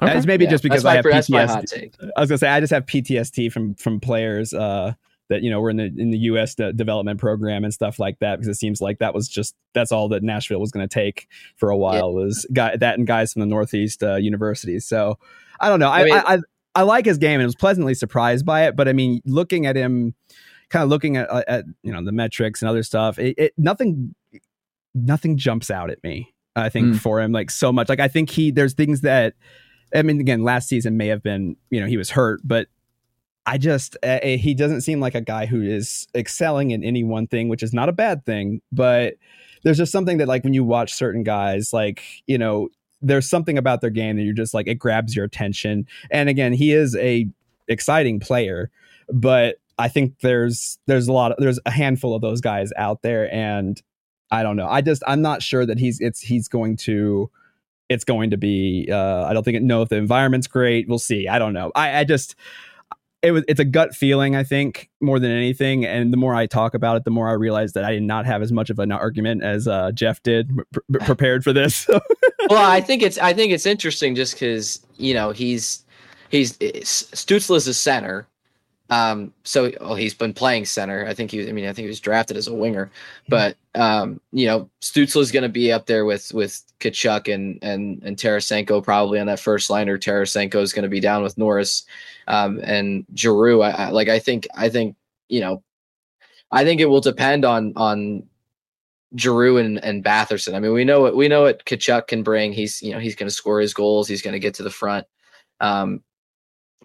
Okay. 0.00 0.16
it's 0.16 0.26
maybe 0.26 0.44
Yeah, 0.44 0.50
just 0.50 0.62
because 0.62 0.82
that's 0.82 0.84
my, 0.84 0.92
I 0.92 0.96
have 0.96 1.04
that's 1.04 1.30
my 1.30 1.44
hot 1.46 1.64
PTSD. 1.64 1.80
take. 1.80 1.92
I 2.16 2.20
was 2.20 2.28
gonna 2.28 2.38
say 2.38 2.48
I 2.48 2.60
just 2.60 2.72
have 2.72 2.86
PTSD 2.86 3.50
from 3.52 3.74
from 3.74 3.98
players 4.00 4.54
uh, 4.54 4.94
that 5.28 5.42
you 5.42 5.50
know 5.50 5.60
were 5.60 5.70
in 5.70 5.76
the 5.76 5.84
in 5.96 6.10
the 6.10 6.18
U.S. 6.18 6.54
de- 6.54 6.72
development 6.72 7.20
program 7.20 7.64
and 7.64 7.72
stuff 7.72 7.98
like 7.98 8.18
that 8.20 8.36
because 8.36 8.48
it 8.48 8.58
seems 8.58 8.80
like 8.80 8.98
that 8.98 9.14
was 9.14 9.28
just 9.28 9.54
that's 9.74 9.92
all 9.92 10.08
that 10.08 10.22
Nashville 10.22 10.60
was 10.60 10.70
going 10.70 10.86
to 10.88 10.92
take 10.92 11.28
for 11.56 11.70
a 11.70 11.76
while 11.76 12.12
was 12.12 12.46
guy 12.52 12.76
that 12.76 12.98
and 12.98 13.06
guys 13.06 13.32
from 13.32 13.40
the 13.40 13.46
Northeast 13.46 14.02
uh, 14.02 14.16
universities. 14.16 14.86
So 14.86 15.18
I 15.60 15.68
don't 15.68 15.80
know. 15.80 15.90
I 15.90 16.00
I 16.00 16.04
mean- 16.04 16.14
I, 16.14 16.18
I 16.34 16.38
I 16.74 16.82
like 16.82 17.06
his 17.06 17.18
game 17.18 17.40
and 17.40 17.46
was 17.46 17.56
pleasantly 17.56 17.94
surprised 17.94 18.46
by 18.46 18.66
it. 18.66 18.76
But 18.76 18.86
I 18.88 18.92
mean, 18.92 19.20
looking 19.24 19.66
at 19.66 19.74
him, 19.74 20.14
kind 20.70 20.82
of 20.84 20.88
looking 20.90 21.16
at, 21.16 21.28
at 21.48 21.64
you 21.82 21.92
know 21.92 22.04
the 22.04 22.12
metrics 22.12 22.62
and 22.62 22.68
other 22.68 22.82
stuff, 22.82 23.18
it, 23.18 23.34
it 23.38 23.52
nothing 23.58 24.14
nothing 24.94 25.36
jumps 25.36 25.70
out 25.70 25.90
at 25.90 26.02
me. 26.02 26.34
I 26.56 26.68
think 26.70 26.94
Mm. 26.94 26.98
for 26.98 27.20
him 27.20 27.32
like 27.32 27.50
so 27.50 27.72
much. 27.72 27.88
Like 27.88 28.00
I 28.00 28.08
think 28.08 28.30
he 28.30 28.50
there's 28.50 28.74
things 28.74 29.02
that 29.02 29.34
I 29.94 30.02
mean, 30.02 30.20
again, 30.20 30.42
last 30.42 30.68
season 30.68 30.96
may 30.98 31.06
have 31.06 31.22
been, 31.22 31.56
you 31.70 31.80
know, 31.80 31.86
he 31.86 31.96
was 31.96 32.10
hurt, 32.10 32.40
but 32.44 32.68
I 33.48 33.56
just, 33.56 33.96
uh, 34.02 34.18
he 34.22 34.52
doesn't 34.52 34.82
seem 34.82 35.00
like 35.00 35.14
a 35.14 35.22
guy 35.22 35.46
who 35.46 35.62
is 35.62 36.06
excelling 36.14 36.70
in 36.70 36.84
any 36.84 37.02
one 37.02 37.26
thing, 37.26 37.48
which 37.48 37.62
is 37.62 37.72
not 37.72 37.88
a 37.88 37.92
bad 37.92 38.26
thing. 38.26 38.60
But 38.70 39.14
there's 39.62 39.78
just 39.78 39.90
something 39.90 40.18
that, 40.18 40.28
like, 40.28 40.44
when 40.44 40.52
you 40.52 40.64
watch 40.64 40.92
certain 40.92 41.22
guys, 41.22 41.72
like, 41.72 42.02
you 42.26 42.36
know, 42.36 42.68
there's 43.00 43.26
something 43.26 43.56
about 43.56 43.80
their 43.80 43.88
game 43.88 44.16
that 44.16 44.24
you're 44.24 44.34
just 44.34 44.52
like, 44.52 44.68
it 44.68 44.74
grabs 44.74 45.16
your 45.16 45.24
attention. 45.24 45.86
And 46.10 46.28
again, 46.28 46.52
he 46.52 46.74
is 46.74 46.94
a 46.96 47.26
exciting 47.68 48.20
player, 48.20 48.70
but 49.10 49.56
I 49.78 49.88
think 49.88 50.20
there's, 50.20 50.78
there's 50.84 51.08
a 51.08 51.12
lot 51.14 51.32
of, 51.32 51.38
there's 51.38 51.58
a 51.64 51.70
handful 51.70 52.14
of 52.14 52.20
those 52.20 52.42
guys 52.42 52.70
out 52.76 53.00
there. 53.00 53.32
And 53.32 53.80
I 54.30 54.42
don't 54.42 54.56
know. 54.56 54.68
I 54.68 54.82
just, 54.82 55.02
I'm 55.06 55.22
not 55.22 55.42
sure 55.42 55.64
that 55.64 55.78
he's, 55.78 56.00
it's, 56.00 56.20
he's 56.20 56.48
going 56.48 56.76
to, 56.78 57.30
it's 57.88 58.04
going 58.04 58.28
to 58.28 58.36
be 58.36 58.86
uh 58.92 59.24
i 59.24 59.32
don't 59.32 59.44
think 59.44 59.56
it 59.56 59.62
know 59.62 59.80
if 59.80 59.88
the 59.88 59.96
environment's 59.96 60.46
great 60.46 60.86
we'll 60.88 60.98
see 60.98 61.26
i 61.26 61.38
don't 61.38 61.54
know 61.54 61.72
i 61.74 62.00
i 62.00 62.04
just 62.04 62.34
it 63.22 63.32
was 63.32 63.44
it's 63.48 63.60
a 63.60 63.64
gut 63.64 63.94
feeling 63.94 64.36
i 64.36 64.44
think 64.44 64.90
more 65.00 65.18
than 65.18 65.30
anything. 65.30 65.84
And 65.84 66.12
the 66.12 66.16
more 66.16 66.34
i 66.34 66.46
talk 66.46 66.74
about 66.74 66.96
it 66.96 67.04
the 67.04 67.10
more 67.10 67.28
i 67.28 67.32
realize 67.32 67.72
that 67.72 67.84
i 67.84 67.92
did 67.92 68.02
not 68.02 68.26
have 68.26 68.42
as 68.42 68.52
much 68.52 68.70
of 68.70 68.78
an 68.78 68.92
argument 68.92 69.42
as 69.42 69.66
uh 69.66 69.90
jeff 69.92 70.22
did 70.22 70.50
pr- 70.72 70.80
pr- 70.92 71.04
prepared 71.04 71.44
for 71.44 71.52
this. 71.52 71.88
Well, 72.48 72.70
I 72.70 72.80
think 72.80 73.02
it's 73.02 73.18
I 73.18 73.34
think 73.34 73.52
it's 73.52 73.66
interesting 73.66 74.14
just 74.14 74.34
because 74.34 74.80
you 74.96 75.12
know 75.12 75.32
he's 75.32 75.84
he's 76.30 76.56
Stützle 76.56 77.56
is 77.56 77.66
a 77.66 77.74
center, 77.74 78.26
um. 78.90 79.32
So 79.44 79.70
well, 79.80 79.94
he's 79.94 80.14
been 80.14 80.32
playing 80.32 80.64
center. 80.64 81.06
I 81.06 81.14
think 81.14 81.30
he. 81.30 81.48
I 81.48 81.52
mean, 81.52 81.66
I 81.66 81.72
think 81.72 81.84
he 81.84 81.88
was 81.88 82.00
drafted 82.00 82.36
as 82.36 82.48
a 82.48 82.54
winger, 82.54 82.90
but 83.28 83.56
um, 83.74 84.20
you 84.32 84.46
know, 84.46 84.68
Stützle 84.80 85.20
is 85.20 85.32
going 85.32 85.42
to 85.42 85.48
be 85.48 85.70
up 85.72 85.86
there 85.86 86.04
with 86.04 86.32
with 86.32 86.62
Tkachuk 86.80 87.32
and 87.32 87.58
and 87.62 88.02
and 88.02 88.16
Tarasenko 88.16 88.82
probably 88.82 89.20
on 89.20 89.26
that 89.26 89.40
first 89.40 89.70
line, 89.70 89.88
or 89.88 89.98
Tarasenko 89.98 90.62
is 90.62 90.72
going 90.72 90.84
to 90.84 90.88
be 90.88 91.00
down 91.00 91.22
with 91.22 91.38
Norris, 91.38 91.84
um, 92.26 92.60
and 92.62 93.04
Giroux. 93.14 93.62
I, 93.62 93.70
I 93.70 93.90
like. 93.90 94.08
I 94.08 94.18
think. 94.18 94.46
I 94.54 94.68
think 94.68 94.96
you 95.28 95.40
know. 95.40 95.62
I 96.50 96.64
think 96.64 96.80
it 96.80 96.86
will 96.86 97.02
depend 97.02 97.44
on 97.44 97.74
on 97.76 98.22
Giroux 99.16 99.56
and, 99.58 99.82
and 99.82 100.04
Batherson. 100.04 100.54
I 100.54 100.60
mean, 100.60 100.72
we 100.72 100.84
know 100.84 101.00
what 101.00 101.16
we 101.16 101.28
know 101.28 101.42
what 101.42 101.64
Tkachuk 101.64 102.08
can 102.08 102.22
bring. 102.22 102.52
He's 102.52 102.82
you 102.82 102.92
know 102.92 102.98
he's 102.98 103.14
going 103.14 103.28
to 103.28 103.34
score 103.34 103.60
his 103.60 103.74
goals. 103.74 104.08
He's 104.08 104.22
going 104.22 104.32
to 104.32 104.38
get 104.40 104.54
to 104.54 104.62
the 104.62 104.70
front. 104.70 105.06
Um, 105.60 106.02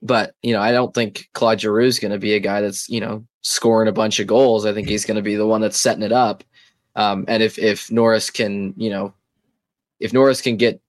but 0.03 0.35
you 0.43 0.53
know, 0.53 0.61
I 0.61 0.71
don't 0.71 0.93
think 0.93 1.29
Claude 1.33 1.61
Giroux 1.61 1.85
is 1.85 1.99
going 1.99 2.11
to 2.11 2.19
be 2.19 2.33
a 2.33 2.39
guy 2.39 2.61
that's 2.61 2.87
you 2.89 2.99
know 2.99 3.25
scoring 3.41 3.87
a 3.87 3.93
bunch 3.93 4.19
of 4.19 4.27
goals. 4.27 4.65
I 4.65 4.73
think 4.73 4.87
he's 4.87 5.05
going 5.05 5.15
to 5.15 5.23
be 5.23 5.35
the 5.35 5.47
one 5.47 5.61
that's 5.61 5.79
setting 5.79 6.03
it 6.03 6.11
up. 6.11 6.43
Um, 6.95 7.25
and 7.27 7.41
if 7.41 7.57
if 7.57 7.89
Norris 7.91 8.29
can 8.29 8.73
you 8.77 8.89
know 8.89 9.13
if 9.99 10.13
Norris 10.13 10.41
can 10.41 10.57
get 10.57 10.81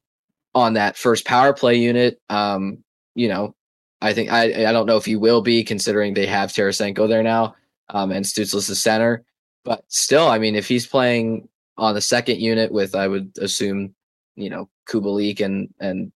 on 0.54 0.74
that 0.74 0.96
first 0.96 1.24
power 1.24 1.52
play 1.52 1.76
unit, 1.76 2.20
um, 2.28 2.78
you 3.14 3.28
know, 3.28 3.54
I 4.02 4.12
think 4.12 4.30
I 4.30 4.68
I 4.68 4.72
don't 4.72 4.86
know 4.86 4.96
if 4.96 5.04
he 5.04 5.16
will 5.16 5.40
be 5.40 5.62
considering 5.62 6.12
they 6.12 6.26
have 6.26 6.50
Tarasenko 6.50 7.08
there 7.08 7.22
now, 7.22 7.54
um, 7.90 8.10
and 8.10 8.24
Stützle's 8.24 8.66
the 8.66 8.74
center. 8.74 9.24
But 9.64 9.84
still, 9.88 10.28
I 10.28 10.38
mean, 10.38 10.56
if 10.56 10.68
he's 10.68 10.86
playing 10.86 11.48
on 11.78 11.94
the 11.94 12.00
second 12.00 12.40
unit 12.40 12.70
with, 12.70 12.94
I 12.94 13.08
would 13.08 13.32
assume, 13.40 13.94
you 14.34 14.50
know, 14.50 14.68
Kubalik 14.88 15.40
and 15.40 15.72
and 15.80 16.12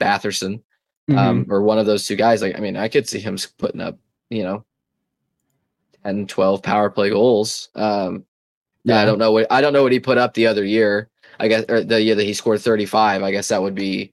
Batherson, 0.00 0.62
Mm-hmm. 1.10 1.18
um, 1.18 1.46
or 1.50 1.62
one 1.62 1.78
of 1.78 1.86
those 1.86 2.06
two 2.06 2.16
guys. 2.16 2.42
Like, 2.42 2.56
I 2.56 2.60
mean, 2.60 2.76
I 2.76 2.88
could 2.88 3.08
see 3.08 3.18
him 3.18 3.36
putting 3.58 3.80
up, 3.80 3.98
you 4.30 4.44
know, 4.44 4.64
10, 6.04 6.26
12 6.26 6.62
power 6.62 6.90
play 6.90 7.10
goals. 7.10 7.70
Um, 7.74 8.24
yeah, 8.84 9.00
I 9.00 9.04
don't 9.04 9.18
know 9.18 9.32
what 9.32 9.50
I 9.50 9.60
don't 9.60 9.72
know 9.72 9.82
what 9.82 9.92
he 9.92 10.00
put 10.00 10.18
up 10.18 10.34
the 10.34 10.46
other 10.46 10.64
year. 10.64 11.08
I 11.38 11.48
guess 11.48 11.64
or 11.68 11.82
the 11.82 12.00
year 12.00 12.14
that 12.14 12.24
he 12.24 12.34
scored 12.34 12.60
35. 12.60 13.22
I 13.22 13.30
guess 13.30 13.48
that 13.48 13.62
would 13.62 13.74
be 13.74 14.12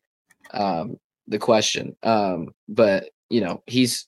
um, 0.51 0.99
the 1.27 1.39
question. 1.39 1.95
Um, 2.03 2.53
but 2.67 3.09
you 3.29 3.41
know, 3.41 3.63
he's 3.65 4.07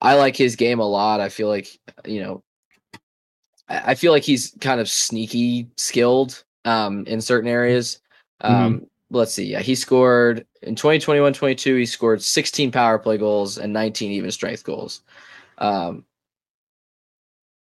I 0.00 0.14
like 0.14 0.36
his 0.36 0.56
game 0.56 0.78
a 0.78 0.88
lot. 0.88 1.20
I 1.20 1.28
feel 1.28 1.48
like 1.48 1.68
you 2.06 2.22
know, 2.22 2.42
I, 3.68 3.92
I 3.92 3.94
feel 3.94 4.12
like 4.12 4.22
he's 4.22 4.56
kind 4.60 4.80
of 4.80 4.88
sneaky 4.88 5.68
skilled 5.76 6.44
um, 6.64 7.04
in 7.06 7.20
certain 7.20 7.50
areas. 7.50 8.00
Um, 8.40 8.86
Let's 9.12 9.34
see. 9.34 9.44
Yeah, 9.44 9.60
he 9.60 9.74
scored 9.74 10.46
in 10.62 10.74
2021 10.74 11.34
22. 11.34 11.76
He 11.76 11.86
scored 11.86 12.22
16 12.22 12.70
power 12.72 12.98
play 12.98 13.18
goals 13.18 13.58
and 13.58 13.72
19 13.72 14.10
even 14.12 14.30
strength 14.30 14.64
goals. 14.64 15.02
Um, 15.58 16.04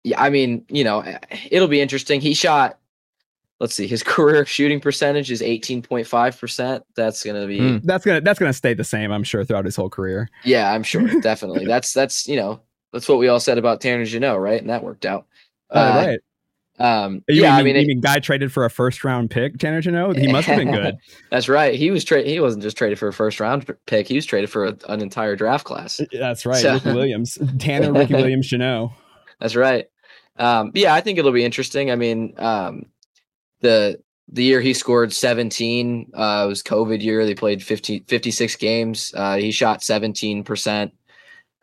yeah, 0.04 0.20
I 0.20 0.30
mean, 0.30 0.64
you 0.68 0.84
know, 0.84 1.00
eh, 1.00 1.18
it'll 1.50 1.68
be 1.68 1.80
interesting. 1.80 2.20
He 2.20 2.34
shot, 2.34 2.78
let's 3.60 3.74
see, 3.74 3.86
his 3.86 4.02
career 4.14 4.44
shooting 4.46 4.80
percentage 4.80 5.30
is 5.30 5.40
18.5%. 5.40 6.82
That's 6.96 7.22
going 7.22 7.40
to 7.40 7.46
be, 7.46 7.58
Hmm. 7.58 7.86
that's 7.86 8.04
gonna 8.04 8.20
that's 8.20 8.38
gonna 8.38 8.52
stay 8.52 8.74
the 8.74 8.84
same 8.84 9.10
i'm 9.12 9.24
sure 9.24 9.44
throughout 9.44 9.64
his 9.64 9.76
whole 9.76 9.90
career 9.90 10.28
yeah, 10.44 10.72
I'm 10.72 10.82
sure. 10.82 11.06
Definitely. 11.20 11.66
That's, 11.66 11.92
that's, 11.92 12.26
you 12.26 12.36
know, 12.36 12.60
that's 12.92 13.08
what 13.08 13.18
we 13.18 13.28
all 13.28 13.40
said 13.40 13.58
about 13.58 13.80
Tanner 13.80 14.04
Jeannot, 14.04 14.40
right? 14.40 14.60
And 14.60 14.70
that 14.70 14.82
worked 14.82 15.04
out. 15.06 15.26
uh, 15.70 15.78
Uh, 15.78 16.06
right 16.06 16.20
Um, 16.80 17.24
you 17.28 17.42
yeah, 17.42 17.50
mean, 17.50 17.58
I 17.58 17.62
mean, 17.62 17.76
it- 17.76 17.86
mean 17.88 18.00
guy 18.00 18.18
traded 18.20 18.52
for 18.52 18.64
a 18.64 18.70
first 18.70 19.02
round 19.04 19.30
pick 19.30 19.58
tanner 19.58 19.80
Jeannot? 19.80 20.16
he 20.16 20.30
must 20.30 20.46
have 20.46 20.58
been 20.58 20.70
good 20.70 20.96
that's 21.30 21.48
right. 21.48 21.74
He 21.74 21.90
was 21.90 22.04
traded. 22.04 22.30
He 22.30 22.38
wasn't 22.40 22.62
just 22.62 22.76
traded 22.76 22.98
for 22.98 23.08
a 23.08 23.12
first 23.12 23.40
round 23.40 23.66
pick. 23.86 24.06
He 24.06 24.14
was 24.14 24.24
traded 24.26 24.48
for 24.50 24.66
a, 24.66 24.76
an 24.88 25.00
entire 25.02 25.34
draft 25.36 25.64
class. 25.64 26.00
that's 26.12 26.46
right 26.46 26.62
So- 26.62 26.74
ricky 26.74 26.92
williams 26.92 27.36
tanner 27.58 27.92
ricky 27.92 28.14
williams 28.22 28.48
Jeannot. 28.48 28.92
That's 29.40 29.56
right. 29.56 29.86
Um, 30.36 30.70
yeah, 30.74 30.94
I 30.94 31.00
think 31.00 31.18
it'll 31.18 31.32
be 31.32 31.44
interesting. 31.44 31.90
I 31.90 31.96
mean, 31.96 32.34
um, 32.38 32.84
the 33.60 34.00
the 34.30 34.44
year 34.44 34.60
he 34.60 34.72
scored 34.74 35.12
17 35.12 36.10
uh, 36.14 36.44
was 36.48 36.62
COVID 36.62 37.02
year. 37.02 37.24
They 37.24 37.34
played 37.34 37.62
50, 37.62 38.04
56 38.06 38.56
games. 38.56 39.12
Uh, 39.16 39.36
he 39.36 39.50
shot 39.50 39.80
17%. 39.80 40.92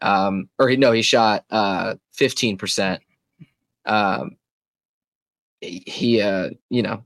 Um, 0.01 0.49
or 0.59 0.67
he 0.67 0.75
no, 0.75 0.91
he 0.91 1.01
shot 1.03 1.45
uh 1.51 1.95
15%. 2.17 2.99
Um, 3.85 4.31
he 5.61 6.21
uh, 6.21 6.49
you 6.69 6.81
know, 6.81 7.03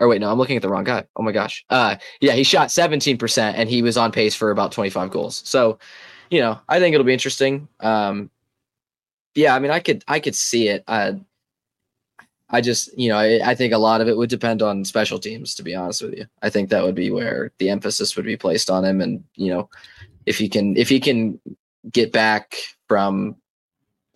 or 0.00 0.08
wait, 0.08 0.20
no, 0.20 0.32
I'm 0.32 0.38
looking 0.38 0.56
at 0.56 0.62
the 0.62 0.68
wrong 0.68 0.84
guy. 0.84 1.04
Oh 1.14 1.22
my 1.22 1.30
gosh. 1.30 1.64
Uh, 1.68 1.96
yeah, 2.20 2.32
he 2.32 2.42
shot 2.42 2.68
17% 2.68 3.38
and 3.38 3.68
he 3.68 3.82
was 3.82 3.98
on 3.98 4.10
pace 4.10 4.34
for 4.34 4.50
about 4.50 4.72
25 4.72 5.10
goals. 5.10 5.42
So, 5.44 5.78
you 6.30 6.40
know, 6.40 6.58
I 6.68 6.80
think 6.80 6.94
it'll 6.94 7.04
be 7.04 7.12
interesting. 7.12 7.68
Um, 7.80 8.30
yeah, 9.34 9.54
I 9.54 9.58
mean, 9.58 9.70
I 9.70 9.78
could, 9.78 10.02
I 10.08 10.18
could 10.18 10.34
see 10.34 10.68
it. 10.68 10.84
Uh, 10.88 11.12
I 12.48 12.62
just, 12.62 12.98
you 12.98 13.10
know, 13.10 13.18
I, 13.18 13.50
I, 13.50 13.54
think 13.54 13.72
a 13.72 13.78
lot 13.78 14.00
of 14.00 14.08
it 14.08 14.16
would 14.16 14.30
depend 14.30 14.60
on 14.60 14.84
special 14.84 15.20
teams, 15.20 15.54
to 15.54 15.62
be 15.62 15.74
honest 15.74 16.02
with 16.02 16.14
you. 16.14 16.26
I 16.42 16.50
think 16.50 16.70
that 16.70 16.82
would 16.82 16.96
be 16.96 17.10
where 17.10 17.52
the 17.58 17.70
emphasis 17.70 18.16
would 18.16 18.24
be 18.24 18.36
placed 18.36 18.70
on 18.70 18.84
him. 18.84 19.00
And, 19.00 19.22
you 19.36 19.52
know, 19.52 19.68
if 20.26 20.36
he 20.36 20.48
can, 20.48 20.76
if 20.76 20.88
he 20.88 20.98
can 20.98 21.38
get 21.92 22.10
back 22.10 22.56
from 22.88 23.36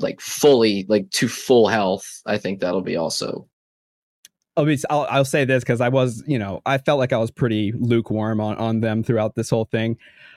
like 0.00 0.20
fully, 0.20 0.84
like 0.88 1.10
to 1.10 1.28
full 1.28 1.68
health, 1.68 2.22
I 2.26 2.38
think 2.38 2.58
that'll 2.58 2.80
be 2.80 2.96
also. 2.96 3.46
I'll, 4.56 4.64
be, 4.64 4.78
I'll, 4.88 5.06
I'll 5.10 5.24
say 5.24 5.44
this 5.44 5.64
because 5.64 5.80
I 5.80 5.88
was, 5.88 6.22
you 6.26 6.38
know, 6.38 6.62
I 6.64 6.78
felt 6.78 6.98
like 6.98 7.12
I 7.12 7.18
was 7.18 7.30
pretty 7.30 7.72
lukewarm 7.72 8.40
on, 8.40 8.56
on 8.56 8.80
them 8.80 9.02
throughout 9.02 9.34
this 9.34 9.50
whole 9.50 9.64
thing. 9.64 9.96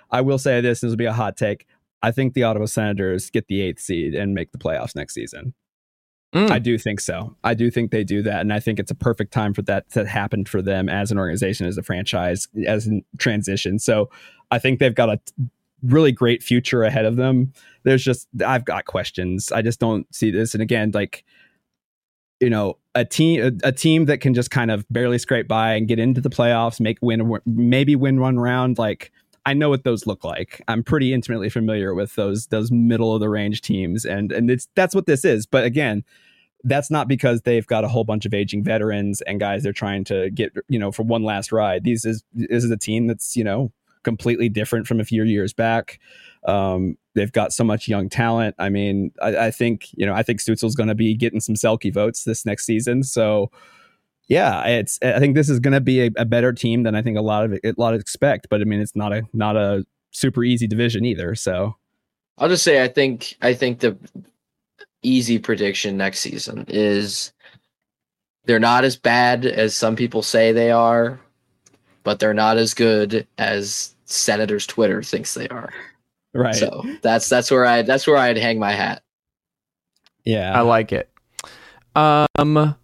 I 0.09 0.22
will 0.22 0.39
say 0.39 0.61
this, 0.61 0.82
this 0.82 0.89
will 0.89 0.97
be 0.97 1.05
a 1.05 1.13
hot 1.13 1.38
take. 1.38 1.68
I 2.01 2.11
think 2.11 2.34
the 2.34 2.43
Ottawa 2.43 2.65
Senators 2.65 3.30
get 3.30 3.47
the 3.47 3.61
eighth 3.61 3.80
seed 3.80 4.15
and 4.15 4.34
make 4.34 4.51
the 4.51 4.57
playoffs 4.57 4.95
next 4.95 5.13
season. 5.13 5.53
Mm. 6.34 6.51
I 6.51 6.59
do 6.59 6.78
think 6.78 6.99
so. 6.99 7.36
I 7.43 7.53
do 7.53 7.72
think 7.72 7.91
they 7.91 8.03
do 8.03 8.22
that, 8.24 8.41
and 8.41 8.51
I 8.51 8.59
think 8.59 8.80
it's 8.80 8.91
a 8.91 8.95
perfect 8.95 9.32
time 9.32 9.53
for 9.53 9.61
that 9.63 9.89
to 9.91 10.05
happen 10.05 10.43
for 10.45 10.61
them 10.61 10.89
as 10.89 11.09
an 11.09 11.18
organization, 11.18 11.68
as 11.68 11.78
a 11.78 11.84
franchise, 11.84 12.47
as 12.65 12.86
in 12.86 13.03
transition. 13.18 13.80
So, 13.80 14.09
I 14.51 14.59
think 14.59 14.80
they've 14.80 14.93
got 14.93 15.09
a 15.09 15.20
really 15.84 16.11
great 16.11 16.43
future 16.43 16.84
ahead 16.84 17.05
of 17.05 17.15
them. 17.15 17.53
There's 17.84 18.03
just 18.03 18.28
I've 18.45 18.65
got 18.65 18.86
questions. 18.86 19.51
I 19.51 19.61
just 19.61 19.80
don't 19.80 20.13
see 20.13 20.32
this. 20.32 20.53
And 20.53 20.61
again, 20.61 20.91
like 20.93 21.24
you 22.40 22.50
know, 22.50 22.78
a 22.96 23.06
team 23.06 23.42
a, 23.64 23.68
a 23.68 23.72
team 23.72 24.06
that 24.06 24.22
can 24.22 24.34
just 24.34 24.52
kind 24.52 24.72
of 24.72 24.86
barely 24.90 25.18
scrape 25.18 25.48
by 25.48 25.74
and 25.74 25.88
get 25.88 26.00
into 26.00 26.22
the 26.22 26.30
playoffs, 26.30 26.80
make 26.80 26.98
win 27.02 27.38
maybe 27.46 27.96
win 27.96 28.20
one 28.20 28.40
round, 28.40 28.78
like 28.78 29.12
I 29.48 29.54
know 29.54 29.70
what 29.70 29.86
those 29.86 30.06
look 30.06 30.26
like. 30.26 30.62
I'm 30.68 30.84
pretty 30.84 31.14
intimately 31.14 31.50
familiar 31.50 31.94
with 31.94 32.16
those 32.16 32.48
those 32.48 32.70
middle 32.70 33.14
of 33.14 33.22
the 33.22 33.30
range 33.30 33.62
teams, 33.62 34.06
and 34.06 34.32
and 34.32 34.52
it's 34.52 34.68
that's 34.76 34.94
what 34.94 35.06
this 35.06 35.24
is. 35.24 35.46
But 35.46 35.64
again, 35.64 36.04
that's 36.66 36.92
not 36.92 37.08
because 37.08 37.44
they've 37.44 37.66
got 37.66 37.86
a 37.86 37.88
whole 37.88 38.04
bunch 38.04 38.26
of 38.26 38.34
aging 38.34 38.64
veterans 38.64 39.22
and 39.22 39.40
guys 39.40 39.64
they're 39.64 39.72
trying 39.72 40.04
to 40.06 40.30
get 40.32 40.52
you 40.68 40.78
know 40.78 40.92
for 40.92 41.04
one 41.04 41.24
last 41.24 41.54
ride. 41.54 41.86
These 41.86 42.04
is 42.04 42.24
this 42.34 42.66
is 42.66 42.72
a 42.72 42.78
team 42.78 43.08
that's 43.08 43.38
you 43.38 43.44
know 43.46 43.72
completely 44.04 44.50
different 44.50 44.88
from 44.88 45.00
a 45.00 45.06
few 45.06 45.24
years 45.24 45.54
back. 45.54 46.00
Um, 46.45 46.98
they've 47.16 47.32
got 47.32 47.54
so 47.54 47.64
much 47.64 47.88
young 47.88 48.10
talent. 48.10 48.56
I 48.58 48.70
mean, 48.70 49.12
I, 49.22 49.48
I 49.48 49.52
think 49.52 49.88
you 49.93 50.06
know 50.06 50.14
I 50.14 50.24
think 50.24 50.39
Stützle's 50.39 50.76
going 50.76 50.89
to 50.89 50.95
be 50.95 51.16
getting 51.16 51.39
some 51.39 51.56
Selke 51.56 51.93
votes 51.93 52.24
this 52.24 52.45
next 52.45 52.66
season. 52.66 53.04
So 53.04 53.52
yeah, 54.28 54.66
it's 54.66 55.00
I 55.02 55.20
think 55.20 55.36
this 55.36 55.50
is 55.50 55.60
going 55.60 55.74
to 55.74 55.82
be 55.82 56.02
a, 56.02 56.12
a, 56.18 56.26
better 56.26 56.52
team 56.52 56.84
than 56.84 56.95
I 56.95 57.02
think 57.02 57.18
a 57.18 57.22
lot 57.22 57.45
of 57.45 57.54
a 57.64 57.74
lot 57.78 57.93
of 57.93 58.02
expect. 58.02 58.48
But 58.50 58.62
I 58.62 58.66
mean, 58.66 58.82
it's 58.82 58.95
not 58.95 59.14
a 59.14 59.24
not 59.34 59.56
a 59.56 59.86
super 60.12 60.43
easy 60.43 60.68
division 60.68 61.06
either. 61.06 61.36
So 61.36 61.76
I'll 62.38 62.50
just 62.50 62.64
say 62.64 62.84
I 62.84 62.88
think 62.88 63.36
I 63.41 63.54
think 63.54 63.80
the 63.80 63.98
easy 65.02 65.39
prediction 65.39 65.98
next 65.98 66.20
season 66.20 66.66
is 66.68 67.32
they're 68.45 68.60
not 68.60 68.84
as 68.84 68.98
bad 68.98 69.45
as 69.45 69.76
some 69.76 69.95
people 69.95 70.22
say 70.22 70.52
they 70.52 70.72
are, 70.72 71.20
but 72.08 72.20
they're 72.20 72.34
not 72.34 72.55
as 72.55 72.74
good 72.74 73.28
as 73.38 73.93
Senators 74.05 74.66
Twitter 74.66 75.03
thinks 75.03 75.34
they 75.34 75.49
are. 75.49 75.74
Right. 76.34 76.55
So 76.55 76.86
that's 77.01 77.28
that's 77.28 77.51
where 77.51 77.66
I 77.66 77.82
that's 77.82 78.08
where 78.08 78.16
I'd 78.16 78.38
hang 78.38 78.60
my 78.60 78.72
hat. 78.72 79.03
Yeah, 80.24 80.58
I 80.58 80.62
like 80.62 80.93
it. 80.93 81.10
Um 81.93 82.78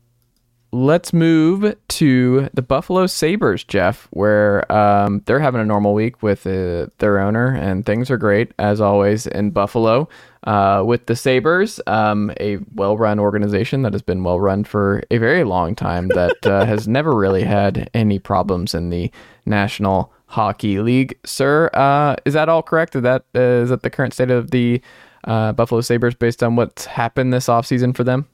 let's 0.74 1.13
move 1.13 1.74
to 1.88 2.49
the 2.53 2.61
Buffalo 2.61 3.07
Sabres, 3.07 3.63
Jeff, 3.63 4.09
where 4.11 4.69
um, 4.69 5.21
they're 5.26 5.39
having 5.39 5.61
a 5.61 5.65
normal 5.65 5.93
week 5.93 6.21
with 6.21 6.45
uh, 6.45 6.88
their 6.97 7.19
owner, 7.19 7.55
and 7.55 7.86
things 7.86 8.11
are 8.11 8.17
great 8.17 8.51
as 8.59 8.82
always 8.82 9.26
in 9.28 9.51
Buffalo. 9.51 10.09
Uh, 10.44 10.84
with 10.86 11.06
the 11.06 11.16
Sabres, 11.16 11.80
um, 11.88 12.32
a 12.39 12.58
well 12.76 12.98
run 12.98 13.18
organization 13.18 13.82
that 13.84 13.94
has 13.94 14.02
been 14.02 14.24
well 14.24 14.41
run 14.41 14.66
for 14.66 15.02
a 15.10 15.18
very 15.18 15.46
long 15.46 15.74
time, 15.74 16.10
that 16.10 16.46
uh, 16.46 16.66
has 16.66 16.88
never 16.88 17.16
really 17.16 17.44
had 17.44 17.89
any 17.94 18.20
problems 18.20 18.74
in 18.74 18.89
the 18.89 19.10
National 19.46 20.12
Hockey 20.28 20.80
League. 20.80 21.18
Sir, 21.26 21.70
uh, 21.74 22.18
is 22.26 22.34
that 22.34 22.50
all 22.50 22.62
correct? 22.62 22.96
Is 22.96 23.04
that, 23.04 23.24
uh, 23.34 23.39
is 23.39 23.70
that 23.70 23.84
the 23.84 23.89
current 23.89 24.14
state 24.14 24.32
of 24.32 24.52
the 24.52 24.82
uh, 25.24 25.54
Buffalo 25.54 25.80
Sabres 25.80 26.16
based 26.16 26.44
on 26.44 26.56
what's 26.56 26.86
happened 26.86 27.32
this 27.32 27.48
offseason 27.48 27.96
for 27.96 28.04
them? 28.04 28.28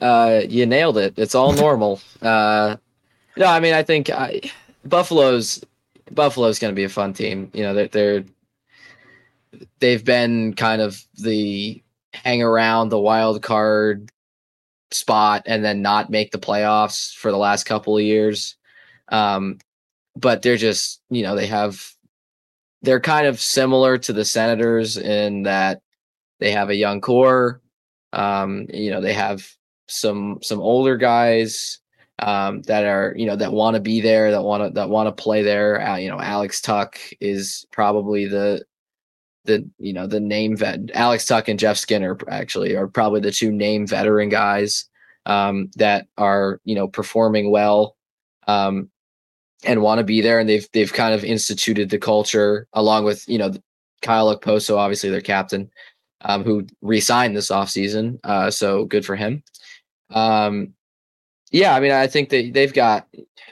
Uh, 0.00 0.42
you 0.48 0.66
nailed 0.66 0.98
it. 0.98 1.14
It's 1.16 1.34
all 1.34 1.52
normal. 1.52 2.00
uh, 2.22 2.76
no, 3.36 3.46
I 3.46 3.60
mean, 3.60 3.72
I 3.72 3.82
think 3.82 4.10
I, 4.10 4.40
Buffalo's 4.84 5.64
Buffalo's 6.10 6.58
going 6.58 6.72
to 6.72 6.76
be 6.76 6.84
a 6.84 6.88
fun 6.88 7.14
team. 7.14 7.50
You 7.54 7.62
know, 7.62 7.72
they're, 7.72 7.88
they're 7.88 8.24
they've 9.80 10.04
been 10.04 10.54
kind 10.54 10.82
of 10.82 11.02
the 11.14 11.82
hang 12.14 12.42
around 12.42 12.88
the 12.88 12.98
wild 12.98 13.42
card 13.42 14.10
spot 14.90 15.42
and 15.46 15.64
then 15.64 15.82
not 15.82 16.10
make 16.10 16.30
the 16.30 16.38
playoffs 16.38 17.14
for 17.14 17.30
the 17.30 17.38
last 17.38 17.64
couple 17.64 17.96
of 17.96 18.02
years. 18.02 18.56
Um, 19.08 19.58
but 20.16 20.42
they're 20.42 20.56
just, 20.56 21.00
you 21.10 21.22
know, 21.22 21.34
they 21.34 21.46
have 21.46 21.92
they're 22.82 23.00
kind 23.00 23.26
of 23.26 23.40
similar 23.40 23.96
to 23.96 24.12
the 24.12 24.24
Senators 24.24 24.96
in 24.96 25.44
that 25.44 25.80
they 26.40 26.50
have 26.50 26.68
a 26.68 26.74
young 26.74 27.00
core. 27.00 27.60
Um, 28.12 28.66
you 28.72 28.90
know, 28.90 29.00
they 29.00 29.14
have 29.14 29.48
some 29.88 30.38
some 30.42 30.60
older 30.60 30.96
guys 30.96 31.78
um, 32.18 32.62
that 32.62 32.84
are 32.84 33.14
you 33.16 33.26
know 33.26 33.36
that 33.36 33.52
want 33.52 33.74
to 33.74 33.80
be 33.80 34.00
there, 34.00 34.30
that 34.32 34.42
want 34.42 34.64
to 34.64 34.70
that 34.70 34.90
want 34.90 35.06
to 35.06 35.22
play 35.22 35.42
there. 35.42 35.80
Uh, 35.80 35.96
you 35.96 36.10
know, 36.10 36.20
Alex 36.20 36.60
Tuch 36.60 37.14
is 37.20 37.64
probably 37.70 38.26
the 38.26 38.64
the 39.44 39.68
you 39.78 39.92
know 39.92 40.06
the 40.06 40.20
name 40.20 40.56
vet. 40.56 40.90
Alex 40.94 41.26
Tuch 41.26 41.48
and 41.48 41.58
Jeff 41.58 41.76
Skinner 41.76 42.16
actually 42.28 42.74
are 42.74 42.86
probably 42.86 43.20
the 43.20 43.32
two 43.32 43.52
name 43.52 43.86
veteran 43.86 44.28
guys 44.28 44.86
um, 45.26 45.70
that 45.76 46.06
are 46.18 46.60
you 46.64 46.74
know 46.74 46.88
performing 46.88 47.50
well 47.50 47.96
um, 48.46 48.90
and 49.64 49.82
want 49.82 49.98
to 49.98 50.04
be 50.04 50.20
there. 50.20 50.38
And 50.38 50.48
they've 50.48 50.68
they've 50.72 50.92
kind 50.92 51.14
of 51.14 51.24
instituted 51.24 51.90
the 51.90 51.98
culture 51.98 52.66
along 52.72 53.04
with 53.04 53.28
you 53.28 53.38
know 53.38 53.52
Kyle 54.02 54.36
Okposo, 54.36 54.76
obviously 54.76 55.10
their 55.10 55.20
captain, 55.20 55.70
um, 56.22 56.44
who 56.44 56.66
re-signed 56.82 57.36
this 57.36 57.50
offseason. 57.50 58.18
Uh, 58.24 58.50
so 58.50 58.84
good 58.84 59.06
for 59.06 59.16
him. 59.16 59.42
Um, 60.10 60.74
yeah, 61.50 61.74
I 61.74 61.80
mean, 61.80 61.92
I 61.92 62.06
think 62.06 62.30
that 62.30 62.52
they've 62.52 62.72
got. 62.72 63.06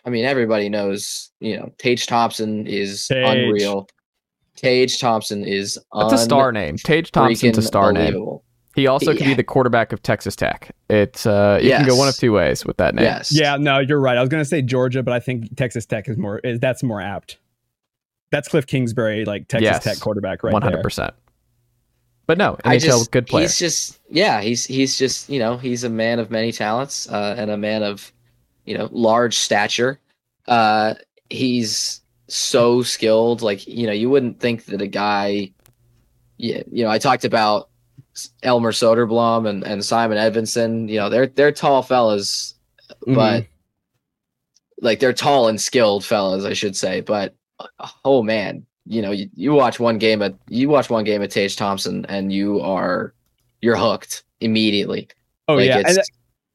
I 0.05 0.11
mean, 0.11 0.25
everybody 0.25 0.69
knows. 0.69 1.31
You 1.41 1.59
know, 1.59 1.73
Tage 1.79 2.07
Thompson 2.07 2.67
is 2.67 3.07
Tage. 3.09 3.27
unreal. 3.27 3.89
Tage 4.61 4.99
Thompson 4.99 5.45
is. 5.45 5.79
That's 5.95 6.13
a 6.13 6.19
star 6.19 6.53
name. 6.53 6.77
Tage 6.77 7.11
Thompson's 7.11 7.59
a 7.59 7.63
star 7.63 7.93
name. 7.93 8.39
He 8.77 8.87
also 8.87 9.13
could 9.13 9.25
be 9.25 9.35
the 9.35 9.43
quarterback 9.43 9.93
of 9.93 10.03
Texas 10.03 10.37
Tech. 10.37 10.75
It's 10.89 11.27
uh, 11.27 11.59
you 11.61 11.69
yes. 11.69 11.81
can 11.81 11.89
go 11.89 11.97
one 11.97 12.09
of 12.09 12.17
two 12.17 12.33
ways 12.33 12.65
with 12.65 12.77
that 12.77 12.95
name. 12.95 13.05
Yes. 13.05 13.33
Yeah. 13.33 13.57
No, 13.57 13.81
you're 13.81 14.01
right. 14.01 14.17
I 14.17 14.21
was 14.21 14.29
going 14.29 14.43
to 14.43 14.49
say 14.49 14.63
Georgia, 14.63 15.03
but 15.03 15.13
I 15.13 15.19
think 15.19 15.57
Texas 15.57 15.87
Tech 15.87 16.09
is 16.09 16.17
more. 16.17 16.39
Is 16.41 16.61
that's 16.61 16.83
more 16.83 17.01
apt. 17.01 17.39
That's 18.31 18.49
Cliff 18.49 18.67
Kingsbury, 18.67 19.25
like 19.25 19.49
Texas 19.49 19.65
yes. 19.65 19.85
Tech 19.85 19.99
quarterback, 19.99 20.45
right? 20.45 20.53
One 20.53 20.63
hundred 20.63 20.83
percent. 20.83 21.15
But 22.27 22.39
no, 22.39 22.57
NHL, 22.65 22.81
just, 22.81 23.11
good 23.11 23.27
player. 23.27 23.43
He's 23.43 23.59
just 23.59 23.99
yeah, 24.09 24.41
he's 24.41 24.65
he's 24.65 24.97
just 24.97 25.29
you 25.29 25.41
know 25.41 25.57
he's 25.57 25.83
a 25.83 25.89
man 25.89 26.21
of 26.21 26.31
many 26.31 26.53
talents 26.53 27.09
uh, 27.11 27.35
and 27.37 27.51
a 27.51 27.57
man 27.57 27.83
of 27.83 28.13
you 28.67 28.79
know 28.79 28.89
large 28.93 29.37
stature. 29.37 29.99
Uh, 30.47 30.95
he's 31.29 32.03
so 32.35 32.83
skilled, 32.83 33.43
like 33.43 33.67
you 33.67 33.87
know 33.87 33.93
you 33.93 34.11
wouldn't 34.11 34.41
think 34.41 34.67
that 34.67 34.83
a 34.83 34.87
guy. 34.87 35.53
Yeah, 36.37 36.63
you 36.71 36.85
know 36.85 36.91
I 36.91 36.99
talked 36.99 37.25
about 37.25 37.69
Elmer 38.43 38.73
Soderblom 38.73 39.49
and, 39.49 39.65
and 39.65 39.85
Simon 39.85 40.19
Edvinsson. 40.19 40.89
You 40.89 40.99
know 40.99 41.09
they're 41.09 41.27
they're 41.27 41.53
tall 41.53 41.83
fellas, 41.83 42.55
mm-hmm. 42.91 43.15
but 43.15 43.47
like 44.81 45.01
they're 45.01 45.13
tall 45.13 45.49
and 45.49 45.61
skilled 45.61 46.05
fellas, 46.05 46.45
I 46.45 46.55
should 46.55 46.77
say. 46.77 47.01
But 47.01 47.35
oh 48.05 48.23
man, 48.23 48.67
you 48.87 49.03
know, 49.03 49.11
you, 49.11 49.29
you 49.35 49.53
watch 49.53 49.79
one 49.79 49.99
game 49.99 50.23
at 50.23 50.35
you 50.49 50.69
watch 50.69 50.91
one 50.91 51.05
game 51.05 51.23
at 51.23 51.31
Tage 51.31 51.57
Thompson 51.57 52.05
and 52.07 52.33
you 52.33 52.61
are 52.61 53.15
you're 53.61 53.77
hooked 53.77 54.25
immediately. 54.41 55.09
Oh 55.49 55.55
like 55.55 55.67
yeah. 55.67 55.83
And 55.87 55.99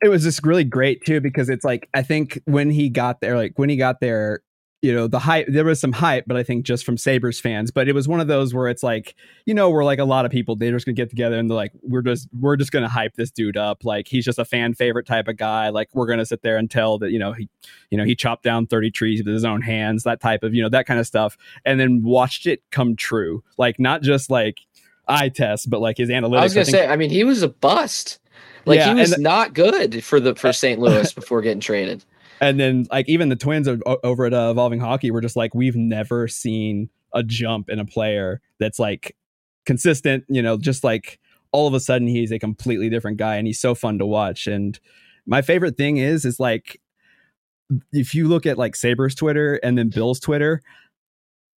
it 0.01 0.09
was 0.09 0.23
just 0.23 0.45
really 0.45 0.63
great 0.63 1.03
too 1.05 1.21
because 1.21 1.49
it's 1.49 1.65
like 1.65 1.89
I 1.93 2.01
think 2.01 2.41
when 2.45 2.69
he 2.69 2.89
got 2.89 3.21
there, 3.21 3.37
like 3.37 3.53
when 3.57 3.69
he 3.69 3.77
got 3.77 3.99
there, 3.99 4.41
you 4.81 4.93
know 4.93 5.07
the 5.07 5.19
hype 5.19 5.47
there 5.49 5.63
was 5.63 5.79
some 5.79 5.91
hype 5.91 6.25
but 6.27 6.37
i 6.37 6.43
think 6.43 6.65
just 6.65 6.85
from 6.85 6.97
sabres 6.97 7.39
fans 7.39 7.71
but 7.71 7.87
it 7.87 7.93
was 7.93 8.07
one 8.07 8.19
of 8.19 8.27
those 8.27 8.53
where 8.53 8.67
it's 8.67 8.83
like 8.83 9.15
you 9.45 9.53
know 9.53 9.69
we're 9.69 9.83
like 9.83 9.99
a 9.99 10.05
lot 10.05 10.25
of 10.25 10.31
people 10.31 10.55
they're 10.55 10.71
just 10.71 10.85
gonna 10.85 10.93
get 10.93 11.09
together 11.09 11.37
and 11.39 11.49
they're 11.49 11.55
like 11.55 11.71
we're 11.81 12.01
just 12.01 12.27
we're 12.39 12.55
just 12.55 12.71
gonna 12.71 12.87
hype 12.87 13.15
this 13.15 13.31
dude 13.31 13.57
up 13.57 13.83
like 13.83 14.07
he's 14.07 14.25
just 14.25 14.37
a 14.37 14.45
fan 14.45 14.73
favorite 14.73 15.07
type 15.07 15.27
of 15.27 15.37
guy 15.37 15.69
like 15.69 15.89
we're 15.93 16.05
gonna 16.05 16.25
sit 16.25 16.41
there 16.41 16.57
and 16.57 16.69
tell 16.69 16.99
that 16.99 17.11
you 17.11 17.17
know 17.17 17.31
he 17.33 17.49
you 17.89 17.97
know 17.97 18.03
he 18.03 18.15
chopped 18.15 18.43
down 18.43 18.67
30 18.67 18.91
trees 18.91 19.23
with 19.23 19.33
his 19.33 19.45
own 19.45 19.61
hands 19.61 20.03
that 20.03 20.19
type 20.21 20.43
of 20.43 20.53
you 20.53 20.61
know 20.61 20.69
that 20.69 20.85
kind 20.85 20.99
of 20.99 21.07
stuff 21.07 21.37
and 21.63 21.79
then 21.79 22.03
watched 22.03 22.45
it 22.45 22.61
come 22.71 22.95
true 22.95 23.43
like 23.57 23.79
not 23.79 24.01
just 24.01 24.29
like 24.29 24.59
eye 25.07 25.29
test, 25.29 25.69
but 25.69 25.81
like 25.81 25.97
his 25.97 26.09
analytics. 26.09 26.39
I 26.39 26.43
was 26.43 26.53
gonna 26.53 26.65
think- 26.65 26.77
say, 26.77 26.87
I 26.87 26.95
mean, 26.95 27.09
he 27.09 27.23
was 27.23 27.43
a 27.43 27.47
bust. 27.47 28.19
Like 28.65 28.77
Yeah, 28.77 28.93
he 28.95 28.99
was 28.99 29.17
not 29.19 29.53
good 29.53 30.03
for 30.03 30.19
the 30.19 30.33
for 30.33 30.51
St. 30.51 30.79
Louis 30.79 31.13
before 31.13 31.41
getting 31.41 31.59
traded. 31.59 32.03
And 32.41 32.59
then 32.59 32.85
like 32.91 33.07
even 33.09 33.29
the 33.29 33.35
twins 33.35 33.67
over 33.67 34.25
at 34.25 34.33
uh, 34.33 34.49
evolving 34.51 34.79
hockey 34.79 35.11
were 35.11 35.21
just 35.21 35.35
like 35.35 35.53
we've 35.55 35.75
never 35.75 36.27
seen 36.27 36.89
a 37.13 37.23
jump 37.23 37.69
in 37.69 37.79
a 37.79 37.85
player 37.85 38.41
that's 38.59 38.79
like 38.79 39.15
consistent 39.65 40.23
you 40.27 40.41
know 40.41 40.57
just 40.57 40.83
like 40.83 41.19
all 41.55 41.67
of 41.67 41.73
a 41.73 41.79
sudden 41.79 42.05
he's 42.05 42.33
a 42.33 42.37
completely 42.37 42.89
different 42.89 43.15
guy 43.15 43.37
and 43.37 43.47
he's 43.47 43.61
so 43.61 43.73
fun 43.73 43.97
to 43.97 44.05
watch. 44.05 44.45
And 44.45 44.77
my 45.25 45.41
favorite 45.41 45.77
thing 45.77 45.95
is 45.95 46.25
is 46.25 46.37
like 46.37 46.81
if 47.93 48.13
you 48.13 48.27
look 48.27 48.45
at 48.45 48.59
like 48.59 48.75
saber's 48.75 49.15
twitter 49.15 49.55
and 49.63 49.75
then 49.75 49.89
bill's 49.89 50.19
twitter 50.19 50.61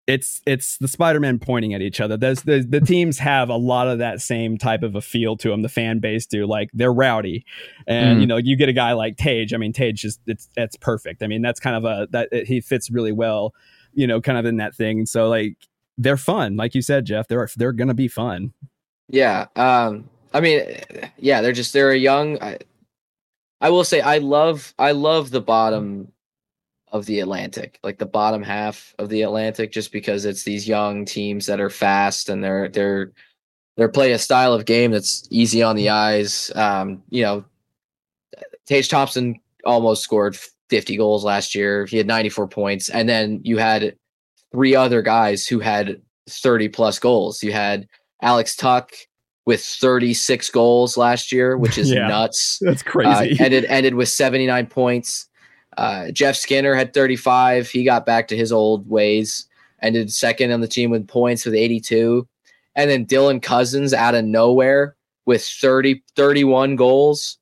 it's 0.09 0.41
it's 0.45 0.77
the 0.79 0.87
spider-man 0.87 1.37
pointing 1.39 1.73
at 1.75 1.81
each 1.81 2.01
other 2.01 2.17
There's, 2.17 2.41
the, 2.41 2.65
the 2.67 2.81
teams 2.81 3.19
have 3.19 3.49
a 3.49 3.55
lot 3.55 3.87
of 3.87 3.99
that 3.99 4.21
same 4.21 4.57
type 4.57 4.81
of 4.83 4.95
a 4.95 5.01
feel 5.01 5.37
to 5.37 5.49
them 5.49 5.61
the 5.61 5.69
fan 5.69 5.99
base 5.99 6.25
do 6.25 6.47
like 6.47 6.69
they're 6.73 6.91
rowdy 6.93 7.45
and 7.85 8.17
Mm. 8.17 8.21
you 8.21 8.27
know 8.27 8.37
you 8.37 8.55
get 8.55 8.69
a 8.69 8.73
guy 8.73 8.93
like 8.93 9.17
tage 9.17 9.53
i 9.53 9.57
mean 9.57 9.71
tage 9.71 10.01
just 10.01 10.19
it's 10.25 10.49
that's 10.55 10.75
perfect 10.77 11.21
i 11.21 11.27
mean 11.27 11.41
that's 11.41 11.59
kind 11.59 11.75
of 11.75 11.85
a 11.85 12.07
that 12.11 12.29
it, 12.31 12.47
he 12.47 12.59
fits 12.59 12.89
really 12.89 13.11
well 13.11 13.53
you 13.93 14.07
know 14.07 14.19
kind 14.19 14.37
of 14.37 14.45
in 14.45 14.57
that 14.57 14.73
thing 14.75 15.05
so 15.05 15.29
like 15.29 15.55
they're 15.97 16.17
fun 16.17 16.55
like 16.55 16.73
you 16.73 16.81
said 16.81 17.05
jeff 17.05 17.27
they're 17.27 17.47
they're 17.57 17.71
gonna 17.73 17.93
be 17.93 18.07
fun 18.07 18.51
Yeah. 19.09 19.47
Um. 19.55 20.09
I 20.33 20.41
mean, 20.41 20.61
yeah, 21.17 21.41
they're 21.41 21.51
just 21.61 21.73
they're 21.73 21.89
a 21.89 21.97
young. 21.97 22.37
I, 22.41 22.59
I 23.61 23.71
will 23.71 23.83
say 23.83 23.99
I 23.99 24.19
love 24.19 24.73
I 24.77 24.91
love 24.91 25.31
the 25.31 25.41
bottom 25.41 26.11
of 26.91 27.05
the 27.05 27.19
Atlantic, 27.19 27.79
like 27.83 27.97
the 27.99 28.05
bottom 28.05 28.41
half 28.43 28.93
of 28.99 29.09
the 29.09 29.21
Atlantic, 29.21 29.71
just 29.71 29.91
because 29.91 30.25
it's 30.25 30.43
these 30.43 30.67
young 30.67 31.05
teams 31.05 31.45
that 31.45 31.59
are 31.59 31.69
fast 31.69 32.29
and 32.29 32.43
they're 32.43 32.67
they're 32.69 33.11
they're 33.77 33.89
play 33.89 34.11
a 34.11 34.19
style 34.19 34.53
of 34.53 34.65
game 34.65 34.91
that's 34.91 35.27
easy 35.29 35.61
on 35.63 35.75
the 35.75 35.89
eyes. 35.89 36.51
Um. 36.55 37.03
You 37.09 37.21
know, 37.23 37.45
Tage 38.65 38.89
Thompson 38.89 39.39
almost 39.65 40.03
scored 40.03 40.37
50 40.69 40.97
goals 40.97 41.23
last 41.23 41.55
year. 41.55 41.85
He 41.85 41.97
had 41.97 42.07
94 42.07 42.47
points, 42.47 42.89
and 42.89 43.07
then 43.09 43.41
you 43.43 43.57
had 43.57 43.95
three 44.51 44.75
other 44.75 45.01
guys 45.01 45.47
who 45.47 45.59
had 45.59 46.01
30 46.29 46.69
plus 46.69 46.99
goals. 46.99 47.41
You 47.43 47.51
had 47.51 47.87
Alex 48.21 48.55
Tuch 48.55 49.07
with 49.45 49.63
36 49.63 50.49
goals 50.51 50.97
last 50.97 51.31
year, 51.31 51.57
which 51.57 51.77
is 51.77 51.91
Yeah. 51.93 52.07
nuts. 52.07 52.59
that's 52.61 52.81
Uh, 52.81 52.89
crazy 52.89 53.37
ended 53.43 53.65
ended 53.65 53.95
with 53.95 54.09
79 54.09 54.67
points. 54.67 55.27
Uh, 55.77 56.11
Jeff 56.11 56.35
Skinner 56.35 56.75
had 56.75 56.93
35. 56.93 57.69
He 57.69 57.83
got 57.83 58.05
back 58.05 58.27
to 58.29 58.37
his 58.37 58.51
old 58.51 58.89
ways. 58.89 59.47
Ended 59.81 60.11
second 60.11 60.51
on 60.51 60.61
the 60.61 60.67
team 60.67 60.89
with 60.89 61.07
points 61.07 61.45
with 61.45 61.53
82. 61.55 62.27
And 62.75 62.89
then 62.89 63.05
Dylan 63.05 63.41
Cozens 63.41 63.93
out 63.93 64.15
of 64.15 64.25
nowhere 64.25 64.95
with 65.25 65.43
30 65.43 66.03
31 66.15 66.75
goals, 66.75 67.37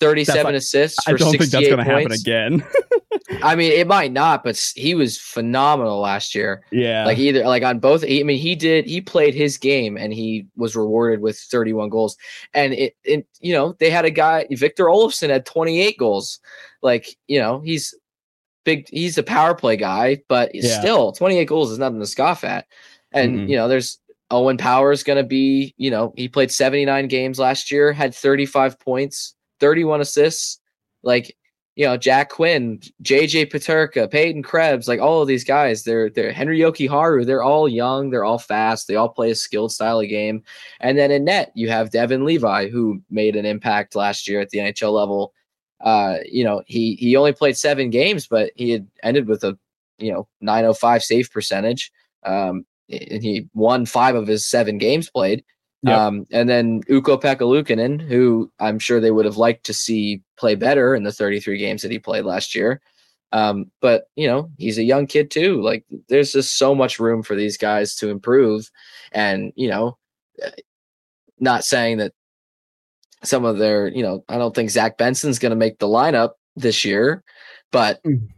37 0.00 0.44
like- 0.44 0.54
assists 0.56 1.02
for 1.04 1.14
i 1.14 1.16
don't 1.16 1.30
think 1.30 1.50
that's 1.50 1.68
gonna 1.68 1.84
happen 1.84 2.12
again 2.12 2.64
I 3.42 3.54
mean, 3.54 3.72
it 3.72 3.86
might 3.86 4.12
not, 4.12 4.44
but 4.44 4.56
he 4.74 4.94
was 4.94 5.18
phenomenal 5.18 6.00
last 6.00 6.34
year. 6.34 6.62
Yeah. 6.70 7.04
Like 7.04 7.18
either 7.18 7.44
like 7.44 7.62
on 7.62 7.78
both 7.78 8.02
he, 8.02 8.20
i 8.20 8.22
mean 8.22 8.38
he 8.38 8.54
did 8.54 8.86
he 8.86 9.00
played 9.00 9.34
his 9.34 9.58
game 9.58 9.96
and 9.96 10.12
he 10.12 10.46
was 10.56 10.76
rewarded 10.76 11.20
with 11.20 11.38
31 11.38 11.88
goals. 11.88 12.16
And 12.54 12.72
it, 12.72 12.96
it 13.04 13.26
you 13.40 13.52
know 13.52 13.74
they 13.78 13.90
had 13.90 14.04
a 14.04 14.10
guy 14.10 14.46
victor 14.50 14.86
olofsson 14.86 15.30
had 15.30 15.46
28 15.46 15.98
goals. 15.98 16.40
Like 16.82 17.16
you 17.26 17.38
know 17.38 17.60
he's 17.60 17.94
big 18.64 18.88
he's 18.88 19.18
a 19.18 19.22
power 19.22 19.54
play 19.54 19.76
guy 19.76 20.22
but 20.28 20.54
Yeah. 20.54 20.78
still 20.80 21.12
28 21.12 21.44
goals 21.46 21.70
is 21.70 21.78
nothing 21.78 22.00
to 22.00 22.06
scoff 22.06 22.44
at. 22.44 22.66
And 23.12 23.40
Mm-mm. 23.40 23.48
you 23.48 23.56
know 23.56 23.68
there's 23.68 23.98
owen 24.30 24.56
power 24.56 24.92
is 24.92 25.02
going 25.02 25.18
to 25.18 25.24
be 25.24 25.74
you 25.76 25.90
know 25.90 26.12
he 26.16 26.28
played 26.28 26.50
79 26.50 27.08
games 27.08 27.38
last 27.38 27.70
year 27.70 27.92
had 27.92 28.14
35 28.14 28.78
points 28.80 29.34
31 29.60 30.00
assists. 30.00 30.58
Like 31.04 31.36
you 31.74 31.86
know, 31.86 31.96
Jack 31.96 32.28
Quinn, 32.28 32.80
JJ 33.02 33.50
Peterka, 33.50 34.10
Peyton 34.10 34.42
Krebs, 34.42 34.88
like 34.88 35.00
all 35.00 35.22
of 35.22 35.28
these 35.28 35.44
guys, 35.44 35.84
they're 35.84 36.10
they're 36.10 36.32
Henri 36.32 36.58
Jokiharju, 36.58 37.24
they're 37.24 37.42
all 37.42 37.68
young, 37.68 38.10
they're 38.10 38.24
all 38.24 38.38
fast, 38.38 38.88
they 38.88 38.96
all 38.96 39.08
play 39.08 39.30
a 39.30 39.34
skilled 39.34 39.72
style 39.72 40.00
of 40.00 40.08
game. 40.08 40.42
And 40.80 40.98
then 40.98 41.10
in 41.10 41.24
net, 41.24 41.50
you 41.54 41.70
have 41.70 41.90
Devon 41.90 42.24
Levi, 42.24 42.68
who 42.68 43.00
made 43.10 43.36
an 43.36 43.46
impact 43.46 43.96
last 43.96 44.28
year 44.28 44.40
at 44.40 44.50
the 44.50 44.58
NHL 44.58 44.92
level. 44.92 45.32
Uh, 45.80 46.18
you 46.30 46.44
know, 46.44 46.62
he 46.66 46.94
he 46.96 47.16
only 47.16 47.32
played 47.32 47.56
seven 47.56 47.88
games, 47.88 48.26
but 48.26 48.52
he 48.56 48.70
had 48.70 48.86
ended 49.02 49.26
with 49.26 49.42
a 49.42 49.58
you 49.98 50.12
know 50.12 50.28
905 50.42 51.02
save 51.02 51.30
percentage. 51.32 51.90
Um, 52.24 52.66
and 52.90 53.22
he 53.22 53.48
won 53.54 53.86
five 53.86 54.14
of 54.14 54.26
his 54.26 54.46
seven 54.46 54.76
games 54.76 55.08
played. 55.08 55.42
Yep. 55.84 55.98
Um, 55.98 56.26
and 56.30 56.48
then 56.48 56.82
Ukko-Pekka 56.88 57.40
Luukkonen, 57.40 58.00
who 58.00 58.50
I'm 58.60 58.78
sure 58.78 59.00
they 59.00 59.10
would 59.10 59.24
have 59.24 59.36
liked 59.36 59.64
to 59.66 59.74
see 59.74 60.22
play 60.36 60.54
better 60.54 60.94
in 60.94 61.02
the 61.02 61.12
33 61.12 61.58
games 61.58 61.82
that 61.82 61.90
he 61.90 61.98
played 61.98 62.24
last 62.24 62.54
year. 62.54 62.80
Um, 63.32 63.70
but 63.80 64.04
you 64.14 64.26
know, 64.28 64.50
he's 64.58 64.78
a 64.78 64.84
young 64.84 65.06
kid 65.06 65.30
too. 65.30 65.60
Like 65.60 65.84
there's 66.08 66.32
just 66.32 66.56
so 66.58 66.74
much 66.74 67.00
room 67.00 67.22
for 67.22 67.34
these 67.34 67.56
guys 67.56 67.96
to 67.96 68.10
improve. 68.10 68.70
And, 69.10 69.52
you 69.56 69.68
know, 69.68 69.96
uh, 70.44 70.50
not 71.40 71.64
saying 71.64 71.98
that 71.98 72.12
some 73.24 73.44
of 73.44 73.58
their, 73.58 73.88
you 73.88 74.02
know, 74.02 74.24
I 74.28 74.36
don't 74.38 74.54
think 74.54 74.70
Zach 74.70 74.98
Benson's 74.98 75.38
gonna 75.38 75.56
make 75.56 75.78
the 75.78 75.88
lineup 75.88 76.32
this 76.56 76.84
year, 76.84 77.24
but 77.70 78.02
Mm. 78.04 78.28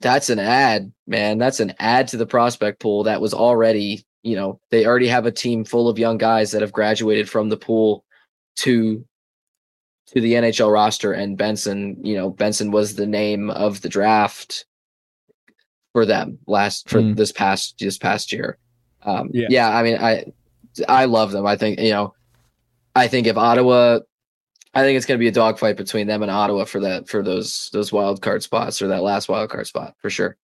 that's 0.00 0.30
an 0.30 0.38
ad, 0.38 0.92
man. 1.06 1.38
That's 1.38 1.60
an 1.60 1.74
add 1.78 2.08
to 2.08 2.16
the 2.16 2.26
prospect 2.26 2.78
pool 2.80 3.04
that 3.04 3.20
was 3.20 3.34
already, 3.34 4.04
you 4.22 4.36
know, 4.36 4.60
they 4.70 4.86
already 4.86 5.08
have 5.08 5.26
a 5.26 5.32
team 5.32 5.64
full 5.64 5.88
of 5.88 5.98
young 5.98 6.18
guys 6.18 6.50
that 6.52 6.60
have 6.62 6.72
graduated 6.72 7.28
from 7.28 7.48
the 7.48 7.56
pool 7.56 8.04
to 8.56 9.04
to 10.08 10.20
the 10.20 10.34
NHL 10.34 10.70
roster 10.72 11.12
and 11.12 11.38
Benson, 11.38 11.96
you 12.04 12.14
know, 12.14 12.28
Benson 12.30 12.70
was 12.70 12.94
the 12.94 13.06
name 13.06 13.48
of 13.50 13.80
the 13.80 13.88
draft 13.88 14.66
for 15.92 16.04
them 16.06 16.38
last 16.46 16.88
for 16.88 17.00
Mm. 17.00 17.16
this 17.16 17.32
past 17.32 17.76
this 17.78 17.98
past 17.98 18.32
year. 18.32 18.58
Um 19.02 19.30
Yeah. 19.32 19.46
yeah, 19.50 19.76
I 19.76 19.82
mean 19.82 19.98
I 19.98 20.24
I 20.88 21.04
love 21.06 21.32
them. 21.32 21.46
I 21.46 21.56
think, 21.56 21.78
you 21.80 21.90
know, 21.90 22.14
I 22.94 23.08
think 23.08 23.26
if 23.26 23.36
Ottawa 23.36 24.00
I 24.74 24.80
think 24.82 24.96
it's 24.96 25.04
going 25.04 25.18
to 25.18 25.22
be 25.22 25.28
a 25.28 25.32
dogfight 25.32 25.76
between 25.76 26.06
them 26.06 26.22
and 26.22 26.30
Ottawa 26.30 26.64
for 26.64 26.80
that 26.80 27.08
for 27.08 27.22
those 27.22 27.68
those 27.72 27.92
wild 27.92 28.22
card 28.22 28.42
spots 28.42 28.80
or 28.80 28.88
that 28.88 29.02
last 29.02 29.28
wild 29.28 29.50
card 29.50 29.66
spot 29.66 29.94
for 30.00 30.08
sure. 30.10 30.36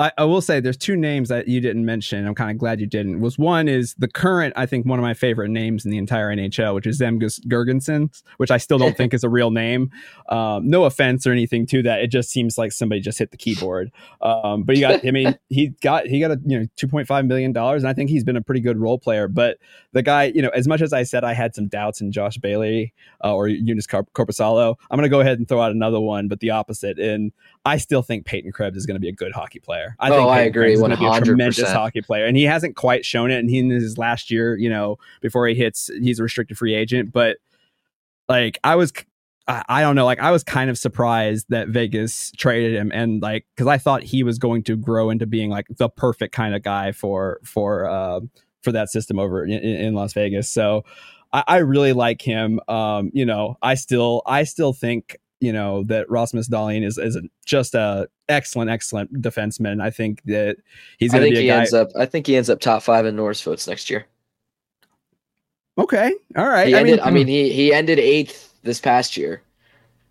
I, 0.00 0.12
I 0.16 0.24
will 0.24 0.40
say 0.40 0.60
there's 0.60 0.78
two 0.78 0.96
names 0.96 1.28
that 1.28 1.46
you 1.46 1.60
didn't 1.60 1.84
mention. 1.84 2.26
I'm 2.26 2.34
kind 2.34 2.50
of 2.50 2.56
glad 2.56 2.80
you 2.80 2.86
didn't. 2.86 3.20
Was 3.20 3.38
one 3.38 3.68
is 3.68 3.94
the 3.98 4.08
current, 4.08 4.54
I 4.56 4.64
think 4.64 4.86
one 4.86 4.98
of 4.98 5.02
my 5.02 5.12
favorite 5.12 5.50
names 5.50 5.84
in 5.84 5.90
the 5.90 5.98
entire 5.98 6.34
NHL, 6.34 6.74
which 6.74 6.86
is 6.86 6.98
Zemgus 6.98 7.38
Girgensons, 7.46 8.22
which 8.38 8.50
I 8.50 8.56
still 8.56 8.78
don't 8.78 8.96
think 8.96 9.12
is 9.12 9.24
a 9.24 9.28
real 9.28 9.50
name. 9.50 9.90
Um, 10.28 10.70
no 10.70 10.84
offense 10.84 11.26
or 11.26 11.32
anything 11.32 11.66
to 11.66 11.82
that. 11.82 12.02
It 12.02 12.08
just 12.08 12.30
seems 12.30 12.56
like 12.56 12.70
somebody 12.70 13.00
just 13.00 13.18
hit 13.18 13.32
the 13.32 13.36
keyboard. 13.36 13.90
Um, 14.20 14.62
but 14.62 14.76
he 14.76 14.80
got, 14.80 15.04
I 15.04 15.10
mean, 15.10 15.36
he 15.48 15.70
got 15.80 16.06
he 16.06 16.20
got 16.20 16.30
a 16.30 16.38
you 16.46 16.60
know 16.60 16.66
2.5 16.76 17.26
million 17.26 17.52
dollars, 17.52 17.82
and 17.82 17.90
I 17.90 17.94
think 17.94 18.10
he's 18.10 18.22
been 18.22 18.36
a 18.36 18.42
pretty 18.42 18.60
good 18.60 18.78
role 18.78 18.96
player. 18.96 19.26
But 19.26 19.58
the 19.92 20.02
guy, 20.02 20.24
you 20.24 20.40
know, 20.40 20.50
as 20.50 20.68
much 20.68 20.82
as 20.82 20.92
I 20.92 21.02
said 21.02 21.24
I 21.24 21.32
had 21.32 21.54
some 21.54 21.66
doubts 21.66 22.00
in 22.00 22.12
Josh 22.12 22.38
Bailey 22.38 22.94
uh, 23.24 23.34
or 23.34 23.48
Eunice 23.48 23.88
Corp- 23.88 24.12
Korpisalo, 24.12 24.76
I'm 24.88 24.96
going 24.96 25.04
to 25.04 25.08
go 25.08 25.20
ahead 25.20 25.38
and 25.38 25.48
throw 25.48 25.60
out 25.60 25.72
another 25.72 26.00
one, 26.00 26.28
but 26.28 26.38
the 26.38 26.50
opposite. 26.50 26.98
And 26.98 27.32
I 27.64 27.76
still 27.76 28.02
think 28.02 28.24
Peyton 28.24 28.52
Krebs 28.52 28.76
is 28.76 28.86
going 28.86 28.96
to 28.96 29.00
be 29.00 29.08
a 29.08 29.12
good 29.12 29.32
hockey 29.32 29.58
player. 29.58 29.89
I 29.98 30.10
Oh, 30.10 30.12
think 30.16 30.28
I 30.28 30.36
Peyton 30.36 30.48
agree, 30.48 30.62
Krebs 30.66 30.74
is 30.74 30.80
gonna 30.82 30.96
be 30.96 31.04
a 31.04 31.08
100%. 31.08 31.24
tremendous 31.24 31.72
hockey 31.72 32.00
player, 32.02 32.24
and 32.26 32.36
he 32.36 32.44
hasn't 32.44 32.76
quite 32.76 33.04
shown 33.04 33.30
it. 33.30 33.38
And 33.38 33.50
he 33.50 33.58
in 33.58 33.70
his 33.70 33.98
last 33.98 34.30
year, 34.30 34.56
you 34.56 34.70
know, 34.70 34.96
before 35.20 35.46
he 35.46 35.54
hits, 35.54 35.90
he's 36.00 36.20
a 36.20 36.22
restricted 36.22 36.56
free 36.58 36.74
agent. 36.74 37.12
But 37.12 37.38
like, 38.28 38.58
I 38.62 38.76
was, 38.76 38.92
I, 39.48 39.62
I 39.68 39.80
don't 39.82 39.96
know, 39.96 40.04
like 40.04 40.20
I 40.20 40.30
was 40.30 40.44
kind 40.44 40.70
of 40.70 40.78
surprised 40.78 41.46
that 41.48 41.68
Vegas 41.68 42.30
traded 42.36 42.74
him, 42.74 42.90
and 42.94 43.20
like 43.20 43.46
because 43.56 43.66
I 43.66 43.78
thought 43.78 44.02
he 44.02 44.22
was 44.22 44.38
going 44.38 44.62
to 44.64 44.76
grow 44.76 45.10
into 45.10 45.26
being 45.26 45.50
like 45.50 45.66
the 45.76 45.88
perfect 45.88 46.34
kind 46.34 46.54
of 46.54 46.62
guy 46.62 46.92
for 46.92 47.40
for 47.44 47.88
uh, 47.88 48.20
for 48.62 48.72
that 48.72 48.88
system 48.90 49.18
over 49.18 49.44
in, 49.44 49.52
in 49.52 49.94
Las 49.94 50.12
Vegas. 50.12 50.48
So. 50.48 50.84
I, 51.32 51.44
I 51.46 51.56
really 51.58 51.92
like 51.92 52.20
him. 52.20 52.58
Um, 52.66 53.12
you 53.14 53.24
know, 53.24 53.56
I 53.62 53.74
still, 53.74 54.22
I 54.26 54.42
still 54.42 54.72
think 54.72 55.16
you 55.40 55.52
know 55.52 55.82
that 55.84 56.08
Rasmus 56.10 56.48
Dahlin 56.48 56.84
is 56.84 56.98
is 56.98 57.16
a, 57.16 57.22
just 57.46 57.74
a 57.74 58.08
excellent, 58.28 58.70
excellent 58.70 59.20
defenseman. 59.22 59.82
I 59.82 59.90
think 59.90 60.22
that 60.24 60.56
he's 60.98 61.12
going 61.12 61.24
to 61.24 61.30
be 61.30 61.38
a 61.38 61.40
he 61.42 61.46
guy. 61.48 61.58
ends 61.60 61.72
up 61.74 61.88
I 61.98 62.06
think 62.06 62.26
he 62.26 62.36
ends 62.36 62.48
up 62.50 62.60
top 62.60 62.82
5 62.82 63.06
in 63.06 63.16
Norris 63.16 63.42
votes 63.42 63.66
next 63.66 63.90
year. 63.90 64.06
okay, 65.78 66.12
all 66.36 66.48
right. 66.48 66.68
He 66.68 66.74
I 66.74 66.80
ended 66.80 66.98
mean, 66.98 67.06
I 67.06 67.10
mean 67.10 67.26
he 67.26 67.52
he 67.52 67.72
ended 67.72 67.98
8th 67.98 68.48
this 68.62 68.80
past 68.80 69.16
year. 69.16 69.42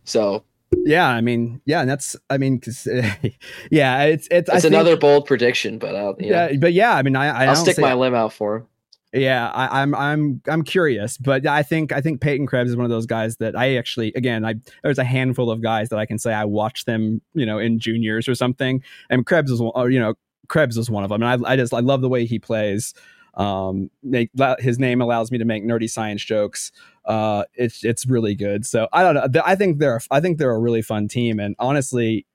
So, 0.03 0.43
yeah. 0.85 1.07
I 1.07 1.21
mean, 1.21 1.61
yeah. 1.65 1.81
And 1.81 1.89
that's, 1.89 2.15
I 2.31 2.39
mean, 2.39 2.59
'cause, 2.59 2.87
yeah. 3.71 4.03
It's 4.05 4.27
it's, 4.31 4.49
I 4.49 4.55
it's 4.55 4.63
think- 4.63 4.73
another 4.73 4.97
bold 4.97 5.27
prediction, 5.27 5.77
but 5.77 5.95
I'll 5.95 6.15
you 6.19 6.31
know, 6.31 6.47
Yeah, 6.49 6.57
but 6.57 6.73
yeah. 6.73 6.95
I 6.95 7.03
mean, 7.03 7.15
I, 7.15 7.27
I 7.27 7.45
I'll 7.45 7.55
stick 7.55 7.75
say- 7.75 7.81
my 7.83 7.93
limb 7.93 8.15
out 8.15 8.33
for 8.33 8.55
him. 8.57 8.67
Yeah, 9.11 9.49
I, 9.49 9.81
I'm 9.81 9.95
I'm 9.95 10.41
I'm 10.47 10.63
curious, 10.63 11.17
but 11.17 11.47
I 11.47 11.63
think 11.63 11.91
I 11.91 11.99
think 11.99 12.21
Peyton 12.21 12.45
Krebs 12.45 12.69
is 12.69 12.75
one 12.75 12.85
of 12.85 12.91
those 12.91 13.07
guys 13.07 13.37
that 13.37 13.55
I 13.55 13.75
actually 13.75 14.13
again 14.15 14.45
I 14.45 14.55
there's 14.83 14.99
a 14.99 15.03
handful 15.03 15.49
of 15.49 15.63
guys 15.63 15.89
that 15.89 15.97
I 15.97 16.05
can 16.05 16.19
say 16.19 16.31
I 16.31 16.45
watched 16.45 16.85
them 16.85 17.19
you 17.33 17.45
know 17.45 17.57
in 17.57 17.79
juniors 17.79 18.27
or 18.27 18.35
something, 18.35 18.83
and 19.09 19.25
Krebs 19.25 19.49
was 19.49 19.61
one- 19.61 19.91
you 19.91 19.99
know 19.99 20.13
Krebs 20.47 20.77
was 20.77 20.91
one 20.91 21.03
of 21.03 21.09
them, 21.09 21.23
and 21.23 21.45
I 21.45 21.53
I 21.53 21.55
just 21.55 21.73
I 21.73 21.79
love 21.79 22.01
the 22.01 22.09
way 22.09 22.25
he 22.25 22.37
plays. 22.37 22.93
Um, 23.35 23.89
make, 24.03 24.31
his 24.59 24.79
name 24.79 25.01
allows 25.01 25.31
me 25.31 25.37
to 25.37 25.45
make 25.45 25.63
nerdy 25.63 25.89
science 25.89 26.23
jokes. 26.23 26.71
Uh, 27.05 27.45
it's 27.55 27.83
it's 27.83 28.05
really 28.05 28.35
good. 28.35 28.63
So 28.65 28.87
I 28.93 29.01
don't 29.01 29.15
know. 29.33 29.41
I 29.43 29.55
think 29.55 29.79
they're 29.79 30.01
I 30.11 30.19
think 30.19 30.37
they're 30.37 30.51
a 30.51 30.59
really 30.59 30.83
fun 30.83 31.07
team, 31.07 31.39
and 31.39 31.55
honestly, 31.57 32.27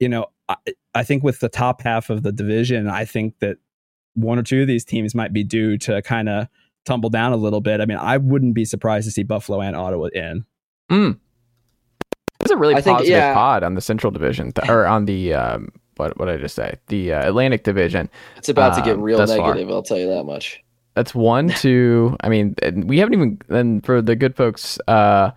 you 0.00 0.08
know, 0.08 0.26
I, 0.48 0.56
I 0.94 1.02
think 1.04 1.22
with 1.22 1.40
the 1.40 1.48
top 1.48 1.82
half 1.82 2.10
of 2.10 2.22
the 2.22 2.32
division, 2.32 2.88
I 2.88 3.04
think 3.04 3.38
that 3.40 3.58
one 4.16 4.38
or 4.38 4.42
two 4.42 4.62
of 4.62 4.66
these 4.66 4.84
teams 4.84 5.14
might 5.14 5.32
be 5.32 5.44
due 5.44 5.78
to 5.78 6.02
kind 6.02 6.28
of 6.28 6.48
tumble 6.84 7.10
down 7.10 7.32
a 7.32 7.36
little 7.36 7.60
bit. 7.60 7.80
I 7.80 7.86
mean, 7.86 7.98
I 7.98 8.16
wouldn't 8.16 8.54
be 8.54 8.64
surprised 8.64 9.06
to 9.06 9.12
see 9.12 9.22
Buffalo 9.22 9.60
and 9.60 9.76
Ottawa 9.76 10.06
in. 10.14 10.44
Mm. 10.90 11.18
It's 12.40 12.50
a 12.50 12.56
really 12.56 12.74
I 12.74 12.80
think, 12.80 12.98
positive 12.98 13.16
yeah. 13.16 13.34
pod 13.34 13.62
on 13.62 13.74
the 13.74 13.80
Central 13.80 14.10
Division, 14.10 14.52
th- 14.52 14.68
or 14.68 14.86
on 14.86 15.04
the 15.06 15.34
um, 15.34 15.68
what 15.96 16.16
what 16.18 16.26
did 16.26 16.38
I 16.38 16.38
just 16.38 16.54
say? 16.54 16.76
The 16.88 17.12
uh, 17.14 17.28
Atlantic 17.28 17.64
Division. 17.64 18.08
It's 18.36 18.48
about 18.48 18.74
to 18.76 18.82
get 18.82 18.94
Um, 18.94 19.02
real 19.02 19.18
thus 19.18 19.34
far. 19.34 19.54
negative. 19.54 19.70
I'll 19.72 19.82
tell 19.82 19.98
you 19.98 20.08
that 20.08 20.24
much. 20.24 20.62
That's 20.94 21.14
one, 21.14 21.48
two. 21.56 22.16
I 22.20 22.28
mean, 22.28 22.54
and 22.62 22.88
we 22.88 22.98
haven't 22.98 23.14
even. 23.14 23.38
And 23.48 23.84
for 23.84 24.00
the 24.00 24.14
good 24.16 24.36
folks 24.36 24.78
uh, 24.86 25.32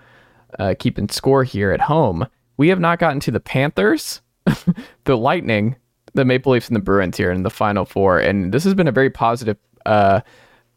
uh, 0.59 0.75
keeping 0.77 1.09
score 1.09 1.43
here 1.43 1.71
at 1.71 1.81
home, 1.81 2.27
we 2.57 2.69
have 2.69 2.79
not 2.79 2.99
gotten 2.99 3.19
to 3.21 3.31
the 3.31 3.39
Panthers, 3.39 4.21
the 5.05 5.17
Lightning, 5.17 5.77
the 6.13 6.25
Maple 6.25 6.53
Leafs, 6.53 6.67
and 6.67 6.75
the 6.75 6.81
Bruins 6.81 7.17
here 7.17 7.31
in 7.31 7.43
the 7.43 7.49
final 7.49 7.85
four. 7.85 8.19
And 8.19 8.53
this 8.53 8.63
has 8.63 8.73
been 8.73 8.87
a 8.87 8.91
very 8.91 9.09
positive 9.09 9.57
uh, 9.85 10.21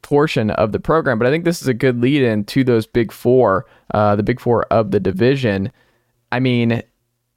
portion 0.03 0.51
of 0.51 0.73
the 0.73 0.81
program. 0.81 1.19
But 1.19 1.27
I 1.27 1.31
think 1.31 1.45
this 1.45 1.63
is 1.63 1.69
a 1.69 1.75
good 1.75 2.01
lead 2.01 2.23
in 2.23 2.45
to 2.45 2.65
those 2.65 2.87
big 2.87 3.13
four, 3.13 3.67
uh, 3.95 4.17
the 4.17 4.23
big 4.23 4.41
four 4.41 4.65
of 4.65 4.91
the 4.91 5.01
division. 5.01 5.73
I 6.31 6.41
mean, 6.41 6.83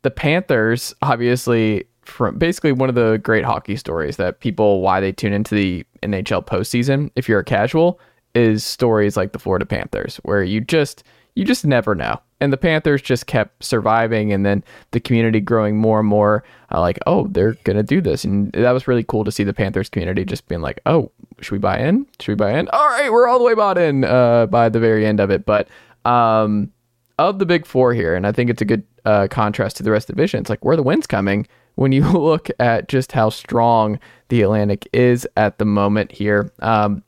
the 0.01 0.11
Panthers, 0.11 0.93
obviously, 1.01 1.85
from 2.03 2.37
basically 2.37 2.71
one 2.71 2.89
of 2.89 2.95
the 2.95 3.19
great 3.23 3.45
hockey 3.45 3.75
stories 3.75 4.17
that 4.17 4.39
people 4.39 4.81
why 4.81 4.99
they 4.99 5.11
tune 5.11 5.33
into 5.33 5.55
the 5.55 5.85
NHL 6.03 6.45
postseason, 6.45 7.09
if 7.15 7.27
you're 7.27 7.39
a 7.39 7.43
casual, 7.43 7.99
is 8.35 8.63
stories 8.63 9.17
like 9.17 9.31
the 9.31 9.39
Florida 9.39 9.65
Panthers, 9.65 10.17
where 10.17 10.43
you 10.43 10.61
just 10.61 11.03
you 11.35 11.45
just 11.45 11.65
never 11.65 11.93
know. 11.93 12.19
And 12.41 12.51
the 12.51 12.57
Panthers 12.57 13.01
just 13.01 13.27
kept 13.27 13.63
surviving, 13.63 14.31
and 14.33 14.45
then 14.45 14.63
the 14.91 14.99
community 14.99 15.39
growing 15.39 15.77
more 15.77 15.99
and 15.99 16.07
more 16.07 16.43
uh, 16.71 16.81
like, 16.81 16.99
oh, 17.05 17.27
they're 17.27 17.53
gonna 17.63 17.83
do 17.83 18.01
this, 18.01 18.23
and 18.23 18.51
that 18.53 18.71
was 18.71 18.87
really 18.87 19.03
cool 19.03 19.23
to 19.23 19.31
see 19.31 19.43
the 19.43 19.53
Panthers 19.53 19.89
community 19.89 20.25
just 20.25 20.47
being 20.47 20.61
like, 20.61 20.81
oh, 20.85 21.11
should 21.41 21.53
we 21.53 21.59
buy 21.59 21.79
in? 21.79 22.05
Should 22.19 22.31
we 22.31 22.35
buy 22.35 22.57
in? 22.57 22.67
All 22.69 22.87
right, 22.87 23.11
we're 23.11 23.27
all 23.27 23.39
the 23.39 23.45
way 23.45 23.53
bought 23.53 23.77
in 23.77 24.03
uh, 24.03 24.47
by 24.47 24.69
the 24.69 24.79
very 24.79 25.05
end 25.05 25.19
of 25.19 25.29
it, 25.29 25.45
but 25.45 25.67
um, 26.05 26.71
of 27.17 27.39
the 27.39 27.45
big 27.45 27.65
four 27.65 27.93
here, 27.93 28.15
and 28.15 28.27
I 28.27 28.31
think 28.31 28.49
it's 28.49 28.61
a 28.61 28.65
good 28.65 28.83
uh, 29.05 29.27
contrast 29.29 29.77
to 29.77 29.83
the 29.83 29.91
rest 29.91 30.09
of 30.09 30.15
the 30.15 30.21
division. 30.21 30.41
It's 30.41 30.49
like 30.49 30.65
where 30.65 30.75
the 30.75 30.83
wins 30.83 31.07
coming 31.07 31.47
when 31.75 31.91
you 31.91 32.09
look 32.11 32.49
at 32.59 32.87
just 32.87 33.11
how 33.11 33.29
strong 33.29 33.99
the 34.29 34.41
Atlantic 34.41 34.87
is 34.93 35.27
at 35.37 35.57
the 35.57 35.65
moment 35.65 36.11
here. 36.11 36.51
Um, 36.59 37.03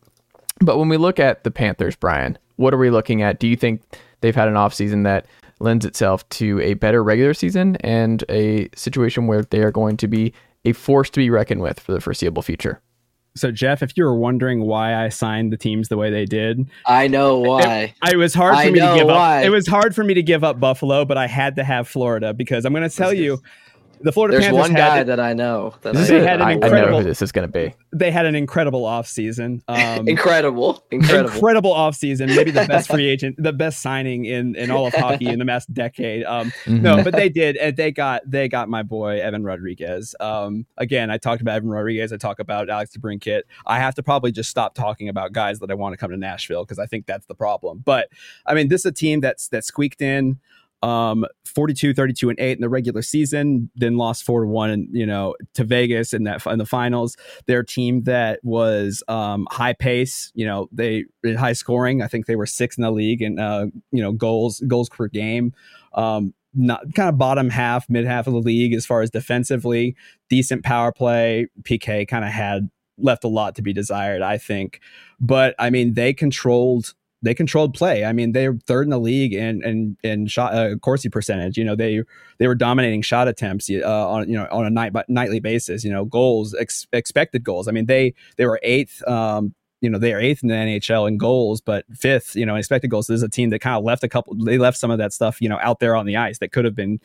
but 0.59 0.78
when 0.78 0.89
we 0.89 0.97
look 0.97 1.19
at 1.19 1.43
the 1.43 1.51
Panthers, 1.51 1.95
Bryan, 1.95 2.38
what 2.55 2.73
are 2.73 2.78
we 2.78 2.89
looking 2.89 3.21
at? 3.21 3.39
Do 3.39 3.47
you 3.47 3.55
think 3.55 3.82
they've 4.22 4.36
had 4.36 4.47
an 4.47 4.55
offseason 4.55 5.03
that 5.03 5.26
lends 5.59 5.86
itself 5.86 6.28
to 6.30 6.59
a 6.61 6.76
better 6.76 7.03
regular 7.03 7.34
season 7.34 7.76
and 7.78 8.24
a 8.30 8.70
situation 8.76 9.28
where 9.28 9.41
they 9.43 9.59
are 9.59 9.72
going 9.72 9.97
to 9.97 10.07
be 10.07 10.34
a 10.65 10.74
force 10.74 11.09
to 11.11 11.20
be 11.20 11.30
reckoned 11.30 11.61
with 11.61 11.80
for 11.80 11.93
the 11.93 12.01
foreseeable 12.01 12.41
future? 12.41 12.82
So 13.36 13.51
Jeff, 13.51 13.84
if 13.84 13.95
you 13.95 14.03
were 14.03 14.15
wondering 14.15 14.61
why 14.61 14.95
I 14.95 15.09
signed 15.09 15.53
the 15.53 15.57
teams 15.57 15.89
the 15.89 15.97
way 15.97 16.09
they 16.09 16.26
did, 16.26 16.68
I 16.86 17.07
know 17.07 17.38
why. 17.38 17.93
I 18.01 18.13
it 18.13 18.15
was 18.15 18.34
hard 18.34 18.55
for 18.55 18.61
I 18.61 18.72
me 18.72 18.80
to 18.80 18.95
give 18.95 19.07
why. 19.07 19.39
up. 19.39 19.45
It 19.45 19.49
was 19.49 19.68
hard 19.68 19.93
for 19.93 20.03
me 20.03 20.15
to 20.15 20.24
give 20.24 20.43
up 20.43 20.59
Buffalo, 20.59 21.05
but 21.05 21.18
I 21.18 21.28
had 21.28 21.55
to 21.57 21.63
have 21.63 21.88
Florida 21.88 22.34
because 22.34 22.65
I'm 22.65 22.74
going 22.74 22.89
to 22.89 22.95
tell 22.95 23.13
you, 23.13 23.39
the 24.01 24.11
Florida 24.11 24.33
There's 24.33 24.45
Panthers 24.45 24.59
one 24.59 24.73
guy 24.73 24.99
it- 24.99 25.05
that 25.05 25.19
I 25.19 25.33
know. 25.33 25.73
That 25.81 25.93
This 25.93 26.09
I 26.09 26.19
They 26.19 26.25
had 26.25 26.41
an 26.41 26.47
I- 26.47 26.51
I 26.51 26.55
know 26.55 26.65
incredible- 26.67 26.97
who 26.99 27.03
this 27.05 27.21
is 27.21 27.31
going 27.31 27.47
to 27.47 27.51
be. 27.51 27.73
they 27.93 28.11
had 28.11 28.25
an 28.25 28.35
incredible 28.35 28.83
offseason. 28.83 29.61
Um, 29.67 30.07
incredible, 30.07 30.83
incredible. 30.91 31.33
incredible 31.33 31.73
offseason, 31.73 32.27
maybe 32.35 32.51
the 32.51 32.65
best 32.65 32.87
free 32.91 33.07
agent, 33.07 33.35
the 33.37 33.53
best 33.53 33.81
signing 33.81 34.25
in 34.25 34.55
in 34.55 34.71
all 34.71 34.87
of 34.87 34.93
hockey 34.93 35.27
in 35.27 35.39
the 35.39 35.45
last 35.53 35.73
decade. 35.73 36.23
Um, 36.25 36.51
Mhm. 36.65 36.81
no, 36.81 37.03
but 37.03 37.13
they 37.15 37.29
did, 37.29 37.57
and 37.57 37.75
they 37.75 37.91
got 37.91 38.21
they 38.29 38.47
got 38.47 38.69
my 38.69 38.83
boy 38.83 39.19
Evan 39.21 39.43
Rodrigues. 39.43 40.15
Um, 40.19 40.65
again, 40.77 41.09
I 41.11 41.17
talked 41.17 41.41
about 41.41 41.55
Evan 41.57 41.69
Rodrigues. 41.69 42.11
I 42.13 42.17
talk 42.17 42.39
about 42.39 42.69
Alex 42.69 42.95
DeBrincat. 42.97 43.43
I 43.65 43.79
have 43.79 43.95
to 43.95 44.03
probably 44.03 44.31
just 44.31 44.49
stop 44.49 44.75
talking 44.75 45.09
about 45.09 45.31
guys 45.33 45.59
that 45.59 45.71
I 45.71 45.73
want 45.73 45.93
to 45.93 45.97
come 45.97 46.11
to 46.11 46.17
Nashville 46.17 46.63
because 46.63 46.79
I 46.79 46.85
think 46.85 47.05
that's 47.05 47.25
the 47.25 47.35
problem. 47.35 47.81
But 47.83 48.09
I 48.45 48.53
mean, 48.53 48.67
this 48.69 48.81
is 48.81 48.85
a 48.87 48.91
team 48.91 49.19
that's 49.21 49.47
that 49.49 49.63
squeaked 49.63 50.01
in 50.01 50.39
um 50.83 51.25
42 51.57 51.95
32 51.95 52.29
and 52.29 52.39
8 52.39 52.51
in 52.51 52.61
the 52.61 52.69
regular 52.69 53.01
season 53.01 53.71
then 53.75 53.97
lost 53.97 54.23
4 54.23 54.41
to 54.41 54.47
1 54.47 54.89
you 54.91 55.07
know 55.07 55.33
to 55.55 55.63
Vegas 55.63 56.13
in 56.13 56.23
that 56.25 56.45
in 56.45 56.59
the 56.59 56.67
finals. 56.67 57.17
Their 57.47 57.63
team 57.63 58.03
that 58.03 58.39
was 58.43 59.03
um 59.07 59.47
high 59.49 59.73
pace 59.73 60.31
you 60.35 60.45
know 60.45 60.69
they 60.71 61.05
high 61.35 61.53
scoring. 61.53 62.03
I 62.03 62.07
think 62.07 62.27
they 62.27 62.35
were 62.35 62.45
6 62.45 62.77
in 62.77 62.83
the 62.83 62.91
league 62.91 63.23
and 63.23 63.39
uh 63.39 63.65
you 63.91 64.03
know 64.03 64.11
goals 64.11 64.59
goals 64.67 64.87
per 64.87 65.07
game. 65.07 65.51
Um 65.95 66.35
not 66.53 66.93
kind 66.93 67.09
of 67.09 67.17
bottom 67.17 67.49
half 67.49 67.89
mid 67.89 68.05
half 68.05 68.27
of 68.27 68.33
the 68.33 68.39
league 68.39 68.75
as 68.75 68.85
far 68.85 69.01
as 69.01 69.09
defensively. 69.09 69.95
Decent 70.29 70.63
power 70.63 70.91
play. 70.91 71.47
PK 71.63 72.07
kind 72.07 72.23
of 72.23 72.29
had 72.29 72.69
left 72.99 73.23
a 73.23 73.27
lot 73.29 73.55
to 73.55 73.63
be 73.63 73.73
desired 73.73 74.21
I 74.21 74.37
think. 74.37 74.79
But 75.19 75.55
I 75.57 75.71
mean 75.71 75.95
they 75.95 76.13
controlled 76.13 76.93
they 77.22 77.34
controlled 77.34 77.74
play. 77.74 78.05
I 78.05 78.13
mean, 78.13 78.32
they're 78.32 78.57
third 78.68 78.84
in 78.84 78.89
the 78.89 78.99
league 78.99 79.34
in 79.34 79.63
in, 79.63 79.97
in 80.03 80.28
shot 80.28 80.53
uh, 80.53 80.76
Corsi 80.78 81.09
percentage. 81.09 81.57
You 81.57 81.65
know, 81.65 81.76
they 81.76 82.03
they 82.38 82.47
were 82.47 82.55
dominating 82.55 83.01
shot 83.01 83.28
attempts 83.28 83.70
uh, 83.70 84.09
on 84.09 84.30
you 84.30 84.38
know 84.38 84.47
on 84.51 84.65
a 84.65 84.70
night 84.70 84.93
by 84.93 85.03
nightly 85.07 85.39
basis. 85.39 85.84
You 85.84 85.91
know, 85.91 86.05
goals 86.05 86.55
ex- 86.59 86.88
expected 86.93 87.43
goals. 87.43 87.68
I 87.68 87.72
mean, 87.72 87.88
they 87.88 88.13
they 88.38 88.45
were 88.45 88.59
eighth. 88.63 89.05
Um, 89.07 89.53
you 89.82 89.89
know, 89.89 89.99
they 89.99 90.13
are 90.13 90.20
eighth 90.20 90.41
in 90.41 90.49
the 90.49 90.55
NHL 90.55 91.07
in 91.07 91.20
goals, 91.20 91.61
but 91.61 91.86
fifth, 91.93 92.36
you 92.36 92.47
know, 92.47 92.55
expected 92.55 92.89
goals. 92.89 93.05
This 93.05 93.18
is 93.18 93.24
a 93.24 93.30
team 93.30 93.51
that 93.51 93.59
kind 93.59 93.78
of 93.78 93.84
left 93.84 94.03
a 94.03 94.09
couple. 94.09 94.34
They 94.36 94.57
left 94.57 94.76
some 94.78 94.89
of 94.89 94.97
that 94.97 95.13
stuff, 95.13 95.39
you 95.39 95.47
know, 95.47 95.59
out 95.61 95.80
there 95.80 95.95
on 95.95 96.07
the 96.07 96.15
ice 96.18 96.39
that 96.39 96.51
could 96.51 96.65
have 96.65 96.76
been 96.76 96.99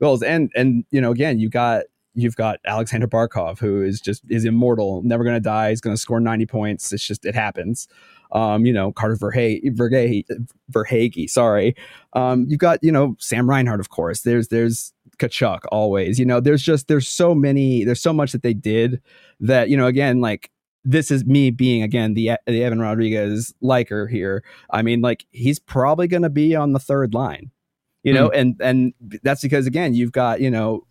goals. 0.00 0.22
And 0.22 0.50
and 0.54 0.84
you 0.90 1.00
know, 1.00 1.10
again, 1.10 1.38
you 1.38 1.48
got 1.48 1.84
you've 2.14 2.36
got 2.36 2.58
Alexander 2.64 3.06
Barkov, 3.06 3.58
who 3.58 3.82
is 3.82 4.00
just 4.00 4.22
is 4.28 4.44
immortal, 4.44 5.02
never 5.02 5.24
going 5.24 5.36
to 5.36 5.40
die. 5.40 5.70
He's 5.70 5.80
going 5.80 5.94
to 5.94 6.00
score 6.00 6.20
ninety 6.20 6.46
points. 6.46 6.92
It's 6.92 7.06
just 7.06 7.24
it 7.24 7.34
happens 7.34 7.88
um, 8.32 8.66
you 8.66 8.72
know, 8.72 8.92
Carter 8.92 9.16
Verhaeghe, 9.16 9.74
Verhaeghe, 9.74 10.24
Verhaeghe 10.70 11.30
sorry. 11.30 11.74
Um, 12.12 12.46
you've 12.48 12.58
got, 12.58 12.82
you 12.82 12.92
know, 12.92 13.16
Sam 13.18 13.48
Reinhart, 13.48 13.80
of 13.80 13.90
course. 13.90 14.22
There's, 14.22 14.48
there's 14.48 14.92
Tkachuk 15.18 15.60
always, 15.72 16.18
you 16.18 16.26
know, 16.26 16.40
there's 16.40 16.62
just, 16.62 16.88
there's 16.88 17.08
so 17.08 17.34
many, 17.34 17.84
there's 17.84 18.02
so 18.02 18.12
much 18.12 18.32
that 18.32 18.42
they 18.42 18.54
did 18.54 19.00
that, 19.40 19.68
you 19.68 19.76
know, 19.76 19.86
again, 19.86 20.20
like 20.20 20.50
this 20.84 21.10
is 21.10 21.24
me 21.24 21.50
being, 21.50 21.82
again, 21.82 22.14
the, 22.14 22.32
the 22.46 22.62
Evan 22.62 22.80
Rodrigues 22.80 23.52
liker 23.60 24.06
here. 24.06 24.44
I 24.70 24.82
mean, 24.82 25.00
like 25.00 25.26
he's 25.30 25.58
probably 25.58 26.06
going 26.06 26.22
to 26.22 26.30
be 26.30 26.54
on 26.54 26.72
the 26.72 26.78
third 26.78 27.14
line, 27.14 27.50
you 28.02 28.12
know, 28.12 28.30
and, 28.30 28.56
and 28.60 28.94
that's 29.22 29.42
because, 29.42 29.66
again, 29.66 29.94
you've 29.94 30.12
got, 30.12 30.40
you 30.40 30.50
know, 30.50 30.86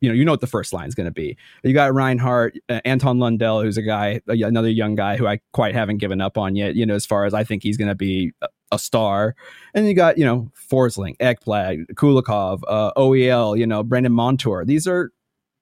you 0.00 0.08
know, 0.08 0.14
you 0.14 0.24
know 0.24 0.32
what 0.32 0.40
the 0.40 0.46
first 0.46 0.72
line 0.72 0.88
is 0.88 0.94
going 0.94 1.06
to 1.06 1.12
be. 1.12 1.36
You 1.62 1.72
got 1.72 1.94
Reinhart, 1.94 2.56
uh, 2.68 2.80
Anton 2.84 3.18
Lundell, 3.18 3.62
who's 3.62 3.76
a 3.76 3.82
guy, 3.82 4.20
another 4.26 4.70
young 4.70 4.94
guy 4.94 5.16
who 5.16 5.26
I 5.26 5.40
quite 5.52 5.74
haven't 5.74 5.98
given 5.98 6.20
up 6.20 6.38
on 6.38 6.56
yet. 6.56 6.76
You 6.76 6.86
know, 6.86 6.94
as 6.94 7.06
far 7.06 7.24
as 7.24 7.34
I 7.34 7.44
think 7.44 7.62
he's 7.62 7.76
going 7.76 7.88
to 7.88 7.94
be 7.94 8.32
a, 8.42 8.48
a 8.72 8.78
star, 8.78 9.34
and 9.74 9.86
you 9.86 9.94
got 9.94 10.18
you 10.18 10.24
know 10.24 10.50
Forsling, 10.70 11.16
Ekblad, 11.18 11.86
Kulikov, 11.94 12.60
uh, 12.68 12.92
OEL, 12.96 13.58
you 13.58 13.66
know 13.66 13.82
Brandon 13.82 14.12
Montour. 14.12 14.64
These 14.64 14.86
are 14.86 15.10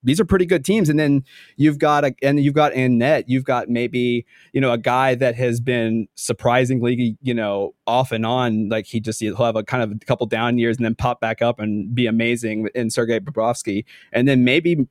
these 0.03 0.19
are 0.19 0.25
pretty 0.25 0.45
good 0.45 0.63
teams, 0.63 0.89
and 0.89 0.99
then 0.99 1.23
you've 1.55 1.79
got 1.79 2.05
a 2.05 2.15
and 2.21 2.39
you've 2.39 2.53
got 2.53 2.73
in 2.73 2.97
net, 2.97 3.27
you've 3.27 3.43
got 3.43 3.69
maybe 3.69 4.25
you 4.53 4.61
know 4.61 4.71
a 4.71 4.77
guy 4.77 5.15
that 5.15 5.35
has 5.35 5.59
been 5.59 6.07
surprisingly 6.15 7.17
you 7.21 7.33
know 7.33 7.73
off 7.85 8.11
and 8.11 8.25
on, 8.25 8.69
like 8.69 8.85
he 8.85 8.99
just 8.99 9.19
he'll 9.19 9.35
have 9.35 9.55
a 9.55 9.63
kind 9.63 9.83
of 9.83 9.91
a 9.91 10.05
couple 10.05 10.25
down 10.25 10.57
years 10.57 10.77
and 10.77 10.85
then 10.85 10.95
pop 10.95 11.19
back 11.19 11.41
up 11.41 11.59
and 11.59 11.93
be 11.93 12.05
amazing 12.07 12.69
in 12.75 12.89
Sergei 12.89 13.19
Bobrovsky. 13.19 13.85
And 14.13 14.27
then 14.27 14.43
maybe 14.43 14.87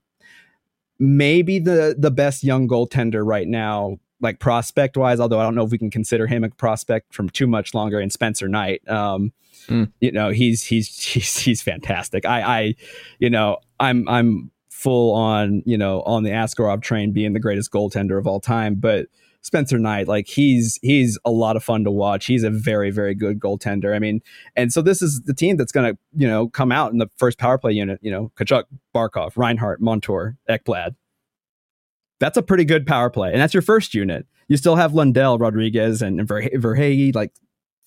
maybe 0.98 1.58
the 1.58 1.94
the 1.98 2.10
best 2.10 2.42
young 2.42 2.66
goaltender 2.66 3.24
right 3.24 3.48
now 3.48 3.98
like 4.22 4.40
prospect 4.40 4.96
wise 4.96 5.20
although 5.20 5.38
i 5.38 5.42
don't 5.42 5.54
know 5.54 5.62
if 5.64 5.70
we 5.70 5.76
can 5.76 5.90
consider 5.90 6.26
him 6.26 6.42
a 6.42 6.48
prospect 6.48 7.12
from 7.14 7.28
too 7.28 7.46
much 7.46 7.74
longer 7.74 8.00
in 8.00 8.10
spencer 8.10 8.48
knight. 8.48 8.86
Um 8.88 9.32
Mm. 9.68 9.90
you 10.00 10.12
know 10.12 10.30
he's 10.30 10.62
he's 10.62 10.96
he's 11.02 11.38
he's 11.38 11.60
fantastic. 11.60 12.24
I 12.24 12.40
i 12.42 12.74
you 13.18 13.28
know 13.30 13.58
i'm 13.80 14.08
i'm 14.08 14.52
full 14.76 15.14
on 15.14 15.62
you 15.64 15.78
know 15.78 16.02
on 16.02 16.22
the 16.22 16.30
askarov 16.30 16.82
train 16.82 17.12
being 17.12 17.32
the 17.32 17.40
greatest 17.40 17.72
goaltender 17.72 18.18
of 18.18 18.26
all 18.26 18.40
time 18.40 18.74
but 18.74 19.06
Spencer 19.46 19.78
Knight, 19.78 20.08
like 20.08 20.26
he's 20.26 20.76
he's 20.82 21.20
a 21.24 21.30
lot 21.30 21.54
of 21.54 21.62
fun 21.62 21.84
to 21.84 21.90
watch. 21.90 22.26
He's 22.26 22.42
a 22.42 22.50
very 22.50 22.90
very 22.90 23.14
good 23.14 23.38
goaltender. 23.38 23.94
I 23.94 24.00
mean, 24.00 24.20
and 24.56 24.72
so 24.72 24.82
this 24.82 25.00
is 25.00 25.22
the 25.22 25.34
team 25.34 25.56
that's 25.56 25.70
going 25.70 25.94
to 25.94 25.98
you 26.16 26.26
know 26.26 26.48
come 26.48 26.72
out 26.72 26.90
in 26.90 26.98
the 26.98 27.08
first 27.16 27.38
power 27.38 27.56
play 27.56 27.70
unit. 27.70 28.00
You 28.02 28.10
know, 28.10 28.32
Tkachuk, 28.36 28.64
Barkov, 28.92 29.36
Reinhart, 29.36 29.80
Montour, 29.80 30.36
Ekblad. 30.50 30.96
That's 32.18 32.36
a 32.36 32.42
pretty 32.42 32.64
good 32.64 32.88
power 32.88 33.08
play, 33.08 33.30
and 33.30 33.40
that's 33.40 33.54
your 33.54 33.62
first 33.62 33.94
unit. 33.94 34.26
You 34.48 34.56
still 34.56 34.74
have 34.74 34.94
Lundell, 34.94 35.38
Rodrigues, 35.38 36.02
and 36.02 36.18
Verhe- 36.20 36.54
Verhaeghe, 36.54 37.14
like 37.14 37.32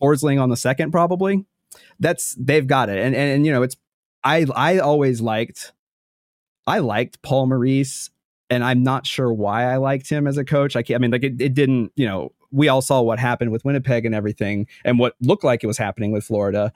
Forsling 0.01 0.41
on 0.41 0.49
the 0.49 0.57
second, 0.57 0.91
probably. 0.91 1.45
That's 1.99 2.35
they've 2.39 2.67
got 2.67 2.87
it, 2.87 2.99
and 2.99 3.13
and, 3.13 3.31
and 3.31 3.45
you 3.45 3.51
know 3.51 3.63
it's 3.63 3.75
I 4.23 4.45
I 4.55 4.79
always 4.79 5.19
liked 5.19 5.73
I 6.69 6.79
liked 6.79 7.21
Paul 7.23 7.47
Maurice 7.47 8.11
and 8.49 8.63
I'm 8.63 8.83
not 8.83 9.05
sure 9.05 9.33
why 9.33 9.65
I 9.65 9.77
liked 9.77 10.09
him 10.09 10.27
as 10.27 10.37
a 10.37 10.45
coach. 10.45 10.75
I, 10.75 10.83
I 10.93 10.99
mean, 10.99 11.11
like 11.11 11.23
it, 11.23 11.41
it 11.41 11.53
didn't, 11.55 11.91
you 11.95 12.05
know, 12.05 12.31
we 12.51 12.67
all 12.67 12.81
saw 12.81 13.01
what 13.01 13.19
happened 13.19 13.51
with 13.51 13.65
Winnipeg 13.65 14.05
and 14.05 14.15
everything, 14.15 14.67
and 14.83 14.97
what 14.97 15.15
looked 15.21 15.43
like 15.43 15.63
it 15.63 15.67
was 15.67 15.77
happening 15.77 16.11
with 16.11 16.23
Florida. 16.23 16.73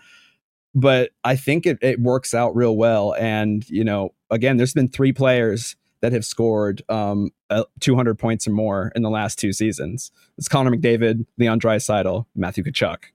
But 0.75 1.11
I 1.23 1.35
think 1.35 1.65
it, 1.65 1.77
it 1.81 1.99
works 1.99 2.33
out 2.33 2.55
real 2.55 2.75
well. 2.75 3.15
And 3.15 3.67
you 3.69 3.83
know, 3.83 4.13
again, 4.29 4.57
there's 4.57 4.73
been 4.73 4.87
three 4.87 5.13
players 5.13 5.75
that 6.01 6.11
have 6.11 6.25
scored 6.25 6.83
um, 6.89 7.31
uh, 7.49 7.63
200 7.79 8.19
points 8.19 8.47
or 8.47 8.51
more 8.51 8.91
in 8.95 9.03
the 9.03 9.09
last 9.09 9.39
two 9.39 9.53
seasons. 9.53 10.11
It's 10.37 10.47
Connor 10.47 10.71
McDavid, 10.71 11.25
Leon 11.37 11.59
Draisaitl, 11.59 12.25
Matthew 12.35 12.63
Tkachuk. 12.63 13.05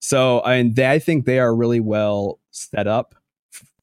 So 0.00 0.42
I 0.44 0.62
mean, 0.62 0.78
I 0.80 0.98
think 0.98 1.26
they 1.26 1.40
are 1.40 1.54
really 1.54 1.80
well 1.80 2.38
set 2.50 2.86
up 2.86 3.14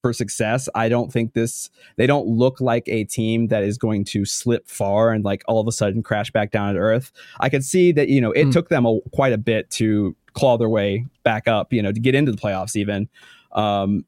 for 0.06 0.14
success. 0.14 0.70
I 0.76 0.88
don't 0.88 1.12
think 1.12 1.34
this 1.34 1.72
they 1.96 2.06
don't 2.06 2.28
look 2.28 2.62
like 2.62 2.88
a 2.88 3.06
team 3.06 3.48
that 3.48 3.64
is 3.64 3.76
going 3.76 4.06
to 4.06 4.24
slip 4.24 4.68
far 4.68 5.12
and 5.12 5.26
like 5.26 5.44
all 5.48 5.60
of 5.60 5.68
a 5.68 5.72
sudden 5.72 6.04
crash 6.04 6.30
back 6.30 6.52
down 6.52 6.76
to 6.76 6.80
earth. 6.80 7.12
I 7.40 7.50
could 7.50 7.64
see 7.66 7.92
that 7.94 8.08
you 8.08 8.22
know 8.22 8.32
it 8.32 8.46
mm. 8.46 8.52
took 8.52 8.70
them 8.70 8.86
a, 8.86 9.00
quite 9.14 9.34
a 9.34 9.40
bit 9.40 9.68
to 9.72 10.16
claw 10.34 10.60
their 10.60 10.70
way 10.70 11.08
back 11.24 11.48
up, 11.48 11.74
you 11.74 11.82
know, 11.82 11.92
to 11.92 12.00
get 12.00 12.14
into 12.14 12.32
the 12.32 12.38
playoffs 12.38 12.76
even. 12.76 13.10
Um, 13.54 14.06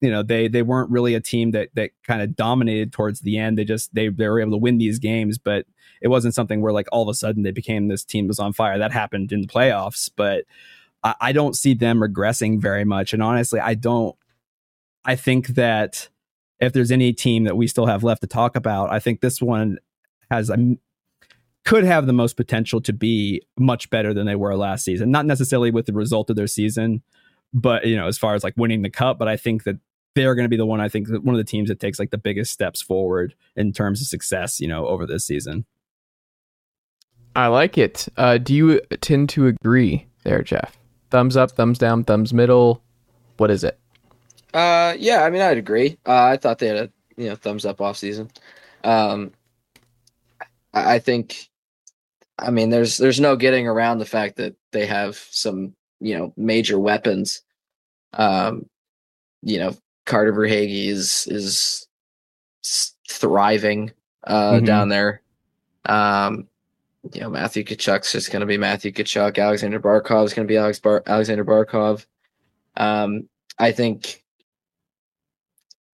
you 0.00 0.08
know, 0.08 0.22
they 0.22 0.46
they 0.46 0.62
weren't 0.62 0.88
really 0.88 1.16
a 1.16 1.20
team 1.20 1.50
that 1.50 1.70
that 1.74 1.90
kind 2.06 2.22
of 2.22 2.36
dominated 2.36 2.92
towards 2.92 3.22
the 3.22 3.36
end. 3.36 3.58
They 3.58 3.64
just 3.64 3.92
they 3.92 4.08
they 4.08 4.28
were 4.28 4.38
able 4.38 4.52
to 4.52 4.56
win 4.56 4.78
these 4.78 5.00
games, 5.00 5.36
but 5.36 5.66
it 6.00 6.08
wasn't 6.08 6.36
something 6.36 6.60
where 6.60 6.72
like 6.72 6.86
all 6.92 7.02
of 7.02 7.08
a 7.08 7.14
sudden 7.14 7.42
they 7.42 7.50
became 7.50 7.88
this 7.88 8.04
team 8.04 8.28
was 8.28 8.38
on 8.38 8.52
fire. 8.52 8.78
That 8.78 8.92
happened 8.92 9.32
in 9.32 9.40
the 9.40 9.48
playoffs, 9.48 10.08
but 10.14 10.44
I, 11.02 11.16
I 11.20 11.32
don't 11.32 11.56
see 11.56 11.74
them 11.74 11.98
regressing 11.98 12.60
very 12.60 12.84
much. 12.84 13.12
And 13.12 13.20
honestly, 13.20 13.58
I 13.58 13.74
don't 13.74 14.14
I 15.04 15.16
think 15.16 15.48
that 15.48 16.08
if 16.60 16.72
there's 16.72 16.90
any 16.90 17.12
team 17.12 17.44
that 17.44 17.56
we 17.56 17.66
still 17.66 17.86
have 17.86 18.04
left 18.04 18.20
to 18.20 18.26
talk 18.26 18.56
about, 18.56 18.92
I 18.92 18.98
think 19.00 19.20
this 19.20 19.40
one 19.40 19.78
has 20.30 20.50
a 20.50 20.76
could 21.64 21.84
have 21.84 22.06
the 22.06 22.12
most 22.12 22.36
potential 22.36 22.80
to 22.80 22.92
be 22.92 23.42
much 23.58 23.90
better 23.90 24.14
than 24.14 24.26
they 24.26 24.34
were 24.34 24.56
last 24.56 24.84
season. 24.84 25.10
Not 25.10 25.26
necessarily 25.26 25.70
with 25.70 25.86
the 25.86 25.92
result 25.92 26.30
of 26.30 26.36
their 26.36 26.46
season, 26.46 27.02
but 27.52 27.86
you 27.86 27.96
know, 27.96 28.06
as 28.06 28.18
far 28.18 28.34
as 28.34 28.44
like 28.44 28.54
winning 28.56 28.82
the 28.82 28.90
cup, 28.90 29.18
but 29.18 29.28
I 29.28 29.36
think 29.36 29.64
that 29.64 29.76
they're 30.14 30.34
going 30.34 30.44
to 30.44 30.50
be 30.50 30.56
the 30.56 30.66
one 30.66 30.80
I 30.80 30.88
think 30.88 31.08
one 31.08 31.34
of 31.34 31.38
the 31.38 31.44
teams 31.44 31.68
that 31.68 31.80
takes 31.80 31.98
like 31.98 32.10
the 32.10 32.18
biggest 32.18 32.52
steps 32.52 32.82
forward 32.82 33.34
in 33.56 33.72
terms 33.72 34.00
of 34.00 34.06
success, 34.06 34.60
you 34.60 34.68
know, 34.68 34.86
over 34.86 35.06
this 35.06 35.24
season. 35.24 35.64
I 37.36 37.46
like 37.46 37.78
it. 37.78 38.08
Uh, 38.16 38.38
do 38.38 38.54
you 38.54 38.80
tend 39.00 39.28
to 39.30 39.46
agree 39.46 40.06
there, 40.24 40.42
Jeff? 40.42 40.76
Thumbs 41.10 41.36
up, 41.36 41.52
thumbs 41.52 41.78
down, 41.78 42.04
thumbs 42.04 42.34
middle. 42.34 42.82
What 43.36 43.50
is 43.50 43.64
it? 43.64 43.79
Uh, 44.52 44.94
yeah, 44.98 45.22
I 45.22 45.30
mean, 45.30 45.42
I'd 45.42 45.58
agree. 45.58 45.98
Uh, 46.06 46.24
I 46.24 46.36
thought 46.36 46.58
they 46.58 46.68
had 46.68 46.76
a 46.76 46.90
you 47.16 47.28
know 47.28 47.36
thumbs 47.36 47.64
up 47.64 47.80
off 47.80 47.96
season. 47.96 48.30
Um, 48.84 49.32
I, 50.72 50.94
I 50.94 50.98
think, 50.98 51.48
I 52.38 52.50
mean, 52.50 52.70
there's 52.70 52.98
there's 52.98 53.20
no 53.20 53.36
getting 53.36 53.66
around 53.66 53.98
the 53.98 54.06
fact 54.06 54.36
that 54.36 54.54
they 54.72 54.86
have 54.86 55.16
some 55.30 55.74
you 56.00 56.16
know 56.16 56.32
major 56.36 56.78
weapons. 56.78 57.42
Um, 58.14 58.66
you 59.42 59.58
know, 59.58 59.76
Carter 60.06 60.32
Verhaeghe 60.32 60.88
is 60.88 61.26
is 61.30 61.86
thriving 63.08 63.92
uh 64.24 64.54
mm-hmm. 64.54 64.64
down 64.64 64.88
there. 64.88 65.22
Um, 65.86 66.48
you 67.14 67.20
know, 67.20 67.30
Matthew 67.30 67.64
Tkachuk's 67.64 68.12
just 68.12 68.30
going 68.30 68.40
to 68.40 68.46
be 68.46 68.58
Matthew 68.58 68.92
Tkachuk. 68.92 69.42
Alexander 69.42 69.80
Barkov 69.80 70.26
is 70.26 70.34
going 70.34 70.46
to 70.46 70.52
be 70.52 70.58
Alex 70.58 70.78
Bar- 70.78 71.02
Alexander 71.06 71.44
Barkov. 71.44 72.04
Um, 72.76 73.28
I 73.58 73.72
think 73.72 74.19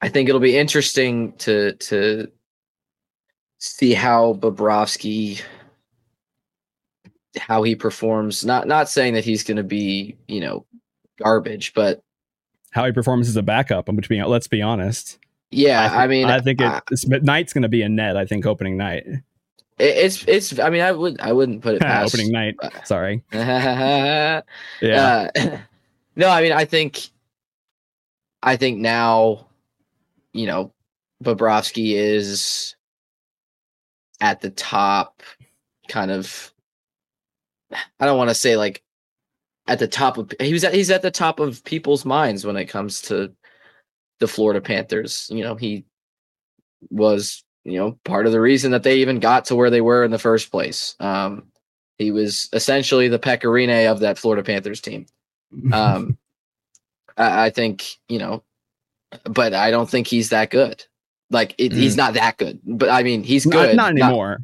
I 0.01 0.09
think 0.09 0.29
it'll 0.29 0.41
be 0.41 0.57
interesting 0.57 1.33
to 1.33 1.73
to 1.73 2.31
see 3.59 3.93
how 3.93 4.33
Bobrovsky 4.33 5.41
how 7.37 7.63
he 7.63 7.75
performs. 7.75 8.45
Not 8.45 8.67
not 8.67 8.89
saying 8.89 9.13
that 9.13 9.25
he's 9.25 9.43
going 9.43 9.57
to 9.57 9.63
be 9.63 10.15
you 10.27 10.41
know 10.41 10.65
garbage, 11.21 11.73
but 11.73 12.01
how 12.71 12.85
he 12.85 12.91
performs 12.91 13.27
as 13.27 13.35
a 13.35 13.43
backup. 13.43 13.89
Which 13.89 14.09
being 14.09 14.23
let's 14.23 14.47
be 14.47 14.61
honest. 14.61 15.17
Yeah, 15.51 15.85
I, 15.85 15.87
think, 15.87 15.97
I 15.97 16.07
mean, 16.07 16.25
I 16.25 16.41
think 16.41 16.59
it, 16.61 16.83
it's, 16.91 17.07
night's 17.07 17.53
going 17.53 17.61
to 17.61 17.69
be 17.69 17.81
a 17.81 17.87
net. 17.87 18.17
I 18.17 18.25
think 18.25 18.45
opening 18.45 18.77
night. 18.77 19.05
It's 19.77 20.23
it's. 20.27 20.59
I 20.59 20.69
mean, 20.69 20.81
I 20.81 20.91
would 20.91 21.19
I 21.19 21.31
wouldn't 21.31 21.61
put 21.61 21.75
it 21.75 21.81
past 21.81 22.13
opening 22.13 22.31
night. 22.31 22.55
Sorry. 22.83 23.23
yeah. 23.33 24.41
Uh, 24.81 25.29
no, 26.15 26.29
I 26.29 26.41
mean, 26.41 26.51
I 26.51 26.65
think. 26.65 27.09
I 28.43 28.57
think 28.57 28.77
now 28.77 29.44
you 30.35 30.45
know, 30.45 30.73
Bobrovsky 31.23 31.93
is 31.93 32.75
at 34.19 34.41
the 34.41 34.49
top, 34.49 35.23
kind 35.87 36.11
of. 36.11 36.51
I 37.99 38.05
don't 38.05 38.17
want 38.17 38.29
to 38.29 38.35
say 38.35 38.57
like 38.57 38.83
at 39.67 39.79
the 39.79 39.87
top 39.87 40.17
of 40.17 40.31
he 40.39 40.53
was 40.53 40.63
at 40.63 40.73
he's 40.73 40.91
at 40.91 41.01
the 41.01 41.11
top 41.11 41.39
of 41.39 41.63
people's 41.63 42.05
minds 42.05 42.45
when 42.45 42.57
it 42.57 42.65
comes 42.65 43.01
to 43.03 43.33
the 44.19 44.27
Florida 44.27 44.61
Panthers. 44.61 45.29
You 45.31 45.43
know, 45.43 45.55
he 45.55 45.85
was 46.89 47.43
you 47.63 47.79
know 47.79 47.97
part 48.03 48.25
of 48.25 48.31
the 48.31 48.41
reason 48.41 48.71
that 48.71 48.83
they 48.83 48.97
even 48.97 49.19
got 49.19 49.45
to 49.45 49.55
where 49.55 49.69
they 49.69 49.81
were 49.81 50.03
in 50.03 50.11
the 50.11 50.19
first 50.19 50.51
place. 50.51 50.95
Um, 50.99 51.45
he 51.97 52.11
was 52.11 52.49
essentially 52.51 53.07
the 53.07 53.19
Pekka 53.19 53.45
Rinne 53.45 53.89
of 53.89 54.01
that 54.01 54.17
Florida 54.17 54.43
Panthers 54.43 54.81
team. 54.81 55.05
Um, 55.71 56.17
I, 57.17 57.45
I 57.45 57.49
think 57.49 57.85
you 58.09 58.19
know 58.19 58.43
but 59.23 59.53
I 59.53 59.71
don't 59.71 59.89
think 59.89 60.07
he's 60.07 60.29
that 60.29 60.49
good. 60.49 60.85
Like 61.29 61.55
it, 61.57 61.71
mm. 61.71 61.75
he's 61.75 61.97
not 61.97 62.13
that 62.13 62.37
good, 62.37 62.59
but 62.65 62.89
I 62.89 63.03
mean 63.03 63.23
he's 63.23 63.45
good. 63.45 63.75
Not, 63.75 63.95
not 63.95 64.07
anymore. 64.07 64.31
Not, 64.31 64.41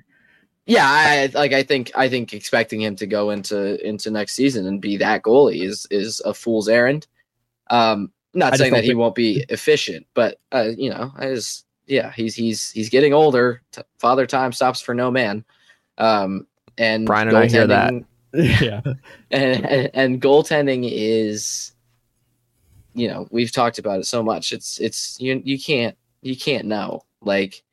yeah, 0.65 0.85
I 0.85 1.29
like. 1.33 1.53
I 1.53 1.63
think. 1.63 1.91
I 1.95 2.07
think 2.07 2.33
expecting 2.33 2.81
him 2.81 2.95
to 2.97 3.07
go 3.07 3.31
into 3.31 3.85
into 3.85 4.11
next 4.11 4.33
season 4.33 4.67
and 4.67 4.79
be 4.79 4.95
that 4.97 5.23
goalie 5.23 5.63
is 5.63 5.87
is 5.89 6.21
a 6.23 6.33
fool's 6.33 6.69
errand. 6.69 7.07
Um, 7.69 8.11
not 8.33 8.57
saying 8.57 8.73
that 8.73 8.83
he 8.83 8.93
won't 8.93 9.15
be 9.15 9.45
efficient, 9.49 10.05
but 10.13 10.39
uh, 10.51 10.69
you 10.77 10.89
know, 10.89 11.11
I 11.17 11.27
just 11.27 11.65
yeah, 11.87 12.11
he's 12.13 12.35
he's 12.35 12.71
he's 12.71 12.89
getting 12.89 13.13
older. 13.13 13.61
Father 13.97 14.25
time 14.25 14.51
stops 14.51 14.81
for 14.81 14.93
no 14.93 15.11
man. 15.11 15.43
Um, 15.97 16.47
and 16.77 17.05
Bryan 17.05 17.29
and 17.29 17.37
I 17.37 17.47
hear 17.47 17.67
that. 17.67 17.93
yeah, 18.33 18.81
and, 19.31 19.65
and 19.65 19.89
and 19.93 20.21
goaltending 20.21 20.89
is 20.89 21.70
you 22.93 23.07
know 23.07 23.27
we've 23.31 23.51
talked 23.51 23.79
about 23.79 23.99
it 23.99 24.05
so 24.05 24.23
much. 24.23 24.51
It's 24.51 24.79
it's 24.79 25.19
you 25.19 25.41
you 25.43 25.59
can't 25.59 25.97
you 26.21 26.35
can't 26.35 26.65
know. 26.65 27.03
Like 27.21 27.63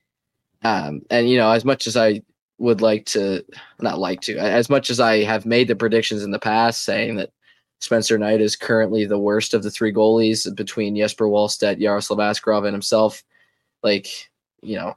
um 0.65 1.03
and 1.11 1.29
you 1.29 1.37
know 1.37 1.53
as 1.53 1.65
much 1.65 1.87
as 1.87 1.97
i 1.97 2.21
would 2.59 2.81
like 2.81 3.07
to 3.07 3.45
not 3.79 4.01
like 4.01 4.21
to 4.21 4.37
as 4.37 4.69
much 4.69 4.91
as 4.91 4.99
i 4.99 5.23
have 5.23 5.47
made 5.47 5.69
the 5.69 5.77
predictions 5.77 6.25
in 6.25 6.33
the 6.33 6.39
past 6.41 6.85
saying 6.85 7.15
that 7.15 7.31
spencer 7.79 8.19
knight 8.19 8.41
is 8.41 8.57
currently 8.57 9.05
the 9.05 9.21
worst 9.21 9.55
of 9.55 9.63
the 9.63 9.71
three 9.71 9.93
goalies 9.93 10.53
between 10.57 10.97
jesper 10.97 11.27
wallstedt 11.27 11.79
yaroslav 11.79 12.19
askarov 12.19 12.65
and 12.67 12.75
himself 12.75 13.23
like 13.85 14.09
you 14.63 14.75
know 14.75 14.97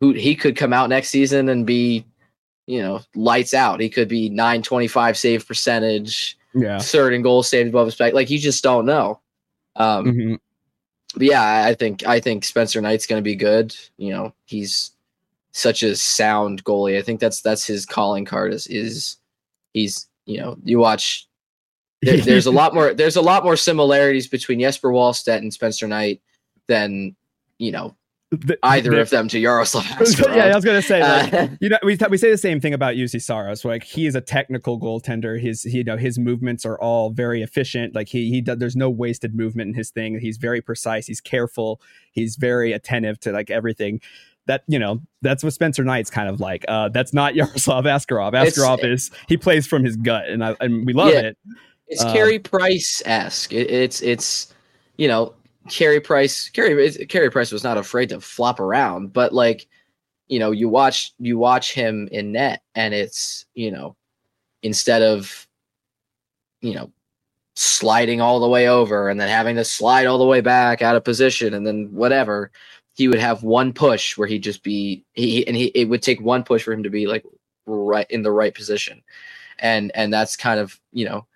who 0.00 0.12
he 0.12 0.34
could 0.34 0.56
come 0.56 0.72
out 0.72 0.88
next 0.90 1.08
season 1.08 1.48
and 1.48 1.66
be 1.66 2.04
you 2.66 2.82
know 2.82 3.00
lights 3.14 3.54
out. 3.54 3.80
He 3.80 3.88
could 3.88 4.08
be 4.08 4.28
925 4.28 5.16
save 5.16 5.46
percentage 5.46 6.38
yeah. 6.56 6.78
third 6.78 7.12
and 7.12 7.22
goal 7.22 7.42
saved 7.42 7.68
above 7.68 7.86
his 7.86 7.94
back. 7.94 8.14
Like 8.14 8.30
you 8.30 8.38
just 8.38 8.64
don't 8.64 8.86
know. 8.86 9.20
Um, 9.76 10.04
mm-hmm. 10.06 10.34
But 11.14 11.26
yeah, 11.26 11.64
I 11.66 11.74
think 11.74 12.06
I 12.06 12.20
think 12.20 12.44
Spencer 12.44 12.80
Knight's 12.80 13.06
going 13.06 13.20
to 13.20 13.24
be 13.24 13.36
good. 13.36 13.76
You 13.96 14.12
know, 14.12 14.34
he's 14.44 14.92
such 15.52 15.82
a 15.82 15.96
sound 15.96 16.64
goalie. 16.64 16.98
I 16.98 17.02
think 17.02 17.20
that's 17.20 17.40
that's 17.40 17.66
his 17.66 17.86
calling 17.86 18.24
card. 18.24 18.52
Is 18.52 18.66
is 18.66 19.16
he's 19.72 20.08
you 20.24 20.40
know 20.40 20.56
you 20.64 20.78
watch. 20.78 21.28
There, 22.02 22.18
there's 22.18 22.46
a 22.46 22.50
lot 22.50 22.74
more. 22.74 22.92
There's 22.92 23.16
a 23.16 23.22
lot 23.22 23.44
more 23.44 23.56
similarities 23.56 24.28
between 24.28 24.60
Jesper 24.60 24.90
Wallstedt 24.90 25.38
and 25.38 25.52
Spencer 25.52 25.88
Knight 25.88 26.20
than 26.66 27.16
you 27.58 27.72
know 27.72 27.96
the, 28.30 28.58
either 28.64 28.90
the, 28.90 29.00
of 29.00 29.10
them 29.10 29.28
to 29.28 29.38
Yaroslav. 29.38 29.84
Askarov. 29.84 30.34
Yeah, 30.34 30.46
I 30.46 30.54
was 30.56 30.64
gonna 30.64 30.82
say, 30.82 31.00
like, 31.00 31.32
uh, 31.32 31.48
you 31.60 31.68
know, 31.68 31.78
we 31.84 31.96
we 32.10 32.16
say 32.16 32.30
the 32.30 32.36
same 32.36 32.60
thing 32.60 32.74
about 32.74 32.94
Juuse 32.94 33.22
Saros. 33.22 33.64
Like 33.64 33.84
he 33.84 34.06
is 34.06 34.14
a 34.14 34.20
technical 34.20 34.80
goaltender. 34.80 35.40
His 35.40 35.62
he, 35.62 35.78
you 35.78 35.84
know 35.84 35.96
his 35.96 36.18
movements 36.18 36.66
are 36.66 36.78
all 36.80 37.10
very 37.10 37.42
efficient. 37.42 37.94
Like 37.94 38.08
he 38.08 38.30
he 38.30 38.40
does, 38.40 38.58
there's 38.58 38.76
no 38.76 38.90
wasted 38.90 39.34
movement 39.34 39.68
in 39.68 39.74
his 39.74 39.90
thing. 39.90 40.18
He's 40.18 40.38
very 40.38 40.60
precise. 40.60 41.06
He's 41.06 41.20
careful. 41.20 41.80
He's 42.12 42.36
very 42.36 42.72
attentive 42.72 43.20
to 43.20 43.32
like 43.32 43.50
everything. 43.50 44.00
That 44.46 44.64
you 44.66 44.78
know, 44.78 45.00
that's 45.22 45.44
what 45.44 45.52
Spencer 45.52 45.84
Knight's 45.84 46.10
kind 46.10 46.28
of 46.28 46.40
like. 46.40 46.64
Uh, 46.66 46.88
that's 46.88 47.12
not 47.12 47.34
Yaroslav 47.36 47.84
Askarov. 47.84 48.32
Askarov 48.32 48.84
is 48.84 49.12
he 49.28 49.36
plays 49.36 49.68
from 49.68 49.84
his 49.84 49.96
gut, 49.96 50.28
and 50.28 50.44
I 50.44 50.56
and 50.60 50.84
we 50.84 50.92
love 50.92 51.12
yeah, 51.12 51.20
it. 51.20 51.38
It's 51.86 52.02
uh, 52.02 52.12
Carey 52.12 52.40
Price 52.40 53.02
esque. 53.04 53.52
It, 53.52 53.70
it's 53.70 54.02
it's 54.02 54.52
you 54.96 55.06
know 55.06 55.32
Carey 55.68 56.00
Price, 56.00 56.48
Carey 56.48 56.92
Carey 57.06 57.30
Price 57.30 57.52
was 57.52 57.64
not 57.64 57.78
afraid 57.78 58.08
to 58.10 58.20
flop 58.20 58.60
around, 58.60 59.12
but 59.12 59.32
like, 59.32 59.66
you 60.28 60.38
know, 60.38 60.50
you 60.50 60.68
watch 60.68 61.12
you 61.18 61.38
watch 61.38 61.72
him 61.72 62.08
in 62.12 62.32
net, 62.32 62.62
and 62.74 62.94
it's 62.94 63.46
you 63.54 63.70
know, 63.70 63.96
instead 64.62 65.02
of, 65.02 65.46
you 66.60 66.74
know, 66.74 66.90
sliding 67.54 68.20
all 68.20 68.40
the 68.40 68.48
way 68.48 68.68
over 68.68 69.08
and 69.08 69.20
then 69.20 69.28
having 69.28 69.56
to 69.56 69.64
slide 69.64 70.06
all 70.06 70.18
the 70.18 70.26
way 70.26 70.40
back 70.40 70.82
out 70.82 70.96
of 70.96 71.04
position 71.04 71.54
and 71.54 71.66
then 71.66 71.88
whatever, 71.92 72.50
he 72.94 73.08
would 73.08 73.18
have 73.18 73.42
one 73.42 73.72
push 73.72 74.16
where 74.16 74.28
he'd 74.28 74.42
just 74.42 74.62
be 74.62 75.04
he 75.14 75.46
and 75.46 75.56
he 75.56 75.66
it 75.66 75.86
would 75.88 76.02
take 76.02 76.20
one 76.20 76.42
push 76.44 76.62
for 76.62 76.72
him 76.72 76.82
to 76.82 76.90
be 76.90 77.06
like 77.06 77.24
right 77.66 78.06
in 78.10 78.22
the 78.22 78.32
right 78.32 78.54
position, 78.54 79.02
and 79.58 79.90
and 79.94 80.12
that's 80.12 80.36
kind 80.36 80.60
of 80.60 80.78
you 80.92 81.04
know 81.04 81.26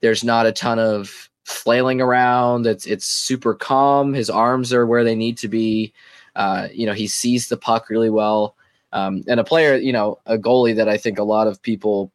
there's 0.00 0.24
not 0.24 0.46
a 0.46 0.52
ton 0.52 0.78
of 0.78 1.30
flailing 1.44 2.00
around. 2.00 2.66
It's 2.66 2.86
it's 2.86 3.04
super 3.04 3.54
calm. 3.54 4.12
His 4.14 4.30
arms 4.30 4.72
are 4.72 4.86
where 4.86 5.04
they 5.04 5.14
need 5.14 5.38
to 5.38 5.48
be. 5.48 5.92
Uh, 6.34 6.68
you 6.72 6.86
know, 6.86 6.92
he 6.92 7.06
sees 7.06 7.48
the 7.48 7.56
puck 7.56 7.90
really 7.90 8.10
well. 8.10 8.56
Um, 8.92 9.22
and 9.26 9.40
a 9.40 9.44
player, 9.44 9.76
you 9.76 9.92
know, 9.92 10.18
a 10.26 10.36
goalie 10.38 10.76
that 10.76 10.88
I 10.88 10.96
think 10.98 11.18
a 11.18 11.24
lot 11.24 11.46
of 11.46 11.62
people 11.62 12.12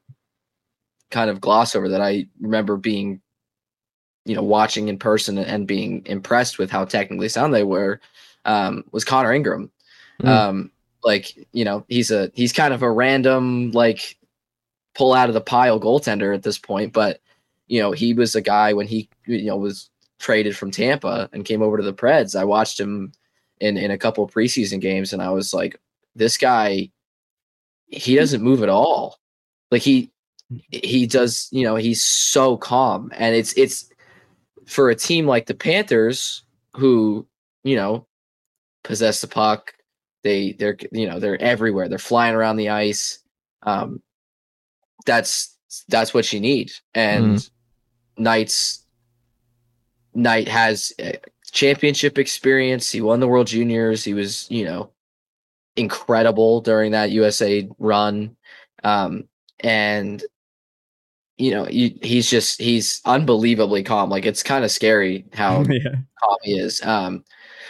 kind 1.10 1.30
of 1.30 1.42
gloss 1.42 1.76
over 1.76 1.90
that 1.90 2.02
I 2.02 2.28
remember 2.40 2.78
being, 2.78 3.22
you 4.26 4.36
know, 4.36 4.44
watching 4.44 4.88
in 4.88 5.00
person 5.00 5.38
and 5.38 5.68
being 5.68 6.04
impressed 6.06 6.60
with 6.60 6.70
how 6.70 6.86
technically 6.86 7.30
sound 7.30 7.54
they 7.54 7.64
were, 7.64 8.00
um, 8.46 8.84
was 8.92 9.06
Connor 9.06 9.34
Ingram. 9.34 9.72
Mm. 10.22 10.28
Um, 10.28 10.72
like, 11.04 11.36
you 11.52 11.64
know, 11.64 11.86
he's 11.88 12.12
a 12.12 12.32
he's 12.34 12.54
kind 12.54 12.74
of 12.74 12.84
a 12.84 12.92
random 12.92 13.72
like 13.72 14.18
pull 14.96 15.14
out 15.14 15.30
of 15.30 15.34
the 15.34 15.42
pile 15.42 15.80
goaltender 15.80 16.34
at 16.34 16.44
this 16.44 16.58
point, 16.58 16.92
but 16.94 17.22
you 17.68 17.82
know, 17.82 17.92
he 17.92 18.14
was 18.14 18.36
a 18.36 18.42
guy 18.42 18.74
when 18.74 18.88
he 18.88 19.10
you 19.26 19.46
know 19.46 19.58
was 19.58 19.90
traded 20.20 20.56
from 20.56 20.72
Tampa 20.72 21.30
and 21.32 21.46
came 21.46 21.62
over 21.62 21.78
to 21.78 21.84
the 21.84 21.94
Preds. 21.94 22.40
I 22.40 22.44
watched 22.44 22.80
him 22.80 23.12
in 23.60 23.78
in 23.78 23.92
a 23.92 23.98
couple 23.98 24.28
preseason 24.28 24.80
games, 24.80 25.14
and 25.14 25.22
I 25.22 25.30
was 25.30 25.54
like, 25.54 25.80
this 26.16 26.38
guy, 26.38 26.92
he 27.88 28.16
doesn't 28.16 28.42
move 28.42 28.64
at 28.64 28.70
all. 28.70 29.20
Like 29.72 29.82
he 29.82 30.12
he 30.70 31.06
does, 31.06 31.48
you 31.52 31.64
know, 31.64 31.76
he's 31.76 32.04
so 32.04 32.58
calm, 32.58 33.12
and 33.16 33.36
it's 33.36 33.54
it's 33.54 33.90
for 34.66 34.90
a 34.90 34.96
team 34.96 35.26
like 35.26 35.46
the 35.46 35.54
Panthers 35.54 36.44
who 36.76 37.28
you 37.64 37.76
know 37.76 38.08
possess 38.84 39.22
the 39.22 39.28
puck. 39.28 39.74
They 40.24 40.54
they're 40.54 40.78
you 40.92 41.08
know 41.08 41.20
they're 41.20 41.42
everywhere. 41.42 41.90
They're 41.90 41.98
flying 41.98 42.36
around 42.36 42.58
the 42.58 42.70
ice. 42.70 43.20
Um, 43.64 44.02
that's 45.06 45.56
that's 45.90 46.14
what 46.14 46.32
you 46.32 46.40
need, 46.40 46.72
and 46.94 47.38
mm. 47.38 47.50
Knight's 48.18 48.84
Knight 50.14 50.48
has 50.48 50.94
championship 51.52 52.18
experience. 52.18 52.92
He 52.92 53.02
won 53.02 53.20
the 53.20 53.28
World 53.28 53.48
Juniors. 53.48 54.04
He 54.04 54.14
was, 54.14 54.50
you 54.50 54.66
know, 54.66 54.92
incredible 55.76 56.62
during 56.62 56.92
that 56.92 57.12
USA 57.12 57.70
run. 57.80 58.36
Um, 58.84 59.28
and 59.60 60.24
you 61.38 61.52
know, 61.52 61.66
he, 61.66 62.00
he's 62.02 62.30
just 62.30 62.60
he's 62.60 63.02
unbelievably 63.06 63.84
calm. 63.84 64.10
Like 64.10 64.26
it's 64.26 64.44
kind 64.44 64.66
of 64.66 64.72
scary 64.72 65.26
how 65.34 65.64
yeah. 65.70 65.96
calm 66.24 66.38
he 66.44 66.58
is. 66.58 66.82
Um, 66.84 67.24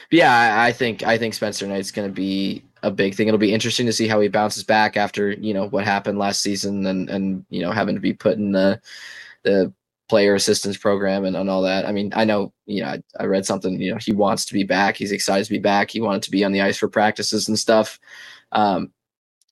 yeah, 0.10 0.34
I, 0.34 0.68
I, 0.68 0.72
think 0.72 1.04
I 1.04 1.18
think 1.18 1.34
Spencer 1.34 1.68
Knight's 1.68 1.92
going 1.92 2.08
to 2.08 2.14
be 2.14 2.64
a 2.82 2.90
big 2.90 3.14
thing. 3.14 3.28
It'll 3.28 3.38
be 3.38 3.54
interesting 3.54 3.86
to 3.86 3.94
see 3.94 4.08
how 4.08 4.22
he 4.22 4.30
bounces 4.30 4.64
back 4.64 4.96
after 4.96 5.32
you 5.32 5.54
know 5.54 5.68
what 5.68 5.84
happened 5.84 6.18
last 6.18 6.42
season 6.42 6.86
and 6.86 7.10
and 7.10 7.46
you 7.50 7.62
know 7.62 7.72
having 7.72 7.96
to 7.96 8.02
be 8.02 8.14
put 8.14 8.38
in 8.38 8.54
the 8.54 8.80
the 9.44 9.74
player 10.08 10.36
assistance 10.36 10.78
program 10.78 11.26
and, 11.26 11.36
and 11.36 11.50
all 11.50 11.62
that. 11.62 11.86
I 11.86 11.92
mean, 11.92 12.12
I 12.16 12.24
know, 12.24 12.54
you 12.66 12.82
know, 12.82 12.90
I, 12.90 13.04
I, 13.20 13.26
read 13.26 13.46
something, 13.46 13.80
you 13.80 13.92
know, 13.92 13.98
he 13.98 14.14
wants 14.14 14.46
to 14.46 14.54
be 14.54 14.64
back. 14.64 14.96
He's 14.96 15.12
excited 15.12 15.46
to 15.46 15.52
be 15.52 15.60
back. 15.60 15.92
He 15.92 16.02
wanted 16.02 16.24
to 16.24 16.32
be 16.32 16.44
on 16.44 16.52
the 16.52 16.62
ice 16.62 16.78
for 16.78 16.88
practices 16.88 17.48
and 17.48 17.60
stuff. 17.60 18.00
Um, 18.52 18.92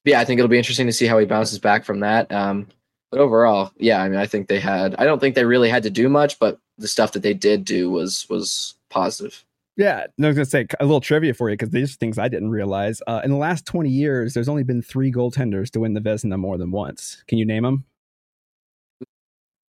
yeah, 0.04 0.20
I 0.20 0.24
think 0.24 0.38
it'll 0.38 0.48
be 0.48 0.58
interesting 0.58 0.86
to 0.86 0.92
see 0.92 1.06
how 1.06 1.18
he 1.18 1.26
bounces 1.26 1.58
back 1.58 1.84
from 1.84 2.00
that. 2.00 2.30
Um, 2.32 2.68
but 3.10 3.20
overall, 3.20 3.72
yeah, 3.76 4.02
I 4.02 4.08
mean, 4.08 4.18
I 4.18 4.26
think 4.26 4.48
they 4.48 4.60
had, 4.60 4.94
I 4.96 5.04
don't 5.04 5.20
think 5.20 5.34
they 5.34 5.44
really 5.44 5.68
had 5.68 5.82
to 5.82 5.90
do 5.90 6.08
much, 6.08 6.38
but 6.38 6.58
the 6.78 6.88
stuff 6.88 7.12
that 7.12 7.22
they 7.22 7.34
did 7.34 7.64
do 7.64 7.90
was, 7.90 8.26
was 8.28 8.74
positive. 8.88 9.44
Yeah, 9.76 10.06
no, 10.16 10.28
I 10.28 10.30
was 10.30 10.36
gonna 10.36 10.46
say 10.46 10.66
a 10.80 10.86
little 10.86 11.02
trivia 11.02 11.34
for 11.34 11.50
you 11.50 11.54
because 11.54 11.68
these 11.68 11.92
are 11.92 11.96
things 11.98 12.18
I 12.18 12.28
didn't 12.28 12.48
realize. 12.48 13.02
Uh, 13.06 13.20
in 13.22 13.30
the 13.30 13.36
last 13.36 13.66
twenty 13.66 13.90
years, 13.90 14.32
there's 14.32 14.48
only 14.48 14.62
been 14.62 14.80
three 14.80 15.12
goaltenders 15.12 15.70
to 15.72 15.80
win 15.80 15.92
the 15.92 16.00
Vezina 16.00 16.38
more 16.38 16.56
than 16.56 16.70
once. 16.70 17.22
Can 17.28 17.36
you 17.36 17.44
name 17.44 17.62
them? 17.62 17.84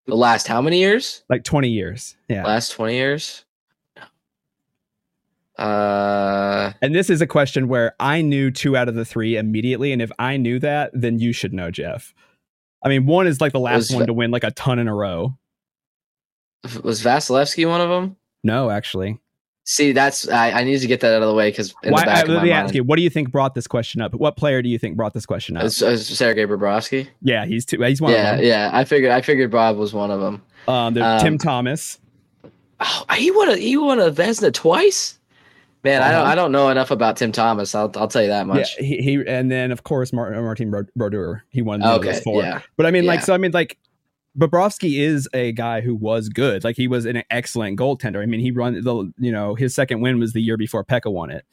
The 0.08 0.16
last 0.16 0.48
how 0.48 0.62
many 0.62 0.78
years? 0.78 1.22
Like 1.28 1.44
20 1.44 1.68
years. 1.68 2.16
Yeah. 2.28 2.44
Last 2.44 2.70
20 2.70 2.94
years? 2.94 3.44
Uh 5.58 6.72
and 6.80 6.94
this 6.94 7.10
is 7.10 7.20
a 7.20 7.26
question 7.26 7.68
where 7.68 7.94
I 8.00 8.22
knew 8.22 8.50
two 8.50 8.76
out 8.76 8.88
of 8.88 8.94
the 8.94 9.04
three 9.04 9.36
immediately. 9.36 9.92
And 9.92 10.00
if 10.00 10.10
I 10.18 10.36
knew 10.38 10.58
that, 10.60 10.92
then 10.94 11.18
you 11.18 11.32
should 11.32 11.52
know, 11.52 11.70
Jeff. 11.70 12.14
I 12.82 12.88
mean, 12.88 13.06
one 13.06 13.26
is 13.26 13.40
like 13.40 13.52
the 13.52 13.60
last 13.60 13.92
one 13.92 14.06
to 14.06 14.12
win 14.12 14.30
like 14.30 14.44
a 14.44 14.50
ton 14.52 14.78
in 14.78 14.88
a 14.88 14.94
row. 14.94 15.36
Was 16.82 17.02
Vasilevskiy 17.02 17.68
one 17.68 17.80
of 17.80 17.90
them? 17.90 18.16
No, 18.42 18.70
actually. 18.70 19.18
See, 19.70 19.92
that's 19.92 20.26
I, 20.26 20.50
I 20.52 20.64
need 20.64 20.80
to 20.80 20.86
get 20.86 21.00
that 21.00 21.14
out 21.14 21.20
of 21.20 21.28
the 21.28 21.34
way 21.34 21.50
because 21.50 21.74
why? 21.84 22.02
I, 22.04 22.22
let 22.22 22.42
me 22.42 22.50
ask 22.50 22.74
you, 22.74 22.82
what 22.82 22.96
do 22.96 23.02
you 23.02 23.10
think 23.10 23.30
brought 23.30 23.54
this 23.54 23.66
question 23.66 24.00
up? 24.00 24.14
What 24.14 24.34
player 24.34 24.62
do 24.62 24.68
you 24.70 24.78
think 24.78 24.96
brought 24.96 25.12
this 25.12 25.26
question 25.26 25.58
up? 25.58 25.64
It's, 25.64 25.82
it's 25.82 26.06
Sergei 26.06 26.46
Bobrovsky. 26.46 27.06
Yeah, 27.20 27.44
he's 27.44 27.66
two. 27.66 27.78
He's 27.82 28.00
one. 28.00 28.12
Yeah, 28.12 28.40
yeah. 28.40 28.70
I 28.72 28.84
figured. 28.84 29.10
I 29.10 29.20
figured 29.20 29.50
Bob 29.50 29.76
was 29.76 29.92
one 29.92 30.10
of 30.10 30.20
them. 30.20 30.42
Um, 30.68 30.96
um 30.96 31.20
Tim 31.20 31.36
Thomas. 31.36 31.98
Oh, 32.80 33.04
he 33.14 33.30
won 33.30 33.50
a 33.50 33.56
he 33.58 33.76
won 33.76 34.00
a 34.00 34.10
Vezina 34.10 34.54
twice. 34.54 35.18
Man, 35.84 36.00
uh-huh. 36.00 36.12
I 36.12 36.12
don't 36.12 36.26
I 36.28 36.34
don't 36.34 36.52
know 36.52 36.70
enough 36.70 36.90
about 36.90 37.18
Tim 37.18 37.30
Thomas. 37.30 37.74
I'll 37.74 37.92
I'll 37.96 38.08
tell 38.08 38.22
you 38.22 38.28
that 38.28 38.46
much. 38.46 38.74
Yeah, 38.78 38.86
he, 38.86 39.02
he 39.02 39.24
and 39.26 39.50
then 39.50 39.70
of 39.70 39.82
course 39.82 40.14
Martin 40.14 40.42
Martin 40.42 40.88
Brodeur. 40.96 41.44
He 41.50 41.60
won 41.60 41.84
okay, 41.84 42.12
those 42.12 42.22
four. 42.22 42.40
Yeah. 42.40 42.62
But 42.78 42.86
I 42.86 42.90
mean, 42.90 43.04
yeah. 43.04 43.08
like 43.08 43.20
so. 43.20 43.34
I 43.34 43.36
mean, 43.36 43.52
like 43.52 43.76
Bobrovsky 44.38 45.00
is 45.00 45.28
a 45.34 45.50
guy 45.52 45.80
who 45.80 45.94
was 45.94 46.28
good. 46.28 46.62
Like 46.62 46.76
he 46.76 46.86
was 46.86 47.06
an 47.06 47.22
excellent 47.28 47.78
goaltender. 47.78 48.22
I 48.22 48.26
mean, 48.26 48.40
he 48.40 48.52
run 48.52 48.80
the 48.80 49.12
you 49.18 49.32
know 49.32 49.54
his 49.54 49.74
second 49.74 50.00
win 50.00 50.18
was 50.18 50.32
the 50.32 50.40
year 50.40 50.56
before 50.56 50.84
Pekka 50.84 51.10
won 51.12 51.30
it. 51.30 51.44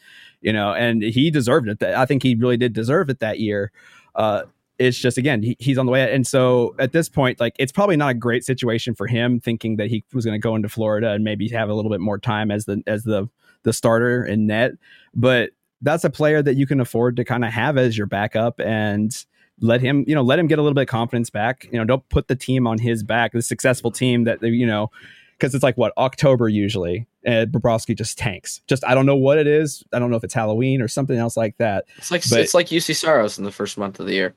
You 0.41 0.53
know, 0.53 0.73
and 0.73 1.01
he 1.01 1.31
deserved 1.31 1.67
it. 1.67 1.81
I 1.81 2.05
think 2.05 2.21
he 2.21 2.35
really 2.35 2.57
did 2.57 2.73
deserve 2.73 3.09
it 3.09 3.19
that 3.19 3.39
year. 3.39 3.71
Uh, 4.13 4.43
it's 4.77 4.99
just 4.99 5.17
again 5.17 5.41
he, 5.41 5.55
he's 5.59 5.77
on 5.79 5.87
the 5.87 5.91
way, 5.91 6.13
and 6.13 6.27
so 6.27 6.75
at 6.77 6.91
this 6.91 7.09
point, 7.09 7.39
like 7.39 7.55
it's 7.57 7.71
probably 7.71 7.97
not 7.97 8.11
a 8.11 8.13
great 8.13 8.43
situation 8.43 8.93
for 8.93 9.07
him, 9.07 9.39
thinking 9.39 9.77
that 9.77 9.89
he 9.89 10.03
was 10.13 10.23
going 10.23 10.39
to 10.39 10.43
go 10.43 10.55
into 10.55 10.69
Florida 10.69 11.11
and 11.11 11.23
maybe 11.23 11.47
have 11.49 11.69
a 11.69 11.73
little 11.73 11.91
bit 11.91 12.01
more 12.01 12.19
time 12.19 12.51
as 12.51 12.65
the 12.65 12.83
as 12.85 13.03
the 13.03 13.27
the 13.63 13.73
starter 13.73 14.23
in 14.23 14.45
net. 14.45 14.73
But 15.15 15.51
that's 15.81 16.03
a 16.03 16.09
player 16.09 16.43
that 16.43 16.55
you 16.55 16.67
can 16.67 16.79
afford 16.79 17.15
to 17.15 17.25
kind 17.25 17.43
of 17.43 17.51
have 17.51 17.77
as 17.77 17.97
your 17.97 18.07
backup 18.07 18.59
and 18.59 19.25
let 19.61 19.81
him, 19.81 20.03
you 20.07 20.15
know, 20.15 20.21
let 20.21 20.39
him 20.39 20.47
get 20.47 20.59
a 20.59 20.61
little 20.61 20.73
bit 20.73 20.81
of 20.81 20.87
confidence 20.87 21.29
back. 21.29 21.67
You 21.71 21.79
know, 21.79 21.85
don't 21.85 22.07
put 22.09 22.27
the 22.27 22.35
team 22.35 22.67
on 22.67 22.77
his 22.77 23.03
back, 23.03 23.31
the 23.31 23.41
successful 23.41 23.91
team 23.91 24.25
that, 24.25 24.41
you 24.41 24.65
know, 24.65 24.91
because 25.37 25.53
it's 25.53 25.63
like 25.63 25.77
what 25.77 25.93
October 25.97 26.47
usually, 26.47 27.07
and 27.25 27.51
Bobrovsky 27.51 27.95
just 27.95 28.17
tanks. 28.17 28.61
Just 28.67 28.85
I 28.85 28.93
don't 28.95 29.05
know 29.05 29.15
what 29.15 29.37
it 29.37 29.47
is. 29.47 29.83
I 29.93 29.99
don't 29.99 30.09
know 30.09 30.17
if 30.17 30.23
it's 30.23 30.33
Halloween 30.33 30.81
or 30.81 30.87
something 30.87 31.17
else 31.17 31.35
like 31.35 31.57
that. 31.57 31.85
It's 31.97 32.11
like 32.11 32.23
but 32.29 32.39
it's 32.39 32.53
like 32.53 32.67
Juuse 32.67 32.95
Saros 32.95 33.37
in 33.37 33.43
the 33.43 33.51
first 33.51 33.77
month 33.77 33.99
of 33.99 34.05
the 34.05 34.13
year. 34.13 34.33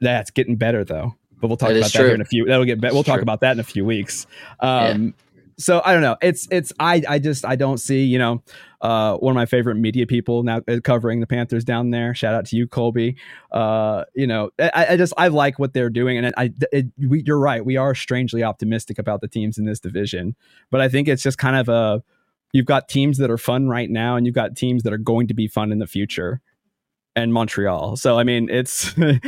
That's 0.00 0.30
getting 0.30 0.56
better 0.56 0.84
though. 0.84 1.14
But 1.40 1.48
we'll 1.48 1.56
talk 1.56 1.70
about 1.70 1.92
that 1.92 1.98
here 1.98 2.14
in 2.14 2.20
a 2.20 2.24
few. 2.24 2.46
That'll 2.46 2.64
get. 2.64 2.80
Be- 2.80 2.88
we'll 2.90 3.04
talk 3.04 3.20
about 3.20 3.40
that 3.40 3.52
in 3.52 3.60
a 3.60 3.64
few 3.64 3.84
weeks. 3.84 4.26
Um, 4.60 5.14
so 5.58 5.80
I 5.84 5.92
don't 5.92 6.02
know. 6.02 6.16
It's 6.20 6.46
it's 6.50 6.72
I 6.78 7.02
I 7.08 7.18
just 7.18 7.44
I 7.44 7.56
don't 7.56 7.78
see 7.78 8.04
you 8.04 8.18
know 8.18 8.42
uh, 8.80 9.16
one 9.16 9.32
of 9.32 9.34
my 9.34 9.46
favorite 9.46 9.76
media 9.76 10.06
people 10.06 10.42
now 10.42 10.60
uh, 10.68 10.80
covering 10.82 11.20
the 11.20 11.26
Panthers 11.26 11.64
down 11.64 11.90
there. 11.90 12.14
Shout 12.14 12.34
out 12.34 12.46
to 12.46 12.56
you, 12.56 12.66
Colby. 12.66 13.16
Uh, 13.50 14.04
you 14.14 14.26
know 14.26 14.50
I, 14.58 14.86
I, 14.90 14.96
just 14.96 15.14
I 15.16 15.28
like 15.28 15.58
what 15.58 15.72
they're 15.72 15.90
doing, 15.90 16.18
and 16.18 16.34
I 16.36 16.52
it, 16.72 16.86
we, 16.98 17.22
you're 17.24 17.38
right. 17.38 17.64
We 17.64 17.76
are 17.76 17.94
strangely 17.94 18.42
optimistic 18.42 18.98
about 18.98 19.20
the 19.20 19.28
teams 19.28 19.58
in 19.58 19.64
this 19.64 19.80
division, 19.80 20.36
but 20.70 20.80
I 20.80 20.88
think 20.88 21.08
it's 21.08 21.22
just 21.22 21.38
kind 21.38 21.56
of 21.56 21.68
a 21.68 22.02
you've 22.52 22.66
got 22.66 22.88
teams 22.88 23.18
that 23.18 23.30
are 23.30 23.38
fun 23.38 23.68
right 23.68 23.90
now, 23.90 24.16
and 24.16 24.26
you've 24.26 24.34
got 24.34 24.56
teams 24.56 24.82
that 24.82 24.92
are 24.92 24.98
going 24.98 25.26
to 25.28 25.34
be 25.34 25.48
fun 25.48 25.72
in 25.72 25.78
the 25.78 25.86
future 25.86 26.40
and 27.16 27.32
Montreal. 27.32 27.96
So 27.96 28.18
I 28.18 28.24
mean, 28.24 28.48
it's 28.48 28.96
like 28.98 29.20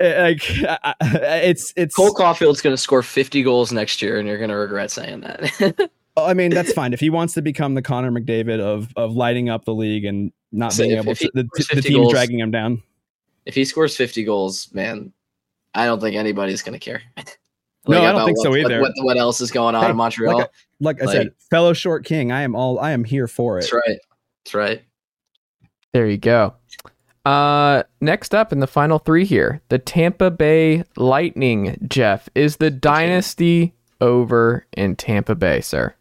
it's 0.00 1.72
it's 1.76 1.94
Cole 1.94 2.12
Caufield's 2.12 2.60
going 2.60 2.74
to 2.74 2.80
score 2.80 3.02
50 3.02 3.42
goals 3.42 3.72
next 3.72 4.02
year, 4.02 4.18
and 4.18 4.28
you're 4.28 4.36
going 4.36 4.50
to 4.50 4.56
regret 4.56 4.90
saying 4.90 5.20
that. 5.20 5.90
I 6.16 6.34
mean, 6.34 6.50
that's 6.50 6.72
fine 6.72 6.92
if 6.92 7.00
he 7.00 7.08
wants 7.08 7.32
to 7.34 7.42
become 7.42 7.74
the 7.74 7.82
Connor 7.82 8.10
McDavid 8.10 8.60
of 8.60 8.92
of 8.96 9.14
lighting 9.14 9.48
up 9.48 9.64
the 9.64 9.74
league 9.74 10.04
and 10.04 10.32
not 10.52 10.72
so 10.72 10.82
being 10.82 10.96
if, 10.96 11.02
able 11.04 11.12
if 11.12 11.18
to 11.20 11.30
the, 11.32 11.48
the 11.74 11.82
team 11.82 12.02
goals, 12.02 12.12
dragging 12.12 12.40
him 12.40 12.50
down. 12.50 12.82
If 13.46 13.54
he 13.54 13.64
scores 13.64 13.96
50 13.96 14.24
goals, 14.24 14.68
man, 14.74 15.12
I 15.74 15.86
don't 15.86 16.00
think 16.00 16.16
anybody's 16.16 16.62
going 16.62 16.78
to 16.78 16.84
care. 16.84 17.00
like 17.16 17.38
no, 17.86 18.02
I 18.02 18.12
don't 18.12 18.26
think 18.26 18.38
what, 18.38 18.44
so 18.44 18.56
either. 18.56 18.80
What, 18.80 18.92
what, 18.96 19.04
what, 19.04 19.16
else 19.16 19.40
is 19.40 19.50
going 19.50 19.74
on 19.74 19.84
hey, 19.84 19.90
in 19.90 19.96
Montreal? 19.96 20.38
Like, 20.38 20.46
I, 20.46 20.50
like 20.80 21.02
I 21.02 21.04
like, 21.06 21.14
said, 21.14 21.32
fellow 21.50 21.72
short 21.72 22.04
king, 22.04 22.32
I 22.32 22.42
am 22.42 22.54
all 22.54 22.78
I 22.80 22.90
am 22.90 23.04
here 23.04 23.28
for 23.28 23.58
it. 23.58 23.62
That's 23.62 23.72
right. 23.72 23.98
That's 24.44 24.54
right. 24.54 24.82
There 25.92 26.06
you 26.06 26.18
go. 26.18 26.54
Uh, 27.24 27.82
next 28.00 28.34
up 28.34 28.52
in 28.52 28.60
the 28.60 28.66
final 28.66 28.98
three 28.98 29.24
here, 29.24 29.60
the 29.68 29.78
Tampa 29.78 30.30
Bay 30.30 30.84
Lightning. 30.96 31.76
Jeff, 31.88 32.28
is 32.34 32.56
the 32.56 32.70
dynasty 32.70 33.74
over 34.00 34.66
in 34.72 34.96
Tampa 34.96 35.34
Bay, 35.34 35.60
sir? 35.60 35.94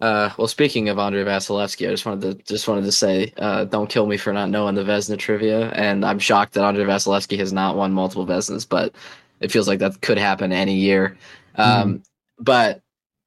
Uh, 0.00 0.30
well, 0.38 0.46
speaking 0.46 0.88
of 0.88 0.98
Andrei 0.98 1.24
Vasilevskiy, 1.24 1.88
I 1.88 1.90
just 1.90 2.06
wanted 2.06 2.38
to 2.38 2.52
just 2.52 2.68
wanted 2.68 2.84
to 2.84 2.92
say, 2.92 3.32
uh, 3.38 3.64
don't 3.64 3.90
kill 3.90 4.06
me 4.06 4.16
for 4.16 4.32
not 4.32 4.48
knowing 4.48 4.76
the 4.76 4.84
Vezina 4.84 5.18
trivia, 5.18 5.70
and 5.70 6.04
I'm 6.04 6.20
shocked 6.20 6.54
that 6.54 6.62
Andrei 6.62 6.84
Vasilevskiy 6.84 7.36
has 7.38 7.52
not 7.52 7.76
won 7.76 7.92
multiple 7.92 8.24
Vezinas, 8.24 8.68
but 8.68 8.94
it 9.40 9.50
feels 9.50 9.66
like 9.66 9.80
that 9.80 10.00
could 10.00 10.18
happen 10.18 10.52
any 10.52 10.74
year. 10.74 11.16
Um, 11.56 11.98
mm. 11.98 12.04
But 12.38 12.80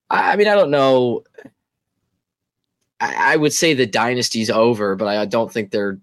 I, 0.10 0.32
I 0.32 0.36
mean, 0.38 0.48
I 0.48 0.56
don't 0.56 0.72
know. 0.72 1.24
I, 3.02 3.34
I 3.34 3.36
would 3.36 3.52
say 3.52 3.74
the 3.74 3.86
dynasty's 3.86 4.50
over, 4.50 4.96
but 4.96 5.10
I 5.10 5.26
don't 5.26 5.52
think 5.52 5.72
they're. 5.72 6.00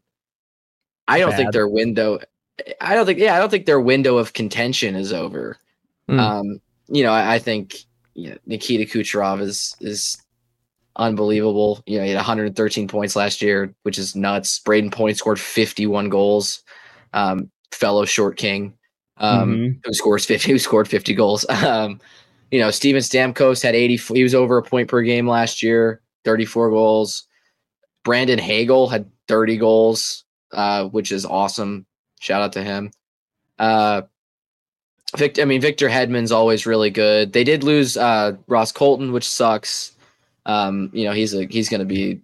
I 1.08 1.18
don't 1.18 1.34
think 1.34 1.52
their 1.52 1.68
window. 1.68 2.18
I 2.80 2.94
don't 2.94 3.06
think. 3.06 3.18
Yeah, 3.18 3.34
I 3.34 3.38
don't 3.38 3.50
think 3.50 3.66
their 3.66 3.80
window 3.80 4.18
of 4.18 4.32
contention 4.32 4.94
is 4.94 5.12
over. 5.12 5.56
Hmm. 6.08 6.20
Um, 6.20 6.60
you 6.88 7.02
know, 7.02 7.12
I, 7.12 7.34
I 7.34 7.38
think 7.38 7.76
you 8.14 8.30
know, 8.30 8.36
Nikita 8.46 8.84
Kucherov 8.84 9.40
is 9.40 9.74
is 9.80 10.16
unbelievable. 10.96 11.82
You 11.86 11.98
know, 11.98 12.04
he 12.04 12.10
had 12.10 12.16
113 12.16 12.88
points 12.88 13.16
last 13.16 13.40
year, 13.40 13.74
which 13.82 13.98
is 13.98 14.16
nuts. 14.16 14.60
Brayden 14.60 14.92
Point 14.92 15.16
scored 15.16 15.40
51 15.40 16.08
goals. 16.08 16.62
Um, 17.12 17.50
fellow 17.72 18.04
short 18.04 18.36
king, 18.36 18.74
um, 19.18 19.54
Mhm. 19.56 19.80
who 19.84 19.92
scores 19.94 20.24
50, 20.24 20.52
who 20.52 20.58
scored 20.58 20.88
50 20.88 21.14
goals. 21.14 21.46
Um, 21.64 22.00
you 22.50 22.58
know, 22.60 22.70
Steven 22.70 23.02
Stamkos 23.02 23.62
had 23.62 23.74
80. 23.74 23.96
He 24.14 24.22
was 24.22 24.34
over 24.34 24.56
a 24.56 24.62
point 24.62 24.88
per 24.88 25.02
game 25.02 25.28
last 25.28 25.62
year, 25.62 26.00
34 26.24 26.70
goals. 26.70 27.26
Brandon 28.04 28.38
Hagel 28.38 28.88
had 28.88 29.10
30 29.28 29.58
goals, 29.58 30.24
uh, 30.52 30.84
which 30.86 31.12
is 31.12 31.24
awesome. 31.24 31.86
Shout 32.20 32.42
out 32.42 32.52
to 32.54 32.62
him. 32.62 32.90
Uh, 33.58 34.02
Victor, 35.16 35.42
I 35.42 35.44
mean, 35.46 35.60
Victor 35.60 35.88
Hedman's 35.88 36.32
always 36.32 36.66
really 36.66 36.90
good. 36.90 37.32
They 37.32 37.44
did 37.44 37.64
lose 37.64 37.96
uh, 37.96 38.32
Ross 38.46 38.72
Colton, 38.72 39.12
which 39.12 39.28
sucks. 39.28 39.92
Um, 40.44 40.90
you 40.92 41.04
know, 41.04 41.12
he's 41.12 41.34
a 41.34 41.46
he's 41.46 41.68
going 41.68 41.80
to 41.80 41.86
be 41.86 42.20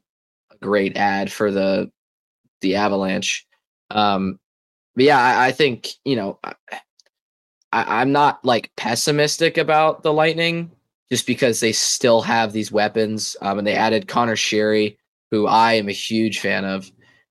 a 0.51 0.57
great 0.59 0.97
ad 0.97 1.33
for 1.33 1.51
the 1.51 1.91
the 2.61 2.77
Avalanche. 2.77 3.47
Um, 3.91 4.39
but 4.95 5.05
yeah, 5.05 5.19
I, 5.19 5.47
I 5.47 5.53
think 5.53 5.89
you 6.05 6.17
know, 6.17 6.39
I, 6.45 6.53
I'm 7.73 8.13
not 8.13 8.45
like 8.45 8.71
pessimistic 8.77 9.57
about 9.57 10.03
the 10.03 10.13
Lightning 10.13 10.71
just 11.11 11.27
because 11.27 11.61
they 11.61 11.73
still 11.73 12.23
have 12.23 12.53
these 12.53 12.73
weapons. 12.73 13.37
Um, 13.41 13.59
and 13.59 13.67
they 13.67 13.75
added 13.75 14.09
Conor 14.09 14.37
Sheary, 14.37 14.97
who 15.31 15.47
I 15.47 15.75
am 15.75 15.89
a 15.89 15.93
huge 15.93 16.41
fan 16.41 16.65
of. 16.65 16.91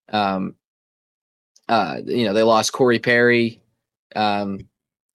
Um, 0.10 0.56
uh, 1.70 2.01
you 2.05 2.26
know, 2.26 2.34
they 2.34 2.43
lost 2.43 2.74
Corey 2.74 2.99
Perry. 2.99 3.61
Um, 4.16 4.68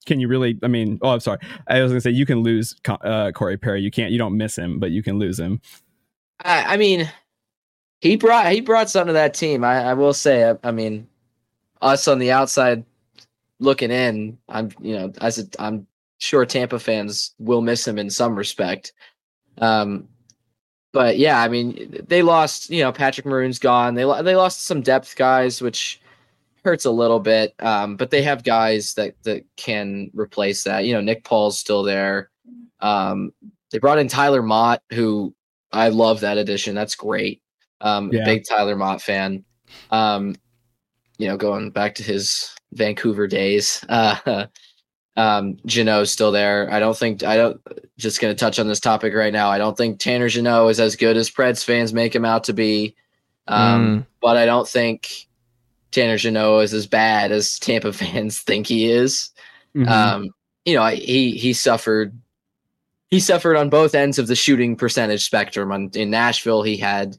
Can 0.07 0.21
you 0.21 0.29
really? 0.29 0.59
I 0.63 0.69
mean, 0.69 0.99
oh, 1.03 1.11
I'm 1.11 1.21
sorry. 1.21 1.39
I 1.67 1.83
was 1.83 1.93
gonna 1.93 2.01
say 2.01 2.11
you 2.11 2.27
can 2.27 2.43
lose 2.43 2.77
uh, 2.89 3.33
Corey 3.33 3.57
Perry. 3.57 3.83
You 3.83 3.91
can't. 3.91 4.11
You 4.11 4.19
don't 4.19 4.37
miss 4.37 4.57
him, 4.57 4.79
but 4.79 4.91
you 4.91 5.03
can 5.03 5.19
lose 5.19 5.39
him. 5.39 5.61
I, 6.45 6.75
I 6.75 6.77
mean, 6.77 7.11
he 8.01 8.17
brought 8.17 8.53
he 8.53 8.61
brought 8.61 8.91
something 8.91 9.09
to 9.09 9.13
that 9.15 9.35
team. 9.35 9.65
I, 9.65 9.91
I 9.91 9.95
will 9.95 10.15
say. 10.15 10.51
I, 10.51 10.57
I 10.65 10.71
mean, 10.71 11.07
us 11.83 12.09
on 12.09 12.19
the 12.19 12.33
outside 12.33 12.85
looking 13.61 13.91
in, 13.91 14.39
I'm 14.49 14.71
you 14.81 14.97
know 14.97 15.13
as 15.21 15.39
a, 15.39 15.47
I'm 15.59 15.87
sure 16.19 16.47
Tampa 16.47 16.79
fans 16.79 17.35
will 17.39 17.61
miss 17.61 17.87
him 17.87 17.99
in 17.99 18.11
some 18.11 18.35
respect. 18.37 18.93
Um, 19.59 20.09
but 20.93 21.19
yeah, 21.19 21.43
I 21.43 21.49
mean, 21.49 22.05
they 22.09 22.23
lost. 22.23 22.71
You 22.71 22.83
know, 22.83 22.93
Patrick 22.93 23.27
Maroon's 23.27 23.59
gone. 23.59 23.95
They 23.95 24.05
they 24.23 24.37
lost 24.37 24.65
some 24.65 24.81
depth 24.81 25.17
guys, 25.17 25.61
which 25.61 26.01
hurts 26.65 26.85
a 26.85 26.91
little 26.91 27.21
bit. 27.21 27.55
Um, 27.61 27.97
but 27.97 28.11
they 28.11 28.23
have 28.23 28.45
guys 28.45 28.95
that 28.95 29.15
that 29.25 29.45
can 29.57 30.11
replace 30.15 30.65
that. 30.65 30.85
You 30.85 30.95
know, 30.95 31.01
Nick 31.01 31.25
Paul's 31.25 31.59
still 31.59 31.83
there. 31.83 32.31
Um, 32.81 33.33
they 33.71 33.79
brought 33.79 33.99
in 33.99 34.09
Tyler 34.09 34.43
Motte, 34.43 34.83
who 34.93 35.35
I 35.73 35.89
love 35.89 36.21
that 36.21 36.39
addition. 36.39 36.75
That's 36.75 36.95
great. 36.95 37.43
Um, 37.81 38.11
Yeah. 38.13 38.25
big 38.25 38.45
Tyler 38.49 38.77
Motte 38.77 39.03
fan. 39.03 39.45
Um, 39.91 40.35
you 41.19 41.29
know, 41.29 41.37
going 41.37 41.71
back 41.71 41.95
to 41.97 42.03
his 42.03 42.55
Vancouver 42.73 43.27
days. 43.27 43.85
Uh, 43.89 44.47
um, 45.17 45.57
Jeannot's 45.67 46.13
still 46.13 46.31
there. 46.31 46.73
I 46.73 46.79
don't 46.79 46.97
think 46.97 47.25
I 47.25 47.37
don't. 47.37 47.61
Just 47.99 48.21
going 48.21 48.33
to 48.33 48.39
touch 48.39 48.61
on 48.61 48.69
this 48.69 48.79
topic 48.79 49.13
right 49.15 49.33
now. 49.33 49.51
I 49.51 49.59
don't 49.59 49.77
think 49.77 49.99
Tanner 49.99 50.29
Jeannot 50.29 50.69
is 50.69 50.79
as 50.79 50.95
good 50.95 51.17
as 51.17 51.29
Preds 51.29 51.65
fans 51.65 51.93
make 51.93 52.15
him 52.15 52.25
out 52.25 52.45
to 52.45 52.53
be. 52.53 52.95
Um, 53.49 54.07
but 54.23 54.37
I 54.37 54.47
don't 54.47 54.69
think 54.69 55.28
Tanner 55.91 56.17
Jeannot 56.19 56.59
is 56.61 56.75
as 56.75 56.87
bad 56.87 57.33
as 57.33 57.59
Tampa 57.59 57.93
fans 57.95 58.41
think 58.41 58.67
he 58.67 58.91
is. 58.91 59.31
Mhm. 59.77 59.89
Um, 59.89 60.31
you 60.65 60.75
know, 60.75 60.83
I- 60.83 60.95
he 60.97 61.33
he 61.33 61.53
suffered 61.53 62.19
he 63.11 63.21
suffered 63.21 63.57
on 63.57 63.71
both 63.71 63.95
ends 63.95 64.19
of 64.19 64.27
the 64.27 64.37
shooting 64.37 64.77
percentage 64.77 65.25
spectrum. 65.25 65.73
On, 65.73 65.91
in 65.95 66.11
Nashville, 66.11 66.63
he 66.63 66.77
had 66.77 67.17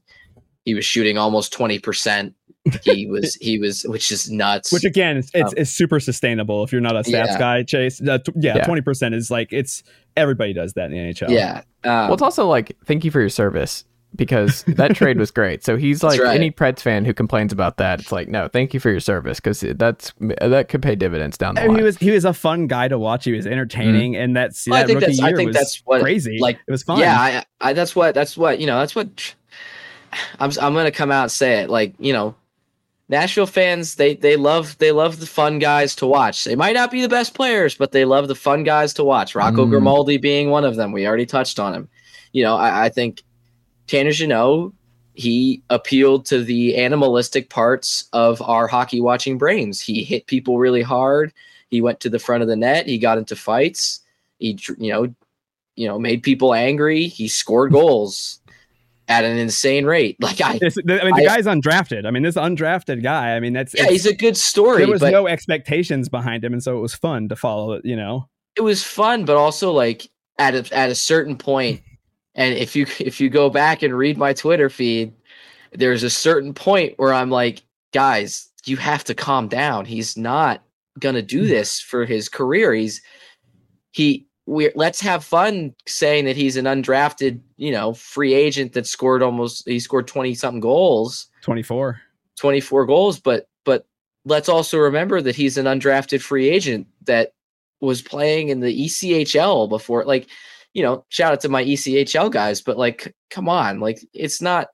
he 0.65 0.73
was 0.75 0.85
shooting 0.85 1.17
almost 1.17 1.51
twenty 1.53 1.79
percent. 1.79 2.35
He 2.83 3.05
was 3.09 3.35
he 3.35 3.57
was, 3.57 3.83
which 3.83 4.11
is 4.11 4.29
nuts. 4.29 4.71
Which 4.71 4.83
again, 4.83 5.17
it's, 5.17 5.31
it's, 5.33 5.47
Um, 5.51 5.53
it's 5.57 5.71
super 5.71 5.99
sustainable 5.99 6.63
if 6.63 6.71
you're 6.71 6.81
not 6.81 6.95
a 6.95 6.99
stats 6.99 7.07
Yeah. 7.27 7.39
guy. 7.39 7.63
Chase, 7.63 8.01
uh, 8.07 8.19
t- 8.19 8.33
yeah, 8.35 8.57
Yeah. 8.57 8.65
twenty 8.65 8.81
percent 8.81 9.15
is 9.15 9.31
like 9.31 9.51
it's 9.51 9.81
everybody 10.15 10.53
does 10.53 10.73
that 10.73 10.91
in 10.91 10.91
the 10.91 10.97
NHL. 11.13 11.29
yeah, 11.31 11.61
um, 11.85 11.91
well, 12.07 12.13
it's 12.13 12.21
also 12.21 12.45
like 12.47 12.77
thank 12.85 13.03
you 13.03 13.09
for 13.09 13.19
your 13.21 13.29
service 13.29 13.83
because 14.15 14.63
that 14.63 14.95
trade 14.95 15.17
was 15.17 15.31
great. 15.31 15.63
So 15.63 15.77
he's 15.77 16.03
like 16.09 16.19
right. 16.19 16.35
any 16.35 16.51
Preds 16.51 16.79
fan 16.79 17.05
who 17.05 17.13
complains 17.13 17.51
about 17.53 17.77
that. 17.77 17.99
It's 17.99 18.11
like 18.11 18.27
no, 18.27 18.47
thank 18.47 18.73
you 18.73 18.79
for 18.79 18.89
your 18.89 18.99
service 18.99 19.39
because 19.39 19.61
that's 19.77 20.13
that 20.19 20.67
could 20.69 20.81
pay 20.81 20.95
dividends 20.95 21.37
down 21.37 21.55
the 21.55 21.61
And 21.61 21.69
line. 21.71 21.79
he 21.79 21.83
was 21.83 21.97
he 21.97 22.11
was 22.11 22.25
a 22.25 22.33
fun 22.33 22.67
guy 22.67 22.87
to 22.87 22.97
watch. 22.97 23.25
He 23.25 23.31
was 23.31 23.45
entertaining, 23.47 24.15
and 24.15 24.35
that's 24.35 24.67
Well, 24.67 24.77
I 24.77 24.81
that 24.81 24.87
think 24.87 24.99
rookie 25.01 25.11
that's- 25.13 25.23
I 25.23 25.27
year 25.29 25.37
think 25.37 25.47
was 25.49 25.55
that's 25.57 25.81
what, 25.85 26.01
crazy. 26.01 26.37
like, 26.39 26.59
it 26.67 26.71
was 26.71 26.83
fun. 26.83 26.99
Yeah, 26.99 27.17
I, 27.19 27.43
I 27.61 27.73
that's 27.73 27.95
what 27.95 28.15
that's 28.15 28.35
what 28.37 28.59
you 28.59 28.65
know. 28.67 28.79
That's 28.79 28.95
what 28.95 29.35
I'm. 30.39 30.51
I'm 30.61 30.73
gonna 30.73 30.91
come 30.91 31.11
out 31.11 31.23
and 31.23 31.31
say 31.31 31.59
it. 31.61 31.69
Like 31.69 31.93
you 31.99 32.13
know, 32.13 32.33
Nashville 33.09 33.45
fans 33.45 33.95
they 33.95 34.15
they 34.15 34.35
love 34.37 34.77
they 34.79 34.91
love 34.91 35.19
the 35.19 35.27
fun 35.27 35.59
guys 35.59 35.95
to 35.97 36.07
watch. 36.07 36.45
They 36.45 36.55
might 36.55 36.73
not 36.73 36.89
be 36.91 37.01
the 37.01 37.09
best 37.09 37.35
players, 37.35 37.75
but 37.75 37.91
they 37.91 38.05
love 38.05 38.27
the 38.27 38.35
fun 38.35 38.63
guys 38.63 38.93
to 38.95 39.03
watch. 39.03 39.35
Rocco 39.35 39.65
Mm. 39.65 39.69
Grimaldi 39.69 40.17
being 40.17 40.49
one 40.49 40.65
of 40.65 40.75
them. 40.77 40.91
We 40.91 41.05
already 41.07 41.25
touched 41.27 41.59
on 41.59 41.73
him. 41.75 41.89
You 42.33 42.43
know, 42.43 42.55
I, 42.55 42.85
I 42.85 42.89
think 42.89 43.23
Tanner 43.89 44.11
Jeannot 44.11 44.71
he 45.19 45.61
appealed 45.69 46.25
to 46.27 46.41
the 46.45 46.77
animalistic 46.77 47.49
parts 47.49 48.07
of 48.13 48.41
our 48.41 48.67
hockey 48.67 49.01
watching 49.01 49.37
brains. 49.37 49.81
He 49.81 50.01
hit 50.05 50.27
people 50.27 50.57
really 50.57 50.81
hard. 50.81 51.33
He 51.69 51.81
went 51.81 51.99
to 51.99 52.09
the 52.09 52.19
front 52.19 52.41
of 52.41 52.47
the 52.47 52.55
net. 52.55 52.87
He 52.87 52.97
got 52.97 53.17
into 53.17 53.35
fights. 53.35 53.99
He, 54.37 54.57
you 54.77 54.93
know, 54.93 55.13
you 55.75 55.87
know, 55.89 55.99
made 55.99 56.23
people 56.23 56.53
angry. 56.53 57.07
He 57.07 57.27
scored 57.27 57.73
goals 57.73 58.39
at 59.09 59.25
an 59.25 59.37
insane 59.37 59.85
rate. 59.85 60.15
Like 60.21 60.39
I, 60.39 60.57
the- 60.57 61.01
I 61.01 61.03
mean, 61.05 61.15
the 61.15 61.29
I- 61.29 61.35
guy's 61.35 61.47
undrafted. 61.47 62.05
I 62.05 62.11
mean, 62.11 62.23
this 62.23 62.35
undrafted 62.35 63.03
guy. 63.03 63.35
I 63.35 63.41
mean, 63.41 63.51
that's 63.51 63.73
yeah, 63.75 63.87
he's 63.87 64.05
a 64.05 64.15
good 64.15 64.37
story. 64.37 64.77
there 64.77 64.87
was 64.87 65.01
no 65.01 65.27
expectations 65.27 66.07
behind 66.07 66.45
him, 66.45 66.53
and 66.53 66.63
so 66.63 66.77
it 66.77 66.81
was 66.81 66.95
fun 66.95 67.27
to 67.27 67.35
follow 67.35 67.73
it. 67.73 67.83
You 67.83 67.97
know, 67.97 68.29
it 68.55 68.61
was 68.61 68.85
fun, 68.85 69.25
but 69.25 69.35
also 69.35 69.73
like 69.73 70.09
at 70.37 70.55
a, 70.55 70.73
at 70.73 70.89
a 70.89 70.95
certain 70.95 71.35
point, 71.35 71.81
and 72.39 72.57
if 72.57 72.73
you 72.73 72.87
if 72.99 73.19
you 73.19 73.29
go 73.29 73.49
back 73.49 73.83
and 73.83 73.95
read 73.95 74.17
my 74.17 74.33
Twitter 74.33 74.69
feed, 74.69 75.13
there's 75.73 76.03
a 76.03 76.09
certain 76.09 76.53
point 76.53 76.93
where 76.97 77.13
I'm 77.13 77.29
like, 77.29 77.61
guys, 77.93 78.47
you 78.65 78.77
have 78.77 79.03
to 79.03 79.13
calm 79.13 79.49
down. 79.49 79.85
He's 79.85 80.15
not 80.15 80.63
gonna 80.99 81.21
do 81.21 81.41
hmm. 81.41 81.49
this 81.49 81.81
for 81.81 82.05
his 82.05 82.29
career. 82.29 82.73
He's 82.73 83.01
he 83.91 84.25
we 84.45 84.71
let's 84.73 85.01
have 85.01 85.23
fun 85.23 85.75
saying 85.85 86.25
that 86.25 86.37
he's 86.37 86.55
an 86.55 86.63
undrafted, 86.63 87.41
you 87.57 87.71
know, 87.71 87.93
free 87.93 88.33
agent 88.33 88.71
that 88.71 88.87
scored 88.87 89.21
almost 89.21 89.67
he 89.67 89.79
scored 89.79 90.07
20 90.07 90.33
something 90.33 90.61
goals. 90.61 91.27
twenty 91.41 91.61
four. 91.61 92.01
24 92.37 92.85
goals, 92.85 93.19
but 93.19 93.49
but 93.65 93.85
let's 94.23 94.47
also 94.47 94.77
remember 94.77 95.21
that 95.21 95.35
he's 95.35 95.57
an 95.57 95.65
undrafted 95.65 96.21
free 96.21 96.47
agent 96.47 96.87
that 97.03 97.33
was 97.81 98.01
playing 98.01 98.47
in 98.47 98.61
the 98.61 98.85
ECHL 98.85 99.67
before 99.67 100.05
like 100.05 100.29
you 100.73 100.83
know, 100.83 101.05
shout 101.09 101.33
out 101.33 101.41
to 101.41 101.49
my 101.49 101.63
ECHL 101.63 102.31
guys, 102.31 102.61
but 102.61 102.77
like 102.77 103.13
come 103.29 103.49
on, 103.49 103.79
like 103.79 103.99
it's 104.13 104.41
not 104.41 104.67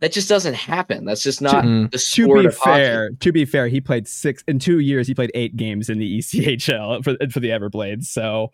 that 0.00 0.12
just 0.12 0.28
doesn't 0.28 0.54
happen. 0.54 1.04
That's 1.04 1.22
just 1.22 1.40
not 1.40 1.64
Mm. 1.64 1.84
the 1.92 1.98
To 1.98 1.98
sport 1.98 2.40
be 2.40 2.46
of 2.46 2.56
hockey. 2.58 2.80
fair, 2.80 3.10
to 3.20 3.32
be 3.32 3.44
fair, 3.44 3.68
he 3.68 3.80
played 3.80 4.08
six 4.08 4.42
in 4.48 4.58
two 4.58 4.80
years. 4.80 5.06
He 5.06 5.14
played 5.14 5.30
eight 5.34 5.56
games 5.56 5.88
in 5.88 5.98
the 5.98 6.18
ECHL 6.18 7.02
for 7.04 7.16
for 7.30 7.40
the 7.40 7.50
Everblades. 7.50 8.04
So 8.06 8.50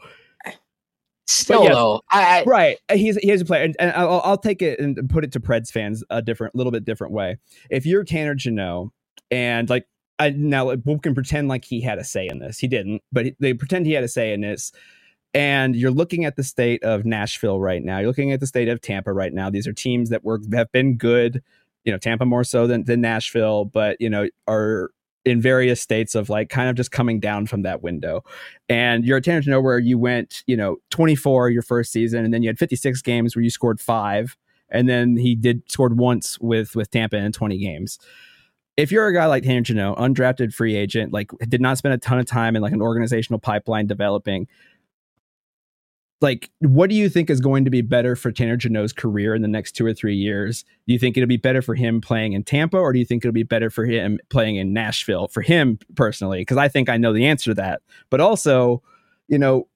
Still 1.30 1.64
yes. 1.64 1.74
though, 1.74 2.00
I, 2.10 2.40
I 2.40 2.44
right, 2.44 2.78
he's 2.90 3.16
he's 3.16 3.42
a 3.42 3.44
player, 3.44 3.62
and, 3.62 3.76
and 3.78 3.90
I'll, 3.92 4.22
I'll 4.24 4.38
take 4.38 4.62
it 4.62 4.80
and 4.80 5.10
put 5.10 5.24
it 5.24 5.32
to 5.32 5.40
Preds 5.40 5.70
fans 5.70 6.02
a 6.08 6.22
different, 6.22 6.54
little 6.54 6.72
bit 6.72 6.86
different 6.86 7.12
way. 7.12 7.36
If 7.68 7.84
you're 7.84 8.02
Tanner 8.02 8.34
Jeannot, 8.34 8.88
and 9.30 9.68
like 9.68 9.86
I 10.18 10.30
now 10.30 10.72
we 10.74 10.98
can 11.00 11.14
pretend 11.14 11.48
like 11.48 11.66
he 11.66 11.82
had 11.82 11.98
a 11.98 12.04
say 12.04 12.28
in 12.30 12.38
this. 12.38 12.58
He 12.58 12.66
didn't, 12.66 13.02
but 13.12 13.26
he- 13.26 13.36
they 13.40 13.52
pretend 13.52 13.84
he 13.84 13.92
had 13.92 14.04
a 14.04 14.08
say 14.08 14.32
in 14.32 14.40
this. 14.40 14.72
And 15.34 15.76
you're 15.76 15.90
looking 15.90 16.24
at 16.24 16.36
the 16.36 16.42
state 16.42 16.82
of 16.82 17.04
Nashville 17.04 17.60
right 17.60 17.82
now. 17.82 17.98
You're 17.98 18.08
looking 18.08 18.32
at 18.32 18.40
the 18.40 18.46
state 18.46 18.68
of 18.68 18.80
Tampa 18.80 19.12
right 19.12 19.32
now. 19.32 19.50
These 19.50 19.66
are 19.66 19.72
teams 19.72 20.08
that 20.10 20.24
were 20.24 20.40
have 20.52 20.72
been 20.72 20.96
good. 20.96 21.42
You 21.84 21.92
know, 21.92 21.98
Tampa 21.98 22.24
more 22.24 22.44
so 22.44 22.66
than 22.66 22.84
than 22.84 23.00
Nashville, 23.00 23.66
but 23.66 24.00
you 24.00 24.08
know 24.08 24.28
are 24.46 24.90
in 25.28 25.40
various 25.40 25.80
states 25.80 26.14
of 26.14 26.30
like 26.30 26.48
kind 26.48 26.70
of 26.70 26.76
just 26.76 26.90
coming 26.90 27.20
down 27.20 27.46
from 27.46 27.62
that 27.62 27.82
window. 27.82 28.24
And 28.68 29.04
you're 29.04 29.18
a 29.18 29.20
Tanner 29.20 29.40
Jeannot 29.40 29.62
where 29.62 29.78
you 29.78 29.98
went, 29.98 30.42
you 30.46 30.56
know, 30.56 30.76
24 30.90 31.50
your 31.50 31.62
first 31.62 31.92
season, 31.92 32.24
and 32.24 32.32
then 32.32 32.42
you 32.42 32.48
had 32.48 32.58
56 32.58 33.02
games 33.02 33.36
where 33.36 33.42
you 33.42 33.50
scored 33.50 33.80
five, 33.80 34.36
and 34.70 34.88
then 34.88 35.16
he 35.16 35.34
did 35.34 35.62
scored 35.70 35.98
once 35.98 36.38
with 36.40 36.74
with 36.74 36.90
Tampa 36.90 37.16
in 37.16 37.32
20 37.32 37.58
games. 37.58 37.98
If 38.76 38.92
you're 38.92 39.08
a 39.08 39.12
guy 39.12 39.26
like 39.26 39.42
Tanner 39.42 39.60
Jeannot, 39.60 39.98
undrafted 39.98 40.54
free 40.54 40.76
agent, 40.76 41.12
like 41.12 41.30
did 41.48 41.60
not 41.60 41.78
spend 41.78 41.94
a 41.94 41.98
ton 41.98 42.18
of 42.18 42.26
time 42.26 42.56
in 42.56 42.62
like 42.62 42.72
an 42.72 42.80
organizational 42.80 43.40
pipeline 43.40 43.86
developing, 43.86 44.46
like 46.20 46.50
what 46.60 46.90
do 46.90 46.96
you 46.96 47.08
think 47.08 47.30
is 47.30 47.40
going 47.40 47.64
to 47.64 47.70
be 47.70 47.80
better 47.80 48.16
for 48.16 48.32
Tanner 48.32 48.56
Jeannot's 48.56 48.92
career 48.92 49.34
in 49.34 49.42
the 49.42 49.48
next 49.48 49.72
two 49.72 49.86
or 49.86 49.94
three 49.94 50.16
years? 50.16 50.64
Do 50.86 50.92
you 50.92 50.98
think 50.98 51.16
it'll 51.16 51.28
be 51.28 51.36
better 51.36 51.62
for 51.62 51.74
him 51.74 52.00
playing 52.00 52.32
in 52.32 52.42
Tampa, 52.42 52.76
or 52.76 52.92
do 52.92 52.98
you 52.98 53.04
think 53.04 53.24
it'll 53.24 53.32
be 53.32 53.44
better 53.44 53.70
for 53.70 53.84
him 53.84 54.18
playing 54.28 54.56
in 54.56 54.72
Nashville? 54.72 55.28
For 55.28 55.42
him 55.42 55.78
personally, 55.94 56.40
because 56.40 56.56
I 56.56 56.68
think 56.68 56.88
I 56.88 56.96
know 56.96 57.12
the 57.12 57.26
answer 57.26 57.50
to 57.50 57.54
that. 57.54 57.82
But 58.10 58.20
also, 58.20 58.82
you 59.28 59.38
know, 59.38 59.68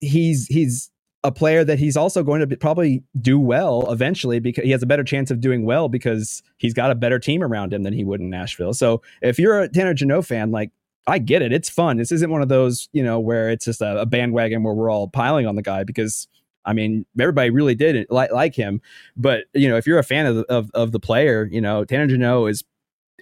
he's 0.00 0.46
he's 0.46 0.90
a 1.22 1.32
player 1.32 1.64
that 1.64 1.78
he's 1.78 1.96
also 1.96 2.22
going 2.22 2.40
to 2.40 2.46
be, 2.46 2.56
probably 2.56 3.02
do 3.20 3.38
well 3.38 3.90
eventually 3.92 4.40
because 4.40 4.64
he 4.64 4.70
has 4.70 4.82
a 4.82 4.86
better 4.86 5.04
chance 5.04 5.30
of 5.30 5.40
doing 5.40 5.66
well 5.66 5.88
because 5.88 6.42
he's 6.56 6.72
got 6.72 6.90
a 6.90 6.94
better 6.94 7.18
team 7.18 7.42
around 7.42 7.74
him 7.74 7.82
than 7.82 7.92
he 7.92 8.04
would 8.04 8.20
in 8.20 8.30
Nashville. 8.30 8.72
So 8.72 9.02
if 9.20 9.38
you're 9.38 9.60
a 9.60 9.68
Tanner 9.68 9.92
Jeannot 9.92 10.24
fan, 10.24 10.50
like 10.50 10.70
I 11.06 11.18
get 11.18 11.42
it. 11.42 11.52
It's 11.52 11.68
fun. 11.68 11.96
This 11.96 12.12
isn't 12.12 12.30
one 12.30 12.42
of 12.42 12.48
those, 12.48 12.88
you 12.92 13.02
know, 13.02 13.18
where 13.18 13.50
it's 13.50 13.64
just 13.64 13.80
a, 13.80 14.00
a 14.02 14.06
bandwagon 14.06 14.62
where 14.62 14.74
we're 14.74 14.90
all 14.90 15.08
piling 15.08 15.46
on 15.46 15.56
the 15.56 15.62
guy 15.62 15.84
because 15.84 16.28
I 16.64 16.72
mean, 16.72 17.06
everybody 17.18 17.50
really 17.50 17.74
did 17.74 18.06
like, 18.10 18.32
like 18.32 18.54
him. 18.54 18.80
But, 19.16 19.44
you 19.54 19.68
know, 19.68 19.76
if 19.76 19.86
you're 19.86 19.98
a 19.98 20.04
fan 20.04 20.26
of 20.26 20.36
the, 20.36 20.44
of, 20.44 20.70
of 20.74 20.92
the 20.92 21.00
player, 21.00 21.48
you 21.50 21.60
know, 21.60 21.84
Tanner 21.84 22.06
Jeannot 22.06 22.46
is 22.46 22.64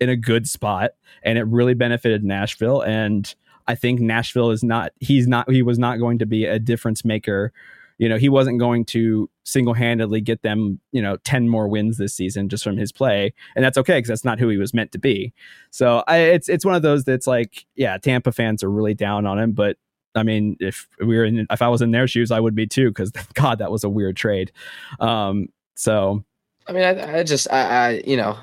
in 0.00 0.08
a 0.08 0.16
good 0.16 0.48
spot 0.48 0.92
and 1.22 1.38
it 1.38 1.44
really 1.44 1.74
benefited 1.74 2.24
Nashville. 2.24 2.82
And 2.82 3.32
I 3.66 3.74
think 3.74 4.00
Nashville 4.00 4.50
is 4.50 4.62
not, 4.62 4.92
he's 4.98 5.28
not, 5.28 5.50
he 5.50 5.62
was 5.62 5.78
not 5.78 5.98
going 5.98 6.18
to 6.18 6.26
be 6.26 6.46
a 6.46 6.58
difference 6.58 7.04
maker 7.04 7.52
you 7.98 8.08
know, 8.08 8.16
he 8.16 8.28
wasn't 8.28 8.58
going 8.58 8.84
to 8.86 9.28
single 9.44 9.74
handedly 9.74 10.20
get 10.20 10.42
them, 10.42 10.80
you 10.92 11.02
know, 11.02 11.16
10 11.24 11.48
more 11.48 11.68
wins 11.68 11.98
this 11.98 12.14
season 12.14 12.48
just 12.48 12.62
from 12.62 12.76
his 12.76 12.92
play. 12.92 13.34
And 13.56 13.64
that's 13.64 13.76
okay 13.78 13.98
because 13.98 14.08
that's 14.08 14.24
not 14.24 14.38
who 14.38 14.48
he 14.48 14.56
was 14.56 14.72
meant 14.72 14.92
to 14.92 14.98
be. 14.98 15.32
So 15.70 16.04
I, 16.06 16.18
it's, 16.18 16.48
it's 16.48 16.64
one 16.64 16.76
of 16.76 16.82
those 16.82 17.04
that's 17.04 17.26
like, 17.26 17.66
yeah, 17.74 17.98
Tampa 17.98 18.30
fans 18.30 18.62
are 18.62 18.70
really 18.70 18.94
down 18.94 19.26
on 19.26 19.38
him. 19.38 19.52
But 19.52 19.76
I 20.14 20.22
mean, 20.22 20.56
if 20.60 20.86
we 21.00 21.16
were 21.16 21.24
in, 21.24 21.46
if 21.50 21.60
I 21.60 21.68
was 21.68 21.82
in 21.82 21.90
their 21.90 22.06
shoes, 22.06 22.30
I 22.30 22.40
would 22.40 22.54
be 22.54 22.66
too 22.66 22.90
because 22.90 23.10
God, 23.34 23.58
that 23.58 23.72
was 23.72 23.84
a 23.84 23.88
weird 23.88 24.16
trade. 24.16 24.52
Um, 25.00 25.48
so, 25.74 26.24
I 26.68 26.72
mean, 26.72 26.84
I, 26.84 27.18
I 27.18 27.22
just, 27.24 27.50
I, 27.52 27.62
I, 27.62 28.02
you 28.06 28.16
know, 28.16 28.38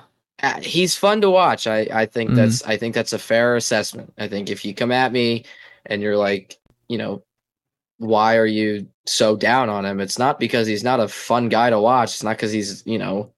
he's 0.62 0.98
fun 0.98 1.22
to 1.22 1.30
watch. 1.30 1.66
I, 1.66 1.88
I 1.94 2.06
think 2.06 2.32
mm-hmm. 2.32 2.38
that's, 2.38 2.64
I 2.64 2.76
think 2.76 2.94
that's 2.94 3.14
a 3.14 3.20
fair 3.20 3.56
assessment. 3.56 4.14
I 4.18 4.28
think 4.28 4.50
if 4.50 4.66
you 4.66 4.74
come 4.74 4.92
at 4.92 5.14
me 5.14 5.46
and 5.86 6.02
you're 6.02 6.18
like, 6.18 6.58
you 6.90 6.98
know, 6.98 7.24
why 7.98 8.38
are 8.38 8.46
you 8.46 8.88
so 9.06 9.36
down 9.36 9.70
on 9.70 9.86
him? 9.86 10.00
It's 10.00 10.20
not 10.20 10.40
because 10.40 10.68
he's 10.68 10.84
not 10.84 11.00
a 11.00 11.08
fun 11.08 11.50
guy 11.50 11.70
to 11.70 11.80
watch. 11.80 12.14
It's 12.14 12.24
not 12.24 12.38
because 12.38 12.52
he's, 12.52 12.84
you 12.86 12.98
know, 12.98 13.32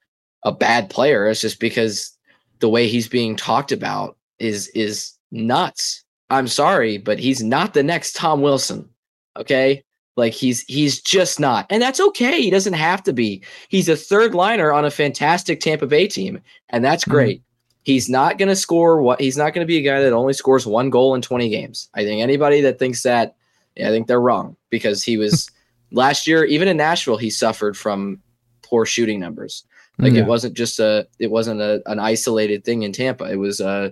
a 0.44 0.52
bad 0.52 0.90
player. 0.90 1.28
It's 1.28 1.42
just 1.42 1.60
because 1.60 2.12
the 2.60 2.70
way 2.70 2.88
he's 2.88 3.08
being 3.08 3.36
talked 3.36 3.72
about 3.72 4.18
is 4.40 4.68
is 4.70 5.14
nuts. 5.32 6.04
I'm 6.30 6.48
sorry, 6.48 6.98
but 6.98 7.20
he's 7.20 7.44
not 7.44 7.74
the 7.74 7.84
next 7.84 8.16
Tom 8.16 8.42
Wilson. 8.42 8.90
Okay? 9.38 9.84
Like 10.16 10.34
he's 10.34 10.64
he's 10.64 11.00
just 11.00 11.40
not. 11.40 11.68
And 11.70 11.82
that's 11.82 12.00
okay. 12.00 12.42
He 12.42 12.50
doesn't 12.50 12.74
have 12.74 13.04
to 13.04 13.14
be. 13.14 13.44
He's 13.70 13.88
a 13.88 13.96
third 13.96 14.34
liner 14.34 14.74
on 14.74 14.84
a 14.84 14.92
fantastic 14.92 15.60
Tampa 15.60 15.86
Bay 15.86 16.08
team, 16.08 16.42
and 16.70 16.84
that's 16.84 17.04
mm-hmm. 17.04 17.12
great. 17.12 17.40
Mm-hmm. 17.40 17.44
He's 17.84 18.10
not 18.10 18.38
going 18.38 18.50
to 18.50 18.56
score 18.56 19.02
what 19.02 19.22
he's 19.22 19.38
not 19.38 19.54
going 19.54 19.66
to 19.66 19.68
be 19.68 19.78
a 19.78 19.82
guy 19.82 20.02
that 20.02 20.12
only 20.12 20.34
scores 20.34 20.66
one 20.66 20.90
goal 20.90 21.16
in 21.16 21.22
20 21.22 21.48
games. 21.48 21.88
I 21.94 22.04
think 22.04 22.22
anybody 22.22 22.60
that 22.62 22.80
thinks 22.80 23.04
that 23.04 23.37
I 23.80 23.90
think 23.90 24.08
they're 24.08 24.22
wrong 24.22 24.56
because 24.70 25.04
he 25.04 25.18
was 25.18 25.50
last 25.92 26.28
year, 26.28 26.44
even 26.46 26.68
in 26.68 26.78
Nashville, 26.78 27.18
he 27.18 27.30
suffered 27.30 27.78
from 27.78 28.22
poor 28.62 28.86
shooting 28.86 29.20
numbers. 29.20 29.64
Like 30.00 30.14
yeah. 30.14 30.22
it 30.22 30.28
wasn't 30.28 30.56
just 30.56 30.80
a, 30.80 31.08
it 31.18 31.32
wasn't 31.32 31.62
a, 31.62 31.82
an 31.88 32.00
isolated 32.00 32.64
thing 32.64 32.84
in 32.84 32.92
Tampa. 32.92 33.26
It 33.26 33.38
was 33.38 33.60
uh 33.60 33.92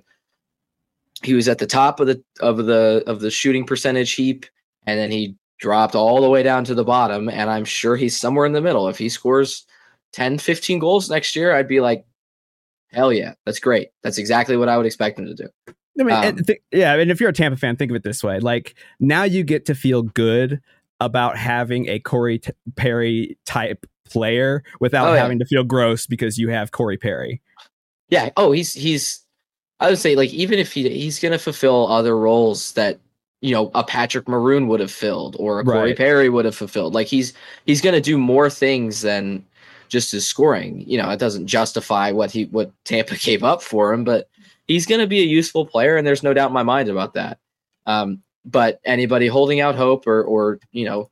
he 1.24 1.34
was 1.34 1.48
at 1.48 1.58
the 1.58 1.68
top 1.68 2.00
of 2.00 2.08
the 2.08 2.24
of 2.42 2.66
the 2.66 3.04
of 3.08 3.20
the 3.22 3.32
shooting 3.32 3.66
percentage 3.66 4.14
heap, 4.14 4.46
and 4.86 5.00
then 5.00 5.12
he 5.12 5.36
dropped 5.58 5.96
all 5.96 6.22
the 6.22 6.30
way 6.30 6.44
down 6.44 6.64
to 6.66 6.76
the 6.76 6.84
bottom. 6.84 7.30
And 7.30 7.50
I'm 7.50 7.66
sure 7.66 7.96
he's 7.96 8.18
somewhere 8.18 8.46
in 8.46 8.54
the 8.54 8.62
middle. 8.62 8.88
If 8.88 8.98
he 8.98 9.10
scores 9.10 9.66
10, 10.14 10.38
15 10.38 10.80
goals 10.80 11.10
next 11.10 11.36
year, 11.36 11.56
I'd 11.56 11.68
be 11.68 11.80
like, 11.80 12.06
hell 12.92 13.12
yeah, 13.12 13.34
that's 13.46 13.60
great. 13.60 13.90
That's 14.04 14.18
exactly 14.18 14.58
what 14.58 14.70
I 14.70 14.78
would 14.78 14.86
expect 14.86 15.20
him 15.20 15.26
to 15.26 15.34
do. 15.34 15.50
I 16.00 16.04
mean, 16.04 16.16
um, 16.16 16.36
th- 16.44 16.62
yeah. 16.72 16.94
I 16.94 16.98
mean, 16.98 17.10
if 17.10 17.20
you're 17.20 17.30
a 17.30 17.34
Tampa 17.34 17.58
fan, 17.58 17.76
think 17.76 17.92
of 17.92 17.96
it 17.96 18.04
this 18.04 18.24
way: 18.24 18.40
like 18.40 18.76
now 19.00 19.24
you 19.24 19.44
get 19.44 19.66
to 19.66 19.76
feel 19.76 20.02
good 20.02 20.62
about 21.00 21.38
having 21.38 21.88
a 21.88 22.00
Corey 22.00 22.40
T- 22.40 22.52
Perry 22.76 23.38
type 23.46 23.86
player 24.06 24.64
without 24.80 25.08
oh, 25.08 25.14
yeah. 25.14 25.22
having 25.22 25.40
to 25.40 25.46
feel 25.46 25.64
gross 25.64 26.06
because 26.06 26.38
you 26.38 26.50
have 26.50 26.72
Corey 26.72 26.98
Perry. 26.98 27.42
Yeah. 28.10 28.30
Oh, 28.38 28.52
he's 28.52 28.74
he's. 28.74 29.22
I 29.80 29.90
would 29.90 30.00
say 30.00 30.16
like 30.16 30.34
even 30.34 30.60
if 30.60 30.72
he 30.74 30.88
he's 30.90 31.20
going 31.20 31.34
to 31.34 31.40
fulfill 31.40 31.88
other 31.88 32.18
roles 32.18 32.74
that 32.74 33.00
you 33.42 33.54
know 33.54 33.72
a 33.76 33.84
Patrick 33.84 34.28
Maroon 34.28 34.68
would 34.68 34.80
have 34.80 34.92
filled 34.92 35.36
or 35.40 35.60
a 35.60 35.66
Corey 35.66 35.90
right. 35.90 35.98
Perry 35.98 36.30
would 36.30 36.46
have 36.46 36.56
fulfilled. 36.56 36.94
Like 36.94 37.08
he's 37.08 37.34
he's 37.66 37.82
going 37.82 37.96
to 37.96 38.02
do 38.02 38.18
more 38.18 38.50
things 38.50 39.02
than 39.02 39.46
just 39.90 40.12
his 40.12 40.28
scoring. 40.28 40.84
You 40.88 40.98
know, 40.98 41.10
it 41.10 41.20
doesn't 41.20 41.48
justify 41.48 42.12
what 42.12 42.32
he 42.32 42.46
what 42.46 42.72
Tampa 42.86 43.16
gave 43.20 43.44
up 43.44 43.62
for 43.62 43.94
him, 43.94 44.04
but 44.04 44.30
he's 44.68 44.86
going 44.86 45.02
to 45.02 45.08
be 45.08 45.22
a 45.22 45.26
useful 45.26 45.66
player, 45.66 45.98
and 45.98 46.06
there's 46.06 46.24
no 46.24 46.34
doubt 46.34 46.50
in 46.50 46.54
my 46.54 46.64
mind 46.64 46.90
about 46.90 47.14
that. 47.14 47.40
Um, 47.86 48.22
but 48.44 48.80
anybody 48.86 49.28
holding 49.28 49.60
out 49.60 49.76
hope 49.76 50.08
or, 50.08 50.24
or 50.24 50.60
you 50.72 50.86
know, 50.86 51.10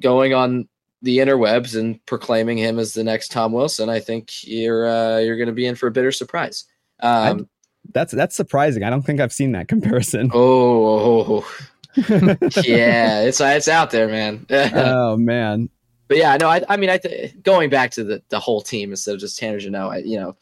going 0.00 0.34
on 0.34 0.68
the 1.02 1.18
interwebs 1.18 1.78
and 1.78 2.04
proclaiming 2.06 2.58
him 2.58 2.78
as 2.78 2.92
the 2.92 3.04
next 3.04 3.30
Tom 3.30 3.52
Wilson, 3.52 3.88
I 3.88 4.00
think 4.00 4.44
you're 4.44 4.86
uh, 4.86 5.18
you're 5.18 5.36
going 5.36 5.48
to 5.48 5.52
be 5.52 5.66
in 5.66 5.74
for 5.74 5.86
a 5.86 5.90
bitter 5.90 6.12
surprise. 6.12 6.64
Um, 7.00 7.48
that's 7.92 8.12
that's 8.12 8.36
surprising. 8.36 8.82
I 8.82 8.90
don't 8.90 9.02
think 9.02 9.20
I've 9.20 9.32
seen 9.32 9.52
that 9.52 9.68
comparison. 9.68 10.30
Oh, 10.34 11.46
yeah, 11.96 13.22
it's 13.22 13.40
it's 13.40 13.68
out 13.68 13.90
there, 13.90 14.08
man. 14.08 14.46
oh 14.50 15.16
man. 15.16 15.68
But 16.06 16.16
yeah, 16.16 16.36
no, 16.38 16.48
I, 16.48 16.62
I 16.68 16.76
mean, 16.76 16.90
I 16.90 16.98
th- 16.98 17.42
going 17.42 17.68
back 17.68 17.90
to 17.92 18.04
the, 18.04 18.22
the 18.30 18.40
whole 18.40 18.62
team 18.62 18.90
instead 18.90 19.14
of 19.14 19.20
just 19.20 19.38
Tanner 19.38 19.58
Jeannot, 19.58 19.90
I, 19.90 19.96
you 19.98 20.18
know, 20.18 20.36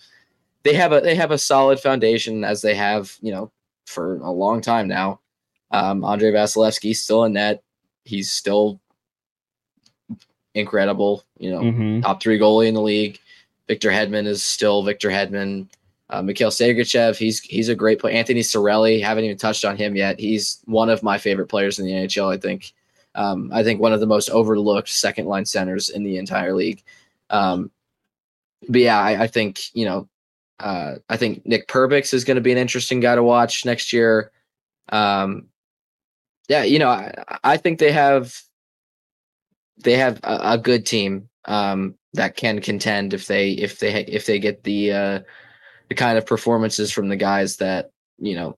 they 0.66 0.74
have 0.74 0.92
a 0.92 1.00
they 1.00 1.14
have 1.14 1.30
a 1.30 1.38
solid 1.38 1.78
foundation 1.78 2.44
as 2.44 2.60
they 2.60 2.74
have 2.74 3.16
you 3.20 3.32
know 3.32 3.50
for 3.86 4.16
a 4.16 4.30
long 4.30 4.60
time 4.60 4.88
now. 4.88 5.20
Um, 5.70 6.04
Andrei 6.04 6.32
Vasilevskiy 6.32 6.94
still 6.94 7.24
in 7.24 7.34
net. 7.34 7.62
He's 8.04 8.30
still 8.30 8.80
incredible. 10.54 11.24
You 11.38 11.50
know, 11.52 11.60
mm-hmm. 11.60 12.00
top 12.00 12.20
three 12.20 12.38
goalie 12.38 12.68
in 12.68 12.74
the 12.74 12.82
league. 12.82 13.18
Victor 13.68 13.90
Hedman 13.90 14.26
is 14.26 14.44
still 14.44 14.82
Victor 14.82 15.08
Hedman. 15.08 15.68
Uh, 16.08 16.22
Mikhail 16.22 16.50
Sergachev, 16.50 17.16
he's 17.16 17.40
he's 17.40 17.68
a 17.68 17.74
great 17.74 17.98
player. 17.98 18.14
Anthony 18.14 18.40
Cirelli, 18.40 19.02
haven't 19.02 19.24
even 19.24 19.36
touched 19.36 19.64
on 19.64 19.76
him 19.76 19.96
yet. 19.96 20.20
He's 20.20 20.60
one 20.64 20.88
of 20.88 21.02
my 21.02 21.18
favorite 21.18 21.48
players 21.48 21.78
in 21.78 21.86
the 21.86 21.92
NHL. 21.92 22.32
I 22.32 22.38
think. 22.38 22.72
Um, 23.14 23.50
I 23.52 23.64
think 23.64 23.80
one 23.80 23.94
of 23.94 24.00
the 24.00 24.06
most 24.06 24.28
overlooked 24.28 24.90
second 24.90 25.24
line 25.24 25.46
centers 25.46 25.88
in 25.88 26.02
the 26.02 26.18
entire 26.18 26.52
league. 26.52 26.82
Um, 27.30 27.70
but 28.68 28.82
yeah, 28.82 29.00
I, 29.00 29.22
I, 29.22 29.26
think 29.26 29.74
you 29.74 29.86
know 29.86 30.06
uh, 30.60 30.96
I 31.08 31.16
think 31.16 31.44
Nick 31.44 31.68
Perbix 31.68 32.14
is 32.14 32.24
going 32.24 32.36
to 32.36 32.40
be 32.40 32.52
an 32.52 32.58
interesting 32.58 33.00
guy 33.00 33.14
to 33.14 33.22
watch 33.22 33.64
next 33.64 33.92
year. 33.92 34.30
Um, 34.88 35.48
yeah, 36.48 36.62
you 36.62 36.78
know, 36.78 36.88
I, 36.88 37.12
I, 37.42 37.56
think 37.56 37.78
they 37.78 37.92
have 37.92 38.34
they 39.82 39.96
have 39.96 40.20
a, 40.22 40.52
a 40.52 40.58
good 40.58 40.86
team 40.86 41.28
um, 41.44 41.96
that 42.14 42.36
can 42.36 42.60
contend 42.60 43.12
if 43.12 43.26
they 43.26 43.50
if 43.50 43.80
they 43.80 44.04
if 44.04 44.26
they 44.26 44.38
get 44.38 44.62
the 44.62 44.92
uh, 44.92 45.20
the 45.88 45.94
kind 45.94 46.16
of 46.16 46.24
performances 46.24 46.90
from 46.90 47.08
the 47.08 47.16
guys 47.16 47.56
that 47.56 47.90
you 48.18 48.34
know 48.34 48.56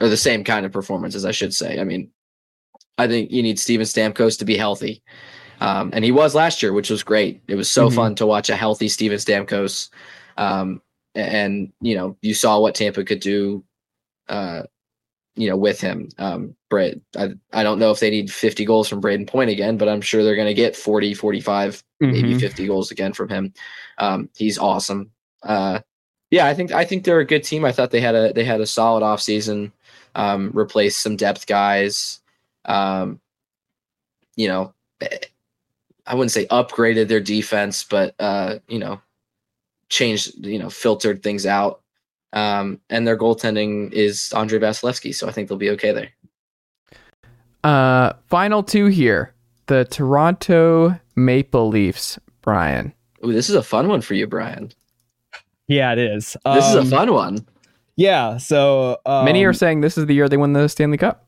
or 0.00 0.08
the 0.08 0.16
same 0.16 0.42
kind 0.42 0.66
of 0.66 0.72
performances, 0.72 1.24
I 1.24 1.32
should 1.32 1.54
say. 1.54 1.78
I 1.78 1.84
mean, 1.84 2.10
I 2.98 3.06
think 3.06 3.30
you 3.30 3.42
need 3.42 3.58
Steven 3.58 3.86
Stamkos 3.86 4.38
to 4.38 4.44
be 4.44 4.56
healthy. 4.56 5.02
Um, 5.60 5.90
and 5.92 6.04
he 6.04 6.10
was 6.10 6.34
last 6.34 6.62
year, 6.62 6.72
which 6.72 6.90
was 6.90 7.04
great. 7.04 7.42
It 7.46 7.54
was 7.54 7.70
so 7.70 7.86
mm-hmm. 7.86 7.96
fun 7.96 8.14
to 8.16 8.26
watch 8.26 8.50
a 8.50 8.56
healthy 8.56 8.88
Steven 8.88 9.18
Stamkos. 9.18 9.90
Um, 10.36 10.82
and 11.14 11.72
you 11.80 11.94
know 11.94 12.16
you 12.22 12.34
saw 12.34 12.58
what 12.58 12.74
Tampa 12.74 13.04
could 13.04 13.20
do, 13.20 13.64
uh, 14.28 14.62
you 15.34 15.48
know, 15.48 15.56
with 15.56 15.80
him. 15.80 16.08
Um, 16.18 16.54
Brett, 16.70 16.98
I 17.16 17.34
I 17.52 17.62
don't 17.62 17.78
know 17.78 17.90
if 17.90 18.00
they 18.00 18.10
need 18.10 18.30
50 18.30 18.64
goals 18.64 18.88
from 18.88 19.00
Brayden 19.00 19.26
Point 19.26 19.50
again, 19.50 19.76
but 19.76 19.88
I'm 19.88 20.00
sure 20.00 20.22
they're 20.22 20.36
going 20.36 20.48
to 20.48 20.54
get 20.54 20.76
40, 20.76 21.14
45, 21.14 21.82
mm-hmm. 22.02 22.12
maybe 22.12 22.38
50 22.38 22.66
goals 22.66 22.90
again 22.90 23.12
from 23.12 23.28
him. 23.28 23.54
Um, 23.98 24.28
he's 24.36 24.58
awesome. 24.58 25.10
Uh, 25.42 25.80
yeah, 26.30 26.46
I 26.46 26.54
think 26.54 26.72
I 26.72 26.84
think 26.84 27.04
they're 27.04 27.20
a 27.20 27.26
good 27.26 27.44
team. 27.44 27.64
I 27.64 27.72
thought 27.72 27.90
they 27.90 28.00
had 28.00 28.14
a 28.14 28.32
they 28.32 28.44
had 28.44 28.60
a 28.60 28.66
solid 28.66 29.02
offseason, 29.02 29.70
um, 30.14 30.50
replaced 30.54 31.02
some 31.02 31.16
depth 31.16 31.46
guys. 31.46 32.20
Um, 32.64 33.20
you 34.36 34.48
know, 34.48 34.72
eh, 35.02 35.18
I 36.06 36.14
wouldn't 36.14 36.30
say 36.30 36.46
upgraded 36.46 37.08
their 37.08 37.20
defense, 37.20 37.84
but 37.84 38.14
uh, 38.18 38.60
you 38.66 38.78
know, 38.78 39.00
changed, 39.92 40.44
you 40.44 40.58
know, 40.58 40.70
filtered 40.70 41.22
things 41.22 41.46
out. 41.46 41.82
Um, 42.32 42.80
and 42.88 43.06
their 43.06 43.16
goaltending 43.16 43.92
is 43.92 44.32
Andrei 44.32 44.58
Vasilevskiy, 44.58 45.14
so 45.14 45.28
I 45.28 45.32
think 45.32 45.48
they'll 45.48 45.58
be 45.58 45.70
okay 45.70 45.92
there. 45.92 46.08
Uh, 47.62 48.14
final 48.26 48.62
two 48.62 48.86
here: 48.86 49.34
the 49.66 49.84
Toronto 49.84 50.98
Maple 51.14 51.68
Leafs. 51.68 52.18
Brian. 52.40 52.92
Ooh, 53.24 53.32
this 53.32 53.48
is 53.48 53.54
a 53.54 53.62
fun 53.62 53.86
one 53.86 54.00
for 54.00 54.14
you, 54.14 54.26
Brian. 54.26 54.72
Yeah, 55.68 55.92
it 55.92 55.98
is. 55.98 56.32
This 56.32 56.38
um, 56.44 56.58
is 56.58 56.74
a 56.74 56.80
um, 56.80 56.90
fun 56.90 57.12
one. 57.12 57.46
Yeah. 57.94 58.36
So 58.38 58.98
um, 59.06 59.24
many 59.24 59.44
are 59.44 59.52
saying 59.52 59.80
this 59.80 59.96
is 59.96 60.06
the 60.06 60.14
year 60.14 60.28
they 60.28 60.36
win 60.36 60.54
the 60.54 60.68
Stanley 60.68 60.98
Cup. 60.98 61.24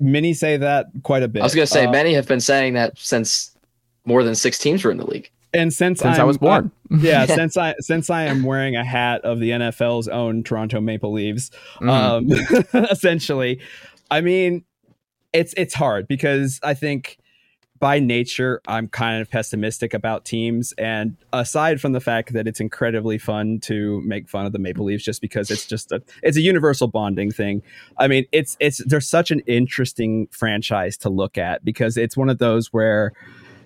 many 0.00 0.34
say 0.34 0.56
that 0.56 0.86
quite 1.04 1.22
a 1.22 1.28
bit. 1.28 1.40
I 1.40 1.44
was 1.44 1.54
going 1.54 1.66
to 1.66 1.72
say 1.72 1.86
Uh, 1.86 1.92
many 1.92 2.14
have 2.14 2.26
been 2.26 2.40
saying 2.40 2.74
that 2.74 2.98
since 2.98 3.56
more 4.04 4.24
than 4.24 4.34
six 4.34 4.58
teams 4.58 4.82
were 4.82 4.90
in 4.90 4.96
the 4.96 5.06
league. 5.06 5.30
And 5.56 5.72
since, 5.72 6.00
Since 6.00 6.16
I 6.16 6.18
I'm- 6.20 6.26
was 6.26 6.38
born. 6.38 6.70
yeah, 6.90 7.26
since 7.26 7.56
I 7.56 7.74
since 7.80 8.10
I 8.10 8.24
am 8.24 8.42
wearing 8.42 8.76
a 8.76 8.84
hat 8.84 9.22
of 9.24 9.40
the 9.40 9.50
NFL's 9.50 10.06
own 10.08 10.42
Toronto 10.44 10.80
Maple 10.80 11.12
Leaves, 11.12 11.50
Mm. 11.80 11.90
um, 12.74 12.84
essentially, 12.90 13.60
I 14.10 14.20
mean, 14.20 14.64
it's 15.32 15.52
it's 15.56 15.74
hard 15.74 16.06
because 16.08 16.60
I 16.62 16.74
think 16.74 17.18
by 17.78 17.98
nature 17.98 18.62
I'm 18.66 18.88
kind 18.88 19.20
of 19.20 19.30
pessimistic 19.30 19.92
about 19.92 20.24
teams, 20.24 20.72
and 20.78 21.16
aside 21.32 21.78
from 21.80 21.92
the 21.92 22.00
fact 22.00 22.32
that 22.32 22.46
it's 22.46 22.58
incredibly 22.60 23.18
fun 23.18 23.58
to 23.64 24.00
make 24.02 24.28
fun 24.30 24.46
of 24.46 24.52
the 24.52 24.58
Maple 24.58 24.84
Leafs, 24.86 25.04
just 25.04 25.20
because 25.20 25.50
it's 25.50 25.66
just 25.66 25.92
a 25.92 26.00
it's 26.22 26.36
a 26.38 26.40
universal 26.40 26.88
bonding 26.88 27.30
thing. 27.32 27.62
I 27.98 28.08
mean, 28.08 28.24
it's 28.32 28.56
it's 28.60 28.78
they're 28.86 29.00
such 29.02 29.30
an 29.30 29.40
interesting 29.40 30.28
franchise 30.30 30.96
to 30.98 31.10
look 31.10 31.36
at 31.36 31.64
because 31.64 31.96
it's 31.98 32.16
one 32.16 32.30
of 32.30 32.38
those 32.38 32.72
where 32.72 33.12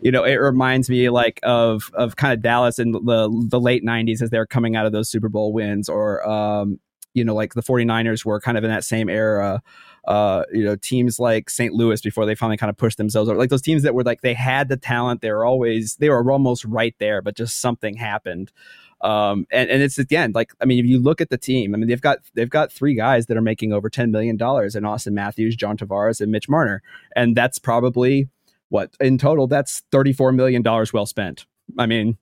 you 0.03 0.11
know, 0.11 0.25
it 0.25 0.37
reminds 0.37 0.89
me 0.89 1.11
like 1.11 1.41
of 1.43 1.91
of 1.95 2.17
kind 2.17 2.33
of 2.33 2.43
Dallas 2.43 2.79
in 2.79 2.93
the 2.93 3.47
the 3.49 3.61
late 3.61 3.85
90s 3.85 4.23
as 4.23 4.31
they're 4.31 4.47
coming 4.47 4.77
out 4.77 4.87
of 4.87 4.93
those 4.93 5.11
Super 5.11 5.29
Bowl 5.29 5.53
wins 5.53 5.89
or 5.89 6.27
um 6.29 6.79
you 7.15 7.25
know 7.25 7.35
like 7.35 7.55
the 7.55 7.63
49ers 7.63 8.25
were 8.25 8.41
kind 8.41 8.57
of 8.57 8.65
in 8.65 8.71
that 8.71 8.85
same 8.85 9.09
era 9.09 9.63
uh 10.07 10.45
you 10.53 10.65
know 10.65 10.77
teams 10.77 11.19
like 11.19 11.51
St. 11.51 11.73
Louis 11.73 12.01
before 12.01 12.25
they 12.25 12.35
finally 12.35 12.57
kind 12.57 12.71
of 12.71 12.77
pushed 12.77 12.99
themselves 12.99 13.29
over 13.29 13.39
like 13.39 13.51
those 13.51 13.63
teams 13.63 13.83
that 13.83 13.95
were 13.95 14.05
like 14.05 14.21
they 14.23 14.35
had 14.35 14.69
the 14.69 14.77
talent 14.77 15.21
they 15.21 15.31
were 15.31 15.45
always 15.45 15.97
they 15.97 16.09
were 16.09 16.31
almost 16.31 16.65
right 16.65 16.95
there 16.99 17.21
but 17.21 17.37
just 17.37 17.61
something 17.61 17.97
happened 17.97 18.53
um 19.01 19.47
and 19.51 19.71
and 19.71 19.83
it's 19.83 19.99
again 19.99 20.33
like 20.35 20.53
I 20.61 20.67
mean 20.67 20.79
if 20.79 20.87
you 20.87 20.99
look 20.99 21.21
at 21.21 21.31
the 21.31 21.39
team 21.39 21.75
I 21.75 21.79
mean 21.79 21.89
they've 21.89 22.01
got 22.01 22.19
they've 22.35 22.49
got 22.49 22.73
three 22.73 22.95
guys 22.95 23.27
that 23.27 23.37
are 23.37 23.43
making 23.43 23.73
over 23.73 23.91
10 23.91 24.11
million 24.11 24.37
dollars 24.37 24.77
in 24.77 24.85
Auston 24.85 25.13
Matthews 25.13 25.57
John 25.57 25.77
Tavares 25.77 26.21
and 26.21 26.31
Mitch 26.31 26.49
Marner 26.49 26.83
and 27.17 27.37
that's 27.37 27.59
probably 27.59 28.29
what 28.71 28.95
in 29.01 29.19
total 29.19 29.47
that's 29.47 29.83
34 29.93 30.33
million 30.33 30.63
dollars 30.63 30.93
well 30.93 31.07
spent. 31.07 31.45
I 31.79 31.87
mean 31.87 32.17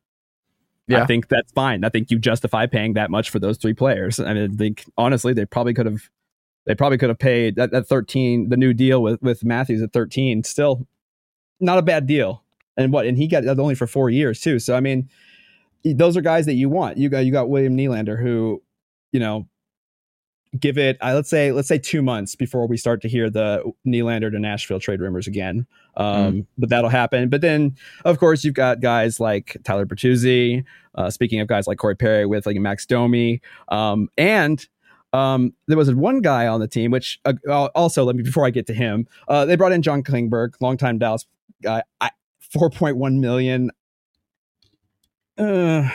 Yeah. 0.88 1.02
i 1.02 1.06
think 1.06 1.28
that's 1.28 1.52
fine. 1.52 1.84
I 1.84 1.88
think 1.90 2.10
you 2.10 2.18
justify 2.18 2.66
paying 2.66 2.94
that 2.94 3.10
much 3.10 3.30
for 3.30 3.38
those 3.38 3.56
three 3.58 3.74
players. 3.74 4.18
I 4.18 4.34
mean 4.34 4.50
i 4.52 4.56
think 4.56 4.84
honestly 4.96 5.32
they 5.32 5.44
probably 5.46 5.74
could 5.74 5.86
have 5.86 6.08
they 6.66 6.74
probably 6.74 6.98
could 6.98 7.08
have 7.08 7.18
paid 7.18 7.56
that, 7.56 7.70
that 7.70 7.86
13 7.86 8.48
the 8.50 8.56
new 8.56 8.74
deal 8.74 9.02
with 9.02 9.22
with 9.22 9.44
matthews 9.44 9.80
at 9.82 9.92
13 9.92 10.42
still 10.44 10.86
not 11.60 11.78
a 11.78 11.82
bad 11.82 12.06
deal. 12.06 12.42
And 12.76 12.92
what 12.92 13.06
and 13.06 13.16
he 13.18 13.26
got 13.26 13.44
that 13.44 13.58
only 13.58 13.74
for 13.74 13.86
four 13.86 14.10
years 14.10 14.40
too. 14.40 14.58
So 14.58 14.74
i 14.74 14.80
mean 14.80 15.08
those 15.84 16.16
are 16.16 16.20
guys 16.20 16.44
that 16.46 16.54
you 16.54 16.68
want. 16.68 16.98
You 16.98 17.08
got 17.08 17.24
you 17.26 17.32
got 17.32 17.48
william 17.48 17.76
Nylander 17.76 18.20
who 18.20 18.62
you 19.12 19.20
know 19.20 19.46
give 20.58 20.78
it 20.78 20.96
uh, 21.00 21.14
let's 21.14 21.28
say 21.28 21.52
let's 21.52 21.68
say 21.68 21.78
two 21.78 22.02
months 22.02 22.34
before 22.34 22.66
we 22.66 22.76
start 22.76 23.02
to 23.02 23.08
hear 23.08 23.28
the 23.28 23.62
Nylander 23.86 24.30
to 24.30 24.38
Nashville 24.38 24.80
trade 24.80 25.00
rumors 25.00 25.26
again. 25.26 25.66
Um, 25.96 26.46
But 26.56 26.70
that'll 26.70 26.90
happen. 26.90 27.28
But 27.28 27.40
then, 27.40 27.76
of 28.04 28.18
course, 28.18 28.44
you've 28.44 28.54
got 28.54 28.80
guys 28.80 29.20
like 29.20 29.56
Tyler 29.64 29.84
Bertuzzi. 29.86 30.64
Uh, 30.94 31.10
speaking 31.10 31.40
of 31.40 31.48
guys 31.48 31.66
like 31.66 31.78
Corey 31.78 31.96
Perry 31.96 32.26
with 32.26 32.46
like 32.46 32.56
Max 32.56 32.86
Domi, 32.86 33.40
um, 33.68 34.08
and 34.16 34.66
um, 35.12 35.52
there 35.66 35.76
was 35.76 35.94
one 35.94 36.20
guy 36.20 36.46
on 36.46 36.60
the 36.60 36.68
team, 36.68 36.90
which 36.90 37.20
uh, 37.24 37.68
also 37.74 38.04
let 38.04 38.16
me 38.16 38.22
before 38.22 38.46
I 38.46 38.50
get 38.50 38.66
to 38.66 38.74
him, 38.74 39.06
uh, 39.28 39.44
they 39.44 39.56
brought 39.56 39.72
in 39.72 39.82
John 39.82 40.02
Klingberg, 40.02 40.54
longtime 40.60 40.98
Dallas 40.98 41.26
guy, 41.62 41.82
I, 42.00 42.10
four 42.40 42.70
point 42.70 42.96
one 42.96 43.20
million. 43.20 43.70
Uh, 45.36 45.88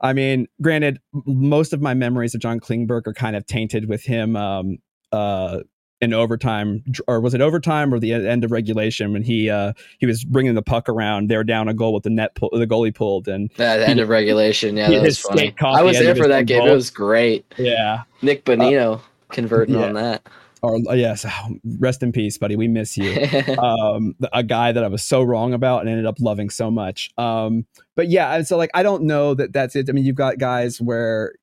I 0.00 0.12
mean, 0.12 0.46
granted, 0.62 0.98
most 1.12 1.72
of 1.72 1.80
my 1.80 1.94
memories 1.94 2.34
of 2.34 2.40
John 2.40 2.60
Klingberg 2.60 3.06
are 3.06 3.12
kind 3.12 3.36
of 3.36 3.46
tainted 3.46 3.88
with 3.88 4.02
him 4.02 4.34
um, 4.34 4.78
uh, 5.12 5.60
in 6.00 6.14
overtime, 6.14 6.82
or 7.06 7.20
was 7.20 7.34
it 7.34 7.42
overtime 7.42 7.92
or 7.92 7.98
the 7.98 8.12
end 8.14 8.42
of 8.42 8.50
regulation 8.50 9.12
when 9.12 9.22
he 9.22 9.50
uh, 9.50 9.74
he 9.98 10.06
was 10.06 10.24
bringing 10.24 10.54
the 10.54 10.62
puck 10.62 10.88
around? 10.88 11.28
They 11.28 11.36
were 11.36 11.44
down 11.44 11.68
a 11.68 11.74
goal 11.74 11.92
with 11.92 12.04
the 12.04 12.10
net, 12.10 12.34
pull, 12.34 12.48
the 12.52 12.66
goalie 12.66 12.94
pulled, 12.94 13.28
and 13.28 13.50
At 13.58 13.78
the 13.78 13.88
end 13.88 14.00
of 14.00 14.08
regulation, 14.08 14.76
yeah, 14.76 14.88
that 14.88 15.02
was 15.02 15.18
funny. 15.18 15.54
I 15.62 15.82
was 15.82 15.98
there 15.98 16.16
for 16.16 16.28
that 16.28 16.46
game. 16.46 16.66
It 16.66 16.72
was 16.72 16.90
great. 16.90 17.44
yeah, 17.58 18.04
Nick 18.22 18.44
Bonino 18.44 19.02
converting 19.30 19.74
yeah. 19.74 19.86
on 19.86 19.94
that. 19.94 20.26
Or 20.62 20.76
uh, 20.88 20.92
yes, 20.94 21.24
rest 21.78 22.02
in 22.02 22.12
peace, 22.12 22.36
buddy. 22.38 22.56
We 22.56 22.68
miss 22.68 22.96
you. 22.96 23.12
um, 23.58 24.14
a 24.32 24.42
guy 24.42 24.72
that 24.72 24.84
I 24.84 24.88
was 24.88 25.02
so 25.02 25.22
wrong 25.22 25.52
about 25.54 25.80
and 25.80 25.88
ended 25.88 26.06
up 26.06 26.16
loving 26.20 26.50
so 26.50 26.70
much. 26.70 27.10
Um, 27.18 27.66
but 27.96 28.08
yeah, 28.08 28.34
and 28.34 28.46
so 28.46 28.56
like 28.56 28.70
I 28.74 28.82
don't 28.82 29.04
know 29.04 29.34
that 29.34 29.52
that's 29.52 29.74
it. 29.76 29.88
I 29.88 29.92
mean, 29.92 30.04
you've 30.04 30.16
got 30.16 30.38
guys 30.38 30.80
where 30.80 31.34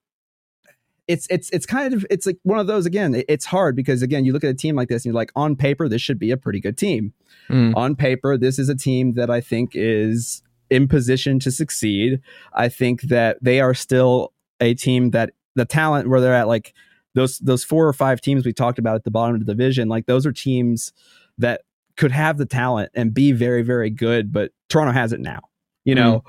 it's 1.08 1.26
it's 1.30 1.50
it's 1.52 1.66
kind 1.66 1.94
of 1.94 2.06
it's 2.10 2.26
like 2.26 2.38
one 2.44 2.60
of 2.60 2.68
those 2.68 2.86
again. 2.86 3.16
it- 3.16 3.26
It's 3.30 3.46
hard 3.46 3.76
because 3.76 4.02
again, 4.02 4.26
you 4.26 4.34
look 4.34 4.44
at 4.44 4.50
a 4.50 4.54
team 4.54 4.76
like 4.76 4.90
this 4.90 5.04
and 5.06 5.14
you're 5.14 5.20
like, 5.20 5.32
on 5.36 5.56
paper, 5.56 5.88
this 5.88 6.02
should 6.02 6.20
be 6.20 6.32
a 6.32 6.38
pretty 6.38 6.60
good 6.60 6.78
team. 6.78 7.14
Mm. 7.50 7.76
On 7.78 7.96
paper, 7.96 8.38
this 8.38 8.60
is 8.60 8.68
a 8.70 8.76
team 8.76 9.14
that 9.14 9.30
I 9.30 9.40
think 9.40 9.72
is 9.74 10.42
in 10.70 10.88
position 10.88 11.40
to 11.40 11.50
succeed. 11.52 12.20
I 12.54 12.68
think 12.68 13.04
that 13.04 13.38
they 13.42 13.62
are 13.62 13.74
still 13.74 14.34
a 14.60 14.74
team 14.74 15.12
that 15.12 15.32
the 15.56 15.64
talent 15.64 16.10
where 16.10 16.20
they're 16.20 16.36
at, 16.36 16.48
like 16.50 16.74
those 17.18 17.40
those 17.40 17.64
four 17.64 17.88
or 17.88 17.94
five 17.94 18.22
teams 18.22 18.46
we 18.46 18.54
talked 18.54 18.78
about 18.78 18.96
at 18.96 19.04
the 19.04 19.12
bottom 19.12 19.36
of 19.36 19.46
the 19.46 19.52
division, 19.52 19.90
like 19.90 20.06
those 20.06 20.26
are 20.26 20.32
teams 20.32 20.94
that 21.40 21.62
could 21.96 22.12
have 22.12 22.38
the 22.38 22.46
talent 22.46 22.92
and 22.94 23.14
be 23.14 23.32
very 23.32 23.64
very 23.64 23.90
good, 23.90 24.32
but 24.32 24.52
Toronto 24.70 24.94
has 24.94 25.12
it 25.14 25.20
now. 25.20 25.40
You 25.84 25.96
know, 25.96 26.24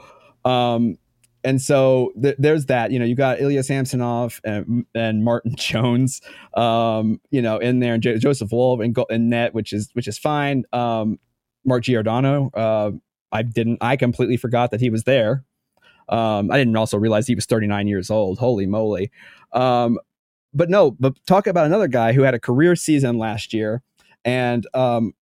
um, 0.51 0.97
and 1.44 1.60
so 1.60 2.12
th- 2.20 2.36
there's 2.39 2.66
that. 2.66 2.90
You 2.90 2.98
know, 2.98 3.05
you 3.05 3.15
got 3.15 3.40
Ilya 3.40 3.62
Samsonov 3.65 4.40
and, 4.44 4.86
and 4.94 5.24
Martin 5.24 5.55
Jones, 5.56 6.20
um, 6.55 7.20
you 7.31 7.43
know, 7.43 7.59
in 7.59 7.81
there, 7.81 7.94
and 7.94 8.02
Jo- 8.02 8.16
Joseph 8.19 8.51
Woll 8.51 8.81
and, 8.81 8.94
go- 8.94 9.06
and 9.10 9.28
net, 9.28 9.55
which 9.55 9.73
is 9.73 9.90
which 9.93 10.09
is 10.09 10.19
fine. 10.19 10.65
Um, 10.73 11.19
Mark 11.65 11.82
Giordano, 11.82 12.51
uh, 12.55 12.93
I 13.31 13.43
didn't, 13.43 13.78
I 13.82 13.97
completely 13.97 14.39
forgot 14.39 14.70
that 14.70 14.81
he 14.81 14.89
was 14.89 15.05
there. 15.05 15.44
Um, 16.09 16.51
I 16.51 16.56
didn't 16.56 16.77
also 16.77 16.97
realize 16.97 17.27
he 17.27 17.35
was 17.35 17.44
39 17.44 17.86
years 17.89 18.10
old. 18.10 18.39
Holy 18.39 18.66
moly! 18.66 19.10
Um, 19.52 19.98
but 20.54 20.70
no, 20.70 20.92
but 20.92 21.14
talk 21.26 21.46
about 21.46 21.66
another 21.66 21.88
guy 21.88 22.12
who 22.12 22.22
had 22.22 22.34
a 22.34 22.40
career 22.40 22.76
season 22.76 23.18
last 23.18 23.52
year, 23.52 23.82
and 24.24 24.66
um, 24.74 25.14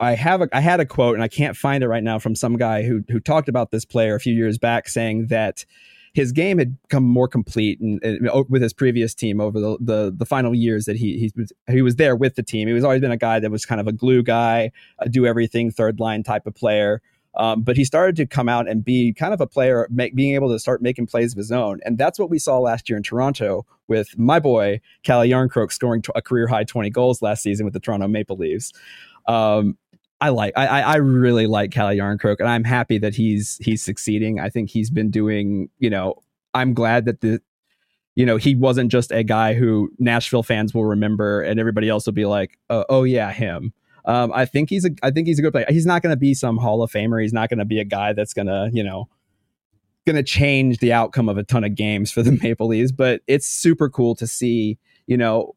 I 0.00 0.14
have 0.14 0.42
a 0.42 0.48
I 0.52 0.60
had 0.60 0.80
a 0.80 0.86
quote 0.86 1.14
and 1.14 1.22
I 1.22 1.28
can't 1.28 1.56
find 1.56 1.82
it 1.82 1.88
right 1.88 2.02
now 2.02 2.18
from 2.18 2.34
some 2.34 2.56
guy 2.56 2.82
who 2.82 3.02
who 3.08 3.20
talked 3.20 3.48
about 3.48 3.70
this 3.70 3.84
player 3.84 4.14
a 4.14 4.20
few 4.20 4.34
years 4.34 4.58
back, 4.58 4.88
saying 4.88 5.26
that 5.28 5.64
his 6.14 6.32
game 6.32 6.58
had 6.58 6.80
become 6.82 7.04
more 7.04 7.28
complete 7.28 7.80
and, 7.80 8.02
and 8.02 8.30
with 8.48 8.62
his 8.62 8.72
previous 8.72 9.14
team 9.14 9.40
over 9.40 9.60
the, 9.60 9.76
the 9.80 10.14
the 10.16 10.26
final 10.26 10.54
years 10.54 10.84
that 10.86 10.96
he 10.96 11.18
he 11.18 11.32
was 11.36 11.52
he 11.68 11.82
was 11.82 11.96
there 11.96 12.16
with 12.16 12.36
the 12.36 12.42
team. 12.42 12.68
He 12.68 12.74
was 12.74 12.84
always 12.84 13.00
been 13.00 13.10
a 13.10 13.16
guy 13.16 13.40
that 13.40 13.50
was 13.50 13.66
kind 13.66 13.80
of 13.80 13.86
a 13.86 13.92
glue 13.92 14.22
guy, 14.22 14.70
a 14.98 15.08
do 15.08 15.26
everything 15.26 15.70
third 15.70 16.00
line 16.00 16.22
type 16.22 16.46
of 16.46 16.54
player. 16.54 17.02
Um, 17.34 17.62
but 17.62 17.76
he 17.76 17.84
started 17.84 18.16
to 18.16 18.26
come 18.26 18.48
out 18.48 18.68
and 18.68 18.84
be 18.84 19.12
kind 19.12 19.32
of 19.32 19.40
a 19.40 19.46
player, 19.46 19.86
make, 19.90 20.14
being 20.14 20.34
able 20.34 20.48
to 20.48 20.58
start 20.58 20.82
making 20.82 21.06
plays 21.06 21.32
of 21.32 21.38
his 21.38 21.52
own, 21.52 21.80
and 21.84 21.96
that's 21.96 22.18
what 22.18 22.30
we 22.30 22.38
saw 22.38 22.58
last 22.58 22.88
year 22.88 22.96
in 22.96 23.02
Toronto 23.02 23.64
with 23.86 24.18
my 24.18 24.40
boy 24.40 24.80
Calle 25.04 25.26
Jarnkrok 25.26 25.72
scoring 25.72 26.02
t- 26.02 26.12
a 26.14 26.22
career 26.22 26.46
high 26.46 26.64
twenty 26.64 26.90
goals 26.90 27.22
last 27.22 27.42
season 27.42 27.64
with 27.64 27.74
the 27.74 27.80
Toronto 27.80 28.08
Maple 28.08 28.36
Leafs. 28.36 28.72
Um, 29.26 29.76
I 30.20 30.30
like 30.30 30.52
I 30.56 30.80
I 30.82 30.96
really 30.96 31.46
like 31.46 31.70
Calle 31.70 31.94
Jarnkrok, 31.94 32.36
and 32.40 32.48
I'm 32.48 32.64
happy 32.64 32.98
that 32.98 33.14
he's 33.14 33.58
he's 33.60 33.82
succeeding. 33.82 34.40
I 34.40 34.48
think 34.48 34.70
he's 34.70 34.90
been 34.90 35.10
doing. 35.10 35.68
You 35.78 35.90
know, 35.90 36.16
I'm 36.54 36.74
glad 36.74 37.04
that 37.04 37.20
the 37.20 37.40
you 38.16 38.26
know 38.26 38.36
he 38.36 38.54
wasn't 38.56 38.90
just 38.90 39.12
a 39.12 39.22
guy 39.22 39.54
who 39.54 39.90
Nashville 39.98 40.42
fans 40.42 40.74
will 40.74 40.86
remember, 40.86 41.40
and 41.42 41.60
everybody 41.60 41.88
else 41.88 42.06
will 42.06 42.14
be 42.14 42.26
like, 42.26 42.58
uh, 42.68 42.84
oh 42.88 43.04
yeah, 43.04 43.30
him. 43.32 43.72
Um, 44.08 44.32
I 44.34 44.46
think 44.46 44.70
he's 44.70 44.86
a 44.86 44.90
I 45.02 45.10
think 45.10 45.28
he's 45.28 45.38
a 45.38 45.42
good 45.42 45.52
player. 45.52 45.66
He's 45.68 45.84
not 45.84 46.02
going 46.02 46.14
to 46.14 46.18
be 46.18 46.32
some 46.32 46.56
Hall 46.56 46.82
of 46.82 46.90
Famer. 46.90 47.20
He's 47.20 47.34
not 47.34 47.50
going 47.50 47.58
to 47.58 47.66
be 47.66 47.78
a 47.78 47.84
guy 47.84 48.14
that's 48.14 48.32
going 48.32 48.46
to 48.46 48.70
you 48.72 48.82
know 48.82 49.08
going 50.06 50.16
to 50.16 50.22
change 50.22 50.78
the 50.78 50.94
outcome 50.94 51.28
of 51.28 51.36
a 51.36 51.42
ton 51.42 51.62
of 51.62 51.74
games 51.74 52.10
for 52.10 52.22
the 52.22 52.32
Maple 52.42 52.68
Leafs. 52.68 52.90
But 52.90 53.20
it's 53.26 53.46
super 53.46 53.90
cool 53.90 54.14
to 54.16 54.26
see. 54.26 54.78
You 55.06 55.18
know, 55.18 55.54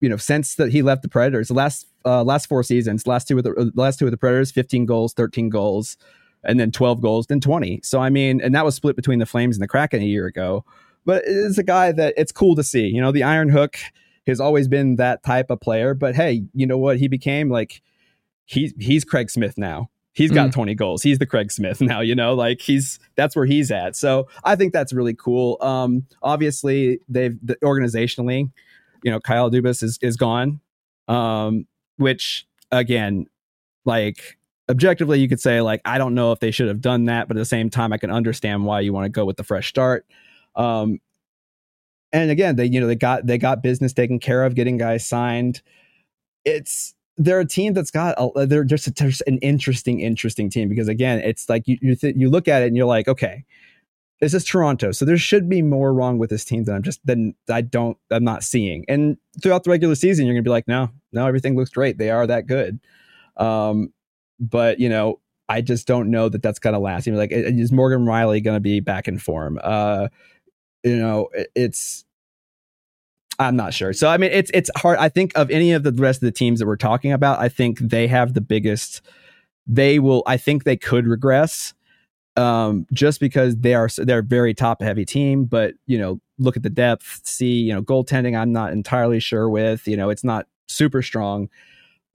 you 0.00 0.08
know, 0.08 0.16
since 0.16 0.54
that 0.54 0.72
he 0.72 0.80
left 0.80 1.02
the 1.02 1.08
Predators, 1.08 1.48
the 1.48 1.54
last 1.54 1.86
uh, 2.06 2.24
last 2.24 2.46
four 2.46 2.62
seasons, 2.62 3.06
last 3.06 3.28
two 3.28 3.36
with 3.36 3.44
the, 3.44 3.52
uh, 3.52 3.66
last 3.74 3.98
two 3.98 4.06
with 4.06 4.12
the 4.12 4.18
Predators, 4.18 4.50
15 4.50 4.86
goals, 4.86 5.12
13 5.12 5.50
goals, 5.50 5.98
and 6.42 6.58
then 6.58 6.72
12 6.72 7.02
goals, 7.02 7.26
then 7.26 7.40
20. 7.40 7.80
So 7.82 8.00
I 8.00 8.08
mean, 8.08 8.40
and 8.40 8.54
that 8.54 8.64
was 8.64 8.74
split 8.74 8.96
between 8.96 9.18
the 9.18 9.26
Flames 9.26 9.56
and 9.56 9.62
the 9.62 9.68
Kraken 9.68 10.00
a 10.00 10.06
year 10.06 10.24
ago. 10.24 10.64
But 11.04 11.24
it's 11.26 11.58
a 11.58 11.62
guy 11.62 11.92
that 11.92 12.14
it's 12.16 12.32
cool 12.32 12.56
to 12.56 12.62
see. 12.62 12.86
You 12.86 13.02
know, 13.02 13.12
the 13.12 13.24
Iron 13.24 13.50
Hook 13.50 13.76
has 14.26 14.40
always 14.40 14.68
been 14.68 14.96
that 14.96 15.22
type 15.22 15.50
of 15.50 15.60
player. 15.60 15.92
But 15.92 16.14
hey, 16.14 16.44
you 16.54 16.66
know 16.66 16.78
what? 16.78 16.98
He 16.98 17.08
became 17.08 17.50
like 17.50 17.82
he's 18.50 18.74
he's 18.78 19.04
Craig 19.04 19.30
Smith 19.30 19.56
now. 19.56 19.90
He's 20.12 20.32
got 20.32 20.52
20 20.52 20.74
goals. 20.74 21.02
He's 21.02 21.18
the 21.18 21.26
Craig 21.26 21.52
Smith 21.52 21.80
now, 21.80 22.00
you 22.00 22.14
know, 22.14 22.34
like 22.34 22.60
he's 22.60 22.98
that's 23.14 23.36
where 23.36 23.46
he's 23.46 23.70
at. 23.70 23.96
So 23.96 24.28
I 24.44 24.56
think 24.56 24.72
that's 24.72 24.92
really 24.92 25.14
cool. 25.14 25.56
Um, 25.60 26.06
obviously 26.22 26.98
they've 27.08 27.38
the, 27.42 27.56
organizationally, 27.56 28.50
you 29.02 29.10
know, 29.10 29.20
Kyle 29.20 29.50
Dubas 29.50 29.82
is 29.82 29.98
is 30.02 30.16
gone. 30.16 30.60
Um, 31.08 31.66
which 31.96 32.46
again, 32.70 33.26
like 33.84 34.38
objectively, 34.68 35.20
you 35.20 35.28
could 35.28 35.40
say 35.40 35.60
like 35.60 35.80
I 35.84 35.98
don't 35.98 36.14
know 36.14 36.32
if 36.32 36.40
they 36.40 36.50
should 36.50 36.68
have 36.68 36.80
done 36.80 37.04
that, 37.04 37.28
but 37.28 37.36
at 37.36 37.40
the 37.40 37.46
same 37.46 37.70
time, 37.70 37.92
I 37.92 37.98
can 37.98 38.10
understand 38.10 38.64
why 38.64 38.80
you 38.80 38.92
want 38.92 39.04
to 39.04 39.10
go 39.10 39.24
with 39.24 39.36
the 39.36 39.44
fresh 39.44 39.68
start. 39.68 40.06
Um, 40.56 40.98
and 42.12 42.30
again, 42.30 42.56
they 42.56 42.66
you 42.66 42.80
know 42.80 42.88
they 42.88 42.96
got 42.96 43.26
they 43.26 43.38
got 43.38 43.62
business 43.62 43.92
taken 43.92 44.18
care 44.18 44.44
of, 44.44 44.56
getting 44.56 44.76
guys 44.76 45.06
signed. 45.06 45.62
It's 46.44 46.94
they're 47.20 47.40
a 47.40 47.46
team 47.46 47.74
that's 47.74 47.90
got 47.90 48.14
a, 48.16 48.46
they're 48.46 48.64
just, 48.64 48.92
just 48.94 49.22
an 49.26 49.36
interesting, 49.38 50.00
interesting 50.00 50.48
team 50.48 50.70
because 50.70 50.88
again, 50.88 51.18
it's 51.20 51.50
like 51.50 51.68
you 51.68 51.76
you, 51.82 51.94
th- 51.94 52.16
you 52.16 52.30
look 52.30 52.48
at 52.48 52.62
it 52.62 52.66
and 52.68 52.76
you're 52.76 52.86
like, 52.86 53.08
okay, 53.08 53.44
this 54.20 54.32
is 54.32 54.42
Toronto, 54.42 54.90
so 54.90 55.04
there 55.04 55.18
should 55.18 55.46
be 55.46 55.60
more 55.60 55.92
wrong 55.92 56.16
with 56.16 56.30
this 56.30 56.46
team 56.46 56.64
than 56.64 56.76
I'm 56.76 56.82
just 56.82 57.04
than 57.04 57.34
I 57.50 57.60
don't 57.60 57.98
I'm 58.10 58.24
not 58.24 58.42
seeing. 58.42 58.86
And 58.88 59.18
throughout 59.42 59.64
the 59.64 59.70
regular 59.70 59.94
season, 59.94 60.24
you're 60.24 60.34
gonna 60.34 60.42
be 60.42 60.50
like, 60.50 60.66
no, 60.66 60.88
no, 61.12 61.26
everything 61.26 61.56
looks 61.56 61.70
great. 61.70 61.98
They 61.98 62.10
are 62.10 62.26
that 62.26 62.46
good. 62.46 62.80
Um, 63.36 63.92
but 64.38 64.80
you 64.80 64.88
know, 64.88 65.20
I 65.50 65.60
just 65.60 65.86
don't 65.86 66.10
know 66.10 66.30
that 66.30 66.42
that's 66.42 66.58
gonna 66.58 66.80
last. 66.80 67.06
You 67.06 67.12
know, 67.12 67.18
like, 67.18 67.32
is 67.32 67.70
Morgan 67.70 68.06
Rielly 68.06 68.42
gonna 68.42 68.60
be 68.60 68.80
back 68.80 69.08
in 69.08 69.18
form? 69.18 69.60
Uh, 69.62 70.08
you 70.84 70.96
know, 70.96 71.28
it, 71.34 71.50
it's 71.54 72.06
I'm 73.40 73.56
not 73.56 73.72
sure. 73.72 73.94
So 73.94 74.08
I 74.08 74.18
mean, 74.18 74.30
it's 74.32 74.50
it's 74.52 74.70
hard. 74.76 74.98
I 74.98 75.08
think 75.08 75.32
of 75.34 75.50
any 75.50 75.72
of 75.72 75.82
the 75.82 75.92
rest 75.92 76.18
of 76.18 76.26
the 76.26 76.32
teams 76.32 76.60
that 76.60 76.66
we're 76.66 76.76
talking 76.76 77.10
about, 77.10 77.40
I 77.40 77.48
think 77.48 77.78
they 77.78 78.06
have 78.06 78.34
the 78.34 78.40
biggest. 78.42 79.00
They 79.66 79.98
will. 79.98 80.22
I 80.26 80.36
think 80.36 80.64
they 80.64 80.76
could 80.76 81.06
regress, 81.06 81.72
um, 82.36 82.86
just 82.92 83.18
because 83.18 83.56
they 83.56 83.74
are 83.74 83.88
they're 83.96 84.18
a 84.18 84.22
very 84.22 84.52
top 84.52 84.82
heavy 84.82 85.06
team. 85.06 85.46
But 85.46 85.74
you 85.86 85.98
know, 85.98 86.20
look 86.38 86.56
at 86.58 86.62
the 86.62 86.70
depth. 86.70 87.22
See, 87.24 87.54
you 87.60 87.72
know, 87.72 87.80
goaltending. 87.80 88.38
I'm 88.38 88.52
not 88.52 88.72
entirely 88.72 89.20
sure 89.20 89.48
with. 89.48 89.88
You 89.88 89.96
know, 89.96 90.10
it's 90.10 90.24
not 90.24 90.46
super 90.68 91.00
strong. 91.00 91.48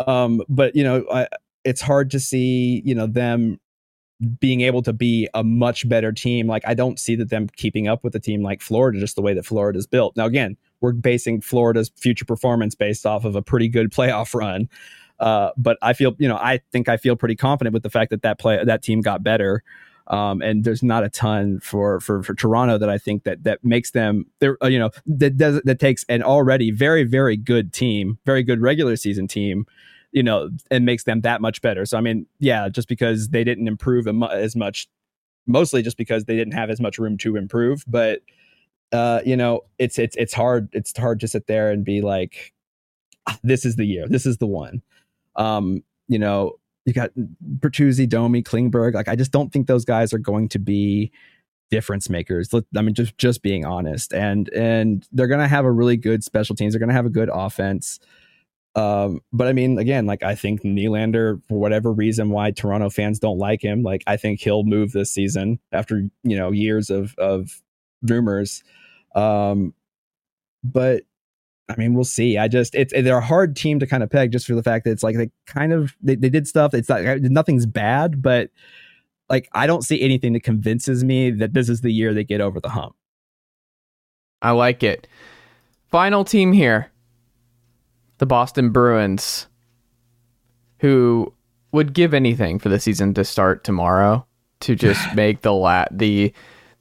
Um, 0.05 0.43
but 0.47 0.75
you 0.75 0.83
know, 0.83 1.05
I, 1.11 1.27
it's 1.63 1.81
hard 1.81 2.11
to 2.11 2.19
see. 2.19 2.83
You 2.85 2.93
know, 2.93 3.07
them 3.07 3.59
being 4.39 4.61
able 4.61 4.83
to 4.83 4.93
be 4.93 5.27
a 5.33 5.43
much 5.43 5.89
better 5.89 6.11
team. 6.11 6.45
Like 6.45 6.63
I 6.67 6.75
don't 6.75 6.99
see 6.99 7.15
that 7.15 7.31
them 7.31 7.49
keeping 7.55 7.87
up 7.87 8.03
with 8.03 8.13
a 8.13 8.19
team 8.19 8.43
like 8.43 8.61
Florida, 8.61 8.99
just 8.99 9.15
the 9.15 9.23
way 9.23 9.33
that 9.33 9.45
Florida 9.45 9.79
is 9.79 9.87
built. 9.87 10.15
Now, 10.15 10.25
again, 10.27 10.55
we're 10.81 10.93
basing 10.93 11.41
Florida's 11.41 11.91
future 11.95 12.25
performance 12.25 12.75
based 12.75 13.05
off 13.05 13.25
of 13.25 13.35
a 13.35 13.41
pretty 13.41 13.67
good 13.67 13.91
playoff 13.91 14.33
run. 14.33 14.69
Uh, 15.19 15.51
but 15.57 15.77
I 15.81 15.93
feel, 15.93 16.15
you 16.19 16.27
know, 16.27 16.35
I 16.37 16.59
think 16.71 16.89
I 16.89 16.97
feel 16.97 17.15
pretty 17.15 17.35
confident 17.35 17.73
with 17.73 17.83
the 17.83 17.89
fact 17.89 18.11
that 18.11 18.21
that 18.23 18.39
play 18.39 18.63
that 18.63 18.81
team 18.81 19.01
got 19.01 19.23
better. 19.23 19.63
Um, 20.07 20.41
and 20.41 20.63
there's 20.63 20.83
not 20.83 21.03
a 21.03 21.09
ton 21.09 21.59
for, 21.61 21.99
for 21.99 22.21
for 22.21 22.35
Toronto 22.35 22.77
that 22.77 22.89
I 22.89 22.97
think 22.97 23.23
that 23.23 23.43
that 23.43 23.63
makes 23.63 23.91
them 23.91 24.25
there. 24.39 24.57
Uh, 24.61 24.67
you 24.67 24.77
know, 24.77 24.91
that 25.07 25.37
does 25.37 25.61
that 25.63 25.79
takes 25.79 26.05
an 26.09 26.21
already 26.21 26.69
very 26.69 27.03
very 27.03 27.37
good 27.37 27.73
team, 27.73 28.19
very 28.25 28.43
good 28.43 28.61
regular 28.61 28.97
season 28.97 29.27
team, 29.27 29.65
you 30.11 30.21
know, 30.21 30.49
and 30.69 30.85
makes 30.85 31.05
them 31.05 31.21
that 31.21 31.41
much 31.41 31.61
better. 31.61 31.85
So 31.85 31.97
I 31.97 32.01
mean, 32.01 32.27
yeah, 32.39 32.69
just 32.69 32.87
because 32.87 33.29
they 33.29 33.43
didn't 33.43 33.67
improve 33.67 34.07
as 34.07 34.55
much, 34.55 34.87
mostly 35.47 35.81
just 35.81 35.97
because 35.97 36.25
they 36.25 36.35
didn't 36.35 36.53
have 36.53 36.69
as 36.69 36.79
much 36.79 36.99
room 36.99 37.17
to 37.19 37.35
improve, 37.35 37.83
but 37.87 38.21
uh, 38.91 39.21
you 39.25 39.35
know, 39.35 39.61
it's 39.77 39.99
it's 39.99 40.15
it's 40.15 40.33
hard. 40.33 40.69
It's 40.73 40.97
hard 40.97 41.19
to 41.21 41.27
sit 41.27 41.47
there 41.47 41.71
and 41.71 41.83
be 41.83 42.01
like, 42.01 42.53
ah, 43.27 43.37
this 43.43 43.65
is 43.65 43.75
the 43.75 43.85
year. 43.85 44.07
This 44.07 44.25
is 44.25 44.37
the 44.37 44.47
one. 44.47 44.81
Um, 45.35 45.83
you 46.07 46.19
know, 46.19 46.53
you 46.85 46.93
got 46.93 47.11
Bertuzzi, 47.59 48.07
Domi, 48.07 48.43
Klingberg. 48.43 48.93
Like, 48.93 49.07
I 49.07 49.15
just 49.15 49.31
don't 49.31 49.51
think 49.51 49.67
those 49.67 49.85
guys 49.85 50.13
are 50.13 50.19
going 50.19 50.49
to 50.49 50.59
be 50.59 51.11
difference 51.71 52.09
makers. 52.09 52.53
I 52.53 52.81
mean, 52.81 52.93
just 52.93 53.17
just 53.17 53.41
being 53.41 53.65
honest, 53.65 54.13
and 54.13 54.49
and 54.49 55.07
they're 55.11 55.27
gonna 55.27 55.47
have 55.47 55.65
a 55.65 55.71
really 55.71 55.97
good 55.97 56.23
special 56.23 56.55
teams. 56.55 56.73
They're 56.73 56.79
gonna 56.79 56.93
have 56.93 57.05
a 57.05 57.09
good 57.09 57.29
offense. 57.31 57.99
Um, 58.75 59.21
but 59.31 59.47
I 59.47 59.53
mean, 59.53 59.77
again, 59.77 60.05
like 60.05 60.21
I 60.21 60.35
think 60.35 60.61
Nylander, 60.63 61.41
for 61.47 61.57
whatever 61.57 61.91
reason 61.93 62.29
why 62.29 62.51
Toronto 62.51 62.89
fans 62.89 63.19
don't 63.19 63.37
like 63.37 63.61
him, 63.61 63.83
like 63.83 64.03
I 64.05 64.17
think 64.17 64.41
he'll 64.41 64.63
move 64.63 64.91
this 64.91 65.11
season 65.11 65.59
after 65.71 66.03
you 66.23 66.37
know 66.37 66.51
years 66.51 66.89
of 66.89 67.15
of 67.17 67.61
rumors. 68.09 68.63
Um, 69.15 69.73
but 70.63 71.03
I 71.69 71.75
mean, 71.77 71.93
we'll 71.93 72.03
see. 72.03 72.37
I 72.37 72.47
just 72.47 72.75
it's 72.75 72.93
they're 72.93 73.17
a 73.17 73.21
hard 73.21 73.55
team 73.55 73.79
to 73.79 73.87
kind 73.87 74.03
of 74.03 74.09
peg 74.09 74.31
just 74.31 74.45
for 74.45 74.55
the 74.55 74.63
fact 74.63 74.85
that 74.85 74.91
it's 74.91 75.03
like 75.03 75.17
they 75.17 75.31
kind 75.45 75.73
of 75.73 75.95
they, 76.01 76.15
they 76.15 76.29
did 76.29 76.47
stuff. 76.47 76.73
It's 76.73 76.89
not 76.89 77.03
nothing's 77.21 77.65
bad, 77.65 78.21
but 78.21 78.49
like 79.29 79.49
I 79.53 79.65
don't 79.67 79.83
see 79.83 80.01
anything 80.01 80.33
that 80.33 80.43
convinces 80.43 81.03
me 81.03 81.31
that 81.31 81.53
this 81.53 81.69
is 81.69 81.81
the 81.81 81.91
year 81.91 82.13
they 82.13 82.23
get 82.23 82.41
over 82.41 82.59
the 82.59 82.69
hump. 82.69 82.95
I 84.41 84.51
like 84.51 84.83
it. 84.83 85.07
Final 85.89 86.23
team 86.23 86.51
here. 86.51 86.91
The 88.17 88.25
Boston 88.25 88.69
Bruins 88.69 89.47
who 90.79 91.33
would 91.71 91.93
give 91.93 92.13
anything 92.13 92.59
for 92.59 92.69
the 92.69 92.79
season 92.79 93.13
to 93.13 93.23
start 93.23 93.63
tomorrow 93.63 94.25
to 94.61 94.75
just 94.75 95.01
make 95.15 95.41
the 95.41 95.53
la- 95.53 95.87
the 95.91 96.31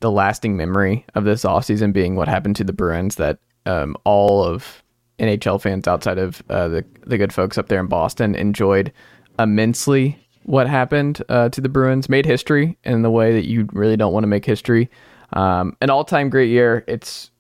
the 0.05 0.11
lasting 0.11 0.55
memory 0.55 1.03
of 1.15 1.25
this 1.25 1.45
offseason 1.45 1.91
being 1.91 2.15
what 2.15 2.29
happened 2.29 2.55
to 2.57 2.63
the 2.63 2.75
Bruins 2.75 3.15
that 3.15 3.39
um, 3.65 3.97
all 4.05 4.45
of 4.45 4.83
NHL 5.19 5.59
fans 5.59 5.89
outside 5.89 6.19
of 6.19 6.43
uh, 6.51 6.69
the 6.69 6.85
the 7.07 7.17
good 7.17 7.33
folks 7.33 7.57
up 7.57 7.69
there 7.69 7.81
in 7.81 7.87
Boston 7.87 8.35
enjoyed 8.35 8.93
immensely 9.39 10.19
what 10.43 10.69
happened 10.69 11.23
uh, 11.31 11.49
to 11.49 11.59
the 11.63 11.71
Bruins, 11.71 12.11
made 12.11 12.27
history 12.27 12.77
in 12.85 13.01
the 13.01 13.11
way 13.11 13.33
that 13.33 13.47
you 13.47 13.67
really 13.73 13.97
don't 13.97 14.13
want 14.13 14.25
to 14.25 14.29
make 14.29 14.45
history. 14.45 14.91
Um, 15.33 15.75
an 15.81 15.89
all 15.89 16.05
time 16.05 16.29
great 16.29 16.51
year. 16.51 16.85
It's 16.87 17.31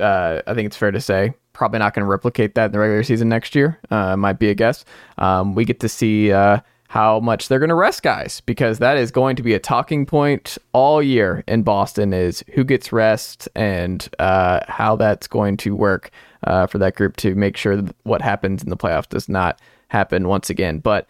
uh, 0.00 0.40
I 0.46 0.54
think 0.54 0.64
it's 0.64 0.78
fair 0.78 0.92
to 0.92 1.02
say 1.02 1.34
probably 1.52 1.78
not 1.78 1.92
going 1.92 2.04
to 2.04 2.10
replicate 2.10 2.54
that 2.54 2.66
in 2.66 2.72
the 2.72 2.78
regular 2.78 3.02
season 3.02 3.28
next 3.28 3.54
year. 3.54 3.78
Uh, 3.90 4.16
might 4.16 4.38
be 4.38 4.48
a 4.48 4.54
guess. 4.54 4.86
Um, 5.18 5.54
we 5.54 5.66
get 5.66 5.78
to 5.80 5.90
see 5.90 6.32
uh, 6.32 6.60
how 6.94 7.18
much 7.18 7.48
they're 7.48 7.58
going 7.58 7.70
to 7.70 7.74
rest 7.74 8.04
guys 8.04 8.40
because 8.42 8.78
that 8.78 8.96
is 8.96 9.10
going 9.10 9.34
to 9.34 9.42
be 9.42 9.52
a 9.52 9.58
talking 9.58 10.06
point 10.06 10.56
all 10.72 11.02
year 11.02 11.42
in 11.48 11.64
Boston 11.64 12.12
is 12.12 12.44
who 12.54 12.62
gets 12.62 12.92
rest 12.92 13.48
and 13.56 14.08
uh, 14.20 14.60
how 14.68 14.94
that's 14.94 15.26
going 15.26 15.56
to 15.56 15.74
work 15.74 16.12
uh, 16.44 16.68
for 16.68 16.78
that 16.78 16.94
group 16.94 17.16
to 17.16 17.34
make 17.34 17.56
sure 17.56 17.74
that 17.74 17.96
what 18.04 18.22
happens 18.22 18.62
in 18.62 18.70
the 18.70 18.76
playoffs 18.76 19.08
does 19.08 19.28
not 19.28 19.60
happen 19.88 20.28
once 20.28 20.48
again. 20.48 20.78
But 20.78 21.08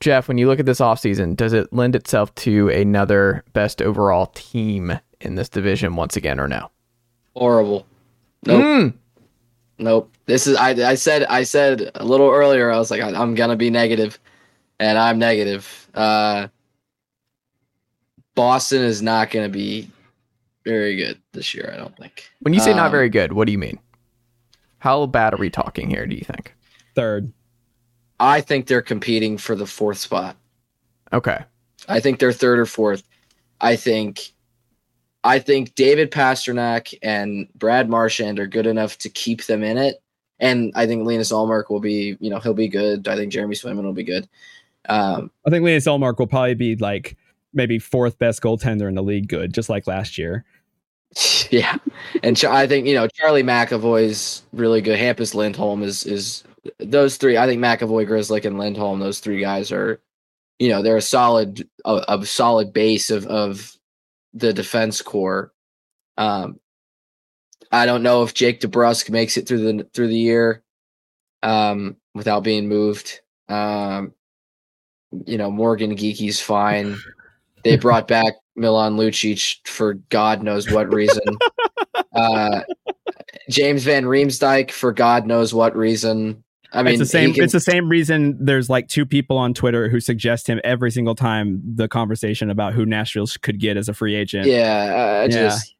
Jeff, 0.00 0.26
when 0.26 0.36
you 0.36 0.48
look 0.48 0.58
at 0.58 0.66
this 0.66 0.80
offseason, 0.80 1.36
does 1.36 1.52
it 1.52 1.72
lend 1.72 1.94
itself 1.94 2.34
to 2.34 2.68
another 2.70 3.44
best 3.52 3.80
overall 3.80 4.32
team 4.34 4.98
in 5.20 5.36
this 5.36 5.48
division 5.48 5.94
once 5.94 6.16
again 6.16 6.40
or 6.40 6.48
no? 6.48 6.72
Horrible. 7.36 7.86
Nope. 8.46 8.64
Mm. 8.64 8.94
Nope. 9.78 10.12
This 10.26 10.48
is 10.48 10.56
I 10.56 10.70
I 10.70 10.96
said 10.96 11.22
I 11.26 11.44
said 11.44 11.92
a 11.94 12.04
little 12.04 12.32
earlier 12.32 12.72
I 12.72 12.78
was 12.78 12.90
like 12.90 13.00
I, 13.00 13.10
I'm 13.10 13.36
going 13.36 13.50
to 13.50 13.56
be 13.56 13.70
negative 13.70 14.18
and 14.78 14.98
I'm 14.98 15.18
negative. 15.18 15.88
Uh, 15.94 16.48
Boston 18.34 18.82
is 18.82 19.02
not 19.02 19.30
going 19.30 19.46
to 19.46 19.52
be 19.52 19.90
very 20.64 20.96
good 20.96 21.20
this 21.32 21.54
year. 21.54 21.70
I 21.72 21.76
don't 21.76 21.96
think. 21.96 22.30
When 22.40 22.54
you 22.54 22.60
say 22.60 22.72
um, 22.72 22.78
not 22.78 22.90
very 22.90 23.08
good, 23.08 23.32
what 23.32 23.46
do 23.46 23.52
you 23.52 23.58
mean? 23.58 23.78
How 24.78 25.06
bad 25.06 25.34
are 25.34 25.38
we 25.38 25.50
talking 25.50 25.88
here? 25.88 26.06
Do 26.06 26.14
you 26.14 26.24
think? 26.24 26.54
Third. 26.94 27.32
I 28.20 28.40
think 28.40 28.66
they're 28.66 28.82
competing 28.82 29.38
for 29.38 29.54
the 29.54 29.66
fourth 29.66 29.98
spot. 29.98 30.36
Okay. 31.12 31.44
I 31.88 32.00
think 32.00 32.18
they're 32.18 32.32
third 32.32 32.58
or 32.58 32.66
fourth. 32.66 33.02
I 33.60 33.76
think 33.76 34.32
I 35.22 35.38
think 35.38 35.74
David 35.74 36.10
Pastrnak 36.10 36.94
and 37.02 37.48
Brad 37.54 37.88
Marchand 37.88 38.38
are 38.38 38.46
good 38.46 38.66
enough 38.66 38.98
to 38.98 39.08
keep 39.08 39.44
them 39.44 39.62
in 39.62 39.78
it. 39.78 40.02
And 40.38 40.72
I 40.74 40.86
think 40.86 41.06
Linus 41.06 41.32
Ullmark 41.32 41.70
will 41.70 41.80
be, 41.80 42.16
you 42.20 42.28
know, 42.28 42.38
he'll 42.40 42.52
be 42.52 42.68
good. 42.68 43.08
I 43.08 43.16
think 43.16 43.32
Jeremy 43.32 43.54
Swayman 43.54 43.84
will 43.84 43.94
be 43.94 44.02
good. 44.02 44.28
Um, 44.88 45.30
I 45.46 45.50
think 45.50 45.64
Linus 45.64 45.86
Ullmark 45.86 46.18
will 46.18 46.26
probably 46.26 46.54
be 46.54 46.76
like 46.76 47.16
maybe 47.52 47.78
fourth 47.78 48.18
best 48.18 48.42
goaltender 48.42 48.88
in 48.88 48.94
the 48.94 49.02
league, 49.02 49.28
good, 49.28 49.54
just 49.54 49.68
like 49.68 49.86
last 49.86 50.18
year. 50.18 50.44
Yeah, 51.50 51.76
and 52.24 52.42
I 52.44 52.66
think 52.66 52.88
you 52.88 52.94
know 52.94 53.06
Charlie 53.06 53.44
McAvoy's 53.44 54.42
really 54.52 54.80
good. 54.80 54.98
Hampus 54.98 55.34
Lindholm 55.34 55.84
is 55.84 56.04
is 56.04 56.42
those 56.78 57.16
three. 57.16 57.36
I 57.36 57.46
think 57.46 57.62
McAvoy, 57.62 58.08
Grzelcyk, 58.08 58.44
and 58.44 58.58
Lindholm. 58.58 58.98
Those 58.98 59.20
three 59.20 59.40
guys 59.40 59.70
are, 59.70 60.00
you 60.58 60.70
know, 60.70 60.82
they're 60.82 60.96
a 60.96 61.02
solid 61.02 61.68
a, 61.84 62.04
a 62.08 62.26
solid 62.26 62.72
base 62.72 63.10
of 63.10 63.26
of 63.26 63.76
the 64.32 64.52
defense 64.52 65.02
core. 65.02 65.52
Um, 66.16 66.58
I 67.70 67.86
don't 67.86 68.02
know 68.02 68.22
if 68.22 68.34
Jake 68.34 68.60
DeBrusk 68.60 69.10
makes 69.10 69.36
it 69.36 69.46
through 69.46 69.60
the 69.60 69.84
through 69.92 70.08
the 70.08 70.18
year 70.18 70.62
um, 71.42 71.96
without 72.14 72.42
being 72.42 72.68
moved. 72.68 73.20
Um, 73.48 74.14
you 75.26 75.38
know, 75.38 75.50
Morgan 75.50 75.96
Geekie's 75.96 76.40
fine. 76.40 76.96
They 77.64 77.76
brought 77.76 78.06
back 78.06 78.34
Milan 78.56 78.98
Lucic 78.98 79.66
for 79.66 79.94
God 80.10 80.42
knows 80.42 80.70
what 80.70 80.92
reason. 80.92 81.22
uh, 82.14 82.60
James 83.48 83.84
Van 83.84 84.04
Riemsdyk 84.04 84.70
for 84.70 84.92
God 84.92 85.26
knows 85.26 85.54
what 85.54 85.74
reason. 85.74 86.44
I 86.74 86.82
mean, 86.82 86.94
it's 86.94 86.98
the 86.98 87.06
same. 87.06 87.32
Can, 87.32 87.44
it's 87.44 87.52
the 87.52 87.60
same 87.60 87.88
reason. 87.88 88.36
There's 88.38 88.68
like 88.68 88.88
two 88.88 89.06
people 89.06 89.38
on 89.38 89.54
Twitter 89.54 89.88
who 89.88 90.00
suggest 90.00 90.48
him 90.48 90.60
every 90.64 90.90
single 90.90 91.14
time 91.14 91.62
the 91.64 91.88
conversation 91.88 92.50
about 92.50 92.74
who 92.74 92.84
Nashville 92.84 93.28
could 93.42 93.60
get 93.60 93.76
as 93.76 93.88
a 93.88 93.94
free 93.94 94.14
agent. 94.14 94.46
Yeah, 94.46 95.22
uh, 95.22 95.22
yeah. 95.22 95.28
just 95.28 95.74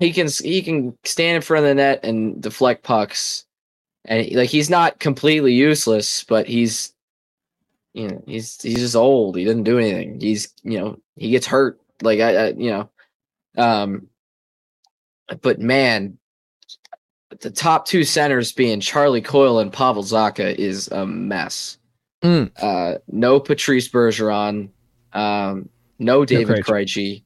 he 0.00 0.12
can 0.12 0.28
he 0.42 0.60
can 0.60 0.96
stand 1.04 1.36
in 1.36 1.42
front 1.42 1.64
of 1.64 1.68
the 1.68 1.74
net 1.76 2.04
and 2.04 2.42
deflect 2.42 2.82
pucks, 2.82 3.44
and 4.06 4.30
like 4.32 4.50
he's 4.50 4.68
not 4.68 4.98
completely 4.98 5.54
useless, 5.54 6.24
but 6.24 6.48
he's 6.48 6.92
you 7.92 8.08
know 8.08 8.22
he's 8.26 8.60
he's 8.60 8.78
just 8.78 8.96
old. 8.96 9.36
He 9.36 9.44
doesn't 9.44 9.64
do 9.64 9.78
anything. 9.78 10.20
He's 10.20 10.52
you 10.62 10.78
know 10.78 10.98
he 11.16 11.30
gets 11.30 11.46
hurt. 11.46 11.80
Like 12.02 12.20
I, 12.20 12.36
I 12.36 12.48
you 12.50 12.70
know, 12.70 12.90
um, 13.56 14.08
but 15.42 15.58
man, 15.58 16.18
the 17.40 17.50
top 17.50 17.86
two 17.86 18.04
centers 18.04 18.52
being 18.52 18.80
Charlie 18.80 19.22
Coyle 19.22 19.58
and 19.58 19.72
Pavel 19.72 20.02
Zacha 20.02 20.54
is 20.54 20.88
a 20.88 21.06
mess. 21.06 21.78
Mm. 22.22 22.50
Uh, 22.60 22.98
no 23.08 23.40
Patrice 23.40 23.88
Bergeron. 23.88 24.70
Um, 25.12 25.68
no 25.98 26.24
David 26.24 26.64
Krejci. 26.64 27.24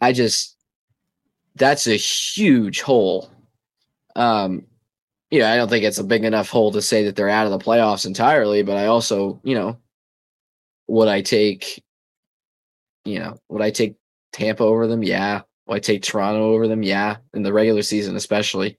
I 0.00 0.12
just 0.12 0.56
that's 1.54 1.86
a 1.86 1.96
huge 1.96 2.80
hole. 2.80 3.30
Um, 4.16 4.64
yeah, 5.30 5.52
I 5.52 5.56
don't 5.56 5.68
think 5.68 5.84
it's 5.84 5.98
a 5.98 6.04
big 6.04 6.24
enough 6.24 6.48
hole 6.48 6.72
to 6.72 6.82
say 6.82 7.04
that 7.04 7.16
they're 7.16 7.28
out 7.28 7.46
of 7.46 7.52
the 7.52 7.64
playoffs 7.64 8.06
entirely, 8.06 8.62
but 8.62 8.76
I 8.76 8.86
also, 8.86 9.40
you 9.44 9.54
know, 9.54 9.78
would 10.86 11.08
I 11.08 11.20
take, 11.20 11.82
you 13.04 13.18
know, 13.18 13.36
would 13.48 13.62
I 13.62 13.70
take 13.70 13.96
Tampa 14.32 14.64
over 14.64 14.86
them? 14.86 15.02
Yeah. 15.02 15.42
Would 15.66 15.76
I 15.76 15.80
take 15.80 16.02
Toronto 16.02 16.52
over 16.52 16.66
them? 16.66 16.82
Yeah. 16.82 17.16
In 17.34 17.42
the 17.42 17.52
regular 17.52 17.82
season, 17.82 18.16
especially. 18.16 18.78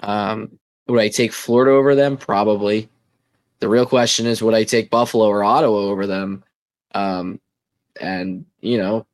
Um, 0.00 0.58
would 0.88 1.00
I 1.00 1.08
take 1.08 1.32
Florida 1.32 1.72
over 1.72 1.94
them? 1.94 2.16
Probably. 2.16 2.88
The 3.60 3.68
real 3.68 3.86
question 3.86 4.26
is, 4.26 4.42
would 4.42 4.54
I 4.54 4.64
take 4.64 4.90
Buffalo 4.90 5.26
or 5.26 5.44
Ottawa 5.44 5.78
over 5.78 6.06
them? 6.06 6.44
Um, 6.94 7.40
and 8.00 8.44
you 8.60 8.78
know, 8.78 9.06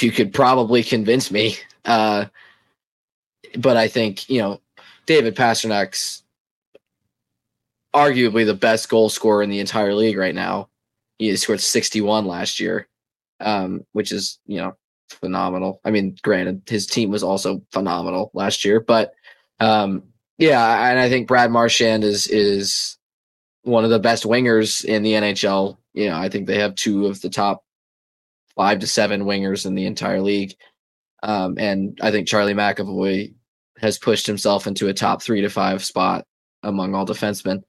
you 0.00 0.10
could 0.10 0.32
probably 0.32 0.82
convince 0.82 1.30
me. 1.30 1.56
Uh, 1.84 2.26
but 3.58 3.76
I 3.76 3.88
think 3.88 4.28
you 4.28 4.40
know, 4.40 4.60
David 5.06 5.36
Pastrnak's 5.36 6.22
arguably 7.94 8.44
the 8.44 8.54
best 8.54 8.88
goal 8.88 9.08
scorer 9.08 9.42
in 9.42 9.50
the 9.50 9.60
entire 9.60 9.94
league 9.94 10.18
right 10.18 10.34
now. 10.34 10.68
He 11.18 11.34
scored 11.36 11.60
61 11.60 12.26
last 12.26 12.58
year, 12.58 12.88
um, 13.40 13.86
which 13.92 14.12
is 14.12 14.38
you 14.46 14.58
know 14.58 14.76
phenomenal. 15.08 15.80
I 15.84 15.90
mean, 15.90 16.16
granted, 16.22 16.62
his 16.66 16.86
team 16.86 17.10
was 17.10 17.22
also 17.22 17.62
phenomenal 17.70 18.30
last 18.34 18.64
year, 18.64 18.80
but 18.80 19.14
um, 19.60 20.02
yeah, 20.38 20.90
and 20.90 20.98
I 20.98 21.08
think 21.08 21.28
Brad 21.28 21.50
Marchand 21.50 22.02
is 22.04 22.26
is 22.26 22.98
one 23.62 23.84
of 23.84 23.90
the 23.90 23.98
best 23.98 24.24
wingers 24.24 24.84
in 24.84 25.02
the 25.02 25.12
NHL. 25.12 25.76
You 25.92 26.10
know, 26.10 26.16
I 26.16 26.28
think 26.28 26.46
they 26.46 26.58
have 26.58 26.74
two 26.74 27.06
of 27.06 27.20
the 27.20 27.30
top 27.30 27.64
five 28.56 28.80
to 28.80 28.86
seven 28.86 29.24
wingers 29.24 29.66
in 29.66 29.74
the 29.74 29.86
entire 29.86 30.20
league. 30.20 30.54
Um, 31.22 31.56
and 31.58 31.98
I 32.02 32.10
think 32.10 32.28
Charlie 32.28 32.54
McAvoy 32.54 33.34
has 33.78 33.98
pushed 33.98 34.26
himself 34.26 34.66
into 34.66 34.88
a 34.88 34.94
top 34.94 35.22
three 35.22 35.40
to 35.40 35.48
five 35.48 35.84
spot 35.84 36.24
among 36.62 36.94
all 36.94 37.06
defensemen. 37.06 37.62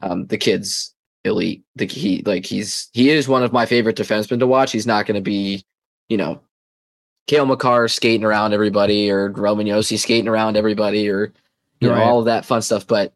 Um, 0.00 0.26
the 0.26 0.38
kid's 0.38 0.94
elite. 1.24 1.64
The 1.74 1.86
he 1.86 2.22
like 2.24 2.46
he's 2.46 2.88
he 2.92 3.10
is 3.10 3.28
one 3.28 3.42
of 3.42 3.52
my 3.52 3.66
favorite 3.66 3.96
defensemen 3.96 4.38
to 4.38 4.46
watch. 4.46 4.72
He's 4.72 4.86
not 4.86 5.06
going 5.06 5.16
to 5.16 5.20
be, 5.20 5.64
you 6.08 6.16
know, 6.16 6.40
Cale 7.26 7.46
Makar 7.46 7.88
skating 7.88 8.24
around 8.24 8.52
everybody 8.52 9.10
or 9.10 9.30
Roman 9.30 9.66
Josi 9.66 9.98
skating 9.98 10.28
around 10.28 10.56
everybody 10.56 11.08
or 11.08 11.32
you 11.80 11.90
right. 11.90 11.98
know 11.98 12.04
all 12.04 12.18
of 12.20 12.26
that 12.26 12.44
fun 12.44 12.62
stuff. 12.62 12.86
But 12.86 13.12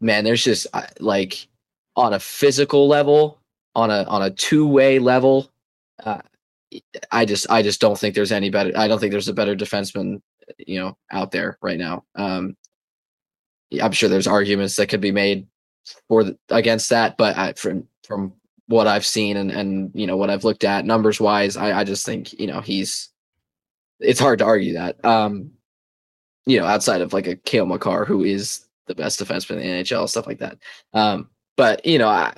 man, 0.00 0.24
there's 0.24 0.44
just 0.44 0.66
like 1.00 1.46
on 1.94 2.12
a 2.12 2.18
physical 2.18 2.88
level, 2.88 3.38
on 3.74 3.90
a 3.90 4.04
on 4.04 4.22
a 4.22 4.30
two 4.30 4.66
way 4.66 4.98
level. 4.98 5.50
Uh, 6.04 6.20
I 7.12 7.24
just 7.24 7.48
I 7.50 7.62
just 7.62 7.80
don't 7.80 7.98
think 7.98 8.14
there's 8.14 8.32
any 8.32 8.50
better. 8.50 8.72
I 8.76 8.88
don't 8.88 8.98
think 8.98 9.12
there's 9.12 9.28
a 9.28 9.34
better 9.34 9.54
defenseman, 9.54 10.20
you 10.58 10.78
know, 10.78 10.96
out 11.10 11.30
there 11.30 11.58
right 11.62 11.78
now. 11.78 12.04
Um, 12.14 12.56
I'm 13.80 13.92
sure 13.92 14.08
there's 14.08 14.26
arguments 14.26 14.76
that 14.76 14.88
could 14.88 15.00
be 15.00 15.12
made 15.12 15.46
for 16.08 16.24
the, 16.24 16.38
against 16.50 16.90
that, 16.90 17.16
but 17.16 17.36
I, 17.36 17.52
from 17.54 17.86
from 18.06 18.32
what 18.68 18.86
I've 18.86 19.06
seen 19.06 19.36
and 19.36 19.50
and 19.50 19.90
you 19.94 20.06
know 20.06 20.16
what 20.16 20.30
I've 20.30 20.44
looked 20.44 20.64
at 20.64 20.84
numbers 20.84 21.20
wise, 21.20 21.56
I 21.56 21.80
I 21.80 21.84
just 21.84 22.06
think 22.06 22.32
you 22.38 22.46
know 22.46 22.60
he's 22.60 23.10
it's 24.00 24.20
hard 24.20 24.38
to 24.40 24.44
argue 24.44 24.74
that. 24.74 25.04
Um, 25.04 25.52
you 26.46 26.60
know, 26.60 26.66
outside 26.66 27.00
of 27.00 27.12
like 27.12 27.26
a 27.26 27.36
Cale 27.36 27.66
Makar, 27.66 28.04
who 28.04 28.22
is 28.22 28.66
the 28.86 28.94
best 28.94 29.20
defenseman 29.20 29.56
in 29.56 29.58
the 29.58 29.82
NHL, 29.82 30.08
stuff 30.08 30.26
like 30.26 30.38
that. 30.38 30.58
Um, 30.92 31.28
but 31.56 31.84
you 31.84 31.98
know, 31.98 32.08
I 32.08 32.34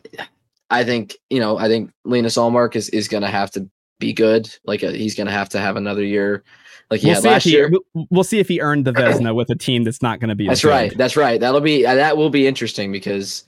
I 0.71 0.85
think 0.85 1.17
you 1.31 1.41
know 1.41 1.59
I 1.59 1.69
think 1.69 1.91
Linus 2.05 2.37
Ullmark 2.37 2.77
is 2.77 2.89
is 2.91 3.09
going 3.09 3.23
to 3.23 3.29
have 3.29 3.51
to 3.53 3.69
be 3.99 4.13
good. 4.13 4.49
Like 4.65 4.83
a, 4.83 4.89
uh, 4.89 4.93
he's 4.93 5.15
going 5.15 5.27
to 5.27 5.33
have 5.33 5.49
to 5.51 5.61
have 5.61 5.77
another 5.77 6.05
year. 6.05 6.45
Like 6.90 7.02
we'll 7.02 7.20
last 7.20 7.44
he, 7.44 7.51
year. 7.51 7.70
We'll 8.10 8.24
see 8.24 8.39
if 8.39 8.48
he 8.48 8.60
earned 8.60 8.86
the 8.86 8.93
Vezina 8.93 9.35
with 9.35 9.51
a 9.51 9.55
team 9.55 9.85
that's 9.85 10.01
not 10.01 10.20
going 10.20 10.31
to 10.31 10.35
be. 10.35 10.47
That's 10.47 10.65
right. 10.65 10.97
That's 10.97 11.16
right. 11.16 11.39
That'll 11.39 11.60
be 11.60 11.85
uh, 11.85 11.94
that 11.94 12.16
will 12.16 12.31
be 12.31 12.47
interesting 12.47 12.90
because, 12.93 13.44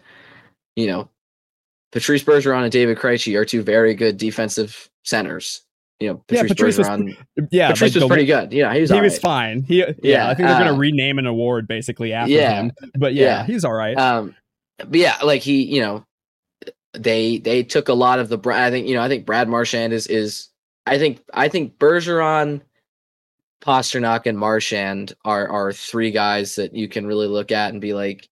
you 0.77 0.87
know, 0.87 1.09
Patrice 1.93 2.23
Bergeron 2.23 2.63
and 2.63 2.73
David 2.73 2.99
Krejci 2.99 3.37
are 3.37 3.45
two 3.45 3.63
very 3.63 3.95
good 3.95 4.19
defensive 4.19 4.91
centers. 5.05 5.63
You 6.01 6.09
know, 6.09 6.25
Patrice, 6.29 6.43
yeah, 6.43 6.49
Patrice 6.49 6.79
Bergeron. 6.79 7.05
Was, 7.37 7.49
yeah, 7.51 7.69
Patrice 7.69 7.95
was 7.95 8.05
pretty 8.05 8.25
good. 8.25 8.53
Yeah, 8.53 8.73
he 8.75 8.81
was. 8.81 8.91
He 8.91 9.01
was 9.01 9.15
right. 9.15 9.23
fine. 9.23 9.63
He, 9.63 9.79
yeah, 9.79 9.93
yeah, 10.03 10.29
I 10.29 10.35
think 10.35 10.49
they're 10.49 10.57
uh, 10.57 10.61
going 10.61 10.75
to 10.75 10.79
rename 10.79 11.19
an 11.19 11.27
award 11.27 11.67
basically 11.67 12.13
after 12.13 12.33
yeah, 12.33 12.63
him. 12.63 12.73
But 12.99 13.15
yeah, 13.15 13.25
yeah, 13.25 13.45
he's 13.45 13.65
all 13.65 13.75
right. 13.75 13.97
Um, 13.99 14.35
but 14.79 14.95
yeah, 14.95 15.17
like 15.23 15.43
he, 15.43 15.63
you 15.63 15.81
know, 15.81 16.05
they 16.93 17.39
they 17.39 17.63
took 17.63 17.89
a 17.89 17.95
lot 17.95 18.19
of 18.19 18.29
the. 18.29 18.39
I 18.51 18.71
think 18.71 18.87
you 18.89 18.95
know. 18.95 19.03
I 19.03 19.09
think 19.09 19.27
Brad 19.27 19.49
Marchand 19.49 19.93
is 19.93 20.07
is. 20.07 20.49
I 20.87 20.99
think 20.99 21.21
I 21.35 21.49
think 21.49 21.79
Bergeron, 21.79 22.63
Pastrnak, 23.61 24.27
and 24.27 24.39
Marchand 24.39 25.15
are 25.25 25.49
are 25.49 25.73
three 25.73 26.11
guys 26.11 26.55
that 26.55 26.75
you 26.75 26.89
can 26.89 27.07
really 27.07 27.27
look 27.27 27.53
at 27.53 27.73
and 27.73 27.81
be 27.81 27.95
like, 27.95 28.29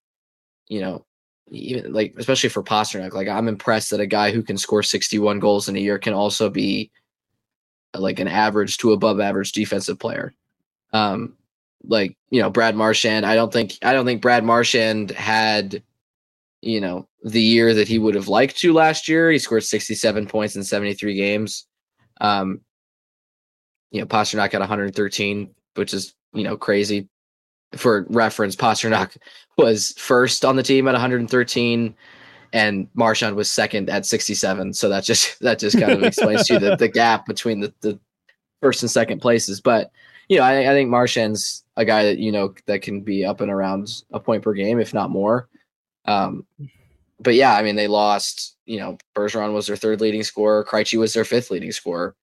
you 0.69 0.81
know, 0.81 1.05
even 1.51 1.93
like 1.93 2.15
especially 2.19 2.49
for 2.51 2.63
Pastrnak. 2.63 3.13
Like 3.13 3.29
I'm 3.29 3.49
impressed 3.49 3.91
that 3.91 4.01
a 4.01 4.07
guy 4.07 4.33
who 4.33 4.43
can 4.43 4.59
score 4.59 4.83
61 4.83 5.39
goals 5.39 5.69
in 5.69 5.77
a 5.77 5.81
year 5.81 5.99
can 5.99 6.15
also 6.15 6.51
be 6.51 6.91
like 7.95 8.21
an 8.21 8.29
average 8.29 8.79
to 8.79 8.93
above 8.93 9.21
average 9.21 9.53
defensive 9.53 9.99
player. 9.99 10.35
Um, 10.93 11.35
like 11.85 12.17
you 12.31 12.41
know 12.41 12.51
Brad 12.51 12.77
Marchand. 12.77 13.27
I 13.27 13.35
don't 13.35 13.53
think 13.53 13.75
I 13.83 13.93
don't 13.93 14.07
think 14.07 14.23
Brad 14.23 14.45
Marchand 14.45 15.11
had 15.11 15.83
you 16.63 16.81
know, 16.81 17.09
the 17.23 17.43
year 17.43 17.75
that 17.75 17.89
he 17.89 17.99
would 17.99 18.15
have 18.15 18.29
liked 18.29 18.59
to 18.59 18.73
last 18.73 19.09
year. 19.09 19.31
He 19.31 19.39
scored 19.39 19.65
67 19.65 20.27
points 20.27 20.57
in 20.57 20.65
73 20.65 21.15
games. 21.15 21.67
Um, 22.21 22.61
you 23.91 24.01
know, 24.01 24.07
Pastrnak 24.07 24.51
got 24.51 24.61
113, 24.61 25.51
which 25.75 25.95
is, 25.95 26.15
you 26.33 26.45
know, 26.45 26.57
crazy. 26.57 27.09
For 27.77 28.07
reference, 28.09 28.57
Pastrnak 28.57 29.17
was 29.59 29.93
first 29.99 30.45
on 30.45 30.57
the 30.57 30.63
team 30.63 30.89
at 30.89 30.93
113 30.93 31.95
and 32.53 32.89
Marchand 32.95 33.37
was 33.37 33.51
second 33.51 33.91
at 33.91 34.07
67. 34.07 34.73
So 34.75 34.89
that 34.89 35.05
just 35.05 35.39
that 35.41 35.59
just 35.59 35.79
kind 35.79 35.93
of 35.93 36.03
explains 36.03 36.47
to 36.47 36.55
you 36.55 36.59
the, 36.61 36.77
the 36.77 36.89
gap 36.93 37.27
between 37.27 37.61
the, 37.61 37.73
the 37.81 37.99
first 38.63 38.83
and 38.83 38.91
second 38.91 39.21
places. 39.21 39.61
But 39.61 39.91
you 40.29 40.39
know, 40.39 40.45
I, 40.45 40.71
I 40.71 40.75
think 40.75 40.91
Marchand's 40.91 41.65
a 41.77 41.85
guy 41.85 42.05
that 42.05 42.19
you 42.19 42.33
know 42.33 42.55
that 42.67 42.83
can 42.83 43.01
be 43.01 43.25
up 43.25 43.41
and 43.41 43.51
around 43.51 44.03
a 44.13 44.21
point 44.21 44.43
per 44.43 44.53
game, 44.53 44.81
if 44.81 44.93
not 44.93 45.11
more. 45.11 45.49
Um, 46.05 46.47
but 47.21 47.35
yeah, 47.35 47.55
I 47.55 47.63
mean, 47.63 47.77
they 47.77 47.89
lost. 47.89 48.57
You 48.67 48.79
know, 48.79 48.99
Bergeron 49.17 49.55
was 49.55 49.67
their 49.67 49.77
third 49.77 50.01
leading 50.01 50.23
scorer. 50.23 50.65
Krejci 50.65 50.99
was 50.99 51.15
their 51.15 51.25
fifth 51.25 51.51
leading 51.51 51.73
scorer. 51.73 52.15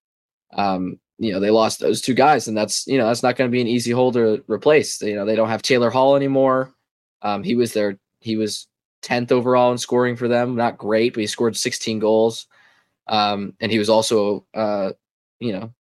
Um, 0.54 1.00
you 1.18 1.32
know, 1.32 1.40
they 1.40 1.50
lost 1.50 1.80
those 1.80 2.02
two 2.02 2.14
guys, 2.14 2.48
and 2.48 2.58
that's 2.58 2.86
you 2.88 2.98
know 2.98 3.08
that's 3.08 3.24
not 3.24 3.36
going 3.36 3.50
to 3.50 3.56
be 3.56 3.62
an 3.62 3.68
easy 3.68 3.92
hole 3.92 4.12
to 4.14 4.44
replace. 4.48 5.02
You 5.02 5.16
know, 5.16 5.26
they 5.26 5.36
don't 5.36 5.50
have 5.50 5.62
Taylor 5.62 5.90
Hall 5.90 6.16
anymore. 6.16 6.74
Um, 7.22 7.44
he 7.44 7.56
was 7.56 7.74
their 7.74 7.98
he 8.20 8.36
was 8.36 8.68
tenth 9.06 9.32
overall 9.32 9.72
in 9.72 9.78
scoring 9.78 10.16
for 10.16 10.28
them. 10.28 10.56
Not 10.56 10.78
great, 10.78 11.14
but 11.14 11.22
he 11.22 11.28
scored 11.28 11.56
16 11.56 12.00
goals. 12.00 12.48
Um, 13.08 13.54
and 13.60 13.72
he 13.72 13.78
was 13.78 13.88
also, 13.88 14.48
uh, 14.56 14.94
you 15.40 15.54
know, 15.54 15.74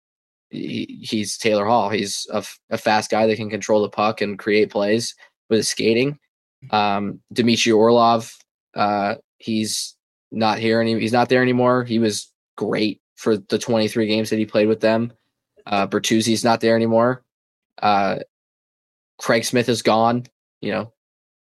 he, 0.51 0.99
he's 1.01 1.39
Taylor 1.39 1.65
Hall. 1.65 1.89
He's 1.89 2.27
a, 2.33 2.45
a 2.71 2.77
fast 2.77 3.11
guy 3.11 3.27
that 3.27 3.37
can 3.37 3.49
control 3.49 3.81
the 3.81 3.89
puck 3.89 4.21
and 4.21 4.39
create 4.39 4.71
plays 4.71 5.15
with 5.49 5.59
his 5.59 5.69
skating. 5.69 6.19
Um, 6.71 7.21
Dmitry 7.33 7.73
Orlov, 7.73 8.37
uh, 8.75 9.15
he's 9.39 9.95
not 10.33 10.59
here 10.59 10.81
any. 10.81 10.99
He's 10.99 11.13
not 11.13 11.29
there 11.29 11.43
anymore. 11.43 11.85
He 11.85 11.99
was 12.01 12.31
great 12.57 13.01
for 13.15 13.37
the 13.37 13.59
23 13.59 14.07
games 14.07 14.31
that 14.31 14.39
he 14.39 14.47
played 14.47 14.69
with 14.69 14.81
them. 14.81 15.13
Uh, 15.67 15.87
Bertuzzi's 15.87 16.45
not 16.45 16.61
there 16.61 16.77
anymore. 16.77 17.23
Uh, 17.81 18.19
Craig 19.19 19.45
Smith 19.45 19.69
is 19.69 19.83
gone. 19.83 20.27
You 20.61 20.73
know, 20.73 20.93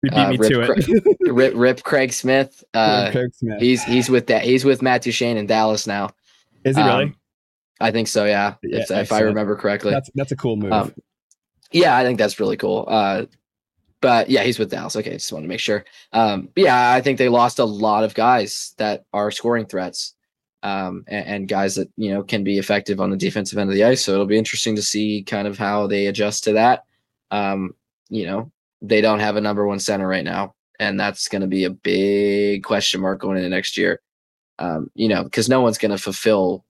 you 0.04 0.12
beat 0.12 0.18
uh, 0.18 0.30
me 0.30 0.38
to 0.38 0.62
it. 0.62 1.04
rip, 1.32 1.54
rip 1.56 1.84
Craig 1.84 2.14
Smith. 2.14 2.64
Uh, 2.74 3.12
Craig 3.12 3.34
Smith. 3.36 3.62
He's 3.62 3.84
he's 3.84 4.10
with 4.10 4.28
that. 4.28 4.44
He's 4.44 4.64
with 4.64 4.82
Matt 4.82 5.02
Duchene 5.02 5.38
in 5.38 5.46
Dallas 5.46 5.86
now. 5.88 6.10
Is 6.64 6.76
he 6.78 6.82
um, 6.82 7.00
really? 7.00 7.16
I 7.80 7.92
think 7.92 8.08
so. 8.08 8.26
Yeah, 8.26 8.56
yeah 8.64 8.80
if, 8.80 8.92
if, 8.92 9.12
I 9.12 9.22
remember 9.22 9.56
correctly. 9.56 9.92
That's 9.92 10.10
that's 10.16 10.32
a 10.32 10.36
cool 10.36 10.56
move. 10.56 10.72
Um, 10.72 10.94
yeah, 11.72 11.98
I 11.98 12.04
think 12.04 12.18
that's 12.18 12.40
really 12.40 12.58
cool. 12.58 12.86
Uh, 12.88 13.26
but 14.02 14.30
yeah, 14.30 14.44
he's 14.44 14.60
with 14.60 14.72
Dallas. 14.72 14.96
Okay, 14.96 15.14
just 15.14 15.32
want 15.32 15.44
to 15.44 15.50
make 15.50 15.60
sure. 15.60 15.86
Um, 16.12 16.50
yeah, 16.56 16.92
I 16.92 17.02
think 17.02 17.18
they 17.18 17.30
lost 17.30 17.60
a 17.60 17.66
lot 17.66 18.04
of 18.04 18.14
guys 18.14 18.74
that 18.78 19.06
are 19.14 19.32
scoring 19.32 19.66
threats, 19.66 20.14
um, 20.64 21.04
and, 21.08 21.26
and, 21.28 21.48
guys 21.48 21.76
that 21.76 21.90
you 21.98 22.14
know 22.14 22.24
can 22.24 22.44
be 22.44 22.60
effective 22.60 23.00
on 23.00 23.10
the 23.10 23.18
defensive 23.18 23.58
end 23.58 23.70
of 23.70 23.76
the 23.76 23.84
ice. 23.84 24.04
So 24.04 24.14
it'll 24.14 24.26
be 24.26 24.38
interesting 24.38 24.76
to 24.76 24.82
see 24.82 25.24
kind 25.24 25.48
of 25.48 25.58
how 25.58 25.88
they 25.88 26.08
adjust 26.08 26.44
to 26.46 26.54
that. 26.54 26.84
Um, 27.32 27.72
you 28.10 28.26
know, 28.26 28.52
they 28.82 29.02
don't 29.02 29.20
have 29.20 29.36
a 29.36 29.42
number 29.42 29.66
one 29.66 29.80
center 29.80 30.08
right 30.08 30.24
now, 30.24 30.54
and 30.80 31.00
that's 31.00 31.28
going 31.28 31.42
to 31.42 31.48
be 31.48 31.64
a 31.64 31.70
big 31.70 32.64
question 32.64 33.02
mark 33.02 33.20
going 33.20 33.38
into 33.38 33.50
next 33.50 33.78
year. 33.78 34.02
Um, 34.60 34.92
you 34.94 35.08
know, 35.08 35.24
because 35.24 35.50
no 35.50 35.62
one's 35.62 35.78
going 35.78 35.92
to 35.92 35.98
fulfill 35.98 36.66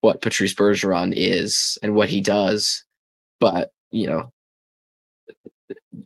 what 0.00 0.22
Patrice 0.22 0.54
Bergeron 0.54 1.12
is 1.14 1.78
and 1.82 1.94
what 1.94 2.08
he 2.08 2.20
does, 2.20 2.84
but 3.38 3.72
you 3.90 4.06
know, 4.06 4.32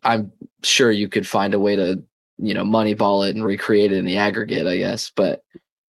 I'm 0.03 0.33
sure 0.63 0.91
you 0.91 1.09
could 1.09 1.27
find 1.27 1.55
a 1.55 1.59
way 1.59 1.77
to 1.77 2.03
you 2.39 2.55
know, 2.55 2.65
money 2.65 2.95
ball 2.95 3.23
it 3.23 3.35
and 3.35 3.45
recreate 3.45 3.93
it 3.93 3.99
in 3.99 4.05
the 4.05 4.17
aggregate, 4.17 4.67
I 4.67 4.77
guess. 4.77 5.11
But 5.15 5.43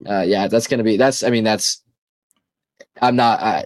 uh, 0.08 0.22
yeah, 0.22 0.48
that's 0.48 0.68
going 0.68 0.78
to 0.80 0.84
be 0.84 0.98
that's. 0.98 1.24
I 1.24 1.30
mean, 1.30 1.44
that's. 1.44 1.82
I'm 3.02 3.16
not. 3.16 3.40
I, 3.42 3.66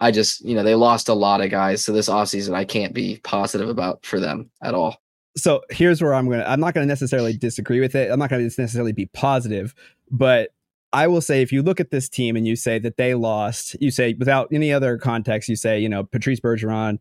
I 0.00 0.10
just 0.10 0.44
you 0.44 0.54
know 0.54 0.62
they 0.62 0.74
lost 0.74 1.08
a 1.08 1.14
lot 1.14 1.40
of 1.40 1.50
guys, 1.50 1.84
so 1.84 1.92
this 1.92 2.08
offseason 2.08 2.54
I 2.54 2.64
can't 2.64 2.94
be 2.94 3.20
positive 3.24 3.68
about 3.68 4.04
for 4.04 4.20
them 4.20 4.50
at 4.62 4.74
all. 4.74 5.00
So 5.36 5.62
here's 5.70 6.02
where 6.02 6.14
I'm 6.14 6.28
gonna. 6.28 6.44
I'm 6.46 6.60
not 6.60 6.74
gonna 6.74 6.86
necessarily 6.86 7.36
disagree 7.36 7.80
with 7.80 7.94
it. 7.94 8.10
I'm 8.10 8.18
not 8.18 8.30
gonna 8.30 8.42
necessarily 8.42 8.92
be 8.92 9.06
positive, 9.06 9.74
but 10.10 10.50
I 10.92 11.06
will 11.06 11.20
say 11.20 11.42
if 11.42 11.52
you 11.52 11.62
look 11.62 11.80
at 11.80 11.90
this 11.90 12.08
team 12.08 12.36
and 12.36 12.46
you 12.46 12.56
say 12.56 12.78
that 12.78 12.96
they 12.96 13.14
lost, 13.14 13.76
you 13.80 13.90
say 13.90 14.14
without 14.14 14.48
any 14.52 14.72
other 14.72 14.98
context, 14.98 15.48
you 15.48 15.56
say 15.56 15.78
you 15.78 15.88
know 15.88 16.04
Patrice 16.04 16.40
Bergeron, 16.40 16.98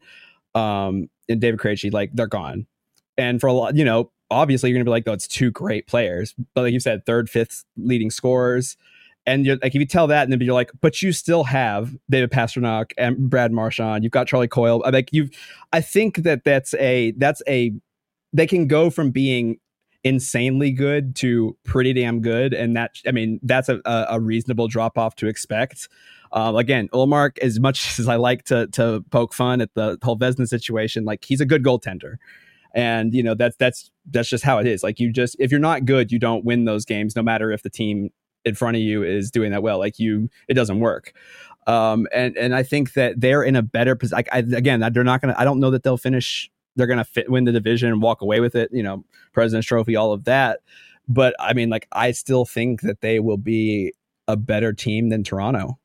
um, 0.53 1.09
and 1.27 1.41
David 1.41 1.59
Krejci, 1.59 1.91
like 1.91 2.11
they're 2.13 2.27
gone, 2.27 2.65
and 3.17 3.41
for 3.41 3.47
a 3.47 3.53
lot, 3.53 3.75
you 3.75 3.85
know, 3.85 4.11
obviously 4.31 4.69
you're 4.69 4.77
gonna 4.77 4.85
be 4.85 4.91
like, 4.91 5.03
oh, 5.07 5.13
it's 5.13 5.27
two 5.27 5.51
great 5.51 5.87
players, 5.87 6.33
but 6.53 6.61
like 6.61 6.73
you 6.73 6.79
said, 6.79 7.05
third, 7.05 7.29
fifth 7.29 7.65
leading 7.77 8.09
scorers. 8.09 8.77
And 9.27 9.45
you're 9.45 9.55
like, 9.55 9.73
if 9.73 9.75
you 9.75 9.85
tell 9.87 10.05
that, 10.07 10.23
and 10.23 10.31
then 10.31 10.39
you're 10.41 10.53
like, 10.53 10.71
but 10.81 11.01
you 11.01 11.11
still 11.11 11.43
have 11.45 11.95
David 12.09 12.29
Pastrnak 12.29 12.91
and 12.95 13.29
Brad 13.29 13.51
Marchand. 13.51 14.03
You've 14.03 14.11
got 14.11 14.27
Charlie 14.27 14.47
Coyle. 14.47 14.83
Like 14.91 15.09
you've, 15.11 15.31
I 15.73 15.81
think 15.81 16.17
that 16.17 16.43
that's 16.43 16.75
a 16.75 17.11
that's 17.17 17.41
a 17.47 17.71
they 18.33 18.45
can 18.45 18.67
go 18.67 18.89
from 18.91 19.09
being 19.09 19.57
insanely 20.03 20.69
good 20.71 21.15
to 21.15 21.57
pretty 21.63 21.93
damn 21.93 22.21
good, 22.21 22.53
and 22.53 22.75
that 22.75 22.97
I 23.07 23.11
mean 23.11 23.39
that's 23.41 23.67
a 23.67 23.81
a 23.85 24.19
reasonable 24.19 24.67
drop 24.67 24.97
off 24.97 25.15
to 25.15 25.27
expect. 25.27 25.89
Um, 26.31 26.55
again, 26.55 26.89
Ullmark, 26.89 27.39
as 27.39 27.59
much 27.59 27.99
as 27.99 28.07
I 28.07 28.17
like 28.17 28.43
to 28.45 28.67
to 28.67 29.03
poke 29.09 29.33
fun 29.33 29.59
at 29.59 29.73
the 29.73 29.97
whole 30.03 30.17
Vezina 30.19 30.47
situation, 30.47 31.03
like 31.03 31.25
he's 31.25 31.41
a 31.41 31.45
good 31.45 31.63
goaltender 31.63 32.17
and 32.75 33.13
you 33.13 33.23
know 33.23 33.33
that's 33.33 33.55
that's 33.55 33.89
that's 34.11 34.29
just 34.29 34.43
how 34.43 34.59
it 34.59 34.67
is. 34.67 34.83
Like 34.83 34.99
you 34.99 35.11
just 35.11 35.35
if 35.39 35.49
you're 35.49 35.59
not 35.59 35.85
good 35.85 36.11
you 36.11 36.19
don't 36.19 36.45
win 36.45 36.65
those 36.65 36.85
games 36.85 37.15
no 37.15 37.23
matter 37.23 37.51
if 37.51 37.63
the 37.63 37.69
team 37.69 38.09
in 38.43 38.53
front 38.53 38.75
of 38.75 38.83
you 38.83 39.01
is 39.01 39.31
doing 39.31 39.51
that 39.51 39.63
well. 39.63 39.79
Like 39.79 39.97
you 39.97 40.29
it 40.47 40.53
doesn't 40.53 40.79
work. 40.79 41.13
Um 41.65 42.07
and 42.13 42.37
and 42.37 42.53
i 42.53 42.61
think 42.61 42.93
that 42.93 43.19
they're 43.19 43.41
in 43.41 43.55
a 43.55 43.63
better 43.63 43.95
position 43.95 44.23
I, 44.31 44.39
again 44.39 44.81
they're 44.93 45.03
not 45.03 45.19
gonna 45.19 45.33
i 45.35 45.43
don't 45.43 45.59
know 45.59 45.71
that 45.71 45.81
they'll 45.81 45.97
finish 45.97 46.51
they're 46.75 46.85
gonna 46.85 47.03
fit 47.03 47.31
win 47.31 47.45
the 47.45 47.51
division 47.51 47.89
and 47.89 48.03
walk 48.03 48.21
away 48.21 48.39
with 48.39 48.53
it 48.53 48.69
you 48.71 48.83
know 48.83 49.03
president's 49.33 49.67
trophy 49.67 49.95
all 49.95 50.11
of 50.11 50.25
that. 50.25 50.59
But 51.07 51.33
i 51.39 51.53
mean 51.53 51.71
like 51.71 51.87
i 51.91 52.11
still 52.11 52.45
think 52.45 52.81
that 52.81 53.01
they 53.01 53.19
will 53.19 53.37
be 53.37 53.93
a 54.27 54.37
better 54.37 54.73
team 54.73 55.09
than 55.09 55.23
toronto. 55.23 55.79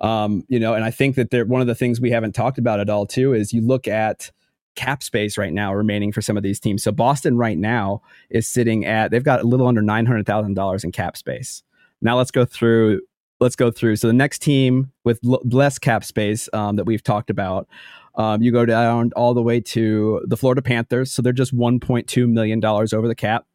Um 0.00 0.42
you 0.48 0.58
know 0.58 0.74
and 0.74 0.84
i 0.84 0.90
think 0.90 1.14
that 1.14 1.30
they're 1.30 1.44
one 1.44 1.60
of 1.60 1.68
the 1.68 1.76
things 1.76 2.00
we 2.00 2.10
haven't 2.10 2.32
talked 2.32 2.58
about 2.58 2.80
at 2.80 2.90
all 2.90 3.06
too 3.06 3.32
is 3.32 3.52
you 3.52 3.60
look 3.60 3.86
at 3.86 4.32
cap 4.76 5.02
space 5.02 5.36
right 5.36 5.52
now 5.52 5.74
remaining 5.74 6.12
for 6.12 6.22
some 6.22 6.36
of 6.36 6.42
these 6.42 6.60
teams. 6.60 6.82
So 6.82 6.92
Boston 6.92 7.36
right 7.36 7.58
now 7.58 8.02
is 8.30 8.46
sitting 8.46 8.84
at 8.86 9.10
they've 9.10 9.24
got 9.24 9.40
a 9.40 9.46
little 9.46 9.66
under 9.66 9.82
nine 9.82 10.06
hundred 10.06 10.26
thousand 10.26 10.54
dollars 10.54 10.84
in 10.84 10.92
cap 10.92 11.16
space. 11.16 11.62
Now 12.00 12.16
let's 12.16 12.30
go 12.30 12.44
through. 12.44 13.00
Let's 13.40 13.56
go 13.56 13.70
through. 13.70 13.96
So 13.96 14.06
the 14.06 14.12
next 14.12 14.40
team 14.40 14.92
with 15.04 15.18
l- 15.24 15.40
less 15.44 15.78
cap 15.78 16.04
space 16.04 16.48
um, 16.52 16.76
that 16.76 16.84
we've 16.84 17.02
talked 17.02 17.30
about, 17.30 17.68
um, 18.14 18.42
you 18.42 18.52
go 18.52 18.66
down 18.66 19.12
all 19.16 19.34
the 19.34 19.42
way 19.42 19.60
to 19.60 20.22
the 20.26 20.36
Florida 20.36 20.62
Panthers. 20.62 21.10
So 21.10 21.22
they're 21.22 21.32
just 21.32 21.52
one 21.52 21.80
point 21.80 22.06
two 22.06 22.26
million 22.26 22.60
dollars 22.60 22.92
over 22.92 23.08
the 23.08 23.14
cap. 23.14 23.46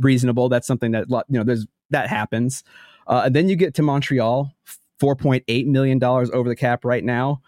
Reasonable. 0.00 0.48
That's 0.48 0.66
something 0.66 0.92
that 0.92 1.06
you 1.08 1.38
know. 1.38 1.44
There's 1.44 1.66
that 1.90 2.08
happens. 2.08 2.64
Uh, 3.06 3.22
and 3.26 3.36
then 3.36 3.48
you 3.48 3.56
get 3.56 3.74
to 3.74 3.82
Montreal, 3.82 4.50
four 4.98 5.14
point 5.14 5.44
eight 5.46 5.66
million 5.66 5.98
dollars 5.98 6.30
over 6.30 6.48
the 6.48 6.56
cap 6.56 6.84
right 6.84 7.04
now. 7.04 7.40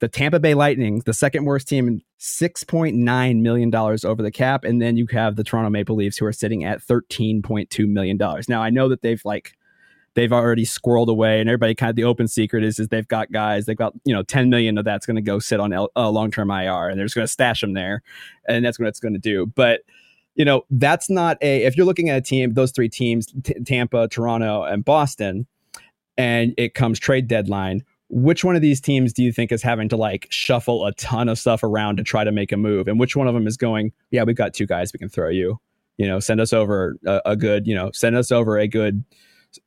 The 0.00 0.08
Tampa 0.08 0.40
Bay 0.40 0.54
Lightning, 0.54 1.02
the 1.04 1.14
second 1.14 1.44
worst 1.44 1.68
team, 1.68 2.00
$6.9 2.18 3.40
million 3.40 3.74
over 3.74 4.22
the 4.22 4.30
cap. 4.30 4.64
And 4.64 4.80
then 4.80 4.96
you 4.96 5.06
have 5.12 5.36
the 5.36 5.44
Toronto 5.44 5.70
Maple 5.70 5.96
Leafs 5.96 6.16
who 6.16 6.26
are 6.26 6.32
sitting 6.32 6.64
at 6.64 6.80
$13.2 6.80 7.88
million. 7.88 8.18
Now, 8.48 8.62
I 8.62 8.70
know 8.70 8.88
that 8.88 9.02
they've 9.02 9.22
like, 9.24 9.52
they've 10.14 10.32
already 10.32 10.64
squirreled 10.64 11.08
away 11.08 11.40
and 11.40 11.48
everybody 11.48 11.74
kind 11.74 11.90
of 11.90 11.96
the 11.96 12.04
open 12.04 12.28
secret 12.28 12.64
is, 12.64 12.78
is 12.78 12.88
they've 12.88 13.06
got 13.08 13.30
guys, 13.30 13.66
they've 13.66 13.76
got, 13.76 13.92
you 14.04 14.14
know, 14.14 14.22
10 14.22 14.50
million 14.50 14.76
of 14.78 14.84
that's 14.84 15.06
going 15.06 15.16
to 15.16 15.22
go 15.22 15.38
sit 15.38 15.60
on 15.60 15.72
L, 15.72 15.90
uh, 15.94 16.10
long-term 16.10 16.50
IR 16.50 16.88
and 16.88 16.98
they're 16.98 17.06
just 17.06 17.14
going 17.14 17.26
to 17.26 17.32
stash 17.32 17.60
them 17.60 17.74
there. 17.74 18.02
And 18.48 18.64
that's 18.64 18.78
what 18.78 18.88
it's 18.88 19.00
going 19.00 19.14
to 19.14 19.20
do. 19.20 19.46
But, 19.54 19.82
you 20.34 20.44
know, 20.44 20.62
that's 20.70 21.10
not 21.10 21.36
a, 21.42 21.64
if 21.64 21.76
you're 21.76 21.86
looking 21.86 22.08
at 22.08 22.16
a 22.16 22.22
team, 22.22 22.54
those 22.54 22.72
three 22.72 22.88
teams, 22.88 23.26
T- 23.42 23.54
Tampa, 23.64 24.08
Toronto, 24.08 24.62
and 24.62 24.84
Boston, 24.84 25.46
and 26.16 26.54
it 26.56 26.74
comes 26.74 26.98
trade 26.98 27.28
deadline, 27.28 27.84
which 28.10 28.44
one 28.44 28.56
of 28.56 28.62
these 28.62 28.80
teams 28.80 29.12
do 29.12 29.22
you 29.22 29.32
think 29.32 29.52
is 29.52 29.62
having 29.62 29.88
to 29.88 29.96
like 29.96 30.26
shuffle 30.30 30.84
a 30.84 30.92
ton 30.94 31.28
of 31.28 31.38
stuff 31.38 31.62
around 31.62 31.96
to 31.96 32.02
try 32.02 32.24
to 32.24 32.32
make 32.32 32.52
a 32.52 32.56
move? 32.56 32.88
And 32.88 32.98
which 32.98 33.16
one 33.16 33.28
of 33.28 33.34
them 33.34 33.46
is 33.46 33.56
going 33.56 33.92
yeah 34.10 34.24
we've 34.24 34.36
got 34.36 34.52
two 34.52 34.66
guys 34.66 34.92
we 34.92 34.98
can 34.98 35.08
throw 35.08 35.28
you. 35.28 35.58
You 35.96 36.06
know 36.06 36.20
send 36.20 36.40
us 36.40 36.52
over 36.52 36.96
a, 37.06 37.20
a 37.26 37.36
good 37.36 37.66
you 37.66 37.74
know 37.74 37.90
send 37.92 38.16
us 38.16 38.32
over 38.32 38.58
a 38.58 38.66
good 38.66 39.04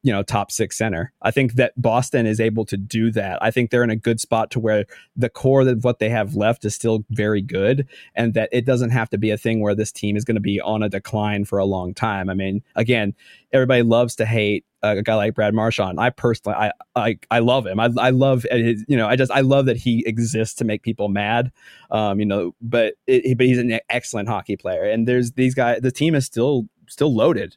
you 0.02 0.12
know 0.12 0.24
top 0.24 0.52
six 0.52 0.78
center 0.78 1.12
i 1.22 1.32
think 1.32 1.54
that 1.54 1.74
boston 1.82 2.26
is 2.26 2.40
able 2.40 2.66
to 2.66 2.78
do 2.78 3.12
that 3.12 3.42
i 3.42 3.52
think 3.52 3.70
they're 3.70 3.84
in 3.84 3.90
a 3.90 3.96
good 3.96 4.20
spot 4.20 4.50
to 4.52 4.60
where 4.60 4.86
the 5.16 5.30
core 5.30 5.62
of 5.62 5.84
what 5.84 6.00
they 6.00 6.10
have 6.10 6.36
left 6.36 6.64
is 6.66 6.76
still 6.76 7.04
very 7.10 7.42
good 7.42 7.88
and 8.16 8.34
that 8.34 8.50
it 8.52 8.66
doesn't 8.66 8.92
have 8.92 9.10
to 9.10 9.18
be 9.18 9.30
a 9.30 9.38
thing 9.38 9.60
where 9.60 9.76
this 9.76 9.92
team 9.92 10.16
is 10.16 10.24
going 10.24 10.36
to 10.36 10.42
be 10.42 10.60
on 10.62 10.84
a 10.84 10.90
decline 10.90 11.46
for 11.46 11.60
a 11.60 11.66
long 11.66 11.94
time 11.94 12.30
i 12.30 12.34
mean 12.34 12.62
again 12.76 13.14
everybody 13.52 13.84
loves 13.84 14.16
to 14.16 14.26
hate 14.26 14.66
a 14.84 15.02
guy 15.02 15.16
like 15.16 15.34
Brad 15.34 15.54
Marchand. 15.54 16.00
I 16.00 16.10
personally, 16.10 16.58
I, 16.58 16.72
I, 16.96 17.18
I 17.32 17.40
love 17.40 17.66
him. 17.66 17.80
I, 17.80 17.90
I 17.98 18.10
love 18.10 18.46
his, 18.52 18.84
you 18.88 18.98
know, 18.98 19.08
I 19.08 19.16
just, 19.16 19.32
I 19.32 19.40
love 19.40 19.66
that 19.68 19.78
he 19.78 20.04
exists 20.06 20.56
to 20.56 20.66
make 20.66 20.84
people 20.84 21.08
mad. 21.08 21.52
Um, 21.90 22.20
you 22.20 22.26
know, 22.26 22.54
but 22.62 22.96
it, 23.08 23.38
but 23.38 23.48
he's 23.48 23.58
an 23.58 23.80
excellent 23.90 24.28
hockey 24.28 24.58
player. 24.58 24.84
And 24.84 25.08
there's 25.08 25.32
these 25.32 25.56
guys. 25.56 25.80
The 25.82 25.92
team 25.92 26.16
is 26.16 26.26
still 26.26 26.68
still 26.90 27.16
loaded. 27.16 27.56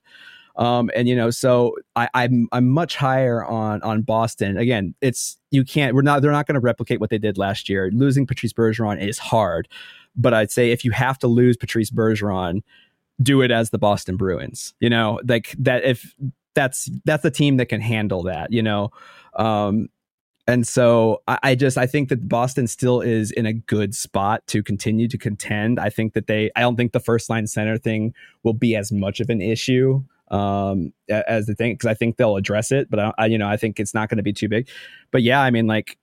Um, 0.57 0.91
and 0.95 1.07
you 1.09 1.15
know, 1.15 1.31
so 1.31 1.77
I, 1.97 2.09
I'm 2.15 2.49
I'm 2.53 2.69
much 2.69 2.97
higher 2.97 3.45
on 3.45 3.83
on 3.83 4.03
Boston. 4.03 4.57
Again, 4.57 4.95
it's 5.01 5.37
you 5.51 5.65
can't. 5.65 5.95
We're 5.95 6.03
not. 6.03 6.23
They're 6.23 6.33
not 6.33 6.47
going 6.47 6.55
to 6.55 6.61
replicate 6.61 7.01
what 7.01 7.11
they 7.11 7.19
did 7.19 7.37
last 7.37 7.69
year. 7.69 7.91
Losing 7.93 8.27
Patrice 8.27 8.53
Bergeron 8.53 9.01
is 9.01 9.19
hard, 9.19 9.69
but 10.17 10.33
I'd 10.33 10.51
say 10.51 10.71
if 10.71 10.85
you 10.85 10.93
have 10.93 11.19
to 11.19 11.27
lose 11.27 11.57
Patrice 11.57 11.91
Bergeron, 11.91 12.63
do 13.23 13.43
it 13.43 13.51
as 13.51 13.71
the 13.71 13.79
Boston 13.79 14.17
Bruins. 14.17 14.75
You 14.81 14.89
know, 14.89 15.21
like 15.29 15.55
that. 15.59 15.85
If 15.85 16.15
that's 16.55 16.91
that's 17.05 17.25
a 17.25 17.31
team 17.31 17.59
that 17.59 17.67
can 17.67 17.83
handle 17.83 18.23
that, 18.23 18.51
you 18.51 18.63
know. 18.63 18.91
Um, 19.35 19.89
and 20.49 20.67
so 20.67 21.23
I, 21.29 21.39
I, 21.43 21.55
just 21.55 21.77
I 21.77 21.87
think 21.87 22.09
that 22.09 22.29
Boston 22.29 22.67
still 22.67 23.01
is 23.01 23.31
in 23.33 23.47
a 23.47 23.53
good 23.53 23.95
spot 23.95 24.47
to 24.47 24.63
continue 24.63 25.09
to 25.09 25.19
contend. 25.19 25.79
I 25.79 25.91
think 25.91 26.15
that 26.15 26.29
they 26.29 26.51
I 26.57 26.61
don't 26.61 26.77
think 26.77 26.93
the 26.93 27.01
first 27.01 27.29
line 27.29 27.47
center 27.47 27.77
thing 27.77 28.15
will 28.43 28.55
be 28.55 28.75
as 28.75 28.91
much 28.91 29.21
of 29.21 29.29
an 29.29 29.43
issue 29.43 30.03
um 30.29 30.93
as 31.09 31.47
the 31.47 31.55
thing 31.55 31.75
because 31.75 31.87
I 31.87 31.95
think 31.95 32.17
they'll 32.17 32.37
address 32.37 32.73
it, 32.73 32.91
but 32.91 32.99
I, 32.99 33.13
I 33.19 33.27
you 33.27 33.39
know 33.39 33.49
I 33.49 33.57
think 33.57 33.79
it's 33.79 33.95
not 33.95 34.09
going 34.09 34.19
to 34.19 34.23
be 34.23 34.33
too 34.33 34.49
big. 34.49 34.69
But 35.11 35.23
yeah, 35.23 35.41
I 35.41 35.51
mean 35.51 35.67
like 35.67 35.99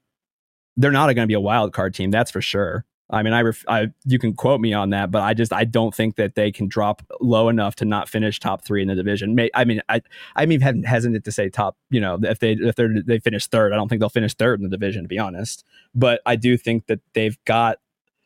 they're 0.77 0.91
not 0.91 1.05
going 1.07 1.17
to 1.17 1.27
be 1.27 1.33
a 1.33 1.39
wild 1.39 1.73
card 1.73 1.93
team, 1.93 2.11
that's 2.11 2.31
for 2.31 2.41
sure. 2.41 2.85
I 3.09 3.21
mean, 3.21 3.33
I, 3.33 3.41
ref, 3.41 3.63
I 3.67 3.87
you 4.05 4.17
can 4.17 4.33
quote 4.33 4.61
me 4.61 4.73
on 4.73 4.89
that, 4.91 5.11
but 5.11 5.21
I 5.21 5.33
just 5.33 5.51
I 5.51 5.65
don't 5.65 5.93
think 5.93 6.15
that 6.15 6.35
they 6.35 6.51
can 6.51 6.67
drop 6.67 7.03
low 7.19 7.49
enough 7.49 7.75
to 7.75 7.85
not 7.85 8.09
finish 8.09 8.39
top 8.39 8.63
three 8.65 8.81
in 8.81 8.87
the 8.87 8.95
division. 8.95 9.35
May, 9.35 9.49
I 9.53 9.65
mean, 9.65 9.81
I 9.89 10.01
I'm 10.35 10.51
even 10.51 10.83
hesitant 10.83 11.23
to 11.25 11.31
say 11.31 11.49
top. 11.49 11.77
You 11.89 11.99
know, 11.99 12.17
if 12.23 12.39
they 12.39 12.53
if 12.53 12.75
they're 12.75 12.95
they 13.05 13.19
finish 13.19 13.47
third, 13.47 13.73
I 13.73 13.75
don't 13.75 13.89
think 13.89 13.99
they'll 13.99 14.09
finish 14.09 14.33
third 14.33 14.59
in 14.59 14.63
the 14.63 14.69
division 14.69 15.03
to 15.03 15.07
be 15.07 15.19
honest. 15.19 15.65
But 15.93 16.21
I 16.25 16.35
do 16.37 16.57
think 16.57 16.87
that 16.87 17.01
they've 17.13 17.37
got 17.45 17.79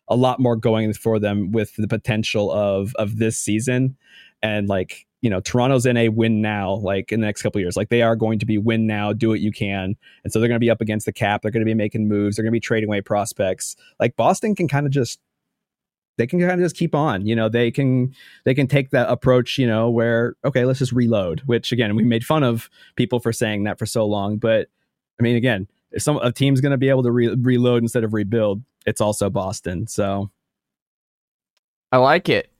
a 0.07 0.15
lot 0.15 0.39
more 0.39 0.55
going 0.55 0.93
for 0.93 1.19
them 1.19 1.51
with 1.51 1.75
the 1.75 1.87
potential 1.87 2.51
of 2.51 2.93
of 2.95 3.17
this 3.17 3.37
season 3.37 3.97
and 4.43 4.69
like 4.69 5.06
you 5.21 5.29
know 5.29 5.39
Toronto's 5.39 5.85
in 5.85 5.97
a 5.97 6.09
win 6.09 6.41
now 6.41 6.75
like 6.75 7.11
in 7.11 7.19
the 7.19 7.25
next 7.25 7.41
couple 7.41 7.59
years. 7.59 7.75
Like 7.75 7.89
they 7.89 8.01
are 8.01 8.15
going 8.15 8.39
to 8.39 8.45
be 8.45 8.57
win 8.57 8.85
now 8.85 9.13
do 9.13 9.29
what 9.29 9.39
you 9.39 9.51
can. 9.51 9.95
And 10.23 10.31
so 10.31 10.39
they're 10.39 10.47
going 10.47 10.59
to 10.59 10.63
be 10.63 10.69
up 10.69 10.81
against 10.81 11.05
the 11.05 11.13
cap. 11.13 11.41
They're 11.41 11.51
going 11.51 11.65
to 11.65 11.69
be 11.69 11.73
making 11.73 12.07
moves. 12.07 12.35
They're 12.35 12.43
going 12.43 12.51
to 12.51 12.55
be 12.55 12.59
trading 12.59 12.89
away 12.89 13.01
prospects. 13.01 13.75
Like 13.99 14.15
Boston 14.15 14.55
can 14.55 14.67
kind 14.67 14.85
of 14.85 14.91
just 14.91 15.19
they 16.17 16.25
can 16.27 16.39
kind 16.39 16.53
of 16.53 16.59
just 16.59 16.75
keep 16.75 16.95
on 16.95 17.25
you 17.25 17.35
know? 17.35 17.49
They 17.49 17.71
can 17.71 18.13
they 18.43 18.53
can 18.53 18.67
take 18.67 18.91
that 18.91 19.09
approach 19.09 19.57
you 19.57 19.67
know 19.67 19.89
where 19.89 20.35
okay 20.45 20.65
let's 20.65 20.79
just 20.79 20.91
reload 20.91 21.41
which 21.45 21.71
again 21.71 21.95
we 21.95 22.03
made 22.03 22.25
fun 22.25 22.43
of 22.43 22.69
people 22.95 23.19
for 23.19 23.33
saying 23.33 23.63
that 23.63 23.79
for 23.79 23.85
so 23.85 24.05
long. 24.05 24.37
But 24.37 24.67
I 25.19 25.23
mean 25.23 25.35
again 25.35 25.67
if 25.91 26.03
some 26.03 26.17
a 26.17 26.31
team's 26.31 26.61
going 26.61 26.71
to 26.71 26.77
be 26.77 26.89
able 26.89 27.03
to 27.03 27.11
re- 27.11 27.35
reload 27.35 27.81
instead 27.81 28.03
of 28.03 28.13
rebuild 28.13 28.61
it's 28.85 29.01
also 29.01 29.29
Boston. 29.29 29.87
So 29.87 30.31
I 31.91 31.97
like 31.97 32.29
it 32.29 32.51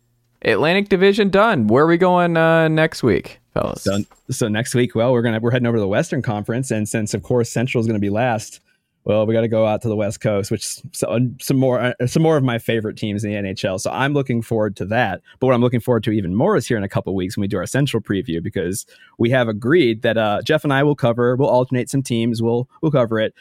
Atlantic 0.44 0.90
Division 0.90 1.30
done. 1.30 1.68
Where 1.68 1.84
are 1.84 1.88
we 1.88 1.98
going 1.98 2.38
uh, 2.38 2.68
next 2.68 3.04
week, 3.04 3.40
fellas? 3.54 3.84
So, 3.84 4.00
so 4.30 4.48
next 4.48 4.76
week, 4.76 4.96
well, 4.96 5.12
we're 5.12 5.22
gonna 5.22 5.40
we're 5.40 5.52
heading 5.52 5.68
over 5.68 5.78
to 5.78 5.82
the 5.82 5.88
Western 5.88 6.22
Conference, 6.22 6.72
and 6.72 6.88
since 6.88 7.14
of 7.14 7.24
course 7.24 7.50
Central 7.50 7.82
is 7.82 7.88
to 7.88 8.00
be 8.00 8.10
last, 8.10 8.62
well, 9.08 9.26
we 9.26 9.34
got 9.34 9.42
to 9.42 9.48
go 9.48 9.66
out 9.66 9.82
to 9.84 9.88
the 9.88 9.96
West 9.96 10.20
Coast, 10.20 10.52
which 10.52 10.82
so, 10.92 11.18
some 11.40 11.56
more 11.56 11.80
uh, 11.80 12.08
some 12.08 12.22
more 12.22 12.36
of 12.36 12.44
my 12.44 12.60
favorite 12.60 12.98
teams 12.98 13.24
in 13.24 13.32
the 13.32 13.38
NHL. 13.38 13.80
So 13.80 13.90
I'm 13.90 14.14
looking 14.14 14.42
forward 14.42 14.76
to 14.76 14.86
that. 14.88 15.22
But 15.40 15.48
what 15.48 15.56
I'm 15.56 15.62
looking 15.62 15.80
forward 15.80 16.04
to 16.04 16.12
even 16.12 16.36
more 16.36 16.58
is 16.58 16.68
here 16.68 16.76
in 16.76 16.84
a 16.84 16.90
couple 16.90 17.16
weeks 17.16 17.38
when 17.38 17.44
we 17.44 17.48
do 17.48 17.56
our 17.56 17.66
Central 17.66 18.04
preview 18.04 18.44
because 18.44 18.86
we 19.18 19.30
have 19.30 19.48
agreed 19.48 20.02
that 20.02 20.18
uh, 20.18 20.42
Jeff 20.44 20.66
and 20.66 20.74
I 20.74 20.84
will 20.84 20.94
cover. 20.94 21.38
We'll 21.38 21.48
alternate 21.48 21.90
some 21.90 22.04
teams. 22.04 22.42
We'll 22.42 22.70
we'll 22.82 22.92
cover 22.92 23.18
it 23.18 23.34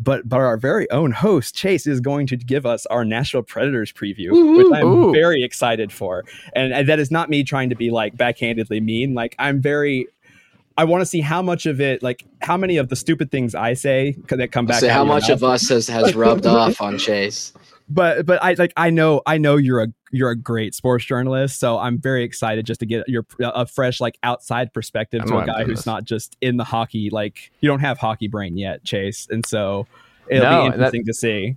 but 0.00 0.28
but 0.28 0.40
our 0.40 0.56
very 0.56 0.90
own 0.90 1.12
host 1.12 1.54
Chase 1.54 1.86
is 1.86 2.00
going 2.00 2.26
to 2.28 2.36
give 2.36 2.66
us 2.66 2.86
our 2.86 3.04
Nashville 3.04 3.42
Predators 3.42 3.92
preview, 3.92 4.32
Ooh. 4.32 4.56
which 4.56 4.66
I'm 4.72 4.86
Ooh. 4.86 5.12
very 5.12 5.44
excited 5.44 5.92
for. 5.92 6.24
And, 6.54 6.72
and 6.72 6.88
that 6.88 6.98
is 6.98 7.10
not 7.10 7.28
me 7.28 7.44
trying 7.44 7.68
to 7.70 7.76
be 7.76 7.90
like 7.90 8.16
backhandedly 8.16 8.82
mean. 8.82 9.14
Like 9.14 9.36
I'm 9.38 9.60
very. 9.60 10.08
I 10.78 10.84
want 10.84 11.02
to 11.02 11.06
see 11.06 11.20
how 11.20 11.42
much 11.42 11.66
of 11.66 11.78
it, 11.78 12.02
like 12.02 12.24
how 12.40 12.56
many 12.56 12.78
of 12.78 12.88
the 12.88 12.96
stupid 12.96 13.30
things 13.30 13.54
I 13.54 13.74
say 13.74 14.16
that 14.28 14.50
come 14.50 14.64
back. 14.64 14.80
Say 14.80 14.88
out 14.88 14.94
how 14.94 15.04
much 15.04 15.24
mouth. 15.24 15.32
of 15.32 15.44
us 15.44 15.68
has, 15.68 15.88
has 15.88 16.14
rubbed 16.14 16.46
off 16.46 16.80
on 16.80 16.96
Chase. 16.96 17.52
But 17.90 18.24
but 18.24 18.42
I 18.42 18.54
like 18.54 18.72
I 18.76 18.90
know 18.90 19.20
I 19.26 19.38
know 19.38 19.56
you're 19.56 19.82
a 19.82 19.88
you're 20.12 20.30
a 20.30 20.36
great 20.36 20.74
sports 20.74 21.04
journalist, 21.04 21.60
so 21.60 21.78
I'm 21.78 21.98
very 22.00 22.22
excited 22.24 22.64
just 22.66 22.80
to 22.80 22.86
get 22.86 23.08
your 23.08 23.26
a 23.40 23.66
fresh 23.66 24.00
like 24.00 24.18
outside 24.22 24.72
perspective 24.72 25.24
to 25.26 25.38
a 25.38 25.46
guy 25.46 25.64
who's 25.64 25.78
this. 25.80 25.86
not 25.86 26.04
just 26.04 26.36
in 26.40 26.56
the 26.56 26.64
hockey 26.64 27.10
like 27.10 27.50
you 27.60 27.68
don't 27.68 27.80
have 27.80 27.98
hockey 27.98 28.28
brain 28.28 28.56
yet, 28.56 28.84
Chase, 28.84 29.26
and 29.30 29.44
so 29.44 29.86
it'll 30.28 30.44
No, 30.44 30.62
be 30.64 30.68
that- 30.70 30.74
interesting 30.76 31.04
to 31.06 31.14
see. 31.14 31.56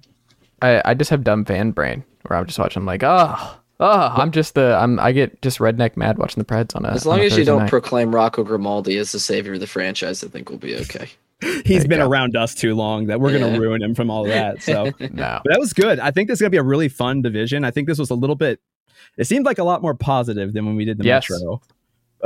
I, 0.62 0.82
I 0.86 0.94
just 0.94 1.10
have 1.12 1.24
dumb 1.24 1.44
fan 1.46 1.72
brain 1.72 2.04
where 2.24 2.40
I'm 2.40 2.46
just 2.46 2.58
watching. 2.58 2.82
I'm 2.82 2.86
like, 2.86 3.04
oh, 3.04 3.58
oh, 3.82 4.14
I'm 4.16 4.32
just 4.32 4.56
the 4.56 4.76
I'm 4.76 4.98
I 5.00 5.12
get 5.12 5.42
just 5.42 5.60
redneck 5.60 5.98
mad 5.98 6.18
watching 6.18 6.42
the 6.42 6.46
Preds 6.46 6.74
on 6.76 6.86
a. 6.86 6.90
As 6.90 7.06
long 7.06 7.20
a 7.20 7.24
as 7.24 7.38
you 7.38 7.44
don't 7.44 7.60
night. 7.64 7.70
proclaim 7.70 8.16
Rocco 8.16 8.44
Grimaldi 8.44 8.98
as 8.98 9.12
the 9.12 9.20
savior 9.20 9.54
of 9.56 9.60
the 9.60 9.68
franchise, 9.68 10.24
I 10.24 10.28
think 10.30 10.50
we'll 10.50 10.60
be 10.60 10.76
okay. 10.78 11.10
He's 11.66 11.84
you 11.84 11.90
been 11.90 12.00
go. 12.00 12.08
around 12.08 12.36
us 12.36 12.56
too 12.56 12.76
long 12.76 13.08
that 13.08 13.20
we're 13.20 13.32
Yeah. 13.32 13.40
gonna 13.40 13.60
ruin 13.60 13.82
him 13.82 13.96
from 13.96 14.10
all 14.10 14.24
of 14.24 14.30
that. 14.30 14.62
So 14.62 14.86
no. 15.00 15.42
But 15.44 15.44
that 15.46 15.60
was 15.60 15.74
good. 15.74 16.00
I 16.00 16.12
think 16.12 16.28
this 16.30 16.38
is 16.38 16.42
gonna 16.42 16.50
be 16.52 16.58
a 16.58 16.64
really 16.64 16.90
fun 16.90 17.22
division. 17.22 17.64
I 17.66 17.72
think 17.72 17.88
this 17.88 18.00
was 18.00 18.10
a 18.10 18.16
little 18.16 18.36
bit. 18.36 18.60
It 19.18 19.26
seemed 19.26 19.46
like 19.46 19.58
a 19.60 19.64
lot 19.64 19.82
more 19.82 19.94
positive 19.94 20.54
than 20.54 20.66
when 20.66 20.76
we 20.76 20.86
did 20.86 20.98
the 20.98 21.04
Yes. 21.06 21.30
Metro. 21.30 21.62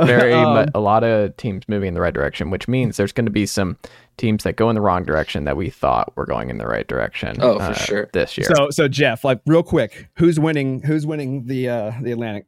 very 0.00 0.32
Um, 0.32 0.54
mu- 0.54 0.66
a 0.74 0.80
lot 0.80 1.02
of 1.02 1.36
teams 1.36 1.68
moving 1.68 1.88
in 1.88 1.94
the 1.94 2.00
right 2.00 2.14
direction, 2.14 2.50
which 2.50 2.68
means 2.68 2.96
there's 2.96 3.10
going 3.10 3.24
to 3.26 3.32
be 3.32 3.46
some 3.46 3.76
teams 4.16 4.44
that 4.44 4.54
go 4.54 4.70
in 4.70 4.76
the 4.76 4.80
wrong 4.80 5.02
direction 5.02 5.42
that 5.42 5.56
we 5.56 5.70
thought 5.70 6.12
were 6.16 6.24
going 6.24 6.50
in 6.50 6.58
the 6.58 6.68
right 6.68 6.86
direction. 6.86 7.36
Oh, 7.40 7.56
for 7.58 7.64
uh, 7.64 7.74
sure. 7.74 8.08
This 8.12 8.38
year, 8.38 8.46
So 8.54 8.70
so 8.70 8.86
Jeff, 8.86 9.24
like 9.24 9.40
real 9.44 9.64
quick, 9.64 10.08
who's 10.14 10.38
winning? 10.38 10.82
Who's 10.82 11.04
winning 11.04 11.46
the 11.46 11.68
uh 11.68 11.92
the 12.00 12.12
Atlantic? 12.12 12.46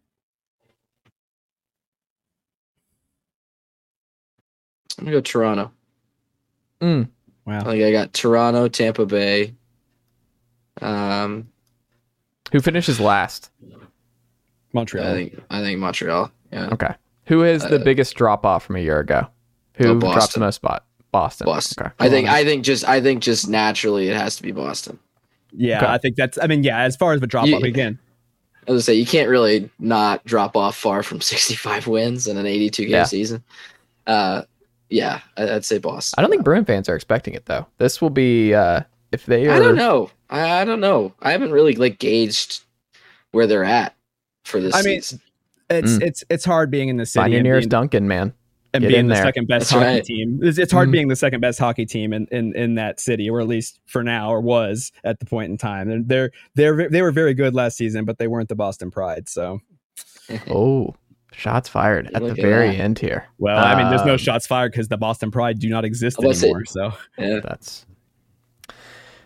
I'm 4.99 5.05
gonna 5.07 5.17
go 5.17 5.21
Toronto. 5.21 5.73
Mm, 6.81 7.09
Wow. 7.47 7.61
think 7.65 7.83
I 7.85 7.93
got 7.93 8.13
Toronto, 8.13 8.69
Tampa 8.69 9.07
Bay. 9.07 9.55
Um, 10.81 11.49
who 12.53 12.61
finishes 12.61 12.99
last? 13.01 13.51
Montreal. 14.73 15.07
I 15.07 15.13
think 15.13 15.41
I 15.51 15.61
think 15.61 15.79
Montreal. 15.81 16.31
Yeah, 16.53 16.69
Okay, 16.73 16.95
who 17.27 17.43
is 17.45 17.63
the 17.63 17.81
Uh, 17.81 17.85
biggest 17.85 18.15
drop 18.15 18.47
off 18.47 18.65
from 18.65 18.77
a 18.77 18.81
year 18.81 18.99
ago? 19.01 19.27
Who 19.75 19.89
Oh, 19.91 19.99
drops 20.13 20.35
the 20.35 20.41
most 20.41 20.57
spot? 20.57 20.85
Boston. 21.13 21.45
Boston. 21.47 21.87
Okay. 21.87 21.95
I 21.99 22.09
think 22.09 22.29
I 22.29 22.45
think 22.45 22.65
just 22.65 22.89
I 22.89 23.01
think 23.01 23.23
just 23.23 23.49
naturally 23.49 24.09
it 24.09 24.17
has 24.17 24.37
to 24.37 24.43
be 24.43 24.53
Boston. 24.53 24.99
yeah, 25.53 25.79
Okay. 25.79 25.87
I 25.87 25.99
think 25.99 26.15
that's. 26.17 26.39
I 26.41 26.47
mean, 26.47 26.63
yeah. 26.63 26.79
As 26.83 26.95
far 26.97 27.13
as 27.13 27.21
the 27.21 27.27
drop 27.27 27.49
off 27.53 27.63
again, 27.65 27.99
As 28.69 28.77
I 28.77 28.93
say, 28.93 28.95
you 28.95 29.07
can't 29.07 29.29
really 29.29 29.69
not 29.81 30.25
drop 30.25 30.57
off 30.57 30.77
far 30.77 31.03
from 31.03 31.21
65 31.21 31.89
wins 31.89 32.27
in 32.29 32.37
an 32.37 32.47
82 32.47 32.83
game 32.85 32.93
Yeah. 32.93 33.05
season. 33.05 33.43
Uh, 34.07 34.43
yeah, 34.91 35.21
I- 35.37 35.51
I'd 35.55 35.65
say 35.65 35.79
Boston. 35.79 36.15
I 36.19 36.23
don't 36.23 36.31
think 36.31 36.45
Bruin 36.45 36.65
fans 36.65 36.89
are 36.89 36.95
expecting 36.97 37.35
it 37.35 37.47
though. 37.47 37.67
This 37.79 38.01
will 38.03 38.11
be 38.11 38.53
uh 38.55 38.81
if 39.13 39.27
they 39.27 39.47
are. 39.49 39.53
I 39.53 39.59
don't 39.59 39.77
know. 39.77 40.11
I, 40.29 40.61
I 40.61 40.65
don't 40.65 40.81
know. 40.81 41.13
I 41.21 41.33
haven't 41.33 41.53
really 41.53 41.75
like 41.75 41.99
gauged 41.99 42.63
where 43.33 43.47
they're 43.47 43.65
at 43.65 43.95
for 44.45 44.61
this 44.61 44.75
I 44.75 44.83
mean, 44.83 45.01
season. 45.03 45.21
it's 45.71 45.93
Mm. 45.93 46.03
it's 46.03 46.25
it's 46.29 46.45
hard 46.45 46.71
being 46.71 46.89
in 46.89 46.97
the 46.97 47.07
city 47.07 47.23
Find 47.23 47.33
your 47.33 47.43
nearest 47.43 47.65
being, 47.69 47.81
Duncan, 47.81 48.09
man. 48.09 48.33
and 48.73 48.83
Get 48.83 48.89
being 48.89 49.07
the 49.09 49.15
there. 49.15 49.23
second 49.25 49.47
best 49.49 49.71
That's 49.71 49.71
hockey 49.71 49.85
right. 49.87 50.05
team. 50.05 50.41
It's, 50.43 50.59
it's 50.59 50.71
hard 50.73 50.89
Mhm. 50.89 50.93
being 50.93 51.09
the 51.09 51.17
second 51.17 51.41
best 51.41 51.59
hockey 51.59 51.87
team 51.87 52.13
in, 52.13 52.27
in 52.31 52.55
in 52.57 52.75
that 52.77 53.01
city, 53.01 53.29
or 53.31 53.41
at 53.41 53.49
least 53.49 53.81
for 53.87 54.03
now, 54.05 54.31
or 54.31 54.41
was 54.41 54.93
at 55.05 55.19
the 55.21 55.27
point 55.27 55.51
in 55.51 55.59
time. 55.59 55.91
And 55.91 56.09
they're 56.09 56.31
they're 56.55 56.89
they 56.89 57.03
were 57.03 57.11
very 57.13 57.35
good 57.35 57.55
last 57.55 57.77
season, 57.77 58.05
but 58.05 58.19
they 58.19 58.29
weren't 58.29 58.49
the 58.49 58.55
Boston 58.57 58.91
Pride. 58.93 59.29
So 59.29 59.61
Oh, 60.49 60.95
shots 61.33 61.69
fired 61.69 62.11
at 62.15 62.23
the 62.23 62.31
at 62.31 62.37
very 62.37 62.69
that. 62.69 62.81
end 62.81 62.99
here. 62.99 63.27
well, 63.39 63.59
I 63.65 63.75
mean, 63.77 63.89
there's 63.91 64.05
no 64.05 64.13
Um, 64.13 64.19
shots 64.19 64.47
fired 64.47 64.73
because 64.73 64.89
the 64.89 64.97
Boston 64.97 65.31
Pride 65.31 65.59
do 65.59 65.69
not 65.69 65.85
exist 65.85 66.19
I 66.23 66.27
was 66.27 66.43
anymore. 66.43 66.65
So 66.65 66.93
Yeah. 67.19 67.41
That's 67.43 67.87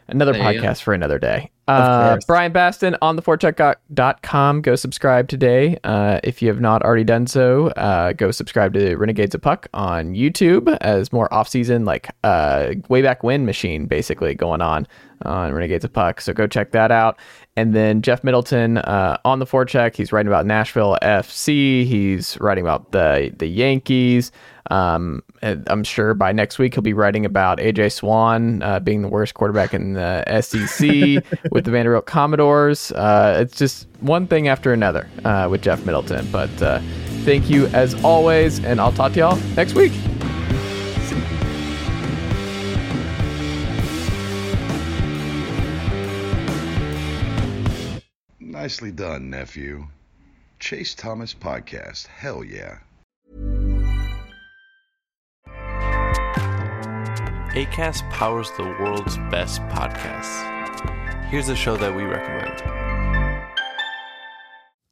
another 0.09 0.33
There 0.33 0.43
podcast 0.43 0.83
for 0.83 0.93
another 0.93 1.19
day. 1.19 1.51
Uh, 1.67 2.11
course. 2.11 2.25
Bryan 2.27 2.53
Bastin 2.53 2.95
on 3.01 3.17
theforecheck.com. 3.19 4.61
Go 4.61 4.77
subscribe 4.77 5.29
today. 5.29 5.79
Uh, 5.83 6.21
if 6.23 6.43
you 6.43 6.49
have 6.49 6.61
not 6.61 6.83
already 6.83 7.05
done 7.05 7.27
so, 7.27 7.69
uh, 7.69 8.13
go 8.13 8.31
subscribe 8.31 8.75
to 8.75 8.97
Renegades 8.97 9.35
of 9.35 9.41
Puck 9.41 9.69
on 9.73 10.13
YouTube 10.15 10.77
as 10.83 11.11
more 11.11 11.33
off-season, 11.33 11.87
like 11.87 12.11
uh, 12.23 12.75
way 12.91 13.01
back 13.01 13.23
when 13.23 13.47
machine 13.47 13.87
basically 13.87 14.35
going 14.35 14.61
on 14.61 14.87
on 15.23 15.55
Renegades 15.55 15.87
of 15.87 15.93
Puck. 15.95 16.21
So 16.21 16.35
go 16.35 16.47
check 16.47 16.73
that 16.73 16.91
out. 16.93 17.19
And 17.57 17.73
then 17.75 18.03
Jeff 18.03 18.25
Middleton 18.25 18.79
uh, 18.79 19.19
on 19.25 19.39
the 19.39 19.47
forecheck. 19.47 19.95
He's 19.95 20.13
writing 20.13 20.27
about 20.27 20.45
Nashville 20.45 20.99
FC. 21.03 21.87
He's 21.87 22.37
writing 22.41 22.65
about 22.65 22.91
the 22.91 23.33
the 23.37 23.47
Yankees. 23.47 24.33
Um, 24.71 25.23
I'm 25.43 25.85
sure 25.85 26.15
by 26.15 26.33
next 26.33 26.59
week 26.59 26.75
he'll 26.75 26.83
be 26.83 26.95
writing 26.95 27.27
about 27.27 27.59
AJ 27.59 27.93
Swann 27.93 28.63
uh, 28.63 28.81
being 28.81 29.03
the 29.03 29.09
worst 29.09 29.35
quarterback 29.35 29.75
in 29.75 29.93
the 29.93 30.25
SEC 30.41 30.89
with 31.51 31.65
the 31.65 31.71
Vanderbilt 31.71 32.07
Commodores. 32.07 32.91
Uh, 32.93 33.37
it's 33.41 33.57
just 33.57 33.87
one 34.01 34.27
thing 34.27 34.49
after 34.49 34.73
another 34.73 35.09
uh, 35.25 35.49
with 35.51 35.63
Jeff 35.63 35.85
Middleton. 35.85 36.27
But 36.33 36.63
uh, 36.63 36.81
thank 37.25 37.51
you 37.51 37.67
as 37.69 37.95
always, 38.03 38.65
and 38.65 38.81
I'll 38.81 38.93
talk 38.93 39.13
to 39.13 39.19
y'all 39.19 39.37
next 39.55 39.75
week. 39.75 39.93
Nicely 48.65 48.93
done, 48.93 49.29
nephew. 49.29 49.89
Chase 50.59 50.95
Thomas 50.95 51.35
Podcast. 51.35 52.07
Hell 52.07 52.43
yeah. 52.43 52.79
ACAST 57.53 58.11
powers 58.11 58.51
the 58.57 58.63
world's 58.81 59.19
best 59.31 59.61
podcasts. 59.65 60.41
Here's 61.27 61.51
a 61.51 61.55
show 61.55 61.77
that 61.77 61.95
we 61.95 62.05
recommend. 62.05 62.84